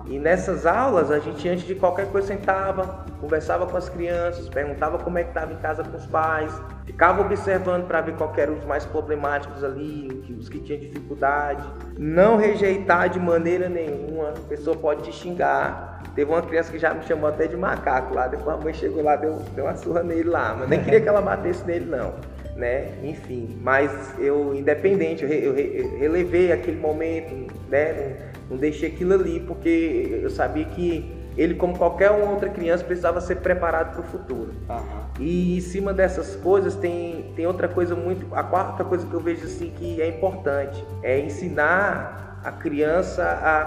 E 0.07 0.18
nessas 0.18 0.66
aulas, 0.66 1.11
a 1.11 1.20
gente 1.20 1.48
antes 1.48 1.66
de 1.66 1.76
qualquer 1.76 2.07
coisa 2.07 2.28
sentava, 2.28 3.06
conversava 3.20 3.68
com 3.68 3.78
as 3.78 3.90
crianças, 3.90 4.49
perguntava 4.49 4.98
como 4.98 5.18
é 5.18 5.24
que 5.24 5.30
estava 5.30 5.53
em 5.53 5.57
casa 5.57 5.84
com 5.84 5.95
os 5.95 6.06
pais, 6.06 6.52
ficava 6.86 7.22
observando 7.22 7.86
para 7.88 8.02
ver 8.02 8.16
qual 8.16 8.34
eram 8.38 8.57
os 8.57 8.66
mais 8.66 8.86
problemáticos 8.86 9.64
ali, 9.64 10.36
os 10.38 10.49
que 10.49 10.60
tinham 10.60 10.80
dificuldade. 10.80 11.68
Não 11.98 12.38
rejeitar 12.38 13.10
de 13.10 13.20
maneira 13.20 13.70
nenhuma, 13.70 14.30
a 14.30 14.48
pessoa 14.48 14.76
pode 14.76 15.03
te 15.03 15.11
xingar. 15.11 16.02
Teve 16.16 16.32
uma 16.32 16.41
criança 16.41 16.72
que 16.72 16.80
já 16.80 16.94
me 16.94 17.03
chamou 17.03 17.30
até 17.30 17.45
de 17.45 17.56
macaco 17.56 18.16
lá, 18.16 18.28
depois 18.28 18.57
a 18.57 18.57
mãe 18.57 18.74
chegou 18.74 19.03
lá, 19.03 19.16
deu, 19.16 19.34
deu 19.53 19.66
uma 19.66 19.76
surra 19.76 20.02
nele 20.02 20.30
lá, 20.30 20.56
mas 20.57 20.70
nem 20.70 20.84
queria 20.84 20.99
que 21.02 21.07
ela 21.07 21.22
batesse 21.22 21.64
nele 21.66 21.86
não 21.86 22.14
né? 22.60 22.91
Enfim, 23.03 23.57
mas 23.61 24.14
eu, 24.19 24.53
independente, 24.53 25.23
eu, 25.23 25.30
eu, 25.30 25.57
eu 25.57 25.98
relevei 25.98 26.52
aquele 26.52 26.77
momento, 26.77 27.52
né? 27.69 27.94
Não, 27.94 28.52
não, 28.52 28.57
deixei 28.57 28.90
aquilo 28.90 29.14
ali, 29.14 29.40
porque 29.40 30.19
eu 30.22 30.30
sabia 30.30 30.65
que 30.65 31.18
ele, 31.38 31.56
como 31.56 31.77
qualquer 31.77 32.11
outra 32.11 32.49
criança, 32.49 32.84
precisava 32.84 33.22
ser 33.22 33.38
preparado 33.38 33.94
para 33.94 34.02
o 34.02 34.03
futuro. 34.03 34.52
Uhum. 34.69 34.99
E 35.19 35.57
em 35.57 35.61
cima 35.61 35.94
dessas 35.94 36.36
coisas 36.36 36.76
tem, 36.76 37.31
tem 37.36 37.48
outra 37.48 37.68
coisa 37.68 37.95
muito. 37.95 38.27
A 38.36 38.44
quarta 38.44 38.84
coisa 38.84 39.07
que 39.07 39.14
eu 39.14 39.22
vejo 39.22 39.45
assim 39.45 39.72
que 39.72 40.02
é 40.02 40.07
importante 40.07 40.84
é 41.02 41.18
ensinar 41.19 42.41
a 42.44 42.52
criança 42.52 43.23
a, 43.23 43.61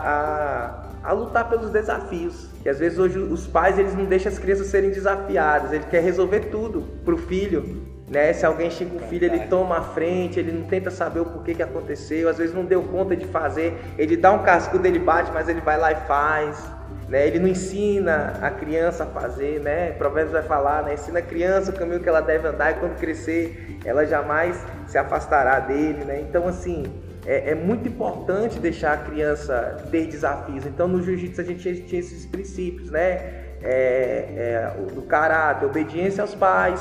a, 1.05 1.10
a 1.10 1.12
lutar 1.12 1.48
pelos 1.48 1.70
desafios. 1.70 2.48
Que 2.62 2.69
às 2.69 2.78
vezes 2.78 2.98
hoje 2.98 3.19
os 3.19 3.47
pais 3.47 3.78
eles 3.78 3.94
não 3.94 4.05
deixam 4.05 4.31
as 4.31 4.39
crianças 4.39 4.66
serem 4.66 4.90
desafiadas, 4.90 5.73
ele 5.73 5.85
quer 5.90 6.02
resolver 6.02 6.51
tudo 6.51 6.82
para 7.05 7.14
o 7.14 7.19
filho. 7.19 7.90
Né? 8.13 8.35
Se 8.35 8.45
alguém 8.45 8.69
com 8.71 8.97
o 8.97 9.01
filho, 9.09 9.25
ele 9.25 9.47
toma 9.47 9.79
a 9.79 9.81
frente, 9.81 10.39
ele 10.39 10.53
não 10.53 10.65
tenta 10.65 10.91
saber 10.91 11.21
o 11.21 11.25
porquê 11.25 11.55
que 11.55 11.63
aconteceu, 11.63 12.29
às 12.29 12.37
vezes 12.37 12.55
não 12.55 12.63
deu 12.63 12.83
conta 12.83 13.17
de 13.17 13.25
fazer, 13.25 13.75
ele 13.97 14.19
dá 14.19 14.31
um 14.33 14.43
casco 14.43 14.79
dele 14.79 14.99
bate, 14.99 15.31
mas 15.33 15.49
ele 15.49 15.63
vai 15.63 15.79
lá 15.79 15.93
e 15.93 15.97
faz. 16.07 16.63
Né? 17.09 17.27
Ele 17.27 17.39
não 17.39 17.49
ensina 17.49 18.35
a 18.43 18.51
criança 18.51 19.05
a 19.05 19.07
fazer, 19.07 19.61
né? 19.61 19.93
Provérbios 19.93 20.33
vai 20.33 20.43
falar, 20.43 20.83
né? 20.83 20.95
Ensina 20.95 21.21
a 21.21 21.23
criança 21.23 21.71
o 21.71 21.75
caminho 21.75 22.01
que 22.01 22.09
ela 22.09 22.21
deve 22.21 22.49
andar 22.49 22.73
e 22.73 22.75
quando 22.75 22.99
crescer, 22.99 23.79
ela 23.83 24.05
jamais 24.05 24.63
se 24.87 24.99
afastará 24.99 25.59
dele, 25.61 26.05
né? 26.05 26.21
Então, 26.21 26.47
assim, 26.47 26.85
é, 27.27 27.51
é, 27.51 27.55
muito 27.55 27.89
importante 27.89 28.59
deixar 28.59 28.93
a 28.93 28.97
criança 28.99 29.85
ter 29.91 30.07
desafios. 30.07 30.67
Então, 30.67 30.87
no 30.87 31.03
jiu-jitsu 31.03 31.41
a 31.41 31.45
gente 31.45 31.83
tinha 31.83 32.01
esses 32.01 32.27
princípios, 32.27 32.91
né? 32.91 33.41
É, 33.65 34.73
é, 34.75 34.75
do 34.93 35.03
caráter, 35.03 35.67
obediência 35.67 36.21
aos 36.21 36.35
pais, 36.35 36.81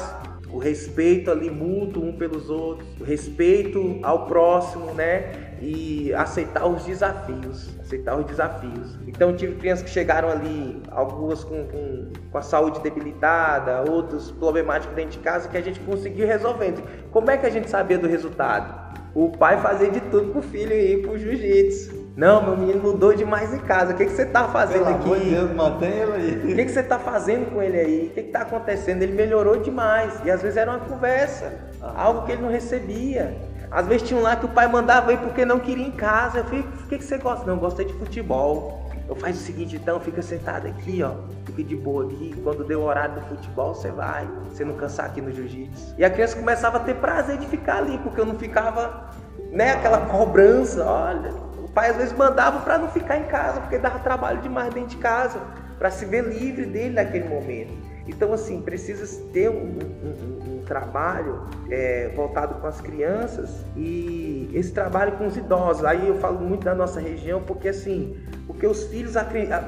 o 0.51 0.57
respeito 0.57 1.31
ali 1.31 1.49
mútuo 1.49 2.03
um 2.03 2.13
pelos 2.13 2.49
outros, 2.49 2.87
o 2.99 3.03
respeito 3.03 3.99
ao 4.03 4.25
próximo, 4.25 4.93
né? 4.93 5.51
E 5.61 6.11
aceitar 6.15 6.65
os 6.65 6.83
desafios, 6.85 7.69
aceitar 7.79 8.17
os 8.17 8.25
desafios. 8.25 8.97
Então 9.07 9.35
tive 9.35 9.55
crianças 9.55 9.83
que 9.83 9.91
chegaram 9.91 10.29
ali, 10.29 10.81
algumas 10.89 11.43
com, 11.43 11.65
com, 11.67 12.07
com 12.31 12.37
a 12.37 12.41
saúde 12.41 12.79
debilitada, 12.81 13.89
outros 13.89 14.31
problemáticos 14.31 14.95
dentro 14.95 15.11
de 15.11 15.19
casa, 15.19 15.47
que 15.47 15.57
a 15.57 15.61
gente 15.61 15.79
conseguiu 15.81 16.25
resolvendo. 16.25 16.81
Como 17.11 17.29
é 17.29 17.37
que 17.37 17.45
a 17.45 17.49
gente 17.49 17.69
sabia 17.69 17.97
do 17.97 18.07
resultado? 18.07 18.91
O 19.13 19.29
pai 19.29 19.61
fazia 19.61 19.91
de 19.91 19.99
tudo 19.99 20.31
pro 20.31 20.41
filho 20.41 20.73
ir 20.73 21.01
pro 21.03 21.17
jiu-jitsu. 21.17 22.00
Não, 22.15 22.43
meu 22.43 22.57
menino 22.57 22.81
mudou 22.81 23.13
demais 23.13 23.53
em 23.53 23.59
casa. 23.59 23.93
O 23.93 23.95
que, 23.95 24.05
que 24.05 24.11
você 24.11 24.25
tá 24.25 24.47
fazendo 24.49 24.83
Pelo 24.83 24.95
aqui? 24.95 25.05
Amor 25.05 25.19
de 25.19 25.29
Deus, 25.29 25.51
mantém 25.51 25.89
ele 25.89 26.13
aí. 26.13 26.51
O 26.51 26.55
que, 26.55 26.65
que 26.65 26.71
você 26.71 26.83
tá 26.83 26.99
fazendo 26.99 27.51
com 27.51 27.61
ele 27.61 27.79
aí? 27.79 28.07
O 28.07 28.13
que, 28.13 28.23
que 28.23 28.31
tá 28.31 28.41
acontecendo? 28.41 29.01
Ele 29.01 29.13
melhorou 29.13 29.57
demais. 29.57 30.13
E 30.25 30.31
às 30.31 30.41
vezes 30.41 30.57
era 30.57 30.71
uma 30.71 30.79
conversa, 30.79 31.53
ah. 31.81 31.93
algo 31.95 32.25
que 32.25 32.33
ele 32.33 32.41
não 32.41 32.49
recebia. 32.49 33.37
Às 33.69 33.87
vezes 33.87 34.07
tinha 34.07 34.19
um 34.19 34.23
lá 34.23 34.35
que 34.35 34.45
o 34.45 34.49
pai 34.49 34.67
mandava 34.67 35.13
ir 35.13 35.19
porque 35.19 35.45
não 35.45 35.59
queria 35.59 35.85
ir 35.85 35.87
em 35.87 35.91
casa. 35.91 36.39
Eu 36.39 36.43
falei, 36.43 36.61
o 36.61 36.87
que, 36.87 36.97
que 36.97 37.03
você 37.03 37.17
gosta? 37.17 37.45
Não, 37.45 37.53
eu 37.53 37.59
gosto 37.59 37.83
de 37.83 37.93
futebol. 37.93 38.81
Eu 39.07 39.15
faço 39.15 39.33
o 39.33 39.41
seguinte, 39.41 39.75
então, 39.77 39.99
fica 39.99 40.21
sentado 40.21 40.67
aqui, 40.67 41.01
ó. 41.01 41.13
Fica 41.45 41.63
de 41.63 41.75
boa 41.77 42.05
aqui. 42.05 42.35
Quando 42.43 42.65
deu 42.65 42.81
o 42.81 42.83
horário 42.83 43.15
do 43.15 43.21
futebol, 43.21 43.73
você 43.73 43.89
vai. 43.89 44.27
Você 44.49 44.65
não 44.65 44.75
cansar 44.75 45.05
aqui 45.05 45.21
no 45.21 45.31
jiu-jitsu. 45.31 45.95
E 45.97 46.03
a 46.03 46.09
criança 46.09 46.35
começava 46.35 46.77
a 46.77 46.81
ter 46.81 46.95
prazer 46.95 47.37
de 47.37 47.45
ficar 47.47 47.77
ali, 47.77 47.97
porque 47.99 48.19
eu 48.19 48.25
não 48.25 48.35
ficava, 48.35 49.09
né, 49.49 49.71
aquela 49.71 50.05
cobrança, 50.05 50.85
olha 50.85 51.50
pai 51.73 51.89
às 51.89 51.97
vezes 51.97 52.13
mandava 52.13 52.59
para 52.61 52.77
não 52.77 52.89
ficar 52.89 53.17
em 53.17 53.23
casa, 53.23 53.61
porque 53.61 53.77
dava 53.77 53.99
trabalho 53.99 54.41
demais 54.41 54.73
dentro 54.73 54.89
de 54.89 54.97
casa, 54.97 55.39
para 55.77 55.89
se 55.89 56.05
ver 56.05 56.23
livre 56.23 56.65
dele 56.65 56.95
naquele 56.95 57.27
momento. 57.27 57.73
Então, 58.07 58.33
assim, 58.33 58.61
precisa 58.61 59.05
ter 59.31 59.49
um, 59.49 59.53
um, 59.53 60.40
trabalho 60.71 61.41
é, 61.69 62.13
voltado 62.15 62.55
com 62.61 62.65
as 62.65 62.79
crianças 62.79 63.65
e 63.75 64.49
esse 64.53 64.71
trabalho 64.71 65.17
com 65.17 65.27
os 65.27 65.35
idosos. 65.35 65.83
Aí 65.83 66.07
eu 66.07 66.15
falo 66.15 66.39
muito 66.39 66.63
da 66.63 66.73
nossa 66.73 67.01
região, 67.01 67.41
porque 67.41 67.67
assim, 67.67 68.15
porque 68.47 68.65
os 68.65 68.85
filhos 68.85 69.15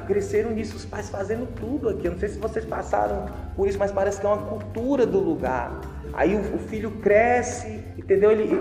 cresceram 0.07 0.51
nisso, 0.51 0.77
os 0.77 0.85
pais 0.85 1.09
fazendo 1.09 1.45
tudo 1.55 1.89
aqui. 1.89 2.07
Eu 2.07 2.13
não 2.13 2.19
sei 2.19 2.29
se 2.29 2.39
vocês 2.39 2.63
passaram 2.63 3.25
por 3.53 3.67
isso, 3.67 3.77
mas 3.77 3.91
parece 3.91 4.21
que 4.21 4.25
é 4.25 4.29
uma 4.29 4.45
cultura 4.45 5.05
do 5.05 5.19
lugar. 5.19 5.81
Aí 6.13 6.37
o, 6.37 6.59
filho 6.59 6.91
cresce, 6.91 7.83
entendeu? 7.97 8.31
Ele, 8.31 8.57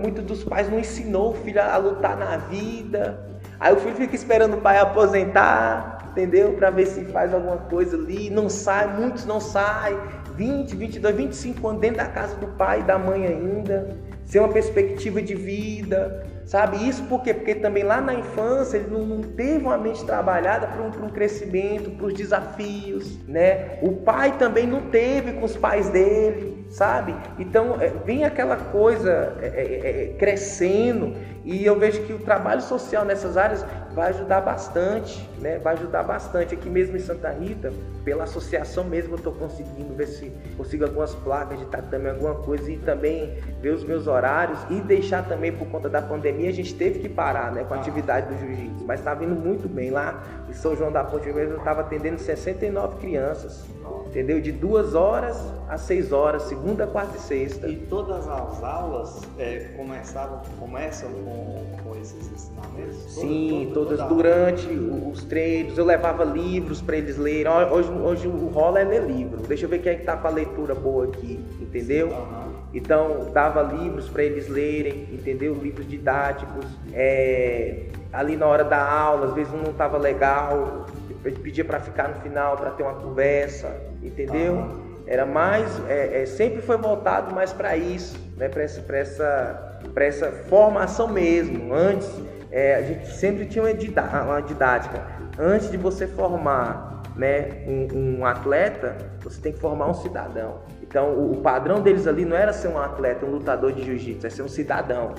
muito 0.00 0.22
dos 0.22 0.42
pais 0.42 0.70
não 0.70 0.78
ensinou 0.78 1.32
o 1.32 1.34
filho 1.34 1.60
a, 1.60 1.74
a 1.74 1.76
lutar 1.76 2.16
na 2.16 2.38
vida. 2.38 3.20
Aí 3.60 3.74
o 3.74 3.76
filho 3.76 3.94
fica 3.94 4.14
esperando 4.14 4.54
o 4.54 4.60
pai 4.60 4.78
aposentar, 4.78 6.08
entendeu? 6.12 6.52
Para 6.52 6.70
ver 6.70 6.86
se 6.86 7.04
faz 7.06 7.34
alguma 7.34 7.58
coisa 7.58 7.94
ali. 7.94 8.30
Não 8.30 8.48
sai, 8.48 8.86
muitos 8.86 9.26
não 9.26 9.40
saem. 9.40 9.98
20, 10.36 10.74
22, 10.74 11.16
25 11.16 11.68
anos 11.68 11.80
dentro 11.80 11.98
da 11.98 12.06
casa 12.06 12.34
do 12.36 12.46
pai 12.48 12.80
e 12.80 12.82
da 12.82 12.98
mãe 12.98 13.26
ainda. 13.26 13.96
Sem 14.24 14.40
uma 14.40 14.52
perspectiva 14.52 15.20
de 15.20 15.34
vida, 15.34 16.26
sabe? 16.46 16.88
Isso 16.88 17.02
por 17.04 17.22
quê? 17.22 17.34
Porque 17.34 17.54
também 17.54 17.82
lá 17.82 18.00
na 18.00 18.14
infância 18.14 18.78
ele 18.78 18.88
não, 18.90 19.20
teve 19.20 19.64
uma 19.64 19.76
mente 19.76 20.04
trabalhada 20.04 20.66
para 20.66 20.82
um, 20.82 21.06
um, 21.06 21.10
crescimento, 21.10 21.90
para 21.90 22.06
os 22.06 22.14
desafios, 22.14 23.18
né? 23.28 23.78
O 23.82 23.92
pai 23.92 24.36
também 24.38 24.66
não 24.66 24.80
teve 24.82 25.34
com 25.34 25.44
os 25.44 25.56
pais 25.56 25.90
dele, 25.90 26.63
sabe? 26.74 27.14
Então 27.38 27.80
é, 27.80 27.88
vem 28.04 28.24
aquela 28.24 28.56
coisa 28.56 29.36
é, 29.40 29.46
é, 29.46 30.02
é 30.02 30.14
crescendo 30.18 31.14
e 31.44 31.64
eu 31.64 31.78
vejo 31.78 32.02
que 32.02 32.12
o 32.12 32.18
trabalho 32.18 32.62
social 32.62 33.04
nessas 33.04 33.36
áreas 33.36 33.64
vai 33.94 34.08
ajudar 34.08 34.40
bastante, 34.40 35.28
né? 35.38 35.58
Vai 35.58 35.74
ajudar 35.74 36.02
bastante. 36.02 36.54
Aqui 36.54 36.68
mesmo 36.68 36.96
em 36.96 37.00
Santa 37.00 37.30
Rita, 37.30 37.72
pela 38.02 38.24
associação 38.24 38.82
mesmo, 38.82 39.12
eu 39.12 39.18
estou 39.18 39.32
conseguindo 39.32 39.94
ver 39.94 40.06
se 40.06 40.32
consigo 40.56 40.84
algumas 40.84 41.14
placas 41.14 41.58
de 41.58 41.66
tatame, 41.66 42.08
alguma 42.08 42.34
coisa 42.34 42.72
e 42.72 42.78
também 42.78 43.38
ver 43.60 43.70
os 43.70 43.84
meus 43.84 44.06
horários 44.06 44.58
e 44.70 44.80
deixar 44.80 45.28
também 45.28 45.52
por 45.52 45.68
conta 45.68 45.88
da 45.88 46.02
pandemia, 46.02 46.48
a 46.48 46.52
gente 46.52 46.74
teve 46.74 46.98
que 46.98 47.08
parar, 47.08 47.52
né? 47.52 47.62
Com 47.62 47.74
a 47.74 47.76
atividade 47.76 48.26
do 48.34 48.38
jiu-jitsu, 48.38 48.84
mas 48.84 49.00
está 49.00 49.14
vindo 49.14 49.34
muito 49.34 49.68
bem 49.68 49.90
lá. 49.90 50.24
Em 50.48 50.54
São 50.54 50.74
João 50.74 50.90
da 50.90 51.04
Ponte 51.04 51.30
mesmo, 51.30 51.54
eu 51.54 51.58
estava 51.58 51.82
atendendo 51.82 52.18
69 52.18 52.96
crianças 52.96 53.64
entendeu? 54.06 54.40
De 54.40 54.52
duas 54.52 54.94
horas 54.94 55.36
a 55.68 55.76
seis 55.76 56.12
horas, 56.12 56.42
segunda, 56.42 56.86
quarta 56.86 57.16
e 57.16 57.20
sexta. 57.20 57.68
E 57.68 57.76
todas 57.76 58.28
as 58.28 58.62
aulas 58.62 59.22
é, 59.38 59.70
começavam, 59.76 60.42
começam 60.58 61.10
com, 61.10 61.64
com 61.82 61.96
esses 61.98 62.30
ensinamentos? 62.30 63.14
Sim, 63.14 63.70
todas 63.74 63.98
toda 63.98 64.14
durante 64.14 64.68
os 64.68 65.24
treinos. 65.24 65.76
Eu 65.76 65.84
levava 65.84 66.24
livros 66.24 66.80
para 66.80 66.96
eles 66.96 67.16
lerem. 67.16 67.52
Hoje, 67.70 67.90
hoje 67.90 68.28
o 68.28 68.48
rolo 68.48 68.78
é 68.78 68.84
ler 68.84 69.04
livro. 69.04 69.38
Deixa 69.46 69.64
eu 69.64 69.68
ver 69.68 69.80
quem 69.80 69.92
é 69.92 69.94
que 69.96 70.04
tá 70.04 70.16
com 70.16 70.28
a 70.28 70.30
leitura 70.30 70.74
boa 70.74 71.06
aqui, 71.06 71.44
entendeu? 71.60 72.08
Uhum. 72.08 72.54
Então, 72.74 73.30
dava 73.32 73.62
livros 73.62 74.08
para 74.08 74.24
eles 74.24 74.48
lerem, 74.48 75.08
entendeu? 75.12 75.54
Livros 75.54 75.88
didáticos. 75.88 76.66
É, 76.92 77.86
ali 78.12 78.36
na 78.36 78.46
hora 78.46 78.64
da 78.64 78.82
aula, 78.84 79.26
às 79.26 79.34
vezes 79.34 79.52
um 79.52 79.58
não 79.58 79.70
estava 79.70 79.96
legal, 79.96 80.83
pedia 81.32 81.64
para 81.64 81.80
ficar 81.80 82.08
no 82.08 82.20
final 82.20 82.56
para 82.56 82.70
ter 82.70 82.82
uma 82.82 82.94
conversa, 82.94 83.74
entendeu? 84.02 84.84
era 85.06 85.26
mais, 85.26 85.70
é, 85.88 86.22
é, 86.22 86.26
sempre 86.26 86.62
foi 86.62 86.76
voltado 86.76 87.34
mais 87.34 87.52
para 87.52 87.76
isso, 87.76 88.18
né? 88.36 88.48
para 88.48 88.62
essa, 88.62 88.82
essa, 88.96 89.80
essa 89.96 90.32
formação 90.48 91.08
mesmo. 91.08 91.74
Antes, 91.74 92.10
é, 92.50 92.76
a 92.76 92.82
gente 92.82 93.08
sempre 93.08 93.46
tinha 93.46 93.62
uma 93.62 94.40
didática. 94.40 95.06
Antes 95.38 95.70
de 95.70 95.76
você 95.76 96.06
formar 96.06 97.02
né, 97.16 97.64
um, 97.66 98.20
um, 98.20 98.26
atleta, 98.26 98.96
você 99.22 99.40
tem 99.40 99.52
que 99.52 99.58
formar 99.58 99.88
um 99.88 99.94
cidadão. 99.94 100.60
Então, 100.82 101.10
o, 101.10 101.32
o 101.32 101.36
padrão 101.42 101.82
deles 101.82 102.06
ali 102.06 102.24
não 102.24 102.36
era 102.36 102.52
ser 102.52 102.68
um 102.68 102.78
atleta, 102.78 103.26
um 103.26 103.30
lutador 103.30 103.72
de 103.72 103.84
jiu-jitsu, 103.84 104.26
é 104.26 104.30
ser 104.30 104.42
um 104.42 104.48
cidadão. 104.48 105.14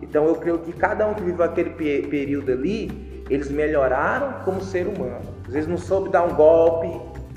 Então, 0.00 0.24
eu 0.26 0.36
creio 0.36 0.58
que 0.58 0.72
cada 0.72 1.06
um 1.06 1.14
que 1.14 1.22
viveu 1.22 1.44
aquele 1.44 1.70
período 1.70 2.52
ali, 2.52 3.24
eles 3.28 3.50
melhoraram 3.50 4.44
como 4.44 4.62
ser 4.62 4.86
humano. 4.86 5.35
Às 5.46 5.52
vezes 5.52 5.68
não 5.68 5.78
soube 5.78 6.10
dar 6.10 6.24
um 6.24 6.34
golpe, 6.34 6.88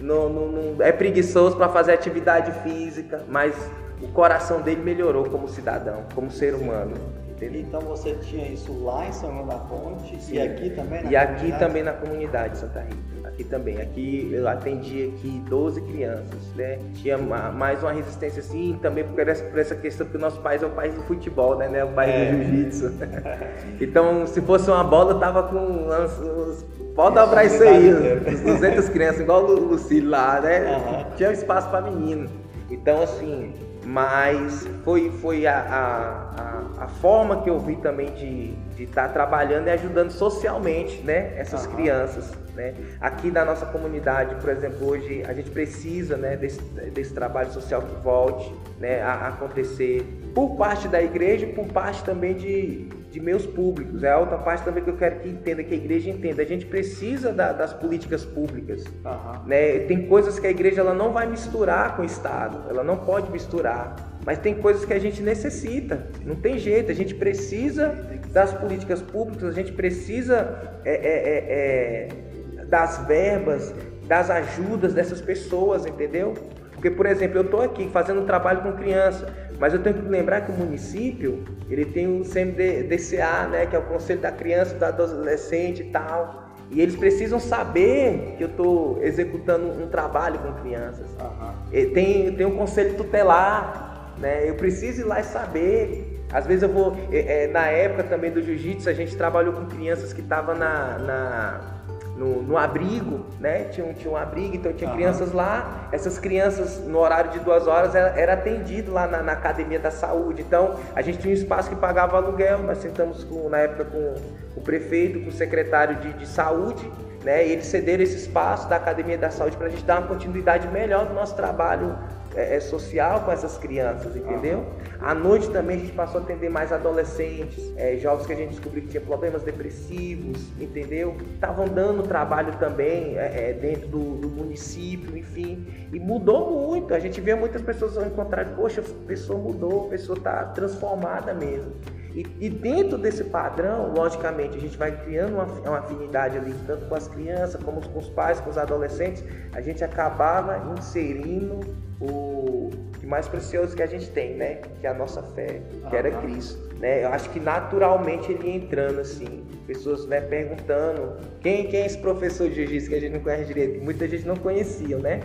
não, 0.01 0.29
não, 0.29 0.47
não 0.47 0.85
é 0.85 0.91
preguiçoso 0.91 1.55
para 1.55 1.69
fazer 1.69 1.93
atividade 1.93 2.51
física, 2.63 3.23
mas 3.27 3.55
o 4.01 4.07
coração 4.07 4.61
dele 4.61 4.81
melhorou 4.81 5.25
como 5.25 5.47
cidadão, 5.47 6.03
como 6.15 6.31
ser 6.31 6.55
humano. 6.55 6.95
Entendeu? 7.29 7.61
Então 7.61 7.79
você 7.81 8.15
tinha 8.15 8.47
isso 8.47 8.83
lá 8.83 9.07
em 9.07 9.13
São 9.13 9.31
João 9.31 9.47
da 9.47 9.55
Ponte 9.55 10.21
Sim. 10.21 10.35
e 10.35 10.41
aqui 10.41 10.69
também 10.71 11.03
na 11.03 11.11
E 11.11 11.15
aqui 11.15 11.51
também 11.57 11.83
na 11.83 11.93
comunidade 11.93 12.57
Santa 12.57 12.81
Rita. 12.81 13.29
Aqui 13.29 13.43
também. 13.45 13.79
Aqui 13.79 14.29
eu 14.33 14.45
atendi 14.45 15.13
aqui 15.15 15.41
12 15.47 15.79
crianças, 15.81 16.53
né? 16.55 16.79
Tinha 16.95 17.17
mais 17.17 17.81
uma 17.81 17.93
resistência 17.93 18.41
assim, 18.41 18.77
também 18.81 19.05
por 19.05 19.25
essa, 19.25 19.45
por 19.45 19.57
essa 19.57 19.73
questão, 19.73 20.05
porque 20.05 20.17
o 20.17 20.21
nosso 20.21 20.41
país 20.41 20.61
é 20.61 20.65
o 20.65 20.71
país 20.71 20.93
do 20.93 21.01
futebol, 21.03 21.55
né? 21.55 21.69
né? 21.69 21.85
O 21.85 21.93
país 21.93 22.13
é. 22.13 22.31
do 22.31 22.43
jiu-jitsu. 22.43 22.91
então, 23.79 24.27
se 24.27 24.41
fosse 24.41 24.69
uma 24.69 24.83
bola, 24.83 25.17
tava 25.17 25.43
com 25.43 25.55
uns, 25.55 26.65
Pode 26.99 27.15
dobrar 27.15 27.45
isso 27.45 27.63
aí, 27.63 27.93
uns 28.27 28.41
200 28.41 28.89
crianças, 28.89 29.21
igual 29.21 29.45
o 29.45 29.57
Lucílio 29.57 30.09
lá, 30.09 30.41
né? 30.41 30.75
Uhum. 30.75 31.15
Tinha 31.15 31.31
espaço 31.31 31.69
para 31.69 31.89
menino. 31.89 32.29
Então, 32.69 33.01
assim, 33.01 33.53
mas 33.85 34.67
foi, 34.83 35.09
foi 35.09 35.47
a, 35.47 36.33
a, 36.77 36.83
a, 36.83 36.87
forma 36.89 37.41
que 37.41 37.49
eu 37.49 37.57
vi 37.57 37.77
também 37.77 38.11
de 38.11 38.83
estar 38.83 39.07
tá 39.07 39.13
trabalhando 39.13 39.67
e 39.67 39.69
ajudando 39.69 40.11
socialmente 40.11 41.01
né, 41.01 41.31
essas 41.37 41.67
uhum. 41.67 41.71
crianças. 41.71 42.33
Né? 42.53 42.73
Aqui 42.99 43.31
na 43.31 43.45
nossa 43.45 43.65
comunidade, 43.65 44.35
por 44.35 44.49
exemplo, 44.49 44.89
hoje 44.89 45.23
a 45.25 45.33
gente 45.33 45.51
precisa 45.51 46.17
né, 46.17 46.35
desse, 46.35 46.59
desse 46.93 47.13
trabalho 47.13 47.49
social 47.53 47.81
que 47.81 47.95
volte 48.03 48.53
né, 48.77 49.01
a 49.01 49.29
acontecer 49.29 50.03
por 50.35 50.57
parte 50.57 50.89
da 50.89 51.01
igreja 51.01 51.45
e 51.45 51.53
por 51.53 51.65
parte 51.67 52.03
também 52.03 52.33
de, 52.33 52.89
de 53.11 53.19
meus 53.19 53.45
públicos. 53.45 54.03
É 54.03 54.11
a 54.11 54.17
outra 54.17 54.37
parte 54.37 54.63
também 54.63 54.83
que 54.83 54.89
eu 54.89 54.97
quero 54.97 55.19
que 55.19 55.29
entenda, 55.29 55.63
que 55.63 55.73
a 55.73 55.77
igreja 55.77 56.09
entenda. 56.09 56.41
A 56.41 56.45
gente 56.45 56.65
precisa 56.65 57.33
da, 57.33 57.51
das 57.51 57.73
políticas 57.73 58.23
públicas. 58.23 58.85
Uhum. 58.85 59.47
Né? 59.47 59.79
Tem 59.79 60.07
coisas 60.07 60.39
que 60.39 60.47
a 60.47 60.51
igreja 60.51 60.81
ela 60.81 60.93
não 60.93 61.11
vai 61.11 61.27
misturar 61.27 61.95
com 61.95 62.03
o 62.03 62.05
Estado, 62.05 62.69
ela 62.69 62.83
não 62.83 62.97
pode 62.97 63.31
misturar. 63.31 63.95
Mas 64.25 64.37
tem 64.37 64.55
coisas 64.55 64.85
que 64.85 64.93
a 64.93 64.99
gente 64.99 65.21
necessita, 65.21 66.07
não 66.25 66.35
tem 66.35 66.57
jeito, 66.59 66.91
a 66.91 66.95
gente 66.95 67.15
precisa 67.15 67.95
das 68.31 68.53
políticas 68.53 69.01
públicas, 69.01 69.49
a 69.49 69.51
gente 69.53 69.71
precisa 69.71 70.77
é, 70.85 70.93
é, 70.93 72.09
é, 72.09 72.59
é 72.59 72.65
das 72.65 72.99
verbas, 73.07 73.73
das 74.07 74.29
ajudas 74.29 74.93
dessas 74.93 75.19
pessoas, 75.19 75.85
entendeu? 75.85 76.33
Porque, 76.73 76.91
por 76.91 77.05
exemplo, 77.05 77.39
eu 77.39 77.43
estou 77.43 77.61
aqui 77.61 77.89
fazendo 77.89 78.21
um 78.21 78.25
trabalho 78.25 78.61
com 78.61 78.71
criança, 78.73 79.27
mas 79.59 79.73
eu 79.73 79.83
tenho 79.83 79.97
que 79.97 80.07
lembrar 80.07 80.41
que 80.41 80.51
o 80.51 80.55
município, 80.55 81.43
ele 81.69 81.85
tem 81.85 82.07
o 82.07 82.23
CMDCA, 82.23 83.47
né, 83.47 83.65
que 83.65 83.75
é 83.75 83.79
o 83.79 83.83
Conselho 83.83 84.21
da 84.21 84.31
Criança, 84.31 84.73
do 84.73 84.85
Adolescente 84.85 85.81
e 85.83 85.85
tal. 85.85 86.49
E 86.71 86.79
eles 86.79 86.95
precisam 86.95 87.39
saber 87.39 88.35
que 88.37 88.43
eu 88.43 88.47
estou 88.47 89.03
executando 89.03 89.67
um 89.67 89.87
trabalho 89.87 90.39
com 90.39 90.53
crianças. 90.61 91.07
Uhum. 91.19 91.91
Tem, 91.93 92.31
tem 92.33 92.45
um 92.45 92.55
conselho 92.55 92.95
tutelar, 92.95 94.13
né? 94.19 94.47
Eu 94.47 94.55
preciso 94.55 95.01
ir 95.01 95.03
lá 95.03 95.19
e 95.19 95.23
saber. 95.23 96.23
Às 96.31 96.45
vezes 96.45 96.61
eu 96.61 96.69
vou. 96.69 96.95
É, 97.11 97.47
na 97.47 97.65
época 97.65 98.03
também 98.03 98.29
do 98.29 98.39
jiu-jitsu, 98.39 98.87
a 98.87 98.93
gente 98.93 99.17
trabalhou 99.17 99.51
com 99.53 99.65
crianças 99.65 100.13
que 100.13 100.21
estavam 100.21 100.55
na, 100.55 100.99
na 100.99 101.78
no, 102.19 102.43
no, 102.43 102.57
abrigo, 102.57 103.25
né? 103.39 103.63
Tinha 103.71 103.87
um, 103.87 103.93
tinha 103.93 104.11
um 104.11 104.17
abrigo, 104.17 104.53
então 104.53 104.73
tinha 104.73 104.89
uhum. 104.89 104.95
crianças 104.97 105.31
lá. 105.31 105.87
Essas 105.89 106.19
crianças, 106.19 106.77
no 106.85 106.99
horário 106.99 107.31
de 107.31 107.39
duas 107.39 107.65
horas, 107.65 107.95
era, 107.95 108.09
era 108.19 108.33
atendido 108.33 108.91
lá 108.91 109.07
na, 109.07 109.23
na, 109.23 109.31
academia 109.31 109.79
da 109.79 109.89
saúde. 109.89 110.41
Então, 110.41 110.75
a 110.93 111.01
gente 111.01 111.19
tinha 111.19 111.33
um 111.33 111.37
espaço 111.37 111.69
que 111.69 111.77
pagava 111.77 112.17
aluguel. 112.17 112.59
Nós 112.59 112.79
sentamos 112.79 113.23
com, 113.23 113.47
na 113.47 113.59
época 113.59 113.85
com 113.85 114.15
o 114.57 114.61
prefeito, 114.61 115.21
com 115.21 115.29
o 115.29 115.31
secretário 115.31 115.95
de, 115.95 116.11
de 116.11 116.27
saúde, 116.27 116.91
né? 117.23 117.47
E 117.47 117.53
eles 117.53 117.65
cederam 117.65 118.03
esse 118.03 118.17
espaço 118.17 118.67
da 118.67 118.75
academia 118.75 119.17
da 119.17 119.29
saúde 119.29 119.55
para 119.55 119.67
a 119.67 119.69
gente 119.69 119.85
dar 119.85 119.99
uma 119.99 120.07
continuidade 120.07 120.67
melhor 120.67 121.05
do 121.05 121.13
nosso 121.13 121.35
trabalho 121.35 121.97
é, 122.35 122.55
é, 122.55 122.59
social 122.59 123.21
com 123.21 123.31
essas 123.31 123.57
crianças, 123.57 124.15
entendeu? 124.15 124.65
À 124.99 125.13
noite 125.13 125.49
também 125.49 125.77
a 125.77 125.79
gente 125.79 125.93
passou 125.93 126.21
a 126.21 126.23
atender 126.23 126.49
mais 126.49 126.71
adolescentes, 126.71 127.73
é, 127.75 127.97
jovens 127.97 128.27
que 128.27 128.33
a 128.33 128.35
gente 128.35 128.49
descobriu 128.51 128.83
que 128.83 128.89
tinham 128.89 129.05
problemas 129.05 129.43
depressivos, 129.43 130.37
entendeu? 130.59 131.15
Estavam 131.33 131.67
dando 131.67 132.03
trabalho 132.03 132.53
também 132.57 133.17
é, 133.17 133.49
é, 133.49 133.53
dentro 133.53 133.87
do, 133.87 134.17
do, 134.17 134.29
município, 134.29 135.17
enfim. 135.17 135.65
E 135.91 135.99
mudou 135.99 136.51
muito. 136.51 136.93
A 136.93 136.99
gente 136.99 137.19
vê 137.19 137.33
muitas 137.33 137.61
pessoas 137.61 137.95
encontrar, 138.05 138.45
poxa, 138.55 138.81
a 138.81 139.07
pessoa 139.07 139.39
mudou, 139.39 139.87
a 139.87 139.89
pessoa 139.89 140.17
está 140.17 140.43
transformada 140.45 141.33
mesmo. 141.33 141.73
E, 142.13 142.25
e, 142.39 142.49
dentro 142.49 142.97
desse 142.97 143.23
padrão, 143.25 143.93
logicamente, 143.93 144.57
a 144.57 144.59
gente 144.59 144.77
vai 144.77 144.91
criando 145.03 145.35
uma, 145.35 145.43
uma, 145.43 145.79
afinidade 145.79 146.37
ali, 146.37 146.53
tanto 146.65 146.85
com 146.87 146.95
as 146.95 147.07
crianças, 147.07 147.61
como 147.61 147.81
com 147.87 147.99
os 147.99 148.09
pais, 148.09 148.39
com 148.39 148.49
os 148.49 148.57
adolescentes, 148.57 149.23
a 149.53 149.61
gente 149.61 149.83
acabava 149.83 150.73
inserindo 150.75 151.59
o 152.01 152.69
mais 153.09 153.27
precioso 153.27 153.75
que 153.75 153.81
a 153.81 153.87
gente 153.87 154.09
tem, 154.11 154.35
né? 154.35 154.55
Que 154.79 154.87
é 154.87 154.89
a 154.89 154.93
nossa 154.93 155.21
fé, 155.21 155.61
que 155.89 155.95
era 155.95 156.11
Cristo. 156.11 156.69
Né? 156.79 157.03
Eu 157.03 157.09
acho 157.09 157.29
que 157.31 157.39
naturalmente 157.39 158.31
ele 158.31 158.47
ia 158.47 158.55
entrando 158.55 159.01
assim, 159.01 159.43
pessoas 159.67 160.05
né, 160.05 160.21
perguntando 160.21 161.17
quem, 161.41 161.67
quem 161.67 161.81
é 161.81 161.85
esse 161.85 161.97
professor 161.97 162.47
de 162.47 162.55
jiu-jitsu 162.55 162.89
que 162.89 162.95
a 162.95 162.99
gente 163.01 163.13
não 163.13 163.19
conhece 163.19 163.45
direito. 163.45 163.83
Muita 163.83 164.07
gente 164.07 164.25
não 164.25 164.35
conhecia, 164.35 164.97
né? 164.97 165.19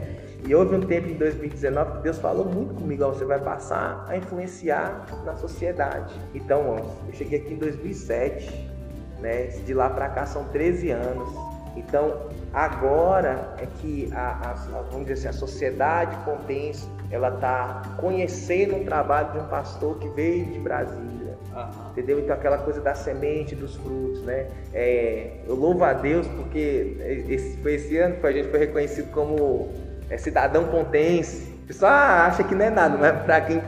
E 0.46 0.54
houve 0.54 0.74
um 0.76 0.80
tempo 0.80 1.08
em 1.08 1.14
2019 1.14 1.92
que 1.92 2.02
Deus 2.02 2.18
falou 2.18 2.44
muito 2.44 2.74
comigo, 2.74 3.02
ó, 3.04 3.08
você 3.08 3.24
vai 3.24 3.40
passar 3.40 4.04
a 4.06 4.16
influenciar 4.16 5.06
na 5.24 5.34
sociedade. 5.36 6.14
Então, 6.34 6.68
ó, 6.68 7.06
eu 7.08 7.14
cheguei 7.14 7.40
aqui 7.40 7.54
em 7.54 7.56
2007, 7.56 8.70
né? 9.20 9.46
De 9.64 9.72
lá 9.72 9.88
para 9.88 10.08
cá 10.10 10.26
são 10.26 10.44
13 10.44 10.90
anos. 10.90 11.30
Então, 11.74 12.28
agora 12.52 13.54
é 13.58 13.66
que 13.80 14.10
a, 14.12 14.50
a, 14.50 14.82
vamos 14.90 15.06
dizer 15.06 15.28
assim, 15.28 15.36
a 15.36 15.40
sociedade 15.40 16.16
compensa, 16.24 16.86
ela 17.10 17.30
está 17.30 17.82
conhecendo 17.96 18.76
o 18.76 18.84
trabalho 18.84 19.32
de 19.32 19.38
um 19.38 19.46
pastor 19.46 19.98
que 19.98 20.08
veio 20.08 20.44
de 20.44 20.58
Brasília. 20.58 21.38
Uhum. 21.54 21.90
Entendeu? 21.90 22.20
Então 22.20 22.34
aquela 22.34 22.58
coisa 22.58 22.80
da 22.80 22.94
semente, 22.94 23.54
dos 23.54 23.76
frutos, 23.76 24.22
né? 24.22 24.48
É, 24.72 25.38
eu 25.46 25.54
louvo 25.54 25.84
a 25.84 25.92
Deus 25.92 26.26
porque 26.28 26.96
esse, 27.28 27.56
foi 27.58 27.74
esse 27.74 27.96
ano 27.96 28.16
que 28.16 28.26
a 28.26 28.32
gente 28.32 28.48
foi 28.48 28.58
reconhecido 28.58 29.10
como 29.12 29.72
é, 30.14 30.18
cidadão 30.18 30.64
pontense. 30.64 31.52
O 31.64 31.66
pessoal 31.66 31.92
ah, 31.92 32.26
acha 32.26 32.44
que 32.44 32.54
não 32.54 32.64
é 32.64 32.70
nada, 32.70 32.96
mas 32.96 33.22
para 33.24 33.40
quem 33.40 33.62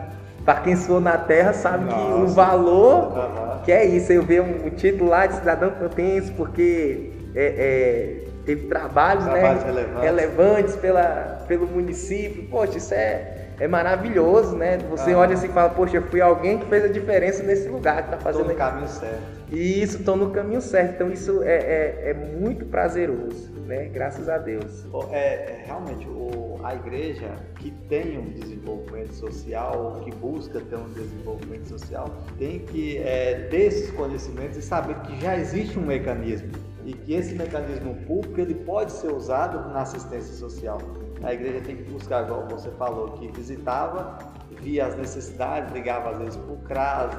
para 0.45 0.61
quem 0.61 0.77
for 0.77 1.01
na 1.01 1.19
terra 1.19 1.53
sabe 1.53 1.87
Nossa. 1.87 1.97
que 1.97 2.23
o 2.23 2.27
valor 2.29 3.19
uhum. 3.19 3.63
que 3.65 3.73
é 3.73 3.85
isso. 3.85 4.13
Eu 4.13 4.23
ver 4.23 4.43
um, 4.43 4.67
um 4.67 4.71
título 4.71 5.11
lá 5.11 5.27
de 5.27 5.35
cidadão 5.35 5.71
pontense 5.73 6.31
porque 6.31 7.11
é, 7.35 7.45
é, 7.45 8.25
teve 8.45 8.69
trabalhos, 8.69 9.25
né, 9.25 9.33
trabalhos 9.33 9.65
né, 9.65 9.71
relevantes. 9.73 10.03
relevantes, 10.03 10.77
pela, 10.77 11.45
pelo 11.49 11.67
município. 11.67 12.45
Poxa, 12.49 12.79
isso 12.79 12.95
é, 12.95 13.46
é 13.59 13.67
maravilhoso, 13.67 14.57
né? 14.57 14.79
Você 14.91 15.13
ah. 15.13 15.19
olha 15.19 15.35
assim 15.35 15.47
e 15.47 15.51
fala, 15.51 15.71
poxa, 15.71 16.01
fui 16.03 16.21
alguém 16.21 16.59
que 16.59 16.67
fez 16.67 16.85
a 16.85 16.89
diferença 16.89 17.43
nesse 17.43 17.69
lugar, 17.69 18.03
que 18.03 18.15
está 18.15 18.19
fazendo. 18.19 18.51
Estou 18.51 18.53
no 18.53 18.71
caminho 18.71 18.89
certo. 18.89 19.37
Isso, 19.51 19.99
estou 19.99 20.17
no 20.17 20.31
caminho 20.31 20.61
certo. 20.61 20.95
Então 20.95 21.11
isso 21.11 21.43
é, 21.43 21.57
é, 21.57 22.11
é, 22.11 22.15
muito 22.15 22.67
prazeroso, 22.67 23.53
né? 23.67 23.87
Graças 23.87 24.29
a 24.29 24.39
Deus. 24.39 24.85
É, 25.11 25.17
é, 25.17 25.65
realmente, 25.67 26.07
o, 26.07 26.59
a 26.63 26.75
igreja 26.75 27.31
que 27.59 27.71
tem 27.89 28.19
um 28.19 28.31
desenvolvimento 28.31 29.15
social, 29.15 30.01
que 30.05 30.11
busca 30.15 30.61
ter 30.61 30.77
um 30.77 30.89
desenvolvimento 30.91 31.69
social, 31.69 32.11
tem 32.39 32.59
que 32.59 32.99
é, 32.99 33.47
ter 33.51 33.63
esses 33.63 33.91
conhecimentos 33.93 34.59
e 34.59 34.63
saber 34.63 34.97
que 35.01 35.19
já 35.21 35.37
existe 35.37 35.79
um 35.79 35.87
mecanismo 35.87 36.51
e 36.85 36.93
que 36.93 37.15
esse 37.15 37.35
mecanismo 37.35 37.95
público 38.07 38.41
ele 38.41 38.55
pode 38.55 38.93
ser 38.93 39.13
usado 39.13 39.73
na 39.73 39.83
assistência 39.83 40.35
social. 40.35 40.79
A 41.27 41.35
igreja 41.35 41.61
tem 41.61 41.75
que 41.75 41.83
buscar, 41.83 42.23
igual 42.23 42.47
você 42.49 42.71
falou, 42.71 43.11
que 43.11 43.27
visitava, 43.33 44.17
via 44.61 44.87
as 44.87 44.97
necessidades, 44.97 45.73
ligava 45.73 46.11
às 46.11 46.19
vezes 46.19 46.37
para 46.37 46.53
o 46.53 46.57
CRAS, 46.59 47.15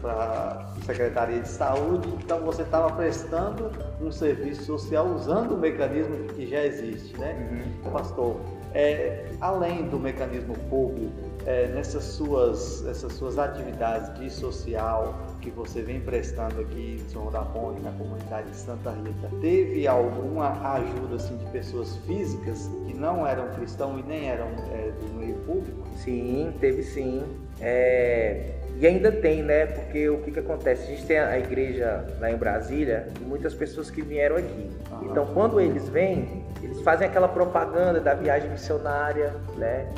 para 0.00 0.12
a 0.12 0.84
Secretaria 0.84 1.38
de 1.38 1.48
Saúde, 1.48 2.08
então 2.08 2.40
você 2.40 2.62
estava 2.62 2.90
prestando 2.90 3.70
um 4.00 4.10
serviço 4.10 4.64
social 4.64 5.06
usando 5.06 5.52
o 5.52 5.58
mecanismo 5.58 6.24
que 6.34 6.44
já 6.48 6.64
existe, 6.64 7.16
né? 7.20 7.62
Uhum. 7.84 7.92
Pastor, 7.92 8.40
é, 8.74 9.26
além 9.40 9.88
do 9.88 9.96
mecanismo 9.96 10.54
público, 10.68 11.12
é, 11.46 11.68
nessas 11.68 12.04
suas, 12.04 12.86
essas 12.86 13.12
suas 13.14 13.38
atividades 13.38 14.18
de 14.18 14.30
social 14.30 15.14
que 15.40 15.50
você 15.50 15.82
vem 15.82 16.00
prestando 16.00 16.60
aqui 16.60 17.00
em 17.00 17.10
São 17.10 17.30
da 17.30 17.40
Ponte, 17.40 17.80
na 17.82 17.90
comunidade 17.92 18.48
de 18.50 18.56
Santa 18.56 18.90
Rita, 18.90 19.28
teve 19.40 19.86
alguma 19.88 20.74
ajuda 20.74 21.16
assim, 21.16 21.36
de 21.36 21.46
pessoas 21.46 21.96
físicas 22.06 22.70
que 22.86 22.94
não 22.94 23.26
eram 23.26 23.48
cristãos 23.54 24.00
e 24.00 24.02
nem 24.08 24.28
eram 24.28 24.46
é, 24.72 24.92
do 25.00 25.14
meio 25.14 25.34
público? 25.40 25.82
Sim, 25.96 26.54
teve 26.60 26.82
sim. 26.82 27.24
É, 27.60 28.54
e 28.78 28.86
ainda 28.86 29.12
tem, 29.12 29.42
né? 29.42 29.66
Porque 29.66 30.08
o 30.08 30.18
que, 30.18 30.30
que 30.30 30.38
acontece? 30.38 30.84
A 30.84 30.86
gente 30.86 31.06
tem 31.06 31.18
a 31.18 31.38
igreja 31.38 32.06
lá 32.20 32.30
em 32.30 32.36
Brasília 32.36 33.08
e 33.20 33.24
muitas 33.24 33.54
pessoas 33.54 33.90
que 33.90 34.00
vieram 34.00 34.36
aqui. 34.36 34.70
Uhum. 34.90 35.10
Então, 35.10 35.26
quando 35.34 35.60
eles 35.60 35.88
vêm, 35.88 36.44
eles 36.62 36.80
fazem 36.80 37.06
aquela 37.06 37.28
propaganda 37.28 38.00
da 38.00 38.14
viagem 38.14 38.50
missionária, 38.50 39.34
né? 39.56 39.92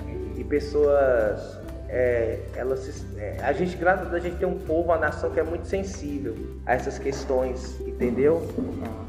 Pessoas 0.49 1.59
é, 1.89 2.41
elas, 2.57 3.05
é, 3.19 3.37
a 3.41 3.53
gente, 3.53 3.77
graças 3.77 4.13
a 4.13 4.19
gente 4.19 4.37
tem 4.37 4.49
um 4.49 4.59
povo, 4.59 4.89
uma 4.89 4.99
nação 4.99 5.31
que 5.31 5.39
é 5.39 5.43
muito 5.43 5.67
sensível 5.69 6.35
a 6.67 6.75
essas 6.75 6.99
questões, 6.99 7.81
entendeu? 7.81 8.49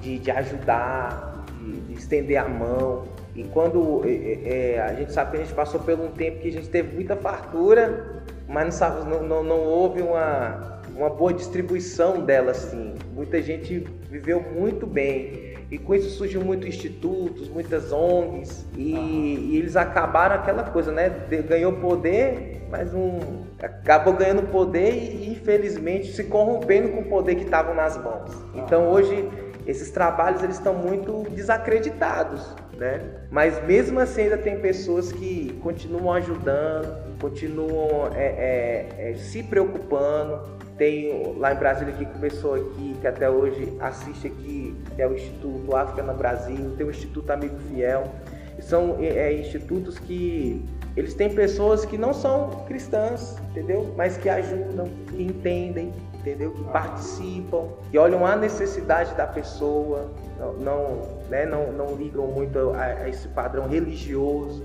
De, 0.02 0.20
de 0.20 0.30
ajudar, 0.32 1.46
de, 1.60 1.82
de, 1.82 1.94
estender 1.94 2.38
a 2.38 2.48
mão. 2.48 3.06
E 3.36 3.44
quando 3.46 4.04
é, 4.06 4.76
é, 4.76 4.82
a 4.82 4.94
gente 4.94 5.12
sabe 5.12 5.32
que 5.32 5.38
a 5.38 5.40
gente 5.40 5.54
passou 5.54 5.80
por 5.80 6.00
um 6.00 6.12
tempo 6.12 6.40
que 6.40 6.50
a 6.50 6.52
gente 6.52 6.70
teve 6.70 6.94
muita 6.94 7.16
fartura, 7.16 8.24
mas 8.48 8.80
não, 8.80 9.24
não, 9.24 9.44
não 9.44 9.60
houve 9.62 10.04
uma, 10.04 10.82
uma 10.96 11.10
boa 11.10 11.34
distribuição 11.34 12.24
dela 12.24 12.52
assim. 12.52 12.94
Muita 13.16 13.42
gente 13.42 13.80
viveu 14.10 14.42
muito 14.42 14.86
bem. 14.86 15.56
E 15.72 15.78
com 15.80 15.96
isso 15.96 16.10
surgiu 16.10 16.42
muitos 16.42 16.68
institutos, 16.68 17.50
muitas 17.50 17.92
ONGs, 17.92 18.68
e, 18.78 18.94
e, 18.94 19.58
eles 19.58 19.76
acabaram 19.76 20.36
aquela 20.36 20.64
coisa, 20.64 20.92
né? 20.92 21.10
Ganhou 21.48 21.74
poder, 21.74 22.62
mas 22.70 22.94
um 22.94 23.46
acabou 23.60 24.14
ganhando 24.14 24.44
poder 24.52 24.94
e 24.94 25.32
infelizmente 25.32 26.12
se 26.12 26.26
corrompendo 26.26 26.90
com 26.90 27.02
o 27.02 27.06
poder 27.06 27.36
que 27.36 27.44
estava 27.44 27.74
nas 27.74 27.98
mãos. 27.98 28.32
Então 28.54 28.90
hoje 28.90 29.28
esses 29.66 29.90
trabalhos 29.90 30.44
eles 30.44 30.58
estão 30.58 30.76
muito 30.76 31.24
desacreditados, 31.32 32.42
né? 32.78 33.02
Mas 33.32 33.64
mesmo 33.66 34.00
assim 34.00 34.24
ainda 34.24 34.38
tem 34.38 34.60
pessoas 34.60 35.12
que 35.12 35.58
continuam 35.64 36.14
ajudando, 36.14 37.18
continuam 37.20 38.12
é, 38.14 38.26
é, 38.26 39.12
é, 39.12 39.14
se 39.16 39.42
preocupando. 39.42 40.55
Tem 40.78 41.36
lá 41.38 41.54
em 41.54 41.58
Brasília 41.58 41.94
que 41.94 42.06
começou 42.06 42.56
aqui, 42.56 42.96
que 43.00 43.08
até 43.08 43.30
hoje 43.30 43.78
assiste 43.80 44.28
aqui, 44.28 44.76
que 44.96 45.02
é 45.02 45.08
o 45.08 45.14
Instituto 45.14 45.76
África 45.76 46.04
no 46.04 46.14
Brasil, 46.14 46.74
tem 46.78 46.86
o 46.86 46.90
Instituto 46.90 47.32
Amigo 47.32 47.58
Fiel. 47.70 48.12
São 48.60 48.98
é, 49.00 49.06
é, 49.06 49.34
institutos 49.34 49.98
que 50.00 50.66
eles 50.96 51.14
têm 51.14 51.34
pessoas 51.34 51.86
que 51.86 51.98
não 51.98 52.14
são 52.14 52.64
cristãs, 52.68 53.38
entendeu? 53.52 53.94
Mas 53.98 54.18
que 54.18 54.30
ajudam, 54.30 54.90
que 55.08 55.24
entendem, 55.24 55.94
entendeu? 56.14 56.52
Que 56.52 56.64
participam, 56.66 57.68
que 57.92 57.98
olham 57.98 58.26
a 58.26 58.36
necessidade 58.36 59.14
da 59.16 59.28
pessoa, 59.28 60.12
não, 60.40 60.54
não, 60.54 61.02
né? 61.30 61.46
não, 61.46 61.72
não 61.72 61.96
ligam 61.96 62.28
muito 62.28 62.72
a, 62.72 62.84
a 62.84 63.10
esse 63.10 63.28
padrão 63.28 63.68
religioso, 63.68 64.64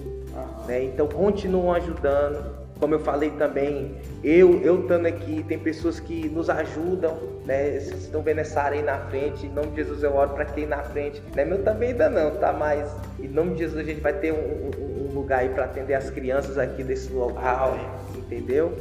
né? 0.67 0.85
Então 0.85 1.07
continuam 1.07 1.73
ajudando. 1.73 2.60
Como 2.81 2.95
eu 2.95 3.01
falei 3.01 3.31
também, 3.33 3.95
eu 4.25 4.63
eu 4.63 4.81
estando 4.81 5.05
aqui, 5.05 5.45
tem 5.47 5.59
pessoas 5.59 6.01
que 6.01 6.31
nos 6.31 6.49
ajudam, 6.49 7.15
né? 7.45 7.79
Vocês 7.79 8.05
estão 8.05 8.23
vendo 8.23 8.39
essa 8.39 8.63
área 8.63 8.79
aí 8.79 8.83
na 8.83 8.99
frente, 9.01 9.47
em 9.47 9.51
nome 9.51 9.69
de 9.69 9.77
Jesus 9.77 10.03
eu 10.03 10.15
oro 10.15 10.31
para 10.31 10.47
quem 10.47 10.67
na 10.67 10.83
frente. 10.83 11.23
Não 11.37 11.43
é 11.43 11.45
meu 11.45 11.63
também 11.63 11.91
ainda 11.91 12.09
não, 12.09 12.31
tá? 12.37 12.55
Mas 12.55 12.91
em 13.19 13.29
nome 13.29 13.53
de 13.53 13.59
Jesus 13.59 13.81
a 13.81 13.85
gente 13.85 14.01
vai 14.01 14.15
ter 14.15 14.33
um, 14.33 14.37
um, 14.37 15.11
um 15.11 15.15
lugar 15.15 15.41
aí 15.41 15.51
para 15.51 15.67
atender 15.67 15.93
as 15.93 16.09
crianças 16.09 16.57
aqui 16.57 16.83
desse 16.83 17.13
local, 17.13 17.77
entendeu? 18.17 18.75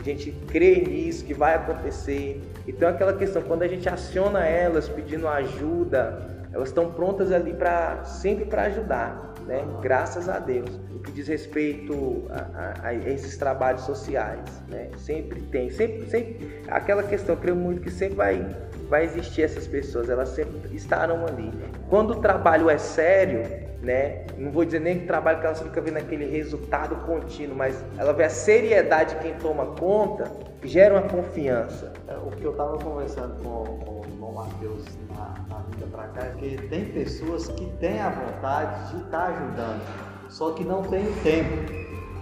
A 0.00 0.02
gente 0.02 0.32
crê 0.48 0.76
nisso, 0.76 1.22
que 1.22 1.34
vai 1.34 1.54
acontecer. 1.54 2.40
Então 2.66 2.88
aquela 2.88 3.12
questão, 3.12 3.42
quando 3.42 3.62
a 3.62 3.68
gente 3.68 3.86
aciona 3.90 4.46
elas 4.46 4.88
pedindo 4.88 5.28
ajuda, 5.28 6.46
elas 6.50 6.68
estão 6.68 6.90
prontas 6.92 7.30
ali 7.30 7.52
para 7.52 8.04
sempre 8.04 8.46
para 8.46 8.62
ajudar 8.62 9.33
né? 9.46 9.64
Graças 9.82 10.28
a 10.28 10.38
Deus. 10.38 10.70
O 10.94 10.98
que 11.00 11.12
diz 11.12 11.28
respeito 11.28 12.24
a, 12.30 12.86
a, 12.86 12.88
a, 12.88 12.94
esses 12.94 13.36
trabalhos 13.36 13.82
sociais, 13.82 14.40
né? 14.68 14.90
Sempre 14.96 15.40
tem, 15.42 15.70
sempre, 15.70 16.06
sempre 16.08 16.62
aquela 16.68 17.02
questão, 17.02 17.36
creio 17.36 17.56
muito 17.56 17.80
que 17.82 17.90
sempre 17.90 18.16
vai, 18.16 18.56
vai 18.88 19.04
existir 19.04 19.42
essas 19.42 19.66
pessoas, 19.66 20.08
elas 20.08 20.30
sempre 20.30 20.74
estarão 20.74 21.26
ali. 21.26 21.52
Quando 21.88 22.12
o 22.12 22.16
trabalho 22.16 22.70
é 22.70 22.78
sério, 22.78 23.42
né? 23.84 24.24
Não 24.36 24.50
vou 24.50 24.64
dizer 24.64 24.80
nem 24.80 25.00
que 25.00 25.06
trabalho 25.06 25.40
que 25.40 25.46
ela 25.46 25.54
fica 25.54 25.80
vendo 25.80 25.98
aquele 25.98 26.24
resultado 26.24 26.96
contínuo, 27.04 27.54
mas 27.54 27.84
ela 27.98 28.12
vê 28.12 28.24
a 28.24 28.30
seriedade 28.30 29.14
de 29.14 29.20
quem 29.20 29.34
toma 29.34 29.66
conta, 29.66 30.30
gera 30.62 30.94
uma 30.94 31.08
confiança. 31.08 31.92
É, 32.08 32.16
o 32.16 32.30
que 32.30 32.42
eu 32.42 32.52
estava 32.52 32.78
conversando 32.78 33.42
com, 33.42 33.64
com 33.84 34.00
o 34.00 34.04
irmão 34.06 34.32
Matheus 34.32 34.84
na, 35.10 35.34
na 35.48 35.62
para 35.94 36.08
cá 36.08 36.22
é 36.22 36.30
que 36.30 36.56
tem 36.68 36.86
pessoas 36.86 37.46
que 37.48 37.66
têm 37.78 38.00
a 38.00 38.10
vontade 38.10 38.90
de 38.90 39.04
estar 39.04 39.18
tá 39.18 39.26
ajudando, 39.28 39.82
só 40.28 40.52
que 40.52 40.64
não 40.64 40.82
tem 40.82 41.04
tempo. 41.22 41.72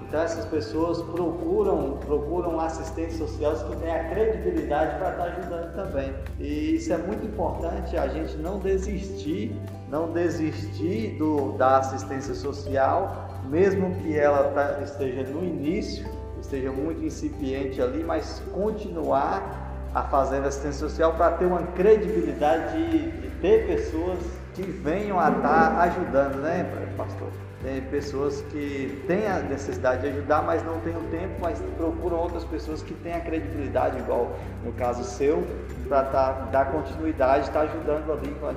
Então 0.06 0.20
essas 0.20 0.44
pessoas 0.44 1.00
procuram, 1.00 1.96
procuram 2.04 2.60
assistentes 2.60 3.16
sociais 3.16 3.62
que 3.62 3.76
têm 3.76 3.90
a 3.90 4.10
credibilidade 4.10 4.98
para 4.98 5.12
estar 5.12 5.24
tá 5.24 5.30
ajudando 5.30 5.74
também. 5.74 6.14
E 6.38 6.74
isso 6.74 6.92
é 6.92 6.98
muito 6.98 7.24
importante 7.24 7.96
a 7.96 8.06
gente 8.08 8.36
não 8.36 8.58
desistir, 8.58 9.56
não 9.88 10.12
desistir 10.12 11.16
do, 11.16 11.52
da 11.52 11.78
assistência 11.78 12.34
social, 12.34 13.30
mesmo 13.48 13.94
que 14.02 14.18
ela 14.18 14.50
tá, 14.50 14.82
esteja 14.82 15.22
no 15.22 15.42
início, 15.42 16.06
esteja 16.38 16.70
muito 16.70 17.02
incipiente 17.02 17.80
ali, 17.80 18.04
mas 18.04 18.42
continuar 18.52 19.72
a 19.94 20.02
fazer 20.04 20.38
assistência 20.38 20.88
social 20.88 21.14
para 21.14 21.32
ter 21.32 21.44
uma 21.46 21.62
credibilidade 21.62 22.76
de, 22.76 23.10
de 23.20 23.21
ter 23.42 23.66
pessoas 23.66 24.18
que 24.54 24.62
venham 24.62 25.18
a 25.18 25.28
estar 25.28 25.42
tá 25.42 25.82
ajudando, 25.82 26.36
né, 26.36 26.64
pastor? 26.96 27.28
Tem 27.62 27.80
pessoas 27.80 28.40
que 28.50 29.04
têm 29.06 29.26
a 29.26 29.38
necessidade 29.38 30.02
de 30.02 30.08
ajudar, 30.08 30.42
mas 30.42 30.64
não 30.64 30.80
têm 30.80 30.96
o 30.96 31.02
tempo, 31.10 31.34
mas 31.40 31.60
procuram 31.76 32.16
outras 32.16 32.44
pessoas 32.44 32.82
que 32.82 32.92
têm 32.94 33.12
a 33.12 33.20
credibilidade, 33.20 33.98
igual 33.98 34.36
no 34.64 34.72
caso 34.72 35.04
seu, 35.04 35.46
para 35.88 36.02
tá, 36.04 36.32
dar 36.50 36.72
continuidade, 36.72 37.46
estar 37.46 37.60
tá 37.60 37.72
ajudando 37.72 38.12
ali 38.12 38.34
com 38.40 38.48
a 38.48 38.54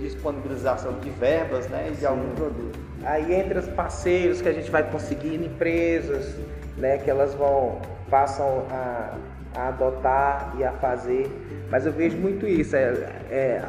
disponibilização 0.00 0.98
de 0.98 1.10
verbas 1.10 1.68
né, 1.68 1.90
e 1.92 1.96
de 1.96 2.06
algum 2.06 2.34
produto. 2.34 2.76
Aí 3.04 3.34
entre 3.34 3.58
os 3.58 3.68
parceiros 3.68 4.40
que 4.40 4.48
a 4.48 4.52
gente 4.52 4.70
vai 4.70 4.82
conseguir, 4.82 5.36
empresas, 5.36 6.34
né, 6.76 6.98
que 6.98 7.08
elas 7.08 7.34
vão, 7.34 7.80
passam 8.10 8.64
a, 8.68 9.14
a 9.54 9.68
adotar 9.68 10.54
e 10.58 10.64
a 10.64 10.72
fazer. 10.72 11.30
Mas 11.70 11.86
eu 11.86 11.92
vejo 11.92 12.16
muito 12.16 12.48
isso, 12.48 12.74
é, 12.74 12.88
é 13.30 13.62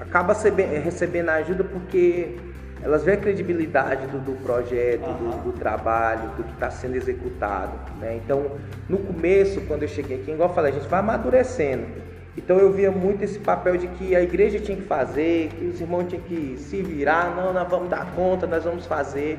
acaba 0.00 0.32
recebendo 0.32 1.28
ajuda 1.28 1.64
porque 1.64 2.36
elas 2.82 3.04
veem 3.04 3.18
a 3.18 3.20
credibilidade 3.20 4.06
do, 4.06 4.18
do 4.18 4.32
projeto, 4.42 5.04
uhum. 5.04 5.30
do, 5.30 5.42
do, 5.44 5.52
trabalho, 5.52 6.30
do 6.36 6.44
que 6.44 6.52
está 6.52 6.70
sendo 6.70 6.96
executado. 6.96 7.72
Né? 8.00 8.18
Então, 8.24 8.52
no 8.88 8.98
começo, 8.98 9.60
quando 9.62 9.82
eu 9.82 9.88
cheguei 9.88 10.20
aqui, 10.20 10.30
igual 10.30 10.48
eu 10.48 10.54
falei, 10.54 10.72
a 10.72 10.74
gente 10.74 10.88
vai 10.88 11.00
amadurecendo. 11.00 11.84
Então 12.36 12.58
eu 12.58 12.72
via 12.72 12.90
muito 12.90 13.22
esse 13.22 13.38
papel 13.38 13.76
de 13.76 13.86
que 13.88 14.14
a 14.14 14.22
igreja 14.22 14.58
tinha 14.58 14.76
que 14.76 14.84
fazer, 14.84 15.50
que 15.58 15.64
os 15.66 15.80
irmãos 15.80 16.04
tinham 16.08 16.22
que 16.22 16.56
se 16.58 16.80
virar, 16.80 17.34
não, 17.36 17.52
nós 17.52 17.68
vamos 17.68 17.90
dar 17.90 18.06
conta, 18.14 18.46
nós 18.46 18.64
vamos 18.64 18.86
fazer. 18.86 19.36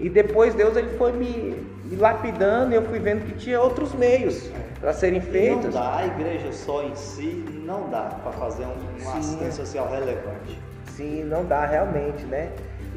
E 0.00 0.08
depois 0.08 0.54
Deus 0.54 0.76
ele 0.76 0.96
foi 0.98 1.12
me, 1.12 1.56
me 1.84 1.96
lapidando 1.96 2.72
e 2.72 2.74
eu 2.74 2.82
fui 2.82 2.98
vendo 2.98 3.24
que 3.24 3.32
tinha 3.32 3.60
outros 3.60 3.94
meios 3.94 4.50
para 4.80 4.92
serem 4.92 5.20
feitos. 5.20 5.66
não 5.66 5.80
dá, 5.80 5.96
a 5.96 6.06
igreja 6.06 6.52
só 6.52 6.82
em 6.82 6.94
si 6.94 7.44
não 7.64 7.88
dá 7.88 8.02
para 8.22 8.32
fazer 8.32 8.64
um, 8.64 9.02
uma 9.02 9.18
assistência 9.18 9.64
social 9.64 9.88
relevante. 9.90 10.60
Sim, 10.96 11.24
não 11.24 11.44
dá 11.44 11.64
realmente, 11.64 12.24
né? 12.24 12.50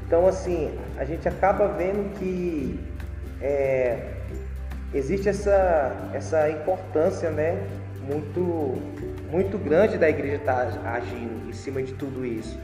Então, 0.05 0.27
assim, 0.27 0.73
a 0.97 1.03
gente 1.03 1.27
acaba 1.27 1.67
vendo 1.67 2.17
que 2.17 2.79
é, 3.41 4.13
existe 4.93 5.29
essa, 5.29 5.95
essa 6.13 6.49
importância, 6.49 7.29
né, 7.29 7.61
muito, 8.01 8.81
muito 9.29 9.57
grande 9.57 9.97
da 9.97 10.09
igreja 10.09 10.35
estar 10.35 10.71
tá 10.71 10.91
agindo 10.93 11.49
em 11.49 11.53
cima 11.53 11.83
de 11.83 11.93
tudo 11.93 12.25
isso. 12.25 12.57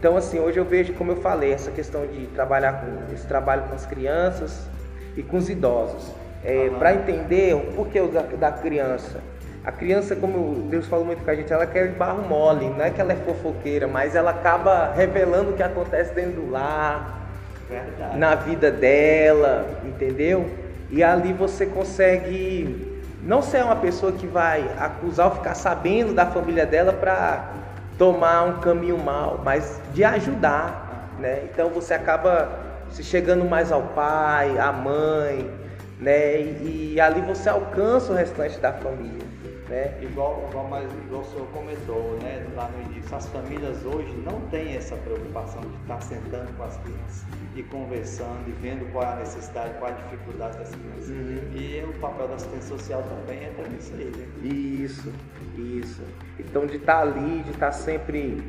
Então, 0.00 0.16
assim, 0.16 0.40
hoje 0.40 0.58
eu 0.58 0.64
vejo, 0.64 0.94
como 0.94 1.12
eu 1.12 1.16
falei, 1.16 1.52
essa 1.52 1.70
questão 1.70 2.06
de 2.06 2.26
trabalhar 2.28 2.80
com 2.80 3.14
esse 3.14 3.26
trabalho 3.26 3.64
com 3.64 3.74
as 3.74 3.84
crianças 3.84 4.66
e 5.14 5.22
com 5.22 5.36
os 5.36 5.50
idosos. 5.50 6.10
É, 6.42 6.70
Para 6.78 6.94
entender 6.94 7.54
o 7.54 7.60
porquê 7.74 8.00
da, 8.08 8.22
da 8.22 8.50
criança, 8.50 9.20
a 9.62 9.70
criança, 9.70 10.16
como 10.16 10.68
Deus 10.70 10.86
falou 10.86 11.04
muito 11.04 11.22
com 11.22 11.30
a 11.30 11.34
gente, 11.34 11.52
ela 11.52 11.66
quer 11.66 11.88
barro 11.90 12.26
mole, 12.26 12.70
não 12.70 12.82
é 12.82 12.88
que 12.88 12.98
ela 12.98 13.12
é 13.12 13.16
fofoqueira, 13.16 13.86
mas 13.86 14.16
ela 14.16 14.30
acaba 14.30 14.90
revelando 14.94 15.50
o 15.50 15.52
que 15.52 15.62
acontece 15.62 16.14
dentro 16.14 16.40
do 16.40 16.50
lar, 16.50 17.20
Verdade. 17.68 18.16
na 18.16 18.34
vida 18.36 18.70
dela, 18.70 19.68
entendeu? 19.84 20.48
E 20.88 21.04
ali 21.04 21.34
você 21.34 21.66
consegue 21.66 23.02
não 23.22 23.42
ser 23.42 23.62
uma 23.62 23.76
pessoa 23.76 24.12
que 24.12 24.26
vai 24.26 24.64
acusar 24.78 25.26
ou 25.26 25.34
ficar 25.34 25.54
sabendo 25.54 26.14
da 26.14 26.24
família 26.24 26.64
dela 26.64 26.94
para 26.94 27.59
tomar 28.00 28.44
um 28.44 28.60
caminho 28.60 28.96
mal, 28.96 29.42
mas 29.44 29.78
de 29.92 30.02
ajudar, 30.02 31.12
né? 31.18 31.42
Então 31.44 31.68
você 31.68 31.92
acaba 31.92 32.48
se 32.88 33.04
chegando 33.04 33.44
mais 33.44 33.70
ao 33.70 33.82
pai, 33.88 34.58
à 34.58 34.72
mãe, 34.72 35.50
né? 35.98 36.40
E, 36.40 36.94
e 36.94 37.00
ali 37.00 37.20
você 37.20 37.50
alcança 37.50 38.10
o 38.10 38.16
restante 38.16 38.58
da 38.58 38.72
família. 38.72 39.28
Né? 39.70 39.96
Igual, 40.02 40.48
igual, 40.50 40.66
mas, 40.68 40.92
igual 40.92 41.22
o 41.22 41.24
senhor 41.26 41.46
comentou 41.52 42.18
né, 42.24 42.44
lá 42.56 42.68
no 42.70 42.90
início, 42.90 43.16
as 43.16 43.26
famílias 43.26 43.84
hoje 43.84 44.12
não 44.24 44.40
têm 44.48 44.74
essa 44.74 44.96
preocupação 44.96 45.60
de 45.60 45.76
estar 45.82 46.00
sentando 46.02 46.52
com 46.56 46.64
as 46.64 46.76
crianças 46.78 47.24
e 47.54 47.62
conversando 47.62 48.48
e 48.48 48.52
vendo 48.60 48.90
qual 48.90 49.04
é 49.04 49.12
a 49.12 49.16
necessidade, 49.20 49.74
qual 49.78 49.92
é 49.92 49.94
a 49.94 49.96
dificuldade 49.96 50.58
das 50.58 50.70
crianças. 50.70 51.08
Uhum. 51.10 51.52
E 51.54 51.84
o 51.88 51.92
papel 52.00 52.26
da 52.26 52.34
assistência 52.34 52.76
social 52.76 53.04
também 53.04 53.44
entra 53.44 53.68
nisso 53.68 53.92
aí. 53.94 54.06
Né? 54.06 54.26
Isso, 54.42 55.12
isso. 55.56 56.02
Então 56.36 56.66
de 56.66 56.74
estar 56.74 57.02
ali, 57.02 57.44
de 57.44 57.50
estar 57.50 57.70
sempre. 57.70 58.42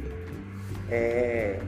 É... 0.90 1.60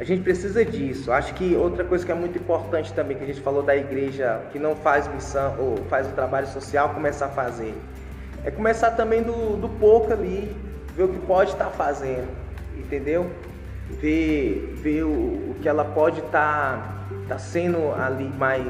A 0.00 0.02
gente 0.02 0.24
precisa 0.24 0.64
disso. 0.64 1.12
Acho 1.12 1.32
que 1.34 1.54
outra 1.54 1.84
coisa 1.84 2.04
que 2.04 2.10
é 2.10 2.14
muito 2.14 2.36
importante 2.36 2.92
também, 2.92 3.16
que 3.16 3.22
a 3.22 3.26
gente 3.26 3.40
falou 3.40 3.62
da 3.62 3.76
igreja 3.76 4.42
que 4.50 4.58
não 4.58 4.74
faz 4.74 5.06
missão 5.06 5.56
ou 5.60 5.76
faz 5.84 6.08
o 6.08 6.10
trabalho 6.10 6.48
social, 6.48 6.88
começar 6.92 7.26
a 7.26 7.30
fazer 7.30 7.72
é 8.46 8.50
começar 8.52 8.92
também 8.92 9.24
do, 9.24 9.56
do 9.56 9.68
pouco 9.68 10.12
ali, 10.12 10.56
ver 10.94 11.02
o 11.02 11.08
que 11.08 11.18
pode 11.26 11.50
estar 11.50 11.64
tá 11.64 11.70
fazendo, 11.70 12.28
entendeu? 12.76 13.28
Ver, 14.00 14.72
ver 14.76 15.02
o, 15.02 15.08
o 15.50 15.56
que 15.60 15.68
ela 15.68 15.84
pode 15.84 16.20
estar 16.20 16.78
tá, 17.28 17.34
tá 17.34 17.38
sendo 17.38 17.92
ali 17.92 18.32
mais 18.38 18.64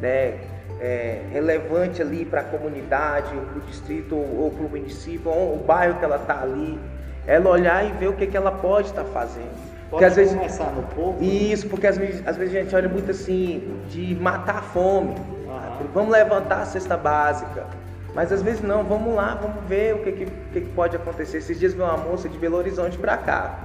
né, 0.00 0.38
é, 0.80 1.24
relevante 1.30 2.00
ali 2.00 2.24
para 2.24 2.40
a 2.40 2.44
comunidade, 2.44 3.28
para 3.28 3.58
o 3.58 3.60
distrito 3.66 4.16
ou, 4.16 4.50
para 4.50 4.64
o 4.64 4.70
município, 4.70 5.30
ou 5.30 5.56
o 5.56 5.58
bairro 5.58 5.98
que 5.98 6.04
ela 6.06 6.16
está 6.16 6.40
ali. 6.40 6.78
Ela 7.26 7.50
olhar 7.50 7.84
e 7.86 7.92
ver 7.92 8.08
o 8.08 8.14
que, 8.14 8.26
que 8.26 8.36
ela 8.36 8.50
pode 8.50 8.88
estar 8.88 9.04
tá 9.04 9.10
fazendo. 9.10 9.68
Pode 9.90 10.06
às 10.06 10.16
vezes, 10.16 10.34
começar 10.34 10.70
no 10.72 10.82
pouco. 10.84 11.22
Isso, 11.22 11.68
porque 11.68 11.86
às 11.86 11.98
vezes, 11.98 12.26
às 12.26 12.36
vezes 12.38 12.56
a 12.56 12.60
gente 12.62 12.74
olha 12.74 12.88
muito 12.88 13.10
assim, 13.10 13.78
de 13.90 14.14
matar 14.14 14.58
a 14.58 14.62
fome. 14.62 15.10
Uhum. 15.10 15.86
Vamos 15.92 16.12
levantar 16.12 16.62
a 16.62 16.64
cesta 16.64 16.96
básica. 16.96 17.66
Mas 18.14 18.32
às 18.32 18.42
vezes 18.42 18.62
não, 18.62 18.82
vamos 18.84 19.14
lá, 19.14 19.38
vamos 19.40 19.64
ver 19.68 19.94
o 19.94 20.02
que, 20.02 20.12
que, 20.12 20.26
que 20.26 20.60
pode 20.74 20.96
acontecer. 20.96 21.38
Esses 21.38 21.58
dias 21.58 21.74
veio 21.74 21.84
uma 21.86 21.96
moça 21.96 22.28
de 22.28 22.38
Belo 22.38 22.56
Horizonte 22.56 22.96
para 22.98 23.16
cá. 23.16 23.58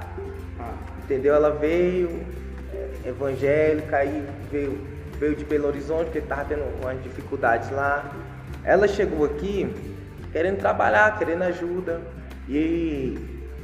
Ah. 0.59 0.73
Entendeu? 1.03 1.33
Ela 1.33 1.51
veio 1.51 2.21
é, 2.73 3.09
evangélica, 3.09 3.97
aí 3.97 4.25
veio, 4.51 4.79
veio 5.19 5.35
de 5.35 5.45
Belo 5.45 5.67
Horizonte, 5.67 6.05
porque 6.05 6.19
estava 6.19 6.45
tendo 6.45 6.63
umas 6.81 7.01
dificuldades 7.01 7.71
lá. 7.71 8.11
Ela 8.63 8.87
chegou 8.87 9.25
aqui 9.25 9.73
querendo 10.31 10.59
trabalhar, 10.59 11.17
querendo 11.17 11.43
ajuda. 11.43 12.01
E 12.47 13.17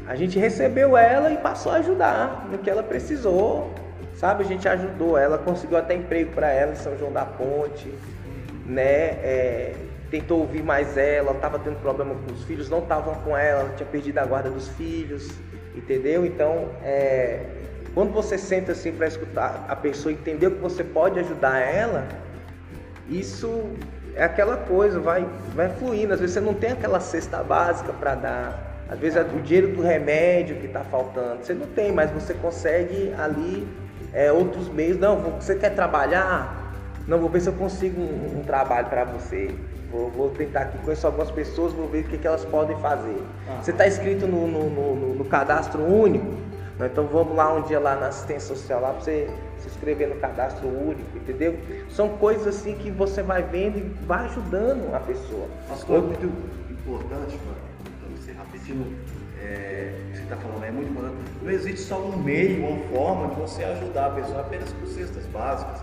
a 0.08 0.16
gente 0.16 0.40
recebeu 0.40 0.96
ela 0.98 1.32
e 1.32 1.38
passou 1.38 1.72
a 1.72 1.76
ajudar 1.76 2.48
no 2.50 2.58
que 2.58 2.70
ela 2.70 2.84
precisou. 2.84 3.74
Sabe, 4.16 4.44
a 4.44 4.48
gente 4.48 4.68
ajudou 4.68 5.18
ela, 5.18 5.38
conseguiu 5.38 5.78
até 5.78 5.96
emprego 5.96 6.32
para 6.32 6.52
ela 6.52 6.74
em 6.74 6.76
São 6.76 6.98
João 6.98 7.12
da 7.12 7.24
Ponte, 7.24 7.88
né? 8.66 8.84
É, 8.84 9.76
tentou 10.10 10.40
ouvir 10.40 10.64
mais 10.64 10.98
ela, 10.98 11.32
estava 11.32 11.60
tendo 11.60 11.80
problema 11.82 12.16
com 12.16 12.34
os 12.34 12.44
filhos, 12.44 12.70
não 12.70 12.80
estavam 12.80 13.16
com 13.16 13.38
ela, 13.38 13.70
tinha 13.76 13.88
perdido 13.88 14.18
a 14.18 14.26
guarda 14.26 14.50
dos 14.50 14.68
filhos, 14.70 15.30
entendeu? 15.76 16.26
Então, 16.26 16.70
é, 16.84 17.46
quando 17.94 18.12
você 18.12 18.38
senta 18.38 18.72
assim 18.72 18.92
para 18.92 19.08
escutar 19.08 19.66
a 19.68 19.76
pessoa, 19.76 20.12
entender 20.12 20.50
que 20.52 20.60
você 20.60 20.84
pode 20.84 21.20
ajudar 21.20 21.60
ela, 21.60 22.08
isso 23.08 23.70
é 24.16 24.24
aquela 24.24 24.58
coisa, 24.58 25.00
vai, 25.00 25.26
vai 25.56 25.70
fluindo. 25.70 26.14
Às 26.14 26.20
vezes 26.20 26.34
você 26.34 26.42
não 26.42 26.54
tem 26.54 26.72
aquela 26.72 27.00
cesta 27.00 27.44
básica 27.44 27.94
para 27.94 28.16
dar. 28.16 28.86
Às 28.90 29.00
vezes 29.00 29.18
é 29.18 29.22
o 29.22 29.42
dinheiro 29.42 29.76
do 29.76 29.82
remédio 29.82 30.56
que 30.58 30.66
está 30.66 30.84
faltando, 30.84 31.44
você 31.44 31.54
não 31.54 31.68
tem, 31.68 31.92
mas 31.92 32.10
você 32.10 32.34
consegue 32.34 33.14
ali 33.18 33.68
é, 34.14 34.32
outros 34.32 34.68
meios. 34.68 34.98
Não, 34.98 35.18
você 35.40 35.56
quer 35.56 35.76
trabalhar? 35.76 36.59
Não, 37.10 37.18
vou 37.18 37.28
ver 37.28 37.42
se 37.42 37.50
eu 37.50 37.54
consigo 37.54 38.00
um, 38.00 38.40
um 38.40 38.44
trabalho 38.44 38.88
para 38.88 39.04
você. 39.04 39.50
Vou, 39.92 40.12
vou, 40.12 40.30
tentar 40.30 40.62
aqui 40.62 40.78
conhecer 40.78 41.08
algumas 41.08 41.32
pessoas, 41.32 41.74
vou 41.74 41.88
ver 41.88 42.02
o 42.02 42.04
que, 42.04 42.20
que 42.20 42.28
elas 42.28 42.46
podem 42.46 42.78
fazer. 42.78 43.20
Ah. 43.50 43.60
Você 43.60 43.72
está 43.72 43.88
inscrito 43.88 44.28
no, 44.28 44.48
no, 44.48 44.70
no, 44.70 45.16
no, 45.16 45.26
cadastro 45.26 45.82
único? 45.82 46.28
Né? 46.78 46.88
Então 46.92 47.08
vamos 47.08 47.36
lá 47.36 47.52
um 47.52 47.64
dia 47.64 47.80
lá 47.80 47.96
na 47.96 48.10
assistência 48.10 48.56
social 48.56 48.80
lá 48.80 48.90
para 48.90 49.02
você 49.02 49.28
se 49.58 49.68
inscrever 49.68 50.08
no 50.10 50.18
cadastro 50.18 50.68
único, 50.68 51.18
entendeu? 51.18 51.58
São 51.90 52.10
coisas 52.10 52.46
assim 52.46 52.76
que 52.76 52.92
você 52.92 53.24
vai 53.24 53.42
vendo 53.42 53.80
e 53.80 54.06
vai 54.06 54.26
ajudando 54.26 54.94
a 54.94 55.00
pessoa. 55.00 55.48
Mas 55.68 55.84
é 55.90 55.98
muito 55.98 56.32
importante, 56.70 57.36
para 57.38 58.16
você 58.16 58.32
rapidinho, 58.34 58.96
é, 59.42 59.96
você 60.14 60.22
está 60.22 60.36
falando 60.36 60.64
é 60.64 60.70
muito 60.70 60.92
importante. 60.92 61.16
Não 61.42 61.52
existe 61.52 61.82
só 61.82 62.00
um 62.00 62.16
meio, 62.18 62.64
uma 62.64 62.88
forma 62.90 63.34
de 63.34 63.42
você 63.42 63.64
ajudar 63.64 64.06
a 64.06 64.10
pessoa 64.12 64.42
apenas 64.42 64.72
com 64.72 64.86
cestas 64.86 65.26
básicas, 65.26 65.82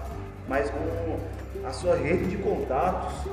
mas 0.49 0.71
com 0.71 1.19
a 1.67 1.71
sua 1.71 1.97
rede 1.97 2.27
de 2.27 2.37
contatos 2.37 3.27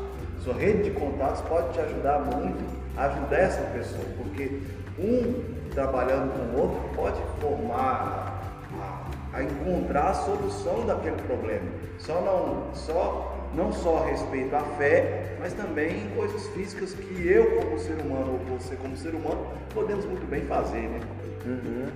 sua 0.44 0.54
rede 0.56 0.84
de 0.84 0.92
contatos 0.92 1.40
pode 1.42 1.72
te 1.72 1.80
ajudar 1.80 2.20
muito 2.20 2.62
a 2.98 3.06
ajudar 3.06 3.38
essa 3.38 3.62
pessoa, 3.72 4.04
porque 4.18 4.60
um 5.00 5.42
trabalhando 5.74 6.34
com 6.34 6.58
o 6.58 6.62
outro 6.62 6.82
pode 6.96 7.22
formar, 7.40 8.44
a, 8.74 9.38
a 9.38 9.42
encontrar 9.44 10.10
a 10.10 10.14
solução 10.14 10.86
daquele 10.86 11.16
problema. 11.22 11.66
Só 11.98 12.20
não, 12.22 12.74
só, 12.74 13.50
não 13.56 13.72
só 13.72 14.00
a 14.00 14.08
respeito 14.08 14.52
da 14.52 14.60
fé, 14.78 15.38
mas 15.40 15.54
também 15.54 16.10
coisas 16.14 16.46
físicas 16.48 16.94
que 16.94 17.26
eu 17.26 17.62
como 17.62 17.80
ser 17.80 17.94
humano 17.94 18.38
ou 18.50 18.60
você 18.60 18.76
como 18.76 18.98
ser 18.98 19.16
humano 19.16 19.48
podemos 19.74 20.04
muito 20.04 20.30
bem 20.30 20.42
fazer, 20.42 20.82
né? 20.82 21.00
Uhum. 21.46 21.88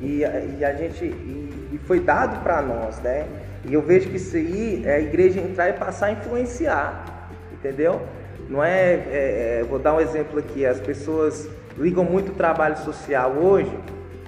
E, 0.00 0.20
e, 0.20 0.64
a 0.64 0.72
gente 0.74 1.04
e, 1.04 1.70
e 1.72 1.78
foi 1.84 1.98
dado 1.98 2.40
para 2.44 2.62
nós, 2.62 3.00
né? 3.00 3.26
E 3.64 3.74
eu 3.74 3.82
vejo 3.82 4.08
que 4.10 4.16
isso 4.16 4.36
aí 4.36 4.82
é 4.84 4.96
a 4.96 5.00
igreja 5.00 5.40
entrar 5.40 5.68
e 5.68 5.72
passar 5.74 6.06
a 6.06 6.12
influenciar 6.12 7.18
entendeu? 7.58 8.00
Não 8.48 8.64
é, 8.64 8.94
é, 8.94 9.58
é, 9.60 9.66
vou 9.68 9.78
dar 9.78 9.94
um 9.94 10.00
exemplo 10.00 10.38
aqui, 10.38 10.64
as 10.64 10.80
pessoas 10.80 11.48
ligam 11.76 12.04
muito 12.04 12.32
o 12.32 12.34
trabalho 12.34 12.76
social 12.78 13.32
hoje, 13.32 13.70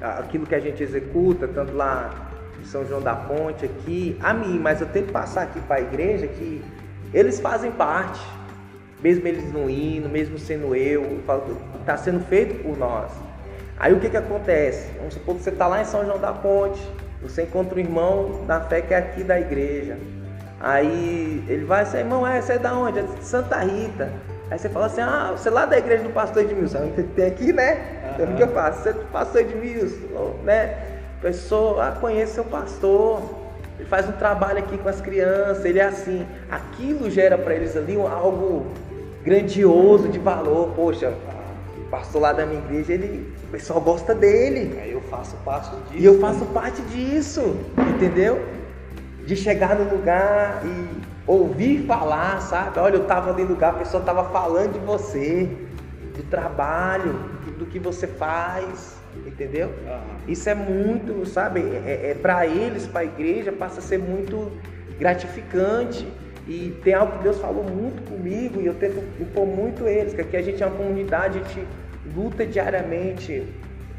aquilo 0.00 0.46
que 0.46 0.54
a 0.54 0.60
gente 0.60 0.82
executa, 0.82 1.48
tanto 1.48 1.74
lá 1.74 2.30
em 2.60 2.64
São 2.64 2.86
João 2.86 3.00
da 3.00 3.14
Ponte 3.14 3.64
aqui, 3.64 4.18
a 4.20 4.34
mim, 4.34 4.58
mas 4.58 4.80
eu 4.80 4.86
tenho 4.88 5.06
que 5.06 5.12
passar 5.12 5.42
aqui 5.42 5.60
para 5.60 5.76
a 5.76 5.80
igreja 5.80 6.26
que 6.26 6.62
eles 7.14 7.40
fazem 7.40 7.72
parte, 7.72 8.20
mesmo 9.02 9.26
eles 9.26 9.50
não 9.52 9.70
indo, 9.70 10.08
mesmo 10.08 10.38
sendo 10.38 10.74
eu, 10.74 11.20
está 11.80 11.96
sendo 11.96 12.20
feito 12.26 12.62
por 12.62 12.76
nós. 12.76 13.10
Aí 13.78 13.94
o 13.94 14.00
que 14.00 14.10
que 14.10 14.16
acontece? 14.16 14.90
Vamos 14.98 15.14
supor 15.14 15.36
que 15.36 15.42
você 15.42 15.50
está 15.50 15.66
lá 15.66 15.80
em 15.80 15.86
São 15.86 16.04
João 16.04 16.18
da 16.18 16.32
Ponte, 16.32 16.80
você 17.22 17.42
encontra 17.42 17.76
um 17.76 17.80
irmão 17.80 18.44
da 18.46 18.60
fé 18.60 18.80
que 18.80 18.94
é 18.94 18.96
aqui 18.96 19.22
da 19.22 19.38
igreja. 19.38 19.96
Aí 20.58 21.44
ele 21.48 21.64
vai 21.64 21.82
assim, 21.82 21.98
irmão, 21.98 22.26
é, 22.26 22.40
você 22.40 22.54
é 22.54 22.58
da 22.58 22.74
onde? 22.74 22.98
É 22.98 23.02
de 23.02 23.24
Santa 23.24 23.58
Rita. 23.58 24.12
Aí 24.50 24.58
você 24.58 24.68
fala 24.68 24.86
assim, 24.86 25.00
ah, 25.00 25.32
você 25.36 25.48
é 25.48 25.52
lá 25.52 25.64
da 25.64 25.78
igreja 25.78 26.02
do 26.02 26.10
pastor 26.10 26.42
Edmilson. 26.42 26.90
Tem 27.14 27.26
aqui, 27.26 27.52
né? 27.52 28.16
Uhum. 28.18 28.32
O 28.32 28.36
que 28.36 28.42
eu 28.42 28.48
faço? 28.48 28.82
Você 28.82 28.88
é 28.90 28.92
do 28.92 29.04
pastor 29.06 29.42
Edmilson, 29.42 30.34
né? 30.44 30.76
Pessoa, 31.22 31.88
ah, 31.88 31.92
conhece 31.92 32.34
seu 32.34 32.44
pastor. 32.44 33.22
Ele 33.78 33.88
faz 33.88 34.08
um 34.08 34.12
trabalho 34.12 34.58
aqui 34.58 34.76
com 34.76 34.88
as 34.88 35.00
crianças, 35.00 35.64
ele 35.64 35.78
é 35.78 35.84
assim. 35.84 36.26
Aquilo 36.50 37.08
gera 37.10 37.38
para 37.38 37.54
eles 37.54 37.76
ali 37.76 37.94
algo 37.94 38.66
grandioso 39.22 40.08
de 40.08 40.18
valor. 40.18 40.72
Poxa, 40.74 41.14
o 41.78 41.88
pastor 41.90 42.20
lá 42.20 42.32
da 42.32 42.44
minha 42.44 42.60
igreja, 42.60 42.92
ele, 42.92 43.32
o 43.44 43.52
pessoal 43.52 43.80
gosta 43.80 44.14
dele. 44.14 44.99
Faço 45.10 45.36
parte 45.44 45.70
disso. 45.70 45.94
E 45.94 46.04
eu 46.04 46.20
faço 46.20 46.46
parte 46.46 46.80
disso, 46.82 47.56
entendeu? 47.94 48.60
de 49.30 49.36
chegar 49.36 49.76
no 49.76 49.88
lugar 49.94 50.60
e 50.64 51.00
ouvir 51.24 51.86
falar, 51.86 52.40
sabe? 52.40 52.80
Olha, 52.80 52.96
eu 52.96 53.02
estava 53.02 53.30
ali 53.30 53.44
no 53.44 53.50
lugar, 53.50 53.70
a 53.70 53.78
pessoa 53.78 54.00
estava 54.00 54.24
falando 54.24 54.72
de 54.72 54.80
você, 54.80 55.48
do 56.16 56.24
trabalho, 56.24 57.12
do 57.56 57.64
que 57.64 57.78
você 57.78 58.08
faz, 58.08 58.96
entendeu? 59.24 59.68
Uhum. 59.68 60.00
Isso 60.26 60.48
é 60.48 60.54
muito, 60.56 61.24
sabe? 61.26 61.60
É, 61.60 62.10
é 62.10 62.14
para 62.20 62.44
eles, 62.44 62.88
para 62.88 63.02
a 63.02 63.04
igreja, 63.04 63.52
passa 63.52 63.78
a 63.78 63.82
ser 63.82 63.98
muito 63.98 64.50
gratificante. 64.98 66.08
E 66.48 66.76
tem 66.82 66.94
algo 66.94 67.18
que 67.18 67.22
Deus 67.22 67.38
falou 67.38 67.62
muito 67.62 68.02
comigo 68.10 68.60
e 68.60 68.66
eu 68.66 68.74
tento 68.74 68.98
impor 69.20 69.46
muito 69.46 69.86
eles, 69.86 70.12
que 70.12 70.20
aqui 70.20 70.36
a 70.36 70.42
gente 70.42 70.60
é 70.60 70.66
uma 70.66 70.74
comunidade, 70.74 71.38
a 71.38 71.42
gente 71.44 71.64
luta 72.16 72.44
diariamente, 72.44 73.46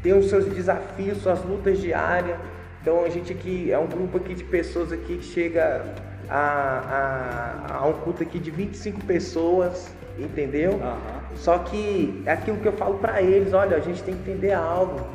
tem 0.02 0.12
os 0.12 0.28
seus 0.28 0.44
desafios, 0.46 1.18
suas 1.18 1.42
lutas 1.44 1.80
diárias. 1.80 2.36
Então 2.80 3.04
a 3.04 3.08
gente 3.08 3.32
aqui 3.32 3.70
é 3.70 3.78
um 3.78 3.86
grupo 3.86 4.16
aqui 4.16 4.34
de 4.34 4.42
pessoas 4.42 4.90
aqui 4.92 5.18
que 5.18 5.24
chega 5.24 5.84
a, 6.28 7.66
a, 7.68 7.76
a 7.78 7.86
um 7.86 7.92
culto 7.92 8.22
aqui 8.22 8.38
de 8.38 8.50
25 8.50 9.04
pessoas, 9.04 9.94
entendeu? 10.18 10.72
Uhum. 10.72 11.36
Só 11.36 11.58
que 11.58 12.22
é 12.26 12.32
aquilo 12.32 12.56
que 12.58 12.66
eu 12.66 12.72
falo 12.72 12.98
para 12.98 13.22
eles, 13.22 13.52
olha, 13.52 13.76
a 13.76 13.80
gente 13.80 14.02
tem 14.02 14.14
que 14.14 14.30
entender 14.30 14.52
algo, 14.52 15.06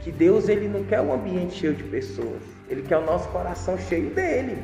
que 0.00 0.10
Deus 0.10 0.48
ele 0.48 0.68
não 0.68 0.84
quer 0.84 1.00
um 1.00 1.12
ambiente 1.14 1.54
cheio 1.54 1.74
de 1.74 1.84
pessoas, 1.84 2.42
ele 2.68 2.82
quer 2.82 2.98
o 2.98 3.04
nosso 3.04 3.28
coração 3.28 3.78
cheio 3.78 4.10
dele. 4.10 4.58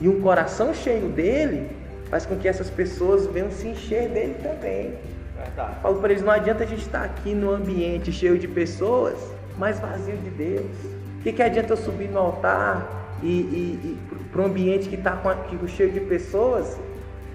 E 0.00 0.08
um 0.08 0.20
coração 0.20 0.72
cheio 0.74 1.08
dele 1.08 1.68
faz 2.08 2.24
com 2.24 2.36
que 2.36 2.46
essas 2.46 2.70
pessoas 2.70 3.26
venham 3.26 3.50
se 3.50 3.68
encher 3.68 4.08
dele 4.08 4.36
também. 4.42 4.94
Verdade. 5.38 5.76
Falo 5.80 6.00
para 6.00 6.10
eles, 6.10 6.22
não 6.22 6.32
adianta 6.32 6.64
a 6.64 6.66
gente 6.66 6.82
estar 6.82 7.04
aqui 7.04 7.34
no 7.34 7.50
ambiente 7.50 8.12
cheio 8.12 8.38
de 8.38 8.48
pessoas, 8.48 9.16
mas 9.56 9.80
vazio 9.80 10.16
de 10.16 10.30
Deus. 10.30 10.76
O 11.18 11.22
que, 11.22 11.32
que 11.32 11.42
adianta 11.42 11.72
eu 11.72 11.76
subir 11.76 12.08
no 12.08 12.18
altar 12.18 13.16
e, 13.22 13.26
e, 13.26 13.98
e 14.12 14.24
para 14.30 14.42
um 14.42 14.46
ambiente 14.46 14.88
que 14.88 14.94
está 14.94 15.18
cheio 15.66 15.90
de 15.90 16.00
pessoas 16.00 16.76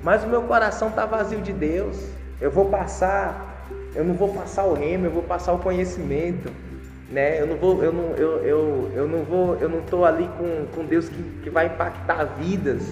mas 0.04 0.22
o 0.26 0.28
meu 0.28 0.42
coração 0.44 0.90
está 0.90 1.06
vazio 1.06 1.40
de 1.40 1.54
Deus. 1.54 1.98
Eu 2.42 2.52
vou 2.52 2.66
passar, 2.66 3.66
eu 3.96 4.04
não 4.04 4.14
vou 4.14 4.34
passar 4.34 4.66
o 4.66 4.74
remo, 4.74 5.06
eu 5.06 5.12
vou 5.12 5.24
passar 5.24 5.54
o 5.54 5.60
conhecimento, 5.60 6.52
né? 7.10 7.40
Eu 7.40 7.48
não 7.48 7.56
vou, 7.56 7.82
eu 7.82 7.94
não, 7.94 8.04
eu, 8.16 8.44
eu, 8.44 8.92
eu 8.94 9.08
não 9.08 9.24
vou, 9.24 9.56
eu 9.56 9.70
não 9.70 9.80
estou 9.80 10.04
ali 10.04 10.30
com, 10.38 10.66
com 10.76 10.86
Deus 10.86 11.08
que, 11.08 11.24
que 11.42 11.50
vai 11.50 11.68
impactar 11.68 12.26
vidas. 12.38 12.84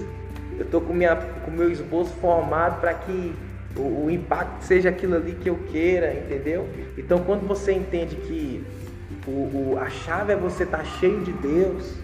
Eu 0.57 0.63
estou 0.63 0.79
com 0.79 0.93
minha, 0.93 1.17
com 1.17 1.51
meu 1.51 1.69
esboço 1.69 2.13
formado 2.21 2.79
para 2.79 2.93
que 2.93 3.35
o, 3.76 4.06
o, 4.06 4.11
impacto 4.11 4.64
seja 4.64 4.89
aquilo 4.89 5.15
ali 5.15 5.34
que 5.34 5.49
eu 5.49 5.57
queira, 5.72 6.14
entendeu? 6.14 6.68
Então, 6.98 7.19
quando 7.23 7.48
você 7.48 7.73
entende 7.73 8.15
que 8.15 8.64
o, 9.27 9.73
o 9.73 9.80
a 9.80 9.89
chave 9.89 10.34
é 10.34 10.35
você 10.35 10.64
estar 10.64 10.80
tá 10.80 10.84
cheio 10.84 11.22
de 11.22 11.31
Deus, 11.31 11.95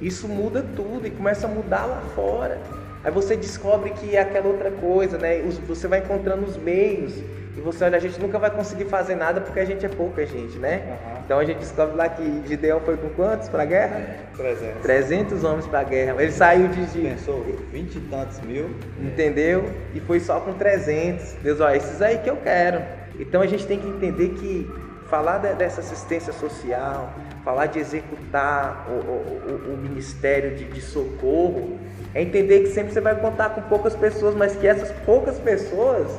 isso 0.00 0.28
muda 0.28 0.62
tudo 0.62 1.06
e 1.06 1.10
começa 1.10 1.46
a 1.46 1.50
mudar 1.50 1.86
lá 1.86 2.00
fora. 2.14 2.60
Aí 3.02 3.10
você 3.10 3.36
descobre 3.36 3.90
que 3.90 4.16
é 4.16 4.20
aquela 4.20 4.48
outra 4.48 4.70
coisa, 4.70 5.16
né? 5.16 5.40
Você 5.66 5.86
vai 5.86 6.00
encontrando 6.00 6.44
os 6.44 6.56
meios. 6.56 7.14
E 7.56 7.60
você 7.60 7.84
olha, 7.84 7.96
a 7.96 8.00
gente 8.00 8.20
nunca 8.20 8.38
vai 8.38 8.50
conseguir 8.50 8.84
fazer 8.84 9.14
nada 9.14 9.40
porque 9.40 9.58
a 9.58 9.64
gente 9.64 9.84
é 9.86 9.88
pouca 9.88 10.26
gente, 10.26 10.58
né? 10.58 10.82
Uhum. 10.86 11.20
Então 11.24 11.38
a 11.38 11.44
gente 11.44 11.58
descobre 11.58 11.96
lá 11.96 12.06
que 12.08 12.42
Gideão 12.46 12.80
foi 12.80 12.98
com 12.98 13.08
quantos 13.10 13.48
para 13.48 13.62
a 13.62 13.66
guerra? 13.66 13.96
É, 13.96 14.26
300. 14.36 14.82
300 14.82 15.44
homens 15.44 15.66
para 15.66 15.80
a 15.80 15.84
guerra. 15.84 16.22
Ele 16.22 16.32
saiu 16.32 16.68
de. 16.68 16.86
Pensou 17.00 17.44
20 17.72 17.96
e 17.96 18.00
tantos 18.00 18.40
mil. 18.42 18.70
Entendeu? 19.00 19.70
E 19.94 20.00
foi 20.00 20.20
só 20.20 20.38
com 20.38 20.52
300. 20.52 21.32
Deus, 21.42 21.60
olha, 21.60 21.76
esses 21.76 22.02
aí 22.02 22.18
que 22.18 22.28
eu 22.28 22.36
quero. 22.36 22.82
Então 23.18 23.40
a 23.40 23.46
gente 23.46 23.66
tem 23.66 23.78
que 23.78 23.88
entender 23.88 24.28
que 24.30 24.70
falar 25.08 25.38
dessa 25.38 25.80
assistência 25.80 26.32
social, 26.32 27.12
falar 27.44 27.66
de 27.66 27.78
executar 27.78 28.86
o, 28.88 28.92
o, 28.92 29.74
o 29.74 29.76
ministério 29.78 30.56
de, 30.56 30.64
de 30.64 30.80
socorro, 30.80 31.78
é 32.12 32.20
entender 32.20 32.60
que 32.60 32.68
sempre 32.68 32.92
você 32.92 33.00
vai 33.00 33.14
contar 33.14 33.50
com 33.50 33.62
poucas 33.62 33.94
pessoas, 33.94 34.34
mas 34.34 34.56
que 34.56 34.66
essas 34.66 34.90
poucas 35.04 35.38
pessoas 35.38 36.10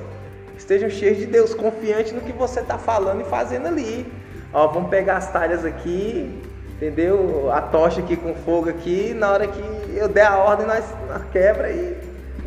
estejam 0.58 0.90
cheias 0.90 1.18
de 1.18 1.26
Deus, 1.26 1.54
confiante 1.54 2.14
no 2.14 2.22
que 2.22 2.32
você 2.32 2.60
está 2.60 2.78
falando 2.78 3.22
e 3.22 3.26
fazendo 3.26 3.68
ali. 3.68 4.12
Ó, 4.54 4.68
vamos 4.68 4.90
pegar 4.90 5.18
as 5.18 5.32
talhas 5.32 5.64
aqui, 5.66 6.42
entendeu? 6.76 7.52
A 7.52 7.62
tocha 7.62 8.02
aqui 8.02 8.16
com 8.16 8.34
fogo 8.34 8.70
aqui, 8.70 9.14
na 9.14 9.32
hora 9.32 9.48
que 9.48 9.62
eu 9.96 10.08
der 10.08 10.26
a 10.26 10.38
ordem, 10.38 10.66
nós, 10.66 10.86
nós 11.08 11.24
quebra 11.32 11.72
e 11.72 11.98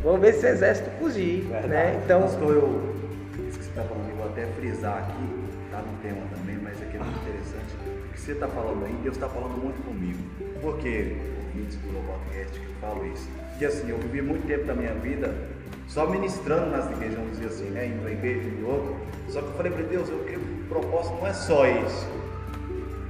vamos 0.02 0.20
ver 0.20 0.34
se 0.34 0.46
o 0.46 0.48
exército 0.48 0.90
fugir, 0.98 1.42
Verdade. 1.42 1.68
né? 1.68 2.00
Então, 2.04 2.22
Pastor, 2.22 2.54
eu, 2.54 2.94
isso 3.48 3.58
que 3.58 3.64
você 3.64 3.70
está 3.70 3.82
falando, 3.82 4.10
eu 4.10 4.16
vou 4.16 4.26
até 4.26 4.46
frisar 4.58 4.98
aqui, 4.98 5.48
tá 5.70 5.78
no 5.78 5.98
tema 6.02 6.22
também, 6.34 6.56
mas 6.62 6.80
aqui 6.82 6.96
é 6.96 7.00
muito 7.00 7.18
interessante. 7.20 7.76
O 8.08 8.12
que 8.12 8.20
você 8.20 8.32
está 8.32 8.48
falando 8.48 8.84
aí, 8.84 8.94
Deus 9.02 9.16
está 9.16 9.28
falando 9.28 9.56
muito 9.62 9.82
comigo. 9.84 10.18
Por 10.60 10.78
quê? 10.78 11.16
Ouvintes 11.46 11.76
do 11.76 11.92
Lobocast 11.92 12.58
que 12.58 12.66
eu 12.66 12.74
falo 12.80 13.06
isso 13.06 13.28
que 13.60 13.66
assim, 13.66 13.90
eu 13.90 13.98
vivi 13.98 14.22
muito 14.22 14.46
tempo 14.46 14.64
da 14.64 14.72
minha 14.72 14.94
vida 14.94 15.34
só 15.90 16.06
ministrando 16.06 16.70
nas 16.70 16.88
igrejas, 16.88 17.16
vamos 17.16 17.32
dizer 17.32 17.46
assim, 17.46 17.70
né? 17.70 17.86
Indo 17.86 18.00
uma 18.02 18.12
igreja 18.12 18.48
e 18.48 18.62
outro. 18.62 18.96
Só 19.28 19.40
que 19.40 19.48
eu 19.48 19.54
falei 19.54 19.72
para 19.72 19.82
Deus, 19.82 20.08
eu 20.08 20.18
creio 20.20 20.38
que 20.38 20.62
o 20.62 20.64
propósito 20.68 21.16
não 21.16 21.26
é 21.26 21.32
só 21.32 21.66
isso. 21.66 22.08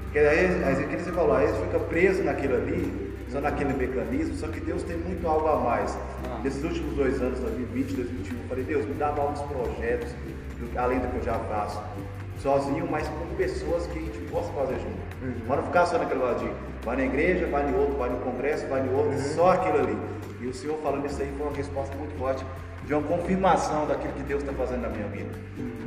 Porque 0.04 0.18
aí, 0.18 0.64
aí 0.64 0.86
que 0.86 1.02
você 1.02 1.12
falou, 1.12 1.36
aí 1.36 1.46
você 1.46 1.62
fica 1.66 1.78
preso 1.78 2.22
naquilo 2.22 2.54
ali, 2.54 3.14
só 3.28 3.38
naquele 3.38 3.74
mecanismo, 3.74 4.34
só 4.34 4.48
que 4.48 4.60
Deus 4.60 4.82
tem 4.82 4.96
muito 4.96 5.28
algo 5.28 5.46
a 5.46 5.56
mais. 5.56 5.96
Ah. 6.24 6.40
Nesses 6.42 6.64
últimos 6.64 6.94
dois 6.94 7.20
anos, 7.20 7.38
2020, 7.40 7.92
2021, 7.96 8.38
eu 8.38 8.48
falei, 8.48 8.64
Deus, 8.64 8.86
me 8.86 8.94
dá 8.94 9.12
novos 9.12 9.42
projetos, 9.42 10.08
além 10.74 11.00
do 11.00 11.08
que 11.08 11.16
eu 11.18 11.22
já 11.22 11.34
faço. 11.34 11.82
Sozinho, 12.38 12.88
mas 12.90 13.06
com 13.06 13.36
pessoas 13.36 13.86
que 13.88 13.98
a 13.98 14.02
gente 14.02 14.18
possa 14.30 14.50
fazer 14.54 14.76
junto. 14.76 15.10
Uhum. 15.22 15.54
Não 15.54 15.62
ficar 15.64 15.84
só 15.84 15.98
naquele 15.98 16.20
lado 16.20 16.38
de 16.38 16.50
vai 16.82 16.96
na 16.96 17.04
igreja, 17.04 17.46
vai 17.46 17.70
no 17.70 17.78
outro, 17.78 17.98
vai 17.98 18.08
no 18.08 18.16
congresso, 18.20 18.66
vai 18.68 18.82
no 18.82 18.96
outro, 18.96 19.12
uhum. 19.12 19.18
só 19.18 19.50
aquilo 19.52 19.80
ali. 19.80 19.98
E 20.40 20.46
o 20.46 20.54
Senhor 20.54 20.78
falando 20.78 21.04
isso 21.04 21.20
aí 21.20 21.30
foi 21.36 21.46
uma 21.46 21.54
resposta 21.54 21.94
muito 21.96 22.16
forte, 22.18 22.42
de 22.86 22.94
uma 22.94 23.02
confirmação 23.02 23.86
daquilo 23.86 24.12
que 24.14 24.22
Deus 24.22 24.42
está 24.42 24.52
fazendo 24.52 24.82
na 24.82 24.88
minha 24.88 25.08
vida. 25.08 25.30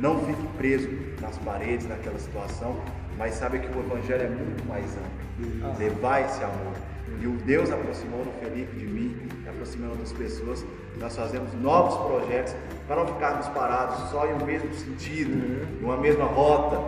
Não 0.00 0.20
fique 0.24 0.46
preso 0.56 0.88
nas 1.20 1.38
paredes, 1.38 1.86
naquela 1.88 2.18
situação, 2.18 2.76
mas 3.18 3.34
sabe 3.34 3.58
que 3.58 3.66
o 3.66 3.80
Evangelho 3.80 4.22
é 4.22 4.28
muito 4.28 4.66
mais 4.66 4.84
amplo. 4.96 5.78
Levar 5.78 6.20
esse 6.22 6.42
amor. 6.42 6.74
E 7.20 7.26
o 7.26 7.32
Deus 7.32 7.70
aproximou 7.70 8.24
no 8.24 8.32
Felipe 8.32 8.76
de 8.76 8.86
mim, 8.86 9.28
aproximando 9.48 9.92
outras 9.92 10.12
pessoas. 10.12 10.64
Nós 10.98 11.14
fazemos 11.16 11.52
novos 11.54 11.96
projetos 12.06 12.54
para 12.86 12.96
não 12.96 13.06
ficarmos 13.06 13.46
parados 13.48 14.10
só 14.10 14.26
em 14.26 14.34
um 14.34 14.44
mesmo 14.44 14.72
sentido, 14.74 15.32
uhum. 15.32 15.78
em 15.80 15.84
uma 15.84 15.96
mesma 15.96 16.24
rota, 16.24 16.80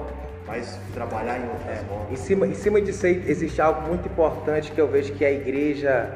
mas 0.47 0.79
trabalhar 0.95 1.39
em 1.39 1.49
outras 1.49 1.79
é. 1.79 1.85
rotas. 1.89 2.13
Em 2.13 2.17
cima, 2.17 2.47
em 2.47 2.55
cima 2.55 2.81
disso 2.81 3.07
aí 3.07 3.25
existe 3.27 3.61
algo 3.61 3.83
muito 3.89 4.09
importante 4.09 4.73
que 4.73 4.81
eu 4.81 4.89
vejo 4.89 5.13
que 5.15 5.25
a 5.25 5.33
igreja 5.33 6.11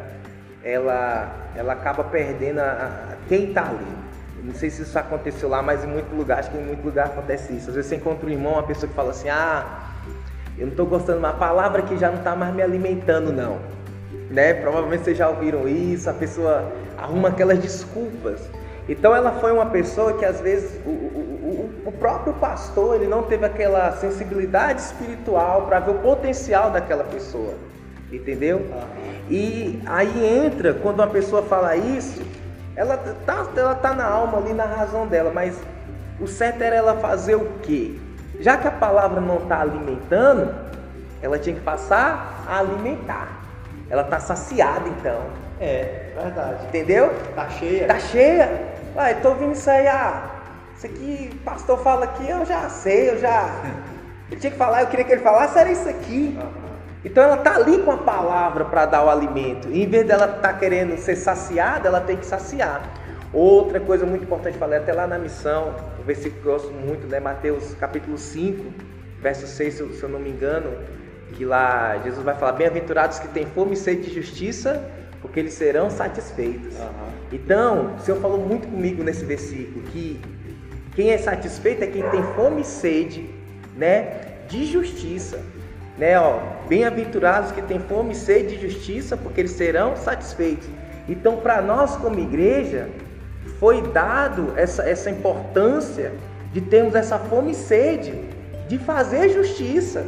ela, 0.65 1.35
ela 1.57 1.73
acaba 1.73 2.05
perdendo 2.05 2.61
a, 2.61 3.13
a 3.13 3.17
quem 3.29 3.49
está 3.49 3.63
ali. 3.63 4.01
Não 4.43 4.55
sei 4.55 4.71
se 4.71 4.83
isso 4.83 4.99
aconteceu 4.99 5.49
lá, 5.49 5.63
mas 5.63 5.85
em 5.85 5.87
muito 5.87 6.15
lugar, 6.15 6.39
acho 6.39 6.51
que 6.51 6.57
em 6.57 6.65
muito 6.65 6.85
lugar 6.85 7.07
acontece 7.07 7.53
isso. 7.53 7.69
Às 7.69 7.77
vezes 7.77 7.91
você 7.91 7.97
encontra 7.97 8.27
um 8.27 8.31
irmão, 8.31 8.55
uma 8.55 8.63
pessoa 8.63 8.89
que 8.89 8.95
fala 8.95 9.11
assim, 9.11 9.29
ah, 9.29 9.91
eu 10.57 10.67
não 10.67 10.73
estou 10.73 10.87
gostando, 10.87 11.19
uma 11.19 11.33
palavra 11.33 11.83
que 11.83 11.97
já 11.99 12.11
não 12.11 12.19
está 12.19 12.35
mais 12.35 12.55
me 12.55 12.63
alimentando, 12.63 13.33
não. 13.33 13.59
Né? 14.31 14.55
Provavelmente 14.55 15.05
vocês 15.05 15.19
já 15.19 15.29
ouviram 15.29 15.69
isso, 15.69 16.09
a 16.09 16.15
pessoa 16.15 16.73
arruma 16.97 17.29
aquelas 17.29 17.59
desculpas. 17.59 18.41
Então 18.89 19.15
ela 19.15 19.33
foi 19.33 19.53
uma 19.53 19.67
pessoa 19.67 20.15
que 20.15 20.25
às 20.25 20.41
vezes 20.41 20.81
o, 20.87 20.91
o, 20.91 21.73
o, 21.85 21.89
o 21.89 21.93
próprio 21.93 22.33
pastor 22.35 22.97
ele 22.97 23.07
não 23.07 23.23
teve 23.23 23.45
aquela 23.45 23.93
sensibilidade 23.93 24.81
espiritual 24.81 25.67
para 25.67 25.81
ver 25.81 25.93
o 25.93 25.99
potencial 25.99 26.71
daquela 26.71 27.05
pessoa. 27.05 27.55
Entendeu? 28.13 28.67
E 29.29 29.81
aí 29.87 30.45
entra, 30.45 30.75
quando 30.75 31.01
uma 31.01 31.07
pessoa 31.07 31.43
fala 31.43 31.77
isso, 31.77 32.23
ela 32.75 32.97
tá, 32.97 33.47
ela 33.57 33.75
tá 33.75 33.95
na 33.95 34.05
alma 34.05 34.39
ali, 34.39 34.53
na 34.53 34.65
razão 34.65 35.07
dela, 35.07 35.31
mas 35.33 35.57
o 36.19 36.27
certo 36.27 36.63
era 36.63 36.77
ela 36.77 36.97
fazer 36.97 37.37
o 37.37 37.47
quê? 37.63 37.95
Já 38.41 38.57
que 38.57 38.67
a 38.67 38.71
palavra 38.71 39.21
não 39.21 39.37
está 39.37 39.61
alimentando, 39.61 40.55
ela 41.23 41.39
tinha 41.39 41.55
que 41.55 41.63
passar 41.63 42.45
a 42.49 42.59
alimentar. 42.59 43.41
Ela 43.89 44.03
está 44.03 44.19
saciada 44.19 44.89
então. 44.89 45.21
É, 45.61 46.13
verdade. 46.15 46.65
Entendeu? 46.67 47.13
Tá 47.35 47.49
cheia. 47.51 47.87
Tá 47.87 47.99
cheia. 47.99 48.71
Vai, 48.95 49.21
tô 49.21 49.29
ouvindo 49.29 49.53
isso 49.53 49.69
aí, 49.71 49.87
ah, 49.87 50.31
isso 50.77 50.87
aqui, 50.87 51.31
o 51.33 51.39
pastor 51.45 51.79
fala 51.83 52.05
aqui, 52.07 52.29
eu 52.29 52.45
já 52.47 52.69
sei, 52.69 53.11
eu 53.11 53.19
já. 53.19 53.49
Ele 54.31 54.41
tinha 54.41 54.51
que 54.51 54.57
falar, 54.57 54.83
eu 54.83 54.87
queria 54.87 55.05
que 55.05 55.13
ele 55.13 55.23
falasse, 55.23 55.59
era 55.59 55.71
isso 55.73 55.89
aqui. 55.89 56.39
Uhum. 56.41 56.60
Então 57.05 57.23
ela 57.23 57.37
está 57.37 57.57
ali 57.57 57.79
com 57.79 57.91
a 57.91 57.97
palavra 57.97 58.65
para 58.65 58.87
dar 58.87 59.05
o 59.05 59.09
alimento. 59.09 59.69
E 59.69 59.83
em 59.83 59.89
vez 59.89 60.07
dela 60.07 60.27
estar 60.27 60.41
tá 60.41 60.53
querendo 60.53 60.97
ser 60.99 61.17
saciada, 61.17 61.89
ela 61.89 62.01
tem 62.01 62.17
que 62.17 62.27
saciar. 62.27 62.83
Outra 63.33 63.81
coisa 63.81 64.05
muito 64.05 64.25
importante, 64.25 64.59
falei 64.59 64.79
até 64.79 64.93
lá 64.93 65.07
na 65.07 65.19
missão, 65.19 65.75
um 65.99 66.03
versículo 66.03 66.43
que 66.43 66.49
eu 66.49 66.53
gosto 66.53 66.73
muito, 66.73 67.07
né? 67.07 67.21
Mateus 67.21 67.75
capítulo 67.75 68.19
5, 68.19 68.65
verso 69.21 69.47
6, 69.47 69.75
se 69.75 69.81
eu, 69.81 69.93
se 69.93 70.03
eu 70.03 70.09
não 70.09 70.19
me 70.19 70.31
engano, 70.31 70.73
que 71.33 71.45
lá 71.45 71.97
Jesus 72.05 72.25
vai 72.25 72.35
falar: 72.35 72.53
Bem-aventurados 72.53 73.19
que 73.19 73.29
têm 73.29 73.47
fome 73.47 73.75
e 73.75 73.77
sede 73.77 74.03
de 74.03 74.15
justiça, 74.15 74.85
porque 75.23 75.39
eles 75.41 75.55
serão 75.55 75.89
satisfeitos. 75.91 76.77
Uhum. 76.77 77.11
Então, 77.33 77.95
o 77.95 78.01
Senhor 78.01 78.21
falou 78.21 78.39
muito 78.39 78.67
comigo 78.67 79.03
nesse 79.05 79.25
versículo 79.25 79.83
que 79.87 80.21
quem 80.95 81.13
é 81.13 81.19
satisfeito 81.19 81.85
é 81.85 81.87
quem 81.87 82.03
tem 82.11 82.23
fome 82.35 82.63
e 82.63 82.65
sede, 82.65 83.31
né, 83.77 84.41
de 84.49 84.67
justiça 84.67 85.41
né, 85.99 86.15
bem-aventurados 86.69 87.53
que 87.53 87.63
têm 87.63 87.79
fome 87.79 88.13
e 88.13 88.17
sede 88.17 88.57
de 88.57 88.71
justiça, 88.71 89.17
porque 89.17 89.41
eles 89.41 89.53
serão 89.53 89.97
satisfeitos. 89.97 90.69
Então, 91.09 91.37
para 91.37 91.61
nós 91.61 91.97
como 91.97 92.19
igreja, 92.19 92.89
foi 93.59 93.83
dado 93.83 94.53
essa, 94.57 94.89
essa 94.89 95.11
importância 95.11 96.13
de 96.53 96.61
termos 96.61 96.95
essa 96.95 97.19
fome 97.19 97.53
e 97.53 97.55
sede 97.55 98.15
de 98.69 98.79
fazer 98.79 99.29
justiça. 99.31 100.05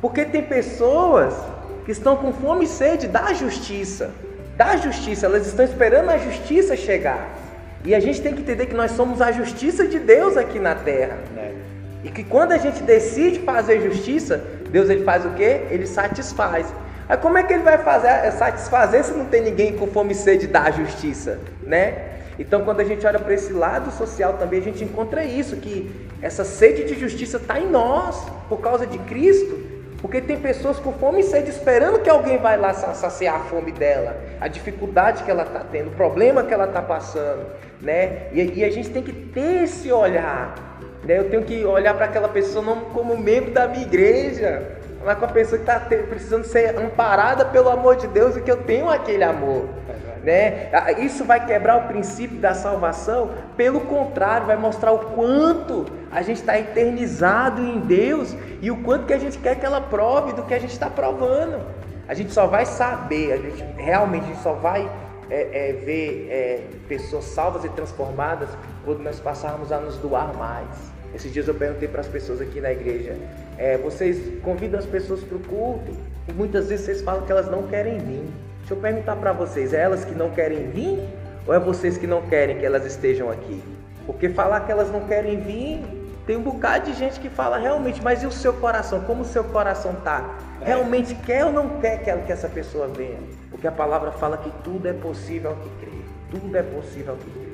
Porque 0.00 0.24
tem 0.24 0.42
pessoas 0.42 1.34
que 1.84 1.92
estão 1.92 2.16
com 2.16 2.32
fome 2.32 2.64
e 2.64 2.68
sede 2.68 3.06
da 3.06 3.32
justiça, 3.32 4.10
da 4.56 4.76
justiça, 4.76 5.26
elas 5.26 5.46
estão 5.46 5.64
esperando 5.64 6.10
a 6.10 6.18
justiça 6.18 6.76
chegar. 6.76 7.28
E 7.84 7.94
a 7.94 8.00
gente 8.00 8.20
tem 8.20 8.34
que 8.34 8.40
entender 8.40 8.66
que 8.66 8.74
nós 8.74 8.90
somos 8.92 9.22
a 9.22 9.30
justiça 9.30 9.86
de 9.86 9.98
Deus 9.98 10.36
aqui 10.36 10.58
na 10.58 10.74
terra. 10.74 11.18
Né? 11.34 11.54
E 12.02 12.10
que 12.10 12.24
quando 12.24 12.52
a 12.52 12.58
gente 12.58 12.82
decide 12.82 13.38
fazer 13.40 13.80
justiça, 13.80 14.44
Deus 14.70 14.88
ele 14.88 15.04
faz 15.04 15.24
o 15.24 15.30
quê? 15.30 15.62
Ele 15.70 15.86
satisfaz. 15.86 16.66
Aí 17.08 17.16
como 17.16 17.38
é 17.38 17.42
que 17.42 17.52
ele 17.52 17.62
vai 17.62 17.78
fazer 17.78 18.08
é 18.08 18.30
satisfazer 18.30 19.04
se 19.04 19.12
não 19.12 19.26
tem 19.26 19.40
ninguém 19.40 19.76
com 19.76 19.86
fome 19.86 20.12
e 20.12 20.14
sede 20.14 20.46
da 20.46 20.70
justiça, 20.70 21.38
né? 21.62 22.16
Então 22.38 22.64
quando 22.64 22.80
a 22.80 22.84
gente 22.84 23.06
olha 23.06 23.18
para 23.18 23.32
esse 23.32 23.52
lado 23.52 23.90
social 23.92 24.34
também 24.34 24.60
a 24.60 24.62
gente 24.62 24.82
encontra 24.82 25.24
isso 25.24 25.56
que 25.56 25.90
essa 26.20 26.44
sede 26.44 26.84
de 26.84 26.98
justiça 26.98 27.36
está 27.36 27.60
em 27.60 27.70
nós 27.70 28.26
por 28.48 28.60
causa 28.60 28.86
de 28.86 28.98
Cristo, 28.98 29.58
porque 30.00 30.20
tem 30.20 30.38
pessoas 30.38 30.78
com 30.78 30.92
fome 30.92 31.20
e 31.20 31.22
sede 31.22 31.50
esperando 31.50 32.00
que 32.00 32.10
alguém 32.10 32.38
vai 32.38 32.56
lá 32.56 32.74
saciar 32.74 33.36
a 33.36 33.40
fome 33.40 33.72
dela, 33.72 34.16
a 34.40 34.48
dificuldade 34.48 35.22
que 35.22 35.30
ela 35.30 35.44
está 35.44 35.60
tendo, 35.60 35.88
o 35.88 35.92
problema 35.92 36.42
que 36.42 36.52
ela 36.52 36.66
está 36.66 36.82
passando, 36.82 37.46
né? 37.80 38.28
E, 38.32 38.58
e 38.58 38.64
a 38.64 38.70
gente 38.70 38.90
tem 38.90 39.02
que 39.02 39.12
ter 39.12 39.64
esse 39.64 39.90
olhar 39.92 40.54
né? 41.04 41.18
Eu 41.18 41.30
tenho 41.30 41.42
que 41.42 41.64
olhar 41.64 41.94
para 41.94 42.06
aquela 42.06 42.28
pessoa 42.28 42.64
não 42.64 42.80
como 42.86 43.16
membro 43.16 43.52
da 43.52 43.66
minha 43.68 43.82
igreja, 43.82 44.62
mas 45.04 45.18
com 45.18 45.24
a 45.24 45.28
pessoa 45.28 45.58
que 45.60 45.70
está 45.70 45.78
precisando 45.80 46.44
ser 46.44 46.76
amparada 46.78 47.44
pelo 47.44 47.68
amor 47.68 47.96
de 47.96 48.06
Deus 48.08 48.36
e 48.36 48.40
que 48.40 48.50
eu 48.50 48.62
tenho 48.62 48.90
aquele 48.90 49.22
amor. 49.22 49.68
Né? 50.26 50.70
Isso 50.98 51.24
vai 51.24 51.46
quebrar 51.46 51.76
o 51.76 51.86
princípio 51.86 52.38
da 52.38 52.52
salvação? 52.52 53.30
Pelo 53.56 53.82
contrário, 53.82 54.48
vai 54.48 54.56
mostrar 54.56 54.90
o 54.90 54.98
quanto 54.98 55.86
a 56.10 56.20
gente 56.22 56.38
está 56.38 56.58
eternizado 56.58 57.62
em 57.62 57.78
Deus 57.78 58.34
e 58.60 58.68
o 58.68 58.82
quanto 58.82 59.06
que 59.06 59.12
a 59.12 59.18
gente 59.18 59.38
quer 59.38 59.54
que 59.54 59.64
ela 59.64 59.80
prove 59.80 60.32
do 60.32 60.42
que 60.42 60.52
a 60.52 60.58
gente 60.58 60.72
está 60.72 60.90
provando. 60.90 61.64
A 62.08 62.14
gente 62.14 62.32
só 62.32 62.48
vai 62.48 62.66
saber, 62.66 63.32
a 63.32 63.36
gente 63.36 63.64
realmente 63.76 64.24
a 64.24 64.26
gente 64.26 64.42
só 64.42 64.52
vai 64.54 64.90
é, 65.30 65.70
é, 65.70 65.72
ver 65.72 66.28
é, 66.30 66.60
pessoas 66.88 67.24
salvas 67.26 67.64
e 67.64 67.68
transformadas 67.68 68.48
quando 68.86 69.02
nós 69.02 69.20
passarmos 69.20 69.72
a 69.72 69.78
nos 69.78 69.98
doar 69.98 70.32
mais. 70.34 70.68
Esses 71.14 71.32
dias 71.32 71.48
eu 71.48 71.54
perguntei 71.54 71.88
para 71.88 72.00
as 72.00 72.06
pessoas 72.06 72.40
aqui 72.40 72.60
na 72.60 72.72
igreja: 72.72 73.16
é, 73.58 73.76
vocês 73.76 74.40
convidam 74.42 74.78
as 74.78 74.86
pessoas 74.86 75.22
para 75.22 75.36
o 75.36 75.40
culto 75.40 75.92
e 76.28 76.32
muitas 76.32 76.68
vezes 76.68 76.86
vocês 76.86 77.02
falam 77.02 77.26
que 77.26 77.32
elas 77.32 77.50
não 77.50 77.64
querem 77.64 77.98
vir. 77.98 78.24
Deixa 78.60 78.74
eu 78.74 78.76
perguntar 78.78 79.16
para 79.16 79.32
vocês: 79.32 79.74
é 79.74 79.82
elas 79.82 80.04
que 80.04 80.14
não 80.14 80.30
querem 80.30 80.70
vir 80.70 81.00
ou 81.46 81.52
é 81.52 81.58
vocês 81.58 81.98
que 81.98 82.06
não 82.06 82.22
querem 82.22 82.58
que 82.58 82.64
elas 82.64 82.86
estejam 82.86 83.30
aqui? 83.30 83.62
Porque 84.06 84.28
falar 84.28 84.60
que 84.60 84.70
elas 84.72 84.90
não 84.90 85.00
querem 85.00 85.40
vir, 85.40 85.82
tem 86.26 86.36
um 86.36 86.42
bocado 86.42 86.90
de 86.90 86.96
gente 86.96 87.18
que 87.18 87.28
fala 87.28 87.58
realmente, 87.58 88.02
mas 88.02 88.22
e 88.22 88.26
o 88.26 88.32
seu 88.32 88.52
coração? 88.52 89.00
Como 89.00 89.22
o 89.22 89.24
seu 89.24 89.42
coração 89.44 89.94
tá? 90.04 90.38
Realmente 90.62 91.14
quer 91.14 91.44
ou 91.44 91.52
não 91.52 91.80
quer 91.80 92.02
que 92.02 92.32
essa 92.32 92.48
pessoa 92.48 92.88
venha? 92.88 93.18
Porque 93.50 93.66
a 93.66 93.72
palavra 93.72 94.12
fala 94.12 94.36
que 94.36 94.50
tudo 94.62 94.86
é 94.86 94.92
possível 94.92 95.50
ao 95.50 95.56
que 95.56 95.68
crê. 95.80 95.98
Tudo 96.30 96.56
é 96.56 96.62
possível 96.62 97.12
ao 97.12 97.18
que 97.18 97.30
crê. 97.30 97.45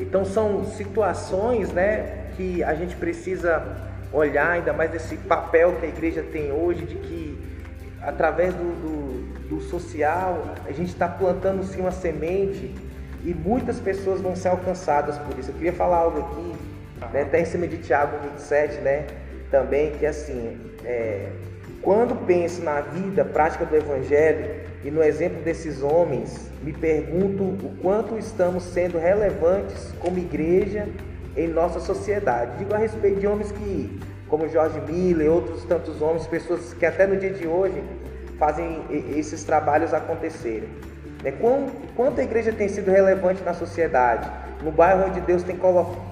Então 0.00 0.24
são 0.24 0.64
situações, 0.64 1.70
né, 1.72 2.30
que 2.36 2.64
a 2.64 2.74
gente 2.74 2.96
precisa 2.96 3.62
olhar 4.12 4.50
ainda 4.50 4.72
mais 4.72 4.90
desse 4.90 5.16
papel 5.16 5.76
que 5.78 5.86
a 5.86 5.88
igreja 5.88 6.22
tem 6.22 6.50
hoje 6.50 6.84
de 6.84 6.96
que 6.96 7.38
através 8.02 8.54
do, 8.54 8.64
do, 8.64 9.48
do 9.48 9.60
social 9.60 10.54
a 10.66 10.72
gente 10.72 10.88
está 10.88 11.06
plantando 11.06 11.62
sim 11.62 11.80
uma 11.80 11.90
semente 11.90 12.74
e 13.22 13.34
muitas 13.34 13.78
pessoas 13.78 14.20
vão 14.20 14.34
ser 14.34 14.48
alcançadas 14.48 15.18
por 15.18 15.38
isso. 15.38 15.50
Eu 15.50 15.54
queria 15.54 15.72
falar 15.72 15.98
algo 15.98 16.20
aqui, 16.20 16.54
né, 17.12 17.22
até 17.22 17.40
em 17.40 17.44
cima 17.44 17.68
de 17.68 17.76
Tiago 17.76 18.16
27, 18.32 18.78
né, 18.78 19.06
também 19.50 19.92
que 19.92 20.06
assim 20.06 20.58
é, 20.84 21.28
quando 21.82 22.14
penso 22.26 22.62
na 22.62 22.80
vida 22.80 23.24
prática 23.24 23.64
do 23.64 23.76
Evangelho 23.76 24.46
e 24.84 24.90
no 24.90 25.02
exemplo 25.02 25.42
desses 25.42 25.82
homens, 25.82 26.49
me 26.62 26.72
pergunto 26.72 27.42
o 27.42 27.76
quanto 27.80 28.18
estamos 28.18 28.62
sendo 28.62 28.98
relevantes 28.98 29.92
como 29.98 30.18
igreja 30.18 30.86
em 31.36 31.48
nossa 31.48 31.80
sociedade. 31.80 32.58
Digo 32.58 32.74
a 32.74 32.78
respeito 32.78 33.20
de 33.20 33.26
homens 33.26 33.50
que, 33.52 33.98
como 34.28 34.48
Jorge 34.48 34.80
Miller 34.80 35.26
e 35.26 35.30
outros 35.30 35.64
tantos 35.64 36.02
homens, 36.02 36.26
pessoas 36.26 36.74
que 36.74 36.84
até 36.84 37.06
no 37.06 37.16
dia 37.16 37.32
de 37.32 37.46
hoje 37.46 37.82
fazem 38.38 38.84
esses 39.16 39.42
trabalhos 39.44 39.94
acontecerem. 39.94 40.68
É, 41.24 41.32
quanto 41.94 42.20
a 42.20 42.24
igreja 42.24 42.52
tem 42.52 42.68
sido 42.68 42.90
relevante 42.90 43.42
na 43.42 43.52
sociedade, 43.52 44.30
no 44.62 44.70
bairro 44.70 45.06
onde 45.06 45.20
Deus 45.20 45.42
tem, 45.42 45.58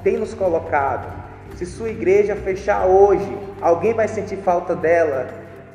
tem 0.03 0.19
nos 0.19 0.35
colocado. 0.35 1.11
Se 1.57 1.67
sua 1.67 1.91
igreja 1.91 2.37
fechar 2.37 2.87
hoje, 2.87 3.27
alguém 3.61 3.93
vai 3.93 4.07
sentir 4.07 4.37
falta 4.37 4.77
dela 4.77 5.29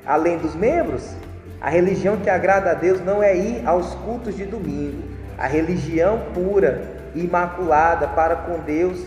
além 0.05 0.37
dos 0.37 0.55
membros? 0.55 1.15
A 1.63 1.69
religião 1.69 2.17
que 2.17 2.29
agrada 2.29 2.71
a 2.71 2.73
Deus 2.73 2.99
não 2.99 3.23
é 3.23 3.33
ir 3.33 3.65
aos 3.65 3.95
cultos 3.95 4.35
de 4.35 4.45
domingo. 4.45 5.01
A 5.37 5.47
religião 5.47 6.19
pura 6.33 6.81
e 7.15 7.23
imaculada 7.23 8.05
para 8.05 8.35
com 8.35 8.59
Deus, 8.59 9.05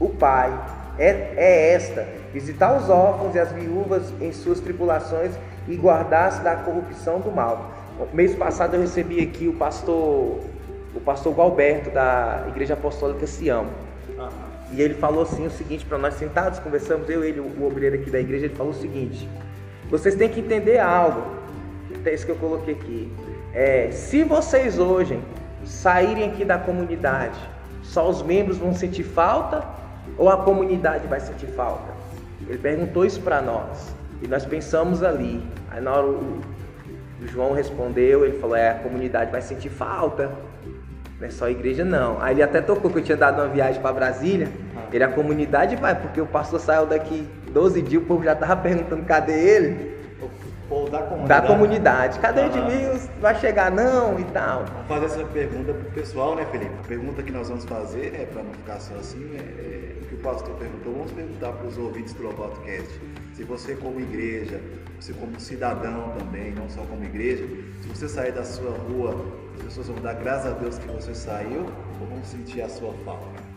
o 0.00 0.08
Pai, 0.08 0.50
é, 0.98 1.34
é 1.36 1.72
esta: 1.74 2.08
visitar 2.32 2.74
os 2.74 2.88
órfãos 2.88 3.34
e 3.34 3.38
as 3.38 3.52
viúvas 3.52 4.10
em 4.22 4.32
suas 4.32 4.58
tribulações 4.58 5.32
e 5.68 5.76
guardar-se 5.76 6.40
da 6.40 6.56
corrupção 6.56 7.20
do 7.20 7.30
mal. 7.30 7.74
No 7.98 8.08
mês 8.14 8.34
passado 8.34 8.74
eu 8.74 8.80
recebi 8.80 9.20
aqui 9.20 9.46
o 9.46 9.52
pastor, 9.52 10.40
o 10.94 11.00
pastor 11.04 11.34
Galberto 11.34 11.90
da 11.90 12.46
Igreja 12.48 12.72
Apostólica 12.72 13.26
Sião. 13.26 13.66
E 14.72 14.80
ele 14.80 14.94
falou 14.94 15.24
assim 15.24 15.46
o 15.46 15.50
seguinte 15.50 15.84
para 15.84 15.98
nós 15.98 16.14
sentados, 16.14 16.58
conversamos 16.58 17.08
eu, 17.10 17.22
ele, 17.22 17.38
o 17.38 17.66
obreiro 17.66 17.96
aqui 17.96 18.10
da 18.10 18.18
igreja, 18.18 18.46
ele 18.46 18.54
falou 18.54 18.72
o 18.72 18.76
seguinte: 18.76 19.28
vocês 19.90 20.14
têm 20.14 20.30
que 20.30 20.40
entender 20.40 20.78
algo. 20.78 21.37
É 22.08 22.14
isso 22.14 22.24
que 22.24 22.32
eu 22.32 22.36
coloquei 22.36 22.74
aqui. 22.74 23.12
É, 23.52 23.90
se 23.90 24.24
vocês 24.24 24.78
hoje 24.78 25.20
saírem 25.64 26.24
aqui 26.24 26.44
da 26.44 26.58
comunidade, 26.58 27.38
só 27.82 28.08
os 28.08 28.22
membros 28.22 28.56
vão 28.56 28.74
sentir 28.74 29.02
falta 29.02 29.62
ou 30.16 30.30
a 30.30 30.38
comunidade 30.38 31.06
vai 31.06 31.20
sentir 31.20 31.48
falta? 31.48 31.92
Ele 32.48 32.56
perguntou 32.58 33.04
isso 33.04 33.20
para 33.20 33.42
nós 33.42 33.94
e 34.22 34.26
nós 34.26 34.46
pensamos 34.46 35.02
ali. 35.02 35.42
Aí 35.70 35.82
na 35.82 35.92
hora 35.92 36.06
o, 36.06 36.40
o 37.20 37.26
João 37.26 37.52
respondeu, 37.52 38.24
ele 38.24 38.38
falou: 38.38 38.56
é, 38.56 38.70
a 38.70 38.74
comunidade 38.74 39.30
vai 39.30 39.42
sentir 39.42 39.68
falta. 39.68 40.32
Não 41.20 41.26
é 41.26 41.30
só 41.30 41.44
a 41.44 41.50
igreja, 41.50 41.84
não. 41.84 42.22
Aí 42.22 42.36
ele 42.36 42.42
até 42.42 42.62
tocou 42.62 42.90
que 42.90 42.98
eu 42.98 43.02
tinha 43.02 43.16
dado 43.16 43.40
uma 43.42 43.48
viagem 43.48 43.82
para 43.82 43.92
Brasília. 43.92 44.48
Ele, 44.90 45.04
a 45.04 45.08
comunidade 45.08 45.76
vai, 45.76 45.94
porque 45.94 46.20
o 46.20 46.26
pastor 46.26 46.60
saiu 46.60 46.86
daqui 46.86 47.28
12 47.52 47.82
dias, 47.82 48.02
o 48.02 48.06
povo 48.06 48.24
já 48.24 48.34
tava 48.34 48.56
perguntando 48.56 49.04
cadê 49.04 49.32
ele. 49.32 49.97
O 50.70 50.88
da 50.90 51.02
comunidade. 51.02 51.28
Da 51.28 51.46
comunidade. 51.46 52.18
Cadê 52.18 52.40
o 52.42 52.46
Edmilson? 52.46 53.08
Vai 53.20 53.34
chegar 53.36 53.70
não 53.70 54.20
e 54.20 54.24
tal. 54.24 54.64
Vamos 54.64 54.88
fazer 54.88 55.06
essa 55.06 55.24
pergunta 55.24 55.72
pro 55.72 55.90
pessoal, 55.92 56.36
né, 56.36 56.46
Felipe? 56.50 56.72
A 56.84 56.86
pergunta 56.86 57.22
que 57.22 57.32
nós 57.32 57.48
vamos 57.48 57.64
fazer, 57.64 58.12
né, 58.12 58.26
para 58.26 58.42
não 58.42 58.52
ficar 58.52 58.78
só 58.78 58.94
assim, 58.96 59.34
é, 59.34 59.38
é, 59.38 60.02
o 60.02 60.06
que 60.06 60.14
o 60.14 60.18
pastor 60.18 60.54
perguntou, 60.56 60.92
vamos 60.92 61.12
perguntar 61.12 61.52
para 61.52 61.66
os 61.66 61.78
ouvintes 61.78 62.12
do 62.12 62.22
Lobotcast. 62.22 63.00
Se 63.34 63.44
você 63.44 63.76
como 63.76 63.98
igreja, 63.98 64.60
você 65.00 65.14
como 65.14 65.40
cidadão 65.40 66.12
também, 66.18 66.52
não 66.52 66.68
só 66.68 66.82
como 66.82 67.02
igreja, 67.02 67.46
se 67.80 67.88
você 67.88 68.08
sair 68.08 68.32
da 68.32 68.44
sua 68.44 68.70
rua, 68.70 69.16
as 69.56 69.62
pessoas 69.62 69.86
vão 69.88 69.96
dar 70.02 70.14
graças 70.14 70.52
a 70.52 70.54
Deus 70.54 70.76
que 70.76 70.88
você 70.88 71.14
saiu 71.14 71.66
ou 72.00 72.06
vão 72.06 72.22
sentir 72.24 72.60
a 72.60 72.68
sua 72.68 72.92
falta? 73.04 73.48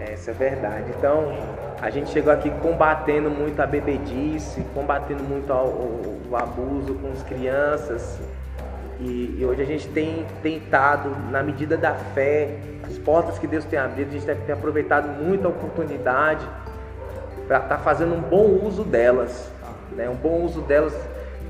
Essa 0.00 0.30
é 0.30 0.34
verdade. 0.34 0.92
Então, 0.96 1.32
a 1.80 1.90
gente 1.90 2.10
chegou 2.10 2.32
aqui 2.32 2.50
combatendo 2.62 3.30
muito 3.30 3.60
a 3.60 3.66
bebedice, 3.66 4.64
combatendo 4.74 5.22
muito 5.22 5.52
o, 5.52 6.22
o 6.30 6.36
abuso 6.36 6.94
com 6.94 7.10
as 7.12 7.22
crianças. 7.22 8.18
E, 9.00 9.36
e, 9.38 9.44
hoje 9.44 9.62
a 9.62 9.66
gente 9.66 9.88
tem 9.88 10.26
tentado, 10.42 11.10
na 11.30 11.42
medida 11.42 11.76
da 11.76 11.94
fé, 11.94 12.56
as 12.84 12.98
portas 12.98 13.38
que 13.38 13.46
Deus 13.46 13.64
tem 13.64 13.78
abrido, 13.78 14.08
a 14.08 14.12
gente 14.18 14.26
tem 14.26 14.54
aproveitado 14.54 15.08
muito 15.22 15.46
a 15.46 15.50
oportunidade 15.50 16.44
para 17.46 17.58
estar 17.58 17.76
tá 17.76 17.78
fazendo 17.78 18.14
um 18.14 18.20
bom 18.20 18.66
uso 18.66 18.82
delas. 18.82 19.50
Né? 19.92 20.08
Um 20.08 20.16
bom 20.16 20.42
uso 20.42 20.62
delas 20.62 20.94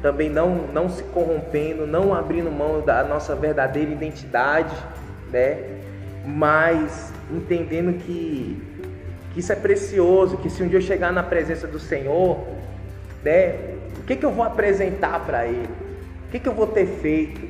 também 0.03 0.29
não, 0.29 0.51
não 0.73 0.89
se 0.89 1.03
corrompendo, 1.05 1.87
não 1.87 2.15
abrindo 2.15 2.51
mão 2.51 2.81
da 2.81 3.03
nossa 3.03 3.35
verdadeira 3.35 3.91
identidade, 3.91 4.75
né? 5.31 5.78
Mas 6.29 7.11
entendendo 7.31 7.99
que, 7.99 8.63
que 9.33 9.41
isso 9.41 9.51
é 9.51 9.57
precioso, 9.57 10.37
que 10.37 10.51
se 10.51 10.63
um 10.63 10.69
dia 10.69 10.77
eu 10.77 10.83
chegar 10.83 11.11
na 11.11 11.23
presença 11.23 11.67
do 11.67 11.79
Senhor, 11.79 12.47
né, 13.25 13.55
o 13.99 14.03
que, 14.03 14.15
que 14.15 14.27
eu 14.27 14.31
vou 14.31 14.45
apresentar 14.45 15.21
para 15.21 15.47
Ele? 15.47 15.69
O 16.27 16.31
que, 16.31 16.39
que 16.39 16.49
eu 16.49 16.53
vou 16.53 16.67
ter 16.67 16.87
feito? 16.87 17.41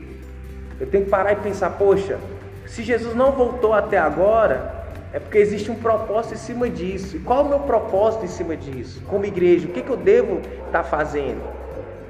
Eu 0.81 0.87
tenho 0.87 1.05
que 1.05 1.11
parar 1.11 1.33
e 1.33 1.37
pensar, 1.37 1.71
poxa, 1.71 2.19
se 2.67 2.85
Jesus 2.85 3.17
não 3.17 3.33
voltou 3.33 3.73
até 3.73 3.99
agora, 3.99 4.87
é 5.13 5.19
porque 5.19 5.39
existe 5.39 5.71
um 5.71 5.75
propósito 5.75 6.35
em 6.35 6.39
cima 6.39 6.71
disso. 6.71 7.17
E 7.17 7.21
qual 7.21 7.41
é 7.41 7.43
o 7.43 7.49
meu 7.49 7.61
propósito 7.61 8.25
em 8.25 8.29
cima 8.29 8.57
disso? 8.57 9.03
Como 9.09 9.25
igreja, 9.25 9.67
o 9.67 9.73
que, 9.73 9.83
que 9.83 9.91
eu 9.91 9.97
devo 9.97 10.39
estar 10.67 10.71
tá 10.71 10.85
fazendo? 10.85 11.43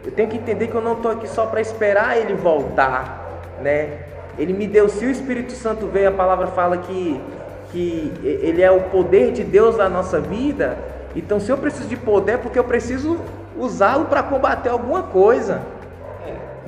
Eu 0.04 0.12
tenho 0.12 0.28
que 0.28 0.36
entender 0.36 0.66
que 0.66 0.74
eu 0.74 0.82
não 0.82 0.94
estou 0.94 1.10
aqui 1.10 1.26
só 1.26 1.46
para 1.46 1.60
esperar 1.60 2.18
ele 2.18 2.34
voltar, 2.34 3.42
né? 3.62 4.08
Ele 4.38 4.52
me 4.52 4.66
deu, 4.66 4.88
se 4.88 5.04
o 5.04 5.10
Espírito 5.10 5.52
Santo 5.52 5.86
veio, 5.86 6.08
a 6.08 6.12
palavra 6.12 6.46
fala 6.48 6.78
que, 6.78 7.20
que 7.72 8.12
ele 8.22 8.62
é 8.62 8.70
o 8.70 8.82
poder 8.82 9.32
de 9.32 9.42
Deus 9.42 9.76
na 9.76 9.88
nossa 9.88 10.20
vida. 10.20 10.78
Então, 11.16 11.40
se 11.40 11.50
eu 11.50 11.58
preciso 11.58 11.88
de 11.88 11.96
poder, 11.96 12.32
é 12.32 12.36
porque 12.36 12.58
eu 12.58 12.64
preciso 12.64 13.18
usá-lo 13.56 14.04
para 14.06 14.22
combater 14.22 14.68
alguma 14.68 15.02
coisa. 15.02 15.60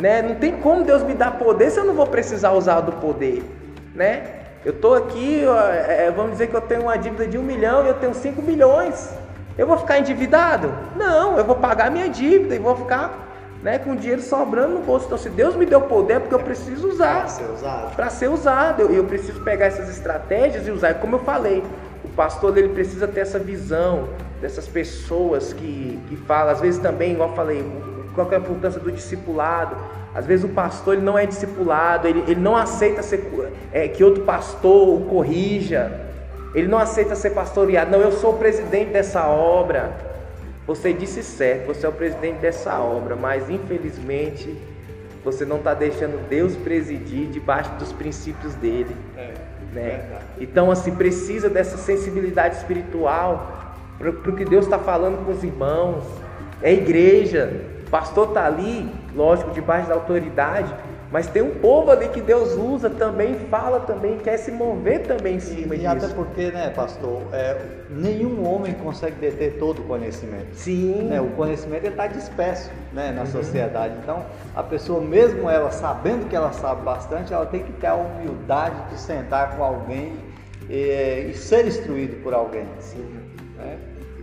Né? 0.00 0.22
Não 0.22 0.34
tem 0.34 0.56
como 0.56 0.82
Deus 0.82 1.02
me 1.02 1.14
dar 1.14 1.38
poder 1.38 1.70
se 1.70 1.78
eu 1.78 1.84
não 1.84 1.94
vou 1.94 2.06
precisar 2.06 2.52
usar 2.52 2.80
do 2.80 2.92
poder. 2.92 3.44
Né? 3.94 4.24
Eu 4.64 4.72
estou 4.72 4.94
aqui, 4.94 5.44
é, 5.44 6.06
é, 6.06 6.10
vamos 6.10 6.32
dizer 6.32 6.48
que 6.48 6.54
eu 6.54 6.60
tenho 6.60 6.82
uma 6.82 6.96
dívida 6.96 7.26
de 7.26 7.38
um 7.38 7.42
milhão 7.42 7.84
e 7.84 7.88
eu 7.88 7.94
tenho 7.94 8.14
cinco 8.14 8.42
milhões. 8.42 9.14
Eu 9.56 9.66
vou 9.66 9.76
ficar 9.76 9.98
endividado? 9.98 10.72
Não, 10.96 11.36
eu 11.36 11.44
vou 11.44 11.56
pagar 11.56 11.90
minha 11.90 12.08
dívida 12.08 12.54
e 12.54 12.58
vou 12.58 12.74
ficar 12.76 13.29
né, 13.62 13.78
com 13.78 13.94
dinheiro 13.94 14.22
sobrando 14.22 14.74
no 14.74 14.80
bolso. 14.80 15.06
Então, 15.06 15.18
se 15.18 15.28
Deus 15.28 15.54
me 15.54 15.66
deu 15.66 15.82
poder, 15.82 16.14
é 16.14 16.18
porque 16.18 16.34
eu 16.34 16.40
preciso 16.40 16.88
usar. 16.88 17.20
Para 17.20 17.28
ser 17.28 17.50
usado. 17.50 17.96
Para 17.96 18.10
ser 18.10 18.28
usado. 18.28 18.82
Eu, 18.82 18.90
eu 18.90 19.04
preciso 19.04 19.40
pegar 19.40 19.66
essas 19.66 19.88
estratégias 19.88 20.66
e 20.66 20.70
usar. 20.70 20.94
Como 20.94 21.16
eu 21.16 21.20
falei, 21.20 21.62
o 22.04 22.08
pastor 22.08 22.56
ele 22.56 22.70
precisa 22.70 23.06
ter 23.06 23.20
essa 23.20 23.38
visão 23.38 24.08
dessas 24.40 24.66
pessoas 24.66 25.52
que, 25.52 25.98
que 26.08 26.16
falam. 26.16 26.52
Às 26.52 26.60
vezes 26.60 26.80
também, 26.80 27.12
igual 27.12 27.30
eu 27.30 27.36
falei, 27.36 27.64
qual 28.14 28.30
é 28.32 28.36
a 28.36 28.38
importância 28.38 28.80
do 28.80 28.90
discipulado. 28.90 29.76
Às 30.14 30.26
vezes 30.26 30.44
o 30.44 30.48
pastor 30.48 30.94
ele 30.94 31.04
não 31.04 31.16
é 31.16 31.24
discipulado, 31.24 32.08
ele, 32.08 32.24
ele 32.26 32.40
não 32.40 32.56
aceita 32.56 33.00
ser, 33.00 33.30
é, 33.72 33.86
que 33.86 34.02
outro 34.02 34.24
pastor 34.24 34.88
o 34.88 35.06
corrija. 35.06 35.92
Ele 36.54 36.66
não 36.66 36.78
aceita 36.78 37.14
ser 37.14 37.30
pastoreado. 37.30 37.92
Não, 37.92 38.00
eu 38.00 38.10
sou 38.10 38.32
o 38.32 38.38
presidente 38.38 38.90
dessa 38.90 39.28
obra. 39.28 40.09
Você 40.70 40.92
disse 40.92 41.20
certo, 41.24 41.66
você 41.66 41.84
é 41.84 41.88
o 41.88 41.92
presidente 41.92 42.38
dessa 42.38 42.78
obra, 42.78 43.16
mas 43.16 43.50
infelizmente 43.50 44.56
você 45.24 45.44
não 45.44 45.56
está 45.56 45.74
deixando 45.74 46.28
Deus 46.28 46.54
presidir 46.54 47.26
debaixo 47.26 47.72
dos 47.74 47.92
princípios 47.92 48.54
dele. 48.54 48.94
É, 49.16 49.34
né? 49.74 50.20
Então, 50.38 50.70
assim, 50.70 50.94
precisa 50.94 51.50
dessa 51.50 51.76
sensibilidade 51.76 52.54
espiritual 52.58 53.74
para 53.98 54.10
o 54.10 54.36
que 54.36 54.44
Deus 54.44 54.64
está 54.64 54.78
falando 54.78 55.26
com 55.26 55.32
os 55.32 55.42
irmãos. 55.42 56.04
É 56.62 56.72
igreja, 56.72 57.50
o 57.84 57.90
pastor 57.90 58.28
está 58.28 58.46
ali, 58.46 58.88
lógico, 59.12 59.50
debaixo 59.50 59.88
da 59.88 59.94
autoridade, 59.96 60.72
mas 61.10 61.26
tem 61.26 61.42
um 61.42 61.56
povo 61.56 61.90
ali 61.90 62.08
que 62.08 62.20
Deus 62.20 62.54
usa 62.54 62.88
também, 62.88 63.34
fala 63.50 63.80
também, 63.80 64.18
quer 64.18 64.36
se 64.36 64.52
mover 64.52 65.02
também 65.02 65.36
em 65.36 65.40
cima 65.40 65.74
e, 65.74 65.78
disso. 65.78 65.82
E 65.82 65.86
até 65.86 66.08
porque, 66.08 66.50
né, 66.52 66.70
pastor, 66.70 67.22
é, 67.32 67.60
nenhum 67.90 68.46
homem 68.46 68.72
consegue 68.74 69.16
deter 69.16 69.58
todo 69.58 69.80
o 69.80 69.84
conhecimento. 69.84 70.54
Sim. 70.54 71.08
Né, 71.08 71.20
o 71.20 71.30
conhecimento 71.30 71.86
está 71.86 72.06
disperso 72.06 72.70
né, 72.92 73.10
na 73.10 73.22
uhum. 73.22 73.26
sociedade. 73.26 73.94
Então, 74.00 74.24
a 74.54 74.62
pessoa, 74.62 75.00
mesmo 75.00 75.50
ela 75.50 75.72
sabendo 75.72 76.28
que 76.28 76.36
ela 76.36 76.52
sabe 76.52 76.82
bastante, 76.82 77.32
ela 77.32 77.46
tem 77.46 77.64
que 77.64 77.72
ter 77.72 77.88
a 77.88 77.94
humildade 77.94 78.90
de 78.90 79.00
sentar 79.00 79.56
com 79.56 79.64
alguém 79.64 80.16
e, 80.68 81.30
e 81.30 81.34
ser 81.34 81.66
instruído 81.66 82.22
por 82.22 82.32
alguém. 82.32 82.66
Sim. 82.78 83.04
Né? 83.56 83.78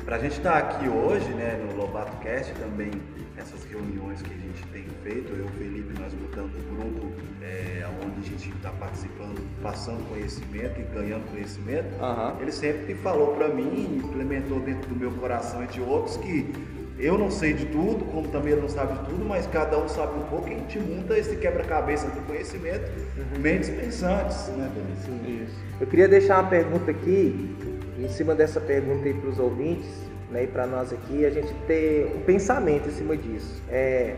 Para 0.05 0.15
a 0.15 0.19
gente 0.19 0.37
estar 0.37 0.53
tá 0.53 0.57
aqui 0.59 0.87
hoje, 0.87 1.27
né, 1.33 1.59
no 1.61 1.81
Lobato 1.81 2.15
Cast, 2.17 2.53
também 2.53 2.91
essas 3.37 3.65
reuniões 3.65 4.21
que 4.21 4.33
a 4.33 4.37
gente 4.37 4.65
tem 4.66 4.66
feito, 5.07 5.31
eu 5.31 5.45
e 5.45 5.47
o 5.47 5.49
Felipe, 5.51 5.99
nós 5.99 6.13
montamos 6.13 6.51
um 6.53 6.75
grupo 6.75 7.11
é, 7.41 7.85
onde 8.05 8.19
a 8.19 8.29
gente 8.29 8.49
está 8.49 8.71
participando, 8.71 9.41
passando 9.63 10.07
conhecimento 10.09 10.79
e 10.79 10.83
ganhando 10.93 11.31
conhecimento. 11.31 11.87
Uhum. 12.01 12.41
Ele 12.41 12.51
sempre 12.51 12.93
falou 12.95 13.35
para 13.35 13.47
mim, 13.47 14.01
implementou 14.03 14.59
dentro 14.59 14.89
do 14.89 14.95
meu 14.95 15.11
coração 15.11 15.63
e 15.63 15.67
de 15.67 15.79
outros 15.79 16.17
que 16.17 16.53
eu 16.99 17.17
não 17.17 17.31
sei 17.31 17.53
de 17.53 17.67
tudo, 17.67 18.03
como 18.05 18.27
também 18.29 18.53
ele 18.53 18.61
não 18.61 18.69
sabe 18.69 18.99
de 18.99 19.09
tudo, 19.09 19.23
mas 19.23 19.47
cada 19.47 19.77
um 19.77 19.87
sabe 19.87 20.17
um 20.17 20.23
pouco 20.23 20.49
e 20.49 20.53
a 20.53 20.57
gente 20.57 20.79
monta 20.79 21.17
esse 21.17 21.37
quebra-cabeça 21.37 22.07
do 22.07 22.25
conhecimento, 22.25 22.91
uhum. 23.17 23.39
mentes 23.39 23.69
pensantes, 23.69 24.47
né, 24.47 24.69
Sim, 25.05 25.43
isso. 25.43 25.55
Eu 25.79 25.87
queria 25.87 26.07
deixar 26.07 26.41
uma 26.41 26.49
pergunta 26.49 26.91
aqui 26.91 27.55
em 27.97 28.09
cima 28.09 28.35
dessa 28.35 28.59
pergunta 28.59 29.05
aí 29.05 29.13
para 29.13 29.29
os 29.29 29.39
ouvintes, 29.39 29.87
né, 30.31 30.43
e 30.43 30.47
para 30.47 30.67
nós 30.67 30.91
aqui, 30.91 31.25
a 31.25 31.29
gente 31.29 31.53
ter 31.65 32.11
um 32.13 32.21
pensamento 32.21 32.89
em 32.89 32.91
cima 32.91 33.15
disso. 33.15 33.61
É, 33.69 34.15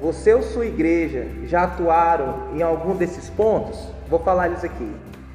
você 0.00 0.32
ou 0.32 0.42
sua 0.42 0.64
igreja 0.64 1.26
já 1.44 1.64
atuaram 1.64 2.48
em 2.54 2.62
algum 2.62 2.96
desses 2.96 3.28
pontos? 3.28 3.78
Vou 4.08 4.18
falar 4.18 4.46
eles 4.46 4.64
aqui. 4.64 4.90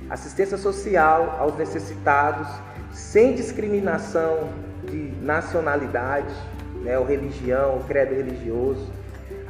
Assistência 0.10 0.58
social 0.58 1.38
aos 1.40 1.56
necessitados, 1.56 2.48
sem 2.92 3.36
discriminação 3.36 4.50
de 4.90 5.14
nacionalidade, 5.22 6.34
né, 6.82 6.98
ou 6.98 7.06
religião, 7.06 7.76
ou 7.76 7.80
credo 7.82 8.16
religioso. 8.16 8.90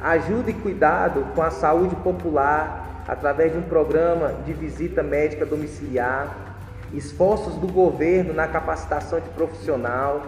Ajuda 0.02 0.50
e 0.50 0.54
cuidado 0.54 1.26
com 1.34 1.42
a 1.42 1.50
saúde 1.50 1.96
popular 1.96 3.04
através 3.08 3.52
de 3.52 3.58
um 3.58 3.62
programa 3.62 4.34
de 4.44 4.52
visita 4.52 5.02
médica 5.02 5.46
domiciliar 5.46 6.46
esforços 6.92 7.54
do 7.56 7.66
governo 7.66 8.32
na 8.32 8.46
capacitação 8.46 9.20
de 9.20 9.28
profissional, 9.30 10.22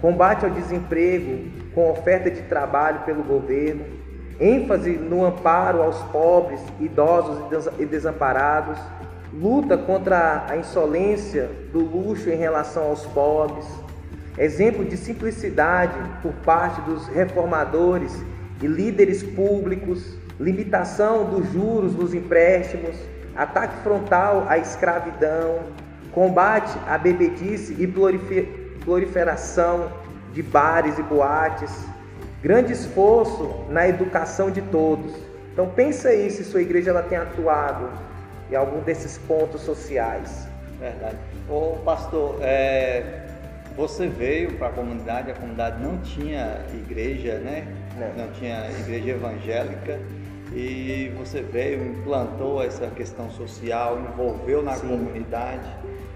combate 0.00 0.44
ao 0.44 0.50
desemprego 0.50 1.50
com 1.74 1.90
oferta 1.90 2.30
de 2.30 2.42
trabalho 2.42 3.00
pelo 3.00 3.22
governo, 3.22 3.84
ênfase 4.40 4.92
no 4.92 5.24
amparo 5.24 5.82
aos 5.82 5.98
pobres, 6.04 6.60
idosos 6.80 7.68
e 7.78 7.86
desamparados, 7.86 8.78
luta 9.32 9.76
contra 9.76 10.46
a 10.48 10.56
insolência 10.56 11.50
do 11.72 11.80
luxo 11.80 12.30
em 12.30 12.36
relação 12.36 12.84
aos 12.84 13.04
pobres, 13.06 13.66
exemplo 14.38 14.84
de 14.84 14.96
simplicidade 14.96 15.94
por 16.22 16.32
parte 16.44 16.80
dos 16.82 17.06
reformadores 17.08 18.12
e 18.62 18.66
líderes 18.66 19.22
públicos, 19.22 20.16
limitação 20.38 21.24
dos 21.24 21.52
juros 21.52 21.94
dos 21.94 22.14
empréstimos, 22.14 22.96
ataque 23.36 23.82
frontal 23.82 24.46
à 24.48 24.58
escravidão, 24.58 25.60
combate 26.12 26.76
à 26.88 26.96
bebedice 26.96 27.76
e 27.78 27.86
proliferação 28.84 29.90
de 30.32 30.42
bares 30.42 30.98
e 30.98 31.02
boates, 31.02 31.72
grande 32.44 32.74
esforço 32.74 33.64
na 33.70 33.88
educação 33.88 34.50
de 34.50 34.60
todos. 34.60 35.14
Então 35.50 35.66
pensa 35.70 36.10
aí 36.10 36.30
se 36.30 36.44
sua 36.44 36.60
igreja 36.60 36.90
ela 36.90 37.02
tem 37.02 37.16
atuado 37.16 37.88
em 38.52 38.54
algum 38.54 38.80
desses 38.80 39.16
pontos 39.16 39.62
sociais. 39.62 40.46
Verdade. 40.78 41.16
Ô 41.48 41.78
pastor, 41.82 42.36
é, 42.42 43.24
você 43.74 44.08
veio 44.08 44.58
para 44.58 44.66
a 44.66 44.72
comunidade, 44.72 45.30
a 45.30 45.34
comunidade 45.34 45.82
não 45.82 45.96
tinha 46.02 46.60
igreja, 46.74 47.38
né? 47.38 47.66
Não. 47.98 48.26
não 48.26 48.32
tinha 48.32 48.68
igreja 48.78 49.12
evangélica 49.12 49.98
e 50.52 51.10
você 51.16 51.40
veio, 51.40 51.82
implantou 51.82 52.62
essa 52.62 52.88
questão 52.88 53.30
social, 53.30 53.98
envolveu 54.00 54.62
na 54.62 54.74
Sim. 54.74 54.88
comunidade. 54.88 55.70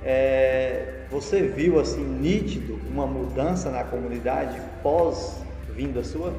É, 0.04 1.04
você 1.10 1.40
viu 1.40 1.80
assim 1.80 2.04
nítido 2.04 2.78
uma 2.90 3.06
mudança 3.06 3.70
na 3.70 3.82
comunidade 3.82 4.60
pós 4.82 5.47
vinda 5.78 6.02
sua? 6.02 6.32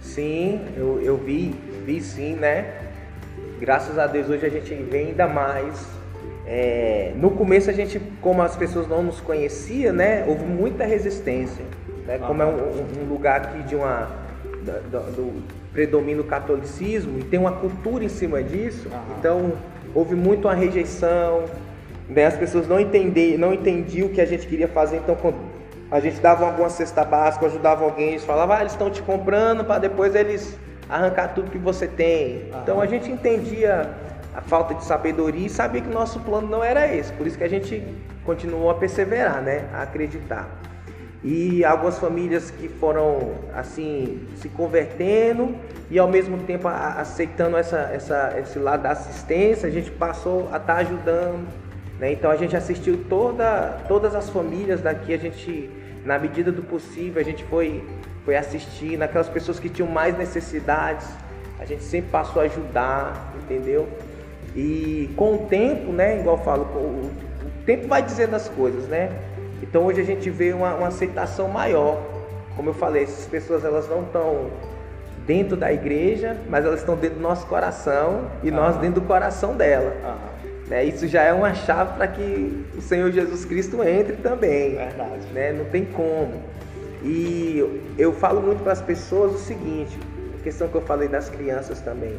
Sim, 0.00 0.62
eu, 0.76 1.00
eu 1.00 1.16
vi, 1.16 1.54
vi 1.86 2.00
sim, 2.00 2.34
né? 2.34 2.74
Graças 3.60 3.96
a 3.96 4.08
Deus 4.08 4.28
hoje 4.28 4.44
a 4.44 4.48
gente 4.48 4.74
vê 4.74 4.98
ainda 4.98 5.28
mais. 5.28 5.86
É, 6.44 7.12
no 7.14 7.30
começo 7.30 7.70
a 7.70 7.72
gente, 7.72 8.00
como 8.20 8.42
as 8.42 8.56
pessoas 8.56 8.88
não 8.88 9.00
nos 9.00 9.20
conheciam, 9.20 9.92
né? 9.92 10.24
Houve 10.26 10.44
muita 10.44 10.84
resistência. 10.84 11.64
Né? 12.04 12.18
Como 12.18 12.42
é 12.42 12.46
um, 12.46 13.04
um 13.04 13.08
lugar 13.08 13.42
aqui 13.42 13.62
de 13.62 13.76
uma 13.76 14.10
do, 14.90 15.12
do 15.12 15.42
predomínio 15.72 16.24
catolicismo 16.24 17.20
e 17.20 17.22
tem 17.22 17.38
uma 17.38 17.52
cultura 17.52 18.02
em 18.04 18.08
cima 18.08 18.42
disso, 18.42 18.88
então 19.16 19.52
houve 19.94 20.16
muito 20.16 20.48
uma 20.48 20.54
rejeição, 20.54 21.44
né? 22.08 22.26
As 22.26 22.36
pessoas 22.36 22.66
não 22.66 22.80
entendiam, 22.80 23.38
não 23.38 23.54
entendiam 23.54 24.08
o 24.08 24.10
que 24.10 24.20
a 24.20 24.26
gente 24.26 24.48
queria 24.48 24.66
fazer, 24.66 24.96
então 24.96 25.16
a 25.90 25.98
gente 25.98 26.20
dava 26.20 26.46
alguma 26.46 26.70
cesta 26.70 27.04
básica, 27.04 27.46
ajudava 27.46 27.84
alguém, 27.84 28.10
eles 28.10 28.24
falavam, 28.24 28.56
ah, 28.56 28.60
eles 28.60 28.72
estão 28.72 28.90
te 28.90 29.02
comprando 29.02 29.64
para 29.64 29.78
depois 29.78 30.14
eles 30.14 30.56
arrancar 30.88 31.28
tudo 31.34 31.50
que 31.50 31.58
você 31.58 31.88
tem. 31.88 32.48
Aham. 32.52 32.62
Então 32.62 32.80
a 32.80 32.86
gente 32.86 33.10
entendia 33.10 33.90
a 34.34 34.40
falta 34.40 34.74
de 34.74 34.84
sabedoria 34.84 35.46
e 35.46 35.50
sabia 35.50 35.80
que 35.80 35.88
o 35.88 35.92
nosso 35.92 36.20
plano 36.20 36.46
não 36.46 36.62
era 36.62 36.92
esse. 36.94 37.12
Por 37.12 37.26
isso 37.26 37.36
que 37.36 37.44
a 37.44 37.48
gente 37.48 37.82
continuou 38.24 38.70
a 38.70 38.74
perseverar, 38.74 39.42
né? 39.42 39.68
A 39.74 39.82
acreditar. 39.82 40.48
E 41.22 41.64
algumas 41.64 41.98
famílias 41.98 42.50
que 42.50 42.68
foram 42.68 43.34
assim 43.54 44.26
se 44.36 44.48
convertendo 44.48 45.54
e 45.90 45.98
ao 45.98 46.08
mesmo 46.08 46.38
tempo 46.38 46.66
aceitando 46.68 47.56
essa, 47.56 47.90
essa, 47.92 48.34
esse 48.38 48.58
lado 48.58 48.84
da 48.84 48.92
assistência, 48.92 49.68
a 49.68 49.72
gente 49.72 49.90
passou 49.90 50.48
a 50.52 50.56
estar 50.56 50.60
tá 50.60 50.76
ajudando 50.76 51.46
né? 52.00 52.12
Então 52.12 52.30
a 52.30 52.36
gente 52.36 52.56
assistiu 52.56 53.04
toda, 53.08 53.76
todas 53.86 54.14
as 54.14 54.30
famílias 54.30 54.80
daqui, 54.80 55.12
a 55.12 55.18
gente, 55.18 55.70
na 56.04 56.18
medida 56.18 56.50
do 56.50 56.62
possível, 56.62 57.20
a 57.20 57.24
gente 57.24 57.44
foi, 57.44 57.84
foi 58.24 58.36
assistir 58.36 58.96
naquelas 58.96 59.28
pessoas 59.28 59.58
que 59.58 59.68
tinham 59.68 59.90
mais 59.90 60.16
necessidades, 60.16 61.06
a 61.58 61.64
gente 61.64 61.82
sempre 61.82 62.10
passou 62.10 62.40
a 62.40 62.46
ajudar, 62.46 63.34
entendeu? 63.42 63.88
E 64.56 65.10
com 65.16 65.34
o 65.34 65.38
tempo, 65.46 65.92
né, 65.92 66.18
igual 66.18 66.38
eu 66.38 66.42
falo, 66.42 66.64
o, 66.64 67.10
o 67.44 67.64
tempo 67.64 67.86
vai 67.86 68.02
dizendo 68.02 68.34
as 68.34 68.48
coisas, 68.48 68.88
né? 68.88 69.10
Então 69.62 69.84
hoje 69.84 70.00
a 70.00 70.04
gente 70.04 70.30
vê 70.30 70.52
uma, 70.52 70.74
uma 70.74 70.88
aceitação 70.88 71.48
maior. 71.48 72.00
Como 72.56 72.70
eu 72.70 72.74
falei, 72.74 73.04
essas 73.04 73.26
pessoas 73.26 73.64
elas 73.64 73.88
não 73.88 74.02
estão 74.02 74.50
dentro 75.26 75.56
da 75.56 75.72
igreja, 75.72 76.36
mas 76.48 76.64
elas 76.64 76.80
estão 76.80 76.96
dentro 76.96 77.18
do 77.18 77.22
nosso 77.22 77.46
coração 77.46 78.24
e 78.42 78.50
nós 78.50 78.76
dentro 78.76 79.00
do 79.00 79.06
coração 79.06 79.54
dela. 79.54 79.94
Né? 80.70 80.84
Isso 80.84 81.08
já 81.08 81.22
é 81.24 81.32
uma 81.32 81.52
chave 81.52 81.96
para 81.96 82.06
que 82.06 82.64
o 82.78 82.80
Senhor 82.80 83.10
Jesus 83.10 83.44
Cristo 83.44 83.82
entre 83.82 84.16
também. 84.16 84.76
Verdade. 84.76 85.26
Né? 85.34 85.52
Não 85.52 85.64
tem 85.64 85.84
como. 85.84 86.42
E 87.02 87.82
eu 87.98 88.12
falo 88.12 88.40
muito 88.40 88.62
para 88.62 88.72
as 88.72 88.80
pessoas 88.80 89.34
o 89.34 89.38
seguinte, 89.38 89.98
a 90.38 90.42
questão 90.42 90.68
que 90.68 90.76
eu 90.76 90.82
falei 90.82 91.08
das 91.08 91.28
crianças 91.28 91.80
também. 91.80 92.16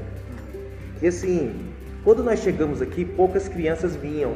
E 1.01 1.07
assim, 1.07 1.55
quando 2.03 2.23
nós 2.23 2.39
chegamos 2.41 2.81
aqui, 2.81 3.05
poucas 3.05 3.47
crianças 3.47 3.95
vinham 3.95 4.35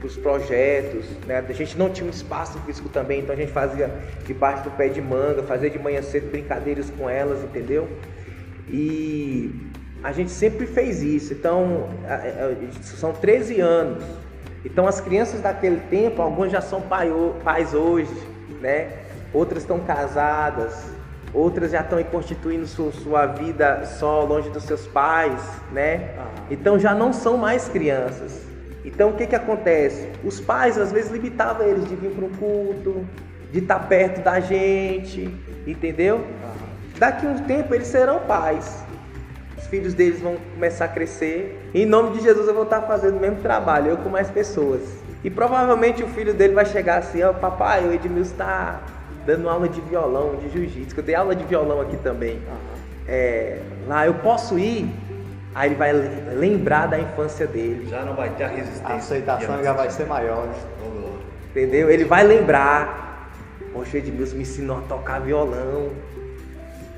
para 0.00 0.06
os 0.06 0.16
projetos, 0.16 1.04
né? 1.26 1.44
A 1.46 1.52
gente 1.52 1.76
não 1.76 1.90
tinha 1.90 2.06
um 2.06 2.10
espaço 2.10 2.58
físico 2.60 2.88
também, 2.88 3.20
então 3.20 3.34
a 3.34 3.36
gente 3.36 3.52
fazia 3.52 3.90
debaixo 4.26 4.64
do 4.64 4.70
pé 4.70 4.88
de 4.88 5.02
manga, 5.02 5.42
fazia 5.42 5.68
de 5.68 5.78
manhã 5.78 6.00
cedo 6.00 6.30
brincadeiras 6.30 6.88
com 6.96 7.10
elas, 7.10 7.44
entendeu? 7.44 7.86
E 8.70 9.50
a 10.04 10.12
gente 10.12 10.30
sempre 10.30 10.66
fez 10.66 11.02
isso. 11.02 11.32
Então, 11.32 11.88
são 12.82 13.14
13 13.14 13.58
anos. 13.58 14.04
Então, 14.62 14.86
as 14.86 15.00
crianças 15.00 15.40
daquele 15.40 15.80
tempo, 15.88 16.20
algumas 16.20 16.52
já 16.52 16.60
são 16.60 16.82
pais 17.42 17.72
hoje, 17.72 18.14
né? 18.60 18.90
Outras 19.32 19.62
estão 19.62 19.80
casadas, 19.80 20.84
outras 21.32 21.70
já 21.70 21.80
estão 21.80 22.02
constituindo 22.04 22.66
sua, 22.66 23.24
vida 23.26 23.86
só 23.86 24.22
longe 24.22 24.50
dos 24.50 24.64
seus 24.64 24.86
pais, 24.86 25.40
né? 25.72 26.10
Então, 26.50 26.78
já 26.78 26.94
não 26.94 27.10
são 27.10 27.38
mais 27.38 27.66
crianças. 27.66 28.42
Então, 28.84 29.08
o 29.08 29.14
que 29.14 29.26
que 29.26 29.34
acontece? 29.34 30.10
Os 30.22 30.38
pais, 30.38 30.76
às 30.76 30.92
vezes, 30.92 31.10
limitavam 31.10 31.66
eles 31.66 31.88
de 31.88 31.96
vir 31.96 32.10
para 32.10 32.26
um 32.26 32.30
culto, 32.30 33.06
de 33.50 33.60
estar 33.60 33.78
perto 33.88 34.20
da 34.22 34.38
gente, 34.38 35.34
entendeu? 35.66 36.26
Daqui 36.98 37.26
a 37.26 37.30
um 37.30 37.38
tempo, 37.38 37.74
eles 37.74 37.86
serão 37.86 38.20
pais 38.20 38.83
os 39.64 39.66
filhos 39.66 39.94
deles 39.94 40.20
vão 40.20 40.36
começar 40.52 40.84
a 40.84 40.88
crescer. 40.88 41.70
Em 41.72 41.86
nome 41.86 42.18
de 42.18 42.22
Jesus 42.22 42.46
eu 42.46 42.54
vou 42.54 42.64
estar 42.64 42.82
fazendo 42.82 43.16
o 43.16 43.20
mesmo 43.20 43.40
trabalho, 43.40 43.92
eu 43.92 43.96
com 43.96 44.10
mais 44.10 44.30
pessoas. 44.30 44.82
E 45.24 45.30
provavelmente 45.30 46.02
o 46.02 46.08
filho 46.08 46.34
dele 46.34 46.52
vai 46.52 46.66
chegar 46.66 46.98
assim, 46.98 47.22
ó, 47.22 47.30
oh, 47.30 47.34
papai, 47.34 47.86
o 47.86 47.92
Edmilson 47.92 48.32
está 48.32 48.82
dando 49.24 49.48
aula 49.48 49.66
de 49.66 49.80
violão, 49.80 50.36
de 50.36 50.50
jiu-jitsu, 50.50 50.94
que 50.94 51.00
eu 51.00 51.04
dei 51.04 51.14
aula 51.14 51.34
de 51.34 51.44
violão 51.44 51.80
aqui 51.80 51.96
também. 51.96 52.42
É, 53.08 53.58
lá 53.86 54.06
eu 54.06 54.14
posso 54.14 54.58
ir? 54.58 54.86
Aí 55.54 55.70
ele 55.70 55.76
vai 55.76 55.92
lembrar 55.92 56.86
da 56.86 56.98
infância 56.98 57.46
dele. 57.46 57.86
Já 57.88 58.04
não 58.04 58.14
vai 58.14 58.28
ter 58.30 58.44
a 58.44 58.48
resistência. 58.48 58.86
A 58.86 58.96
aceitação 58.96 59.64
já 59.64 59.72
vai 59.72 59.88
ser 59.88 60.04
maior, 60.04 60.46
né? 60.46 60.54
Entendeu? 61.50 61.90
Ele 61.90 62.04
vai 62.04 62.22
lembrar. 62.22 63.30
Poxa, 63.72 63.96
o 63.96 63.98
Edmilson 63.98 64.36
me 64.36 64.42
ensinou 64.42 64.78
a 64.78 64.80
tocar 64.82 65.20
violão. 65.20 65.90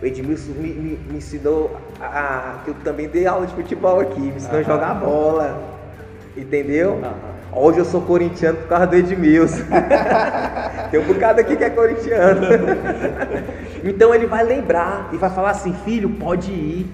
O 0.02 0.04
Edmilson 0.04 0.52
me, 0.52 0.68
me, 0.70 0.96
me 0.96 1.18
ensinou 1.18 1.78
a, 2.00 2.58
eu 2.66 2.74
também 2.84 3.08
dei 3.08 3.26
aula 3.26 3.46
de 3.46 3.54
futebol 3.54 4.00
aqui, 4.00 4.20
me 4.20 4.36
ensinou 4.36 4.60
a 4.60 4.62
jogar 4.62 4.94
bola. 4.94 5.76
Entendeu? 6.36 7.00
Hoje 7.52 7.78
eu 7.78 7.84
sou 7.84 8.02
corintiano 8.02 8.58
por 8.58 8.68
causa 8.68 8.86
do 8.86 8.96
Edmilson. 8.96 9.64
Tem 10.90 11.00
um 11.00 11.04
bocado 11.04 11.40
aqui 11.40 11.56
que 11.56 11.64
é 11.64 11.70
corintiano. 11.70 12.42
então 13.82 14.14
ele 14.14 14.26
vai 14.26 14.44
lembrar 14.44 15.08
e 15.12 15.16
vai 15.16 15.30
falar 15.30 15.50
assim: 15.50 15.72
filho, 15.84 16.10
pode 16.10 16.50
ir. 16.50 16.86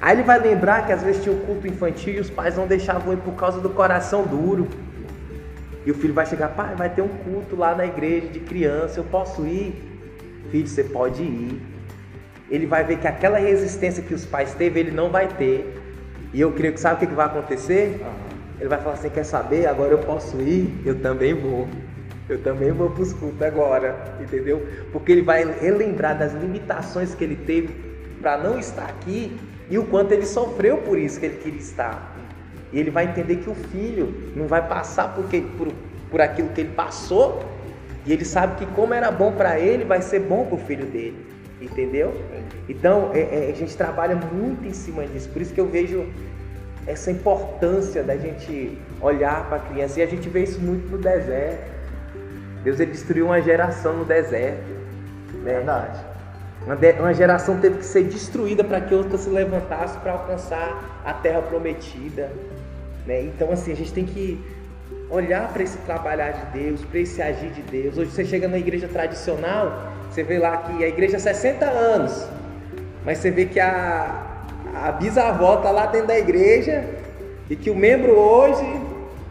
Aí 0.00 0.16
ele 0.16 0.22
vai 0.22 0.38
lembrar 0.38 0.86
que 0.86 0.92
às 0.92 1.02
vezes 1.02 1.22
tinha 1.22 1.34
um 1.34 1.40
culto 1.40 1.66
infantil 1.66 2.14
e 2.14 2.20
os 2.20 2.30
pais 2.30 2.56
não 2.56 2.66
deixavam 2.66 3.12
ir 3.12 3.18
por 3.18 3.34
causa 3.34 3.60
do 3.60 3.68
coração 3.68 4.22
duro. 4.22 4.68
E 5.84 5.90
o 5.90 5.94
filho 5.94 6.14
vai 6.14 6.26
chegar, 6.26 6.48
pai, 6.48 6.74
vai 6.76 6.88
ter 6.88 7.02
um 7.02 7.08
culto 7.08 7.56
lá 7.56 7.74
na 7.74 7.86
igreja 7.86 8.28
de 8.28 8.38
criança, 8.38 9.00
eu 9.00 9.04
posso 9.04 9.46
ir? 9.46 9.74
Filho, 10.50 10.68
você 10.68 10.84
pode 10.84 11.22
ir. 11.22 11.60
Ele 12.50 12.66
vai 12.66 12.82
ver 12.82 12.98
que 12.98 13.06
aquela 13.06 13.38
resistência 13.38 14.02
que 14.02 14.12
os 14.12 14.26
pais 14.26 14.54
teve, 14.54 14.80
ele 14.80 14.90
não 14.90 15.08
vai 15.08 15.28
ter. 15.28 15.80
E 16.32 16.40
eu 16.40 16.52
creio 16.52 16.74
que 16.74 16.80
sabe 16.80 17.04
o 17.04 17.08
que 17.08 17.14
vai 17.14 17.26
acontecer? 17.26 18.00
Ele 18.58 18.68
vai 18.68 18.80
falar 18.80 18.94
assim, 18.94 19.08
quer 19.08 19.24
saber? 19.24 19.66
Agora 19.66 19.92
eu 19.92 19.98
posso 19.98 20.40
ir? 20.40 20.82
Eu 20.84 21.00
também 21.00 21.32
vou. 21.32 21.68
Eu 22.28 22.40
também 22.42 22.70
vou 22.70 22.90
para 22.90 23.02
os 23.02 23.12
cultos 23.12 23.42
agora, 23.42 23.96
entendeu? 24.20 24.64
Porque 24.92 25.10
ele 25.10 25.22
vai 25.22 25.44
relembrar 25.44 26.16
das 26.16 26.32
limitações 26.32 27.14
que 27.14 27.24
ele 27.24 27.36
teve 27.36 27.74
para 28.20 28.36
não 28.36 28.58
estar 28.58 28.84
aqui 28.84 29.36
e 29.68 29.78
o 29.78 29.84
quanto 29.84 30.12
ele 30.12 30.26
sofreu 30.26 30.78
por 30.78 30.98
isso 30.98 31.18
que 31.18 31.26
ele 31.26 31.38
queria 31.38 31.58
estar. 31.58 32.16
E 32.72 32.78
ele 32.78 32.90
vai 32.90 33.04
entender 33.04 33.36
que 33.36 33.50
o 33.50 33.54
filho 33.54 34.14
não 34.36 34.46
vai 34.46 34.66
passar 34.66 35.14
por, 35.14 35.24
que, 35.26 35.40
por, 35.40 35.68
por 36.10 36.20
aquilo 36.20 36.48
que 36.50 36.60
ele 36.60 36.72
passou, 36.72 37.44
e 38.06 38.12
ele 38.12 38.24
sabe 38.24 38.56
que 38.56 38.66
como 38.74 38.94
era 38.94 39.10
bom 39.10 39.32
para 39.32 39.58
ele, 39.58 39.84
vai 39.84 40.00
ser 40.00 40.20
bom 40.20 40.46
para 40.46 40.54
o 40.54 40.58
filho 40.58 40.86
dele. 40.86 41.29
Entendeu? 41.60 42.14
Então 42.68 43.10
é, 43.12 43.48
é, 43.48 43.50
a 43.50 43.54
gente 43.54 43.76
trabalha 43.76 44.16
muito 44.16 44.66
em 44.66 44.72
cima 44.72 45.06
disso. 45.06 45.28
Por 45.28 45.42
isso 45.42 45.52
que 45.52 45.60
eu 45.60 45.68
vejo 45.68 46.06
essa 46.86 47.10
importância 47.10 48.02
da 48.02 48.16
gente 48.16 48.78
olhar 49.00 49.46
para 49.48 49.58
a 49.58 49.60
criança. 49.60 50.00
E 50.00 50.02
a 50.02 50.06
gente 50.06 50.28
vê 50.28 50.42
isso 50.42 50.60
muito 50.60 50.90
no 50.90 50.98
deserto. 50.98 51.70
Deus 52.64 52.80
ele 52.80 52.92
destruiu 52.92 53.26
uma 53.26 53.40
geração 53.40 53.94
no 53.94 54.04
deserto. 54.04 54.64
Né? 55.42 55.54
Verdade. 55.54 56.00
Uma 56.98 57.14
geração 57.14 57.58
teve 57.58 57.78
que 57.78 57.86
ser 57.86 58.04
destruída 58.04 58.62
para 58.62 58.80
que 58.82 58.94
outra 58.94 59.16
se 59.16 59.30
levantasse 59.30 59.98
para 59.98 60.12
alcançar 60.12 61.00
a 61.04 61.12
terra 61.12 61.40
prometida. 61.40 62.30
Né? 63.06 63.22
Então, 63.22 63.50
assim, 63.50 63.72
a 63.72 63.76
gente 63.76 63.92
tem 63.92 64.04
que 64.04 64.38
olhar 65.08 65.50
para 65.52 65.62
esse 65.62 65.78
trabalhar 65.78 66.32
de 66.32 66.58
Deus, 66.58 66.84
para 66.84 67.00
esse 67.00 67.20
agir 67.20 67.50
de 67.50 67.62
Deus. 67.62 67.96
Hoje 67.96 68.10
você 68.10 68.24
chega 68.24 68.46
na 68.46 68.58
igreja 68.58 68.86
tradicional, 68.88 69.92
você 70.20 70.24
vê 70.24 70.38
lá 70.38 70.58
que 70.58 70.84
a 70.84 70.88
igreja 70.88 71.16
é 71.16 71.18
60 71.18 71.64
anos, 71.64 72.26
mas 73.04 73.18
você 73.18 73.30
vê 73.30 73.46
que 73.46 73.58
a, 73.58 74.44
a 74.74 74.92
bisavó 74.92 75.54
está 75.54 75.70
lá 75.70 75.86
dentro 75.86 76.08
da 76.08 76.18
igreja 76.18 76.84
e 77.48 77.56
que 77.56 77.70
o 77.70 77.74
membro 77.74 78.12
hoje 78.12 78.66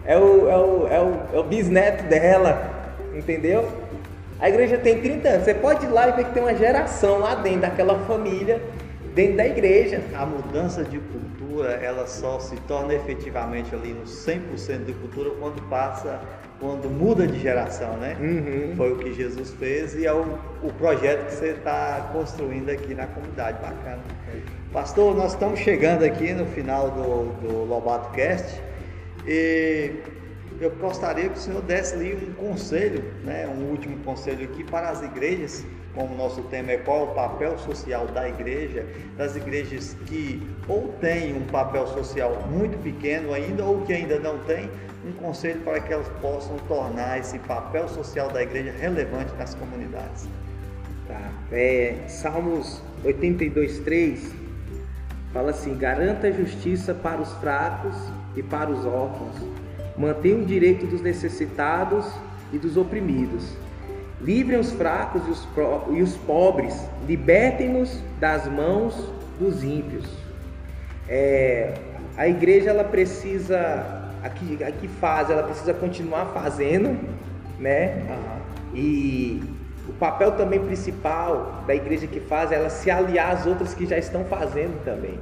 é 0.03 0.17
o, 0.17 0.49
é 0.49 0.57
o, 0.57 0.87
é 0.87 0.99
o, 0.99 1.19
é 1.33 1.39
o 1.39 1.43
bisneto 1.43 2.05
dela, 2.05 2.71
entendeu? 3.13 3.69
A 4.39 4.49
igreja 4.49 4.77
tem 4.79 4.99
30 4.99 5.29
anos. 5.29 5.43
Você 5.43 5.53
pode 5.53 5.85
ir 5.85 5.89
lá 5.89 6.07
e 6.09 6.13
ver 6.13 6.25
que 6.25 6.33
tem 6.33 6.41
uma 6.41 6.55
geração 6.55 7.19
lá 7.19 7.35
dentro 7.35 7.61
daquela 7.61 7.99
família, 7.99 8.59
dentro 9.13 9.37
da 9.37 9.45
igreja. 9.45 10.01
A 10.15 10.25
mudança 10.25 10.83
de 10.83 10.97
cultura, 10.97 11.73
ela 11.73 12.07
só 12.07 12.39
se 12.39 12.55
torna 12.61 12.95
efetivamente 12.95 13.75
ali 13.75 13.93
no 13.93 14.05
100% 14.05 14.85
de 14.85 14.93
cultura 14.93 15.29
quando 15.39 15.61
passa, 15.69 16.19
quando 16.59 16.89
muda 16.89 17.25
de 17.25 17.39
geração, 17.39 17.97
né? 17.97 18.17
Uhum. 18.19 18.75
Foi 18.75 18.91
o 18.91 18.97
que 18.97 19.13
Jesus 19.13 19.51
fez 19.51 19.95
e 19.95 20.05
é 20.05 20.13
o, 20.13 20.37
o 20.61 20.73
projeto 20.73 21.27
que 21.27 21.35
você 21.35 21.51
está 21.51 22.09
construindo 22.11 22.69
aqui 22.69 22.93
na 22.93 23.07
comunidade. 23.07 23.59
Bacana. 23.61 23.99
Pastor, 24.73 25.15
nós 25.15 25.33
estamos 25.33 25.59
chegando 25.59 26.03
aqui 26.03 26.33
no 26.33 26.45
final 26.45 26.91
do, 26.91 27.47
do 27.47 27.65
Lobato 27.65 28.11
Cast 28.11 28.61
e 29.25 29.91
eu 30.59 30.71
gostaria 30.71 31.29
que 31.29 31.37
o 31.37 31.41
senhor 31.41 31.61
desse 31.61 31.95
ali 31.95 32.13
um 32.13 32.33
conselho, 32.33 33.03
né, 33.23 33.47
um 33.47 33.71
último 33.71 33.97
conselho 34.03 34.43
aqui 34.43 34.63
para 34.63 34.89
as 34.89 35.01
igrejas, 35.01 35.65
como 35.95 36.15
nosso 36.15 36.41
tema 36.43 36.71
é 36.71 36.77
qual 36.77 37.05
o 37.05 37.15
papel 37.15 37.57
social 37.59 38.07
da 38.07 38.27
igreja, 38.27 38.85
das 39.17 39.35
igrejas 39.35 39.95
que 40.05 40.41
ou 40.67 40.93
têm 40.99 41.35
um 41.35 41.45
papel 41.45 41.87
social 41.87 42.47
muito 42.49 42.77
pequeno 42.83 43.33
ainda 43.33 43.63
ou 43.63 43.81
que 43.81 43.93
ainda 43.93 44.19
não 44.19 44.37
têm, 44.39 44.69
um 45.05 45.11
conselho 45.13 45.61
para 45.61 45.79
que 45.79 45.91
elas 45.91 46.07
possam 46.21 46.57
tornar 46.67 47.19
esse 47.19 47.39
papel 47.39 47.87
social 47.87 48.29
da 48.29 48.43
igreja 48.43 48.73
relevante 48.79 49.33
nas 49.37 49.55
comunidades. 49.55 50.27
Tá. 51.07 51.31
É, 51.51 51.95
Salmos 52.07 52.81
82:3 53.03 54.31
fala 55.33 55.51
assim: 55.51 55.75
garanta 55.77 56.31
justiça 56.31 56.93
para 56.93 57.21
os 57.21 57.31
fracos 57.33 57.95
e 58.35 58.43
para 58.43 58.69
os 58.69 58.85
órfãos 58.85 59.35
Mantenha 59.99 60.37
o 60.37 60.45
direito 60.45 60.87
dos 60.87 61.01
necessitados 61.01 62.05
e 62.53 62.57
dos 62.57 62.77
oprimidos. 62.77 63.43
Livrem 64.21 64.59
os 64.59 64.71
fracos 64.71 65.21
e 65.27 65.31
os, 65.31 65.47
e 65.97 66.01
os 66.01 66.15
pobres. 66.17 66.75
Libertem-nos 67.07 68.01
das 68.19 68.45
mãos 68.47 69.11
dos 69.39 69.63
ímpios. 69.63 70.05
É, 71.07 71.73
a 72.17 72.27
igreja 72.27 72.69
ela 72.69 72.83
precisa, 72.83 74.11
aqui, 74.21 74.61
aqui 74.63 74.87
faz, 74.87 75.29
ela 75.29 75.43
precisa 75.43 75.73
continuar 75.73 76.25
fazendo, 76.33 76.99
né? 77.57 78.03
Uhum. 78.09 78.75
E 78.75 79.43
o 79.87 79.93
papel 79.93 80.33
também 80.33 80.59
principal 80.59 81.63
da 81.65 81.73
igreja 81.73 82.05
que 82.05 82.19
faz 82.19 82.51
é 82.51 82.55
ela 82.55 82.69
se 82.69 82.91
aliar 82.91 83.35
às 83.35 83.45
outras 83.45 83.73
que 83.73 83.85
já 83.85 83.97
estão 83.97 84.25
fazendo 84.25 84.83
também. 84.83 85.17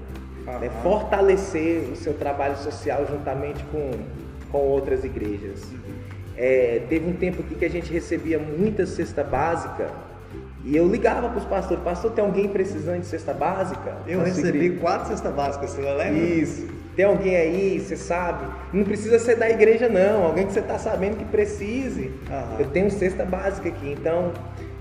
Uhum. 0.48 0.60
Né? 0.60 0.70
Fortalecer 0.82 1.84
o 1.92 1.96
seu 1.96 2.16
trabalho 2.16 2.58
social 2.58 3.06
juntamente 3.08 3.64
com 3.72 3.92
com 4.52 4.60
outras 4.60 5.04
igrejas. 5.04 5.64
É, 6.38 6.82
teve 6.88 7.10
um 7.10 7.14
tempo 7.14 7.42
aqui 7.42 7.56
que 7.56 7.66
a 7.66 7.70
gente 7.70 7.92
recebia 7.92 8.38
muita 8.38 8.86
cesta 8.86 9.24
básica 9.24 9.90
e 10.68 10.76
eu 10.76 10.86
ligava 10.86 11.30
para 11.30 11.38
os 11.38 11.46
pastores, 11.46 11.82
pastor, 11.82 12.12
tem 12.12 12.24
alguém 12.24 12.50
precisando 12.50 13.00
de 13.00 13.06
cesta 13.06 13.34
básica? 13.34 13.98
Eu 14.06 14.22
recebi 14.22 14.66
igreja? 14.66 14.82
quatro 14.82 15.08
cestas 15.08 15.34
básicas, 15.34 15.70
você 15.70 15.82
lembra? 15.82 16.12
Isso. 16.12 16.68
Tem 16.94 17.06
alguém 17.06 17.38
aí, 17.38 17.80
você 17.80 17.96
sabe? 17.96 18.46
Não 18.74 18.84
precisa 18.84 19.18
ser 19.18 19.38
da 19.38 19.50
igreja 19.50 19.88
não, 19.88 20.26
alguém 20.26 20.46
que 20.46 20.52
você 20.52 20.60
está 20.60 20.78
sabendo 20.78 21.16
que 21.16 21.24
precise. 21.24 22.12
Uhum. 22.30 22.60
Eu 22.60 22.66
tenho 22.68 22.92
cesta 22.92 23.24
básica 23.24 23.70
aqui, 23.70 23.96
então, 23.98 24.34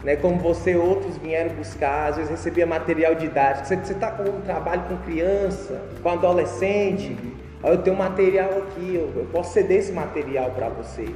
né, 0.03 0.17
como 0.17 0.41
você, 0.41 0.75
outros 0.75 1.17
vieram 1.19 1.55
buscar, 1.55 2.09
às 2.09 2.17
vezes 2.17 2.31
recebia 2.33 2.67
material 2.67 3.15
didático. 3.15 3.69
Você 3.69 3.93
está 3.93 4.11
com 4.11 4.25
um 4.25 4.41
trabalho 4.41 4.83
com 4.89 4.97
criança, 4.97 5.81
com 6.03 6.09
adolescente, 6.09 7.17
eu 7.63 7.79
tenho 7.79 7.97
material 7.97 8.51
aqui, 8.59 8.95
eu, 8.95 9.13
eu 9.15 9.29
posso 9.33 9.53
ceder 9.53 9.79
esse 9.79 9.93
material 9.93 10.51
para 10.51 10.69
você. 10.69 11.07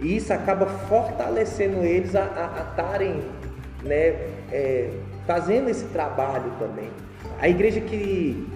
E 0.00 0.16
isso 0.16 0.32
acaba 0.32 0.66
fortalecendo 0.66 1.82
eles 1.82 2.14
a 2.14 2.68
estarem 2.70 3.22
né, 3.82 4.16
é, 4.52 4.90
fazendo 5.26 5.68
esse 5.68 5.86
trabalho 5.86 6.52
também. 6.58 6.90
A 7.40 7.48
igreja 7.48 7.80
que, 7.80 8.46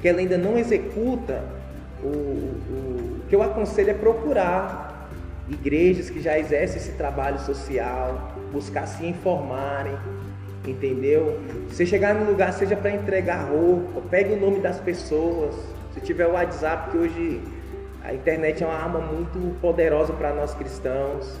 que 0.00 0.08
ela 0.08 0.18
ainda 0.18 0.38
não 0.38 0.58
executa, 0.58 1.44
o, 2.02 2.06
o, 2.06 3.20
o 3.20 3.20
que 3.28 3.34
eu 3.34 3.42
aconselho 3.42 3.90
é 3.90 3.94
procurar 3.94 5.08
igrejas 5.48 6.08
que 6.08 6.20
já 6.20 6.38
exercem 6.38 6.78
esse 6.78 6.92
trabalho 6.92 7.38
social, 7.40 8.32
buscar 8.52 8.86
se 8.86 9.04
informarem, 9.06 9.96
entendeu? 10.66 11.40
Você 11.68 11.84
chegar 11.84 12.14
no 12.14 12.24
lugar, 12.24 12.52
seja 12.52 12.76
para 12.76 12.90
entregar 12.90 13.50
roupa, 13.50 14.00
pegue 14.10 14.32
o 14.32 14.40
nome 14.40 14.60
das 14.60 14.78
pessoas, 14.80 15.54
se 15.92 16.00
tiver 16.00 16.26
o 16.26 16.32
WhatsApp, 16.32 16.90
que 16.90 16.96
hoje 16.96 17.40
a 18.04 18.12
internet 18.12 18.62
é 18.62 18.66
uma 18.66 18.76
arma 18.76 19.00
muito 19.00 19.58
poderosa 19.60 20.12
para 20.12 20.32
nós 20.34 20.54
cristãos. 20.54 21.38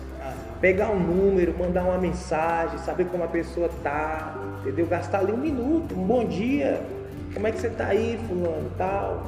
Pegar 0.60 0.90
um 0.90 0.98
número, 0.98 1.54
mandar 1.58 1.84
uma 1.84 1.98
mensagem, 1.98 2.78
saber 2.78 3.04
como 3.06 3.22
a 3.22 3.28
pessoa 3.28 3.68
tá, 3.82 4.34
entendeu? 4.62 4.86
Gastar 4.86 5.18
ali 5.18 5.32
um 5.32 5.36
minuto, 5.36 5.94
um 5.94 6.06
bom 6.06 6.24
dia. 6.24 6.80
Como 7.34 7.46
é 7.46 7.52
que 7.52 7.60
você 7.60 7.68
tá 7.68 7.88
aí, 7.88 8.18
fulano, 8.26 8.70
tal? 8.78 9.26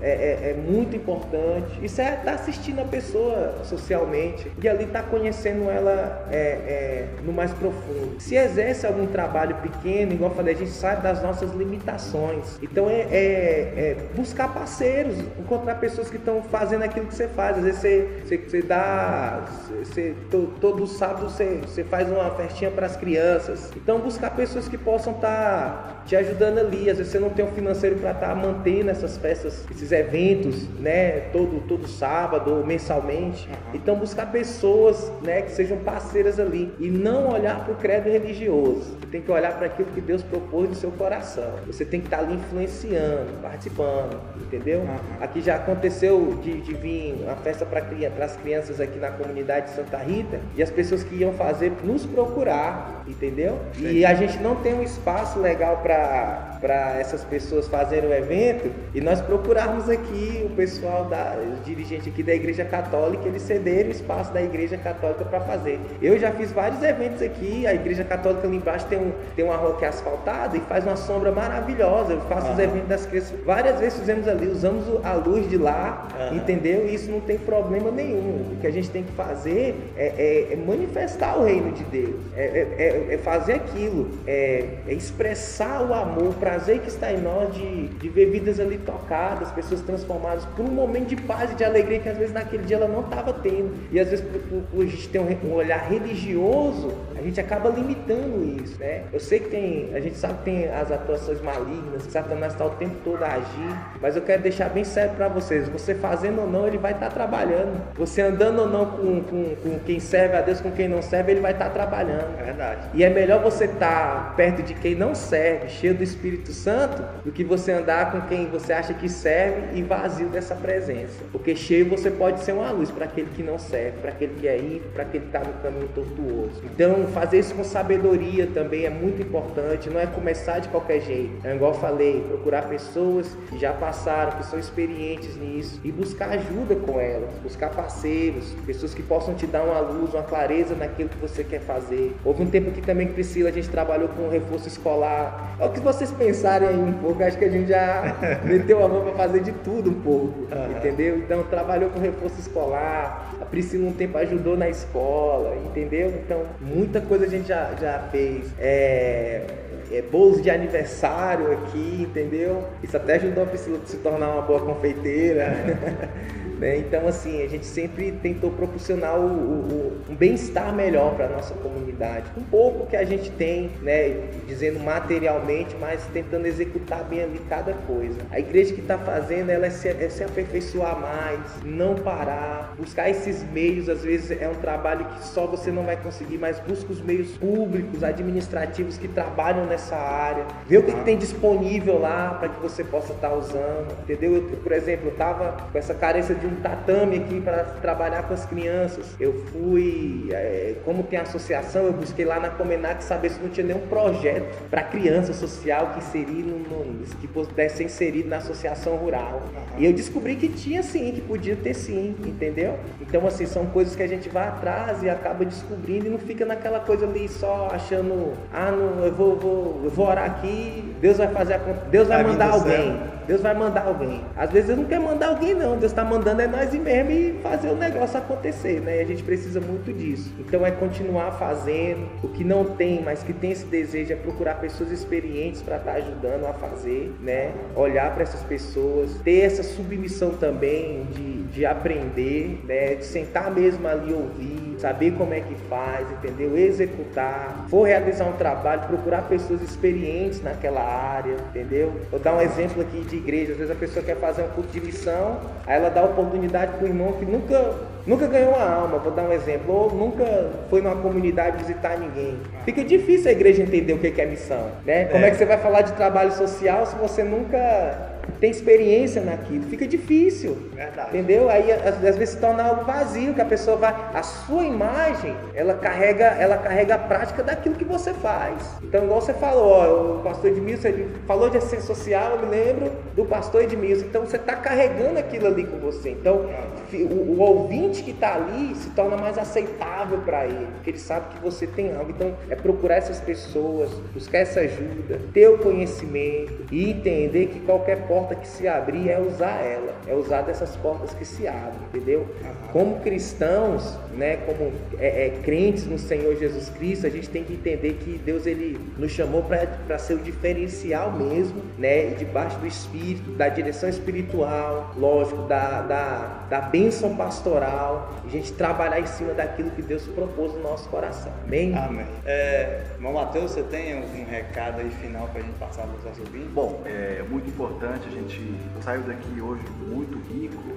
É, 0.00 0.10
é, 0.10 0.50
é 0.50 0.54
muito 0.54 0.96
importante. 0.96 1.78
Isso 1.82 2.00
é 2.00 2.10
estar 2.10 2.24
tá 2.24 2.32
assistindo 2.32 2.80
a 2.80 2.84
pessoa 2.84 3.60
socialmente 3.64 4.50
e 4.62 4.68
ali 4.68 4.84
estar 4.84 5.02
tá 5.02 5.08
conhecendo 5.08 5.70
ela 5.70 6.26
é, 6.30 6.36
é, 6.36 7.08
no 7.22 7.32
mais 7.32 7.52
profundo. 7.52 8.16
Se 8.18 8.36
exerce 8.36 8.86
algum 8.86 9.06
trabalho 9.06 9.56
pequeno, 9.56 10.12
igual 10.12 10.30
eu 10.30 10.36
falei, 10.36 10.54
a 10.54 10.58
gente 10.58 10.70
sabe 10.70 11.02
das 11.02 11.22
nossas 11.22 11.52
limitações. 11.52 12.58
Então 12.62 12.88
é, 12.88 13.00
é, 13.00 13.16
é 13.16 13.96
buscar 14.14 14.52
parceiros, 14.52 15.18
encontrar 15.38 15.76
pessoas 15.76 16.10
que 16.10 16.16
estão 16.16 16.42
fazendo 16.42 16.82
aquilo 16.82 17.06
que 17.06 17.14
você 17.14 17.28
faz. 17.28 17.58
Às 17.58 17.64
vezes 17.64 17.80
você, 17.80 18.08
você, 18.24 18.38
você 18.38 18.62
dá, 18.62 19.44
você, 19.78 20.14
todo, 20.60 20.86
sábado 20.86 21.30
você, 21.30 21.60
você 21.62 21.84
faz 21.84 22.10
uma 22.10 22.30
festinha 22.30 22.70
para 22.70 22.86
as 22.86 22.96
crianças. 22.96 23.70
Então 23.76 23.98
buscar 23.98 24.30
pessoas 24.30 24.68
que 24.68 24.78
possam 24.78 25.14
estar 25.14 25.28
tá 25.28 26.02
te 26.06 26.16
ajudando 26.16 26.58
ali. 26.58 26.90
Às 26.90 26.98
vezes 26.98 27.12
você 27.12 27.18
não 27.18 27.30
tem 27.30 27.44
o 27.44 27.48
financeiro 27.48 27.96
para 27.96 28.12
estar 28.12 28.34
mantendo 28.34 28.90
essas 28.90 29.16
festas, 29.16 29.64
esses 29.70 29.85
eventos, 29.92 30.68
né, 30.80 31.20
todo, 31.32 31.66
todo 31.66 31.86
sábado 31.86 32.54
ou 32.54 32.66
mensalmente. 32.66 33.48
Uhum. 33.48 33.54
Então 33.74 33.96
buscar 33.96 34.30
pessoas, 34.30 35.10
né, 35.22 35.42
que 35.42 35.52
sejam 35.52 35.78
parceiras 35.78 36.38
ali 36.38 36.72
e 36.78 36.88
não 36.88 37.32
olhar 37.32 37.64
para 37.64 37.72
o 37.72 37.76
credo 37.76 38.08
religioso. 38.08 38.96
Você 39.00 39.06
tem 39.10 39.22
que 39.22 39.30
olhar 39.30 39.56
para 39.56 39.66
aquilo 39.66 39.88
que 39.92 40.00
Deus 40.00 40.22
propôs 40.22 40.68
no 40.68 40.74
seu 40.74 40.90
coração. 40.90 41.52
Você 41.66 41.84
tem 41.84 42.00
que 42.00 42.06
estar 42.06 42.18
tá 42.18 42.22
ali 42.24 42.34
influenciando, 42.34 43.40
participando, 43.42 44.20
entendeu? 44.40 44.80
Uhum. 44.80 44.96
Aqui 45.20 45.40
já 45.40 45.56
aconteceu 45.56 46.38
de, 46.42 46.60
de 46.60 46.74
vir 46.74 47.14
uma 47.22 47.36
festa 47.36 47.64
para 47.64 47.84
as 48.24 48.36
crianças 48.36 48.80
aqui 48.80 48.98
na 48.98 49.10
comunidade 49.10 49.66
de 49.66 49.72
Santa 49.72 49.98
Rita 49.98 50.40
e 50.56 50.62
as 50.62 50.70
pessoas 50.70 51.02
que 51.02 51.16
iam 51.16 51.32
fazer 51.32 51.72
nos 51.84 52.04
procurar, 52.06 53.04
entendeu? 53.06 53.58
E 53.78 54.04
a 54.04 54.14
gente 54.14 54.38
não 54.38 54.56
tem 54.56 54.74
um 54.74 54.82
espaço 54.82 55.38
legal 55.38 55.78
para 55.78 56.55
para 56.60 56.98
essas 56.98 57.24
pessoas 57.24 57.68
fazerem 57.68 58.08
o 58.08 58.14
evento 58.14 58.70
e 58.94 59.00
nós 59.00 59.20
procurarmos 59.20 59.88
aqui 59.88 60.42
o 60.44 60.50
pessoal 60.50 61.04
da 61.04 61.36
dirigente 61.64 62.08
aqui 62.08 62.22
da 62.22 62.34
Igreja 62.34 62.64
Católica, 62.64 63.26
eles 63.26 63.42
cederem 63.42 63.88
o 63.88 63.90
espaço 63.90 64.32
da 64.32 64.42
Igreja 64.42 64.76
Católica 64.76 65.24
para 65.24 65.40
fazer. 65.40 65.80
Eu 66.00 66.18
já 66.18 66.30
fiz 66.32 66.52
vários 66.52 66.82
eventos 66.82 67.22
aqui, 67.22 67.66
a 67.66 67.74
Igreja 67.74 68.04
Católica 68.04 68.46
ali 68.46 68.56
embaixo 68.56 68.86
tem, 68.86 68.98
um, 68.98 69.12
tem 69.34 69.44
uma 69.44 69.56
é 69.80 69.86
asfaltada 69.86 70.56
e 70.56 70.60
faz 70.60 70.84
uma 70.84 70.96
sombra 70.96 71.32
maravilhosa. 71.32 72.14
Eu 72.14 72.20
faço 72.22 72.46
uhum. 72.46 72.52
os 72.54 72.58
eventos 72.58 72.88
das 72.88 73.06
crianças, 73.06 73.34
várias 73.44 73.78
vezes 73.78 73.98
fizemos 73.98 74.28
ali, 74.28 74.48
usamos 74.48 74.84
a 75.04 75.14
luz 75.14 75.48
de 75.48 75.56
lá, 75.56 76.08
uhum. 76.18 76.36
entendeu? 76.36 76.86
E 76.86 76.94
isso 76.94 77.10
não 77.10 77.20
tem 77.20 77.38
problema 77.38 77.90
nenhum. 77.90 78.52
O 78.52 78.56
que 78.60 78.66
a 78.66 78.70
gente 78.70 78.90
tem 78.90 79.02
que 79.02 79.12
fazer 79.12 79.74
é, 79.96 80.12
é, 80.16 80.52
é 80.52 80.56
manifestar 80.56 81.38
o 81.38 81.44
reino 81.44 81.72
de 81.72 81.84
Deus, 81.84 82.16
é, 82.36 82.44
é, 82.44 82.84
é, 83.10 83.14
é 83.14 83.18
fazer 83.18 83.54
aquilo, 83.54 84.10
é, 84.26 84.64
é 84.88 84.94
expressar 84.94 85.82
o 85.82 85.94
amor, 85.94 86.34
prazer 86.46 86.78
que 86.78 86.88
está 86.88 87.12
em 87.12 87.20
nós 87.20 87.52
de, 87.52 87.88
de 87.88 88.08
ver 88.08 88.30
vidas 88.30 88.60
ali 88.60 88.78
tocadas, 88.78 89.50
pessoas 89.50 89.80
transformadas 89.80 90.44
por 90.56 90.64
um 90.64 90.70
momento 90.70 91.08
de 91.08 91.16
paz 91.16 91.50
e 91.50 91.56
de 91.56 91.64
alegria 91.64 91.98
que 91.98 92.08
às 92.08 92.16
vezes 92.16 92.32
naquele 92.32 92.62
dia 92.62 92.76
ela 92.76 92.86
não 92.86 93.00
estava 93.00 93.32
tendo. 93.32 93.74
E 93.90 93.98
às 93.98 94.08
vezes 94.08 94.24
por, 94.24 94.40
por, 94.42 94.62
por, 94.62 94.82
a 94.84 94.86
gente 94.86 95.08
ter 95.08 95.18
um, 95.18 95.48
um, 95.48 95.54
olhar 95.54 95.88
religioso, 95.88 96.92
a 97.18 97.22
gente 97.22 97.40
acaba 97.40 97.70
limitando 97.70 98.44
isso, 98.62 98.78
né? 98.78 99.04
Eu 99.12 99.18
sei 99.20 99.40
que 99.40 99.48
tem, 99.48 99.90
a 99.94 100.00
gente 100.00 100.16
sabe 100.16 100.38
que 100.38 100.44
tem 100.44 100.68
as 100.68 100.90
atuações 100.92 101.40
malignas, 101.40 102.04
que 102.06 102.12
Satanás 102.12 102.52
está 102.52 102.64
o 102.66 102.70
tempo 102.70 102.96
todo 103.02 103.22
a 103.22 103.28
agir, 103.28 103.76
mas 104.00 104.16
eu 104.16 104.22
quero 104.22 104.42
deixar 104.42 104.68
bem 104.68 104.84
sério 104.84 105.14
para 105.14 105.28
vocês, 105.28 105.68
você 105.68 105.94
fazendo 105.94 106.42
ou 106.42 106.50
não, 106.50 106.66
ele 106.66 106.78
vai 106.78 106.92
estar 106.92 107.08
tá 107.08 107.14
trabalhando. 107.14 107.80
Você 107.96 108.20
andando 108.20 108.60
ou 108.60 108.68
não 108.68 108.86
com, 108.86 109.22
com, 109.22 109.56
com, 109.56 109.78
quem 109.80 109.98
serve 109.98 110.36
a 110.36 110.42
Deus, 110.42 110.60
com 110.60 110.70
quem 110.70 110.88
não 110.88 111.00
serve, 111.00 111.32
ele 111.32 111.40
vai 111.40 111.52
estar 111.52 111.66
tá 111.66 111.70
trabalhando. 111.70 112.38
É 112.38 112.44
verdade. 112.44 112.88
E 112.94 113.02
é 113.02 113.08
melhor 113.08 113.42
você 113.42 113.64
estar 113.64 113.78
tá 113.78 114.34
perto 114.36 114.62
de 114.62 114.74
quem 114.74 114.94
não 114.94 115.14
serve, 115.14 115.68
cheio 115.68 115.94
do 115.94 116.02
Espírito 116.02 116.52
Santo, 116.52 117.02
do 117.24 117.32
que 117.32 117.44
você 117.44 117.72
andar 117.72 118.12
com 118.12 118.20
quem 118.22 118.46
você 118.46 118.72
acha 118.72 118.92
que 118.92 119.08
serve 119.08 119.78
e 119.78 119.82
vazio 119.82 120.28
dessa 120.28 120.54
presença. 120.54 121.24
Porque 121.32 121.56
cheio 121.56 121.88
você 121.88 122.10
pode 122.10 122.40
ser 122.40 122.52
uma 122.52 122.70
luz 122.70 122.90
para 122.90 123.06
aquele 123.06 123.30
que 123.30 123.42
não 123.42 123.58
serve, 123.58 123.98
para 124.00 124.10
aquele 124.10 124.34
que 124.34 124.46
é 124.46 124.58
ímpio, 124.58 124.90
para 124.92 125.02
aquele 125.02 125.24
que 125.24 125.36
está 125.36 125.40
no 125.40 125.54
caminho 125.62 125.88
tortuoso. 125.88 126.62
Então, 126.64 127.05
fazer 127.08 127.38
isso 127.38 127.54
com 127.54 127.64
sabedoria 127.64 128.46
também 128.46 128.84
é 128.84 128.90
muito 128.90 129.22
importante, 129.22 129.90
não 129.90 130.00
é 130.00 130.06
começar 130.06 130.58
de 130.58 130.68
qualquer 130.68 131.00
jeito. 131.00 131.46
É 131.46 131.54
igual 131.54 131.72
eu 131.72 131.78
falei, 131.78 132.24
procurar 132.28 132.62
pessoas 132.62 133.26
que 133.48 133.58
já 133.58 133.72
passaram, 133.72 134.32
que 134.32 134.46
são 134.46 134.58
experientes 134.58 135.36
nisso 135.36 135.80
e 135.84 135.92
buscar 135.92 136.30
ajuda 136.30 136.76
com 136.76 137.00
elas, 137.00 137.30
buscar 137.42 137.70
parceiros, 137.70 138.54
pessoas 138.64 138.94
que 138.94 139.02
possam 139.02 139.34
te 139.34 139.46
dar 139.46 139.62
uma 139.62 139.80
luz, 139.80 140.14
uma 140.14 140.22
clareza 140.22 140.74
naquilo 140.74 141.08
que 141.08 141.18
você 141.18 141.42
quer 141.44 141.60
fazer. 141.60 142.14
Houve 142.24 142.42
um 142.42 142.50
tempo 142.50 142.70
aqui 142.70 142.80
também 142.80 143.08
que 143.08 143.14
Priscila, 143.14 143.48
a 143.48 143.52
gente 143.52 143.68
trabalhou 143.68 144.08
com 144.08 144.28
reforço 144.28 144.68
escolar. 144.68 145.56
É 145.58 145.64
o 145.64 145.70
que 145.70 145.80
vocês 145.80 146.10
pensarem 146.10 146.68
aí 146.68 146.78
um 146.78 146.92
pouco, 146.94 147.22
acho 147.22 147.38
que 147.38 147.44
a 147.44 147.50
gente 147.50 147.68
já 147.68 148.16
meteu 148.44 148.84
a 148.84 148.88
mão 148.88 149.02
para 149.02 149.12
fazer 149.12 149.40
de 149.40 149.52
tudo 149.52 149.90
um 149.90 150.00
pouco, 150.00 150.40
uhum. 150.40 150.76
entendeu? 150.76 151.18
Então 151.18 151.42
trabalhou 151.44 151.90
com 151.90 152.00
reforço 152.00 152.38
escolar, 152.40 153.34
Priscila 153.50 153.88
um 153.88 153.92
tempo 153.92 154.18
ajudou 154.18 154.56
na 154.56 154.68
escola, 154.68 155.56
entendeu? 155.66 156.08
Então 156.08 156.42
muita 156.60 157.00
coisa 157.00 157.24
a 157.24 157.28
gente 157.28 157.48
já, 157.48 157.72
já 157.80 157.98
fez. 158.10 158.46
É, 158.58 159.46
é, 159.90 160.02
bolos 160.02 160.42
de 160.42 160.50
aniversário 160.50 161.52
aqui, 161.52 162.06
entendeu? 162.08 162.64
Isso 162.82 162.96
até 162.96 163.14
ajudou 163.14 163.44
a 163.44 163.46
Priscila 163.46 163.78
a 163.82 163.86
se 163.86 163.98
tornar 163.98 164.30
uma 164.30 164.42
boa 164.42 164.60
confeiteira. 164.60 165.54
Né? 166.58 166.78
Então, 166.78 167.06
assim, 167.06 167.42
a 167.42 167.48
gente 167.48 167.66
sempre 167.66 168.12
tentou 168.12 168.50
proporcionar 168.50 169.18
o, 169.18 169.26
o, 169.26 169.96
um 170.08 170.14
bem-estar 170.14 170.74
melhor 170.74 171.14
para 171.14 171.26
a 171.26 171.28
nossa 171.28 171.54
comunidade. 171.54 172.30
Um 172.36 172.42
pouco 172.42 172.86
que 172.86 172.96
a 172.96 173.04
gente 173.04 173.30
tem, 173.30 173.70
né, 173.82 174.28
dizendo 174.46 174.80
materialmente, 174.80 175.76
mas 175.78 176.02
tentando 176.12 176.46
executar 176.46 177.04
bem 177.04 177.22
ali 177.22 177.40
cada 177.48 177.74
coisa. 177.74 178.18
A 178.30 178.38
igreja 178.38 178.72
que 178.72 178.80
está 178.80 178.96
fazendo 178.96 179.50
ela 179.50 179.66
é 179.66 179.70
se, 179.70 179.88
é 179.88 180.08
se 180.08 180.24
aperfeiçoar 180.24 180.98
mais, 180.98 181.40
não 181.64 181.94
parar, 181.94 182.74
buscar 182.78 183.10
esses 183.10 183.42
meios. 183.50 183.88
Às 183.88 184.02
vezes 184.02 184.30
é 184.30 184.48
um 184.48 184.54
trabalho 184.54 185.04
que 185.04 185.26
só 185.26 185.46
você 185.46 185.70
não 185.70 185.82
vai 185.82 185.96
conseguir, 185.96 186.38
mas 186.38 186.58
busca 186.60 186.92
os 186.92 187.02
meios 187.02 187.32
públicos, 187.32 188.02
administrativos 188.02 188.96
que 188.96 189.08
trabalham 189.08 189.66
nessa 189.66 189.96
área, 189.96 190.46
ver 190.66 190.78
o 190.78 190.82
que, 190.82 190.92
que 190.92 191.04
tem 191.04 191.18
disponível 191.18 191.98
lá 191.98 192.36
para 192.38 192.48
que 192.48 192.60
você 192.60 192.82
possa 192.82 193.12
estar 193.12 193.28
tá 193.28 193.34
usando, 193.34 193.92
entendeu? 194.02 194.36
Eu, 194.36 194.42
por 194.42 194.72
exemplo, 194.72 195.08
eu 195.08 195.12
estava 195.12 195.56
com 195.70 195.78
essa 195.78 195.94
carência 195.94 196.34
de 196.34 196.45
um 196.46 196.56
tatame 196.56 197.18
aqui 197.18 197.40
para 197.40 197.64
trabalhar 197.64 198.22
com 198.24 198.34
as 198.34 198.44
crianças. 198.44 199.14
Eu 199.18 199.34
fui, 199.46 200.28
é, 200.30 200.74
como 200.84 201.02
tem 201.02 201.18
associação, 201.18 201.84
eu 201.84 201.92
busquei 201.92 202.24
lá 202.24 202.40
na 202.40 202.50
Comenac 202.50 203.02
saber 203.02 203.30
se 203.30 203.40
não 203.40 203.48
tinha 203.48 203.66
nenhum 203.66 203.86
projeto 203.86 204.68
para 204.70 204.82
criança 204.82 205.32
social 205.32 205.92
que 205.92 205.98
inserir 205.98 206.42
no, 206.42 206.58
no, 206.58 207.06
que 207.20 207.26
pudesse 207.26 207.78
ser 207.78 207.84
inserido 207.84 208.28
na 208.28 208.38
associação 208.38 208.96
rural. 208.96 209.42
E 209.78 209.84
eu 209.84 209.92
descobri 209.92 210.36
que 210.36 210.48
tinha 210.48 210.82
sim, 210.82 211.12
que 211.12 211.20
podia 211.20 211.56
ter 211.56 211.74
sim, 211.74 212.14
entendeu? 212.24 212.78
Então 213.00 213.26
assim, 213.26 213.46
são 213.46 213.66
coisas 213.66 213.94
que 213.94 214.02
a 214.02 214.06
gente 214.06 214.28
vai 214.28 214.48
atrás 214.48 215.02
e 215.02 215.10
acaba 215.10 215.44
descobrindo 215.44 216.06
e 216.06 216.10
não 216.10 216.18
fica 216.18 216.44
naquela 216.44 216.80
coisa 216.80 217.06
ali 217.06 217.28
só 217.28 217.68
achando, 217.72 218.32
ah, 218.52 218.70
não, 218.70 219.04
eu 219.04 219.12
vou, 219.12 219.36
vou, 219.36 219.80
eu 219.84 219.90
vou 219.90 220.06
orar 220.06 220.24
aqui, 220.24 220.94
Deus 221.00 221.18
vai 221.18 221.28
fazer 221.28 221.54
a 221.54 221.58
Deus 221.90 222.08
vai, 222.08 222.22
vai 222.22 222.32
mandar 222.32 222.50
alguém. 222.50 223.16
Deus 223.26 223.40
vai 223.40 223.54
mandar 223.54 223.86
alguém. 223.86 224.22
Às 224.36 224.50
vezes 224.50 224.68
Deus 224.68 224.78
não 224.78 224.86
quer 224.86 225.00
mandar 225.00 225.28
alguém 225.28 225.54
não, 225.54 225.76
Deus 225.76 225.92
está 225.92 226.04
mandando 226.04 226.35
é 226.40 226.46
nós 226.46 226.72
mesmo 226.72 227.10
e 227.10 227.38
fazer 227.42 227.68
o 227.68 227.76
negócio 227.76 228.18
acontecer, 228.18 228.80
né? 228.80 228.98
E 228.98 229.00
a 229.00 229.04
gente 229.04 229.22
precisa 229.22 229.60
muito 229.60 229.92
disso. 229.92 230.32
Então 230.38 230.64
é 230.64 230.70
continuar 230.70 231.32
fazendo 231.32 232.08
o 232.22 232.28
que 232.28 232.44
não 232.44 232.64
tem, 232.64 233.02
mas 233.02 233.22
que 233.22 233.32
tem 233.32 233.52
esse 233.52 233.64
desejo 233.66 234.12
é 234.12 234.16
procurar 234.16 234.56
pessoas 234.56 234.90
experientes 234.90 235.62
para 235.62 235.76
estar 235.76 235.92
tá 235.92 235.98
ajudando 235.98 236.46
a 236.46 236.52
fazer, 236.52 237.14
né? 237.20 237.52
Olhar 237.74 238.12
para 238.14 238.22
essas 238.22 238.42
pessoas, 238.42 239.14
ter 239.24 239.40
essa 239.40 239.62
submissão 239.62 240.30
também 240.30 241.04
de, 241.12 241.42
de 241.52 241.64
aprender, 241.64 242.60
né? 242.64 242.94
De 242.96 243.04
sentar 243.04 243.50
mesmo 243.50 243.86
ali 243.86 244.12
ouvir, 244.12 244.76
saber 244.78 245.12
como 245.12 245.32
é 245.32 245.40
que 245.40 245.54
faz, 245.68 246.10
entendeu? 246.10 246.56
Executar. 246.56 247.66
For 247.68 247.86
realizar 247.86 248.24
um 248.24 248.32
trabalho, 248.32 248.82
procurar 248.82 249.22
pessoas 249.22 249.62
experientes 249.62 250.42
naquela 250.42 250.82
área, 250.82 251.36
entendeu? 251.50 251.92
Vou 252.10 252.20
dar 252.20 252.34
um 252.34 252.40
exemplo 252.40 252.82
aqui 252.82 253.00
de 253.00 253.16
igreja. 253.16 253.52
Às 253.52 253.58
vezes 253.58 253.72
a 253.72 253.78
pessoa 253.78 254.04
quer 254.04 254.16
fazer 254.16 254.42
um 254.42 254.48
curso 254.48 254.70
de 254.70 254.80
missão, 254.80 255.40
aí 255.66 255.76
ela 255.76 255.88
dá 255.88 256.04
oportunidade 256.04 256.72
para 256.72 256.84
o 256.84 256.88
irmão 256.88 257.12
que 257.12 257.24
nunca, 257.24 257.74
nunca 258.06 258.26
ganhou 258.26 258.54
uma 258.54 258.68
alma, 258.68 258.98
vou 258.98 259.12
dar 259.12 259.22
um 259.22 259.32
exemplo, 259.32 259.74
ou 259.74 259.92
nunca 259.92 260.24
foi 260.68 260.80
numa 260.82 260.96
comunidade 260.96 261.58
visitar 261.58 261.98
ninguém. 261.98 262.38
Fica 262.64 262.84
difícil 262.84 263.28
a 263.28 263.32
igreja 263.32 263.62
entender 263.62 263.92
o 263.92 263.98
que 263.98 264.20
é 264.20 264.26
missão, 264.26 264.70
né? 264.84 265.06
Como 265.06 265.24
é, 265.24 265.28
é 265.28 265.30
que 265.30 265.36
você 265.36 265.44
vai 265.44 265.58
falar 265.58 265.82
de 265.82 265.92
trabalho 265.92 266.32
social 266.32 266.86
se 266.86 266.96
você 266.96 267.22
nunca 267.22 268.15
tem 268.40 268.50
experiência 268.50 269.22
naquilo, 269.22 269.64
fica 269.64 269.86
difícil. 269.86 270.56
Verdade. 270.74 271.08
Entendeu? 271.10 271.48
Aí 271.48 271.72
às, 271.72 271.98
vezes 271.98 272.30
se 272.30 272.40
torna 272.40 272.62
algo 272.62 272.84
vazio, 272.84 273.34
que 273.34 273.40
a 273.40 273.44
pessoa 273.44 273.76
vai. 273.76 273.94
A 274.14 274.22
sua 274.22 274.64
imagem, 274.64 275.34
ela 275.54 275.74
carrega, 275.74 276.24
ela 276.24 276.58
carrega 276.58 276.94
a 276.94 276.98
prática 276.98 277.42
daquilo 277.42 277.74
que 277.74 277.84
você 277.84 278.12
faz. 278.14 278.62
Então, 278.82 279.04
igual 279.04 279.20
você 279.20 279.34
falou, 279.34 279.68
ó, 279.68 280.16
o 280.16 280.22
pastor 280.22 280.50
Edmilson, 280.50 280.88
ele 280.88 281.08
falou 281.26 281.48
de 281.48 281.58
assistência 281.58 281.86
social, 281.86 282.32
eu 282.32 282.46
me 282.46 282.56
lembro 282.56 282.92
do 283.14 283.24
pastor 283.24 283.62
Edmilson. 283.62 284.04
Então 284.06 284.24
você 284.24 284.36
está 284.36 284.56
carregando 284.56 285.18
aquilo 285.18 285.46
ali 285.46 285.64
com 285.64 285.78
você. 285.78 286.10
Então, 286.10 286.46
o, 286.92 287.32
o 287.32 287.40
ouvinte 287.40 288.02
que 288.02 288.10
está 288.10 288.34
ali 288.34 288.74
se 288.76 288.90
torna 288.90 289.16
mais 289.16 289.38
aceitável 289.38 290.18
para 290.18 290.46
ele, 290.46 290.66
porque 290.74 290.90
ele 290.90 290.98
sabe 290.98 291.34
que 291.34 291.42
você 291.42 291.66
tem 291.66 291.94
algo. 291.94 292.10
Então, 292.10 292.34
é 292.48 292.54
procurar 292.54 292.96
essas 292.96 293.20
pessoas, 293.20 293.90
buscar 294.12 294.38
essa 294.38 294.60
ajuda, 294.60 295.20
ter 295.32 295.48
o 295.48 295.58
conhecimento 295.58 296.66
e 296.70 296.90
entender 296.90 297.46
que 297.46 297.60
qualquer 297.60 298.06
porta 298.16 298.34
que 298.34 298.48
se 298.48 298.66
abrir 298.66 299.10
é 299.10 299.20
usar 299.20 299.60
ela, 299.62 299.94
é 300.06 300.14
usar 300.14 300.40
dessas 300.40 300.74
portas 300.76 301.12
que 301.12 301.24
se 301.24 301.46
abrem, 301.46 301.80
entendeu? 301.92 302.26
Como 302.72 303.00
cristãos, 303.00 303.98
né, 304.14 304.38
como 304.38 304.72
é, 304.98 305.26
é, 305.26 305.30
crentes 305.42 305.84
no 305.84 305.98
Senhor 305.98 306.34
Jesus 306.36 306.70
Cristo, 306.70 307.06
a 307.06 307.10
gente 307.10 307.28
tem 307.28 307.44
que 307.44 307.52
entender 307.52 307.98
que 308.02 308.18
Deus 308.24 308.46
ele 308.46 308.80
nos 308.96 309.12
chamou 309.12 309.42
para 309.42 309.98
ser 309.98 310.14
o 310.14 310.18
diferencial 310.18 311.12
mesmo, 311.12 311.60
né, 311.76 312.06
debaixo 312.18 312.58
do 312.58 312.66
Espírito, 312.66 313.32
da 313.32 313.50
direção 313.50 313.86
espiritual, 313.86 314.94
lógico, 314.96 315.42
da, 315.42 315.82
da, 315.82 316.46
da 316.48 316.60
bênção 316.62 317.14
pastoral, 317.16 318.14
a 318.24 318.30
gente 318.30 318.50
trabalhar 318.54 319.00
em 319.00 319.06
cima 319.06 319.34
daquilo 319.34 319.70
que 319.72 319.82
Deus 319.82 320.04
propôs 320.06 320.54
no 320.54 320.62
nosso 320.62 320.88
coração. 320.88 321.32
Amém? 321.44 321.76
Amém. 321.76 322.06
É, 322.24 322.80
irmão 322.94 323.12
Mateus, 323.12 323.50
você 323.50 323.62
tem 323.62 323.92
algum 323.92 324.24
recado 324.24 324.80
aí 324.80 324.90
final 325.02 325.28
para 325.28 325.42
a 325.42 325.44
gente 325.44 325.58
passar 325.58 325.82
para 325.82 325.98
os 325.98 326.04
nossos 326.04 326.20
ouvintes? 326.20 326.48
Bom, 326.52 326.80
é 326.86 327.22
muito 327.28 327.48
importante, 327.48 328.05
gente 328.10 328.56
saiu 328.82 329.02
daqui 329.02 329.40
hoje 329.40 329.62
muito 329.88 330.18
rico 330.32 330.76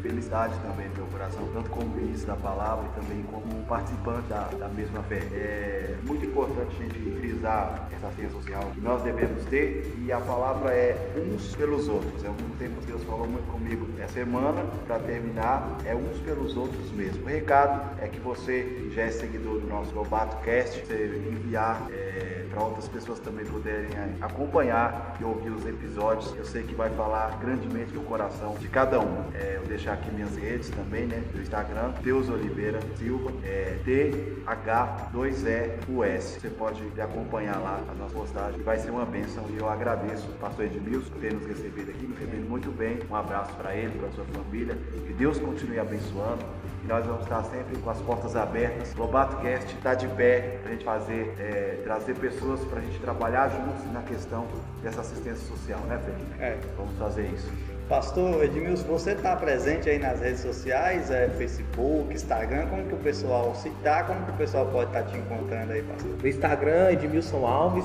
felicidade 0.00 0.58
também 0.60 0.88
no 0.88 1.09
tanto 1.28 1.70
como 1.70 1.86
ministro 1.94 2.28
da 2.28 2.36
palavra 2.36 2.86
e 2.86 3.00
também 3.00 3.22
como 3.24 3.62
participante 3.64 4.28
da, 4.28 4.48
da 4.58 4.68
mesma 4.68 5.02
fé. 5.04 5.20
É 5.32 5.96
muito 6.04 6.24
importante 6.24 6.76
a 6.78 6.82
gente 6.82 7.18
frisar 7.18 7.88
essa 7.92 8.10
ciência 8.12 8.36
social 8.36 8.62
que 8.74 8.80
nós 8.80 9.02
devemos 9.02 9.44
ter 9.46 9.92
e 9.98 10.12
a 10.12 10.20
palavra 10.20 10.72
é 10.72 10.96
uns 11.16 11.54
pelos 11.54 11.88
outros. 11.88 12.24
É 12.24 12.28
um 12.28 12.56
tempo 12.58 12.80
que 12.80 12.86
Deus 12.86 13.02
falou 13.04 13.26
muito 13.26 13.50
comigo 13.50 13.86
essa 13.98 14.14
semana, 14.14 14.64
para 14.86 14.98
terminar, 14.98 15.78
é 15.84 15.94
uns 15.94 16.18
pelos 16.20 16.56
outros 16.56 16.90
mesmo. 16.92 17.24
O 17.24 17.26
recado 17.26 17.98
é 18.02 18.08
que 18.08 18.20
você 18.20 18.90
já 18.94 19.02
é 19.02 19.10
seguidor 19.10 19.60
do 19.60 19.66
nosso 19.66 19.94
Lobato 19.94 20.36
Cast, 20.44 20.84
você 20.84 21.22
enviar 21.30 21.86
é, 21.90 22.44
para 22.50 22.62
outras 22.62 22.88
pessoas 22.88 23.20
também 23.20 23.44
puderem 23.44 23.88
acompanhar 24.20 25.16
e 25.20 25.24
ouvir 25.24 25.50
os 25.50 25.64
episódios. 25.66 26.34
Eu 26.36 26.44
sei 26.44 26.62
que 26.62 26.74
vai 26.74 26.90
falar 26.90 27.38
grandemente 27.40 27.92
do 27.92 28.00
coração 28.02 28.54
de 28.54 28.68
cada 28.68 29.00
um. 29.00 29.24
É, 29.34 29.56
eu 29.56 29.66
deixar 29.66 29.94
aqui 29.94 30.10
minhas 30.10 30.36
redes 30.36 30.68
também, 30.70 31.06
né? 31.10 31.22
Do 31.32 31.42
Instagram, 31.42 31.90
Deus 32.02 32.30
Oliveira 32.30 32.80
Silva, 32.96 33.30
é 33.44 33.78
T-H-2-E-U-S. 33.84 36.40
Você 36.40 36.48
pode 36.50 36.82
acompanhar 37.00 37.58
lá 37.58 37.80
a 37.88 37.94
nossa 37.94 38.14
postagem, 38.14 38.60
vai 38.62 38.78
ser 38.78 38.90
uma 38.90 39.04
bênção 39.04 39.44
e 39.50 39.56
eu 39.58 39.68
agradeço 39.68 40.28
o 40.28 40.32
pastor 40.34 40.66
Edmilson 40.66 41.10
por 41.10 41.20
ter 41.20 41.34
nos 41.34 41.44
recebido 41.46 41.90
aqui, 41.90 42.06
nos 42.06 42.16
recebendo 42.18 42.48
muito 42.48 42.70
bem. 42.70 43.00
Um 43.10 43.16
abraço 43.16 43.52
para 43.54 43.74
ele, 43.74 43.98
para 43.98 44.12
sua 44.12 44.24
família, 44.26 44.78
que 45.06 45.12
Deus 45.12 45.38
continue 45.38 45.80
abençoando 45.80 46.44
e 46.82 46.86
nós 46.86 47.04
vamos 47.04 47.22
estar 47.22 47.42
sempre 47.44 47.76
com 47.78 47.90
as 47.90 48.00
portas 48.00 48.36
abertas. 48.36 48.94
Lobato 48.94 49.36
Cast 49.38 49.74
está 49.74 49.94
de 49.94 50.06
pé 50.08 50.58
para 50.62 50.70
a 50.70 50.72
gente 50.72 50.84
fazer, 50.84 51.34
é, 51.38 51.80
trazer 51.84 52.14
pessoas 52.14 52.60
para 52.60 52.78
a 52.78 52.82
gente 52.82 52.98
trabalhar 53.00 53.48
juntos 53.48 53.92
na 53.92 54.02
questão 54.02 54.46
dessa 54.82 55.00
assistência 55.00 55.46
social, 55.46 55.80
né, 55.80 55.98
Felipe? 55.98 56.40
É. 56.40 56.58
Vamos 56.76 56.96
fazer 56.96 57.26
isso. 57.26 57.50
Pastor 57.90 58.44
Edmilson, 58.44 58.86
você 58.86 59.10
está 59.10 59.34
presente 59.34 59.90
aí 59.90 59.98
nas 59.98 60.20
redes 60.20 60.42
sociais, 60.42 61.10
é, 61.10 61.28
Facebook, 61.30 62.14
Instagram, 62.14 62.68
como 62.68 62.84
que 62.84 62.94
o 62.94 62.98
pessoal 62.98 63.52
se 63.56 63.68
tá, 63.82 64.04
como 64.04 64.24
que 64.26 64.30
o 64.30 64.34
pessoal 64.34 64.64
pode 64.66 64.90
estar 64.90 65.02
tá 65.02 65.10
te 65.10 65.18
encontrando 65.18 65.72
aí, 65.72 65.82
pastor? 65.82 66.12
No 66.22 66.28
Instagram, 66.28 66.92
Edmilson 66.92 67.44
Alves, 67.44 67.84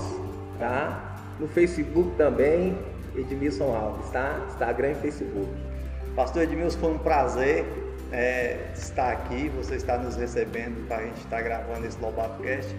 tá? 0.59 1.17
No 1.39 1.47
Facebook 1.47 2.15
também, 2.17 2.77
Edmilson 3.15 3.75
Alves, 3.75 4.07
tá? 4.11 4.45
Instagram 4.51 4.91
e 4.91 4.95
Facebook. 4.95 5.49
Pastor 6.15 6.43
Edmilson, 6.43 6.77
foi 6.77 6.91
um 6.91 6.99
prazer 6.99 7.65
é, 8.11 8.59
estar 8.75 9.11
aqui, 9.11 9.49
você 9.55 9.73
está 9.73 9.97
nos 9.97 10.15
recebendo 10.15 10.87
para 10.87 10.97
a 10.97 11.01
gente 11.01 11.17
estar 11.17 11.41
gravando 11.41 11.83
esse 11.83 11.99
Lobato 11.99 12.43
Cast. 12.43 12.75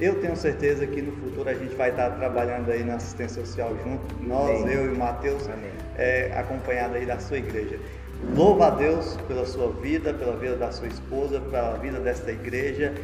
Eu 0.00 0.20
tenho 0.20 0.34
certeza 0.34 0.86
que 0.86 1.02
no 1.02 1.12
futuro 1.12 1.48
a 1.48 1.52
gente 1.52 1.74
vai 1.74 1.90
estar 1.90 2.10
trabalhando 2.12 2.70
aí 2.70 2.82
na 2.82 2.94
assistência 2.94 3.44
social 3.44 3.76
junto, 3.84 4.26
nós, 4.26 4.62
Amém. 4.62 4.74
eu 4.74 4.86
e 4.86 4.88
o 4.88 4.98
Matheus, 4.98 5.48
é, 5.96 6.32
acompanhado 6.34 6.94
aí 6.94 7.04
da 7.04 7.18
sua 7.18 7.36
igreja. 7.36 7.78
Louva 8.34 8.68
a 8.68 8.70
Deus 8.70 9.18
pela 9.28 9.44
sua 9.44 9.70
vida, 9.72 10.14
pela 10.14 10.36
vida 10.36 10.56
da 10.56 10.72
sua 10.72 10.88
esposa, 10.88 11.40
pela 11.40 11.76
vida 11.76 12.00
desta 12.00 12.30
igreja, 12.30 12.94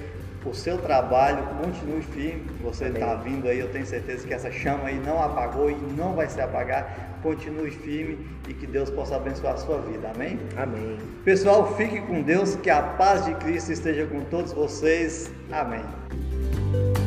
o 0.45 0.55
seu 0.55 0.79
trabalho, 0.79 1.43
continue 1.63 2.03
firme. 2.03 2.45
Você 2.63 2.87
está 2.87 3.15
vindo 3.17 3.49
aí, 3.49 3.59
eu 3.59 3.69
tenho 3.69 3.85
certeza 3.85 4.27
que 4.27 4.33
essa 4.33 4.51
chama 4.51 4.85
aí 4.85 4.99
não 4.99 5.23
apagou 5.23 5.71
e 5.71 5.75
não 5.97 6.15
vai 6.15 6.29
se 6.29 6.41
apagar. 6.41 7.19
Continue 7.23 7.71
firme 7.71 8.27
e 8.49 8.55
que 8.55 8.67
Deus 8.67 8.89
possa 8.89 9.17
abençoar 9.17 9.55
a 9.55 9.57
sua 9.57 9.79
vida. 9.81 10.11
Amém? 10.15 10.39
Amém. 10.57 10.99
Pessoal, 11.25 11.75
fique 11.77 12.01
com 12.03 12.23
Deus, 12.23 12.55
que 12.57 12.71
a 12.71 12.81
paz 12.81 13.25
de 13.25 13.35
Cristo 13.35 13.73
esteja 13.73 14.07
com 14.07 14.21
todos 14.21 14.53
vocês. 14.53 15.31
Amém. 15.51 15.83
thank 16.53 16.99
you 16.99 17.06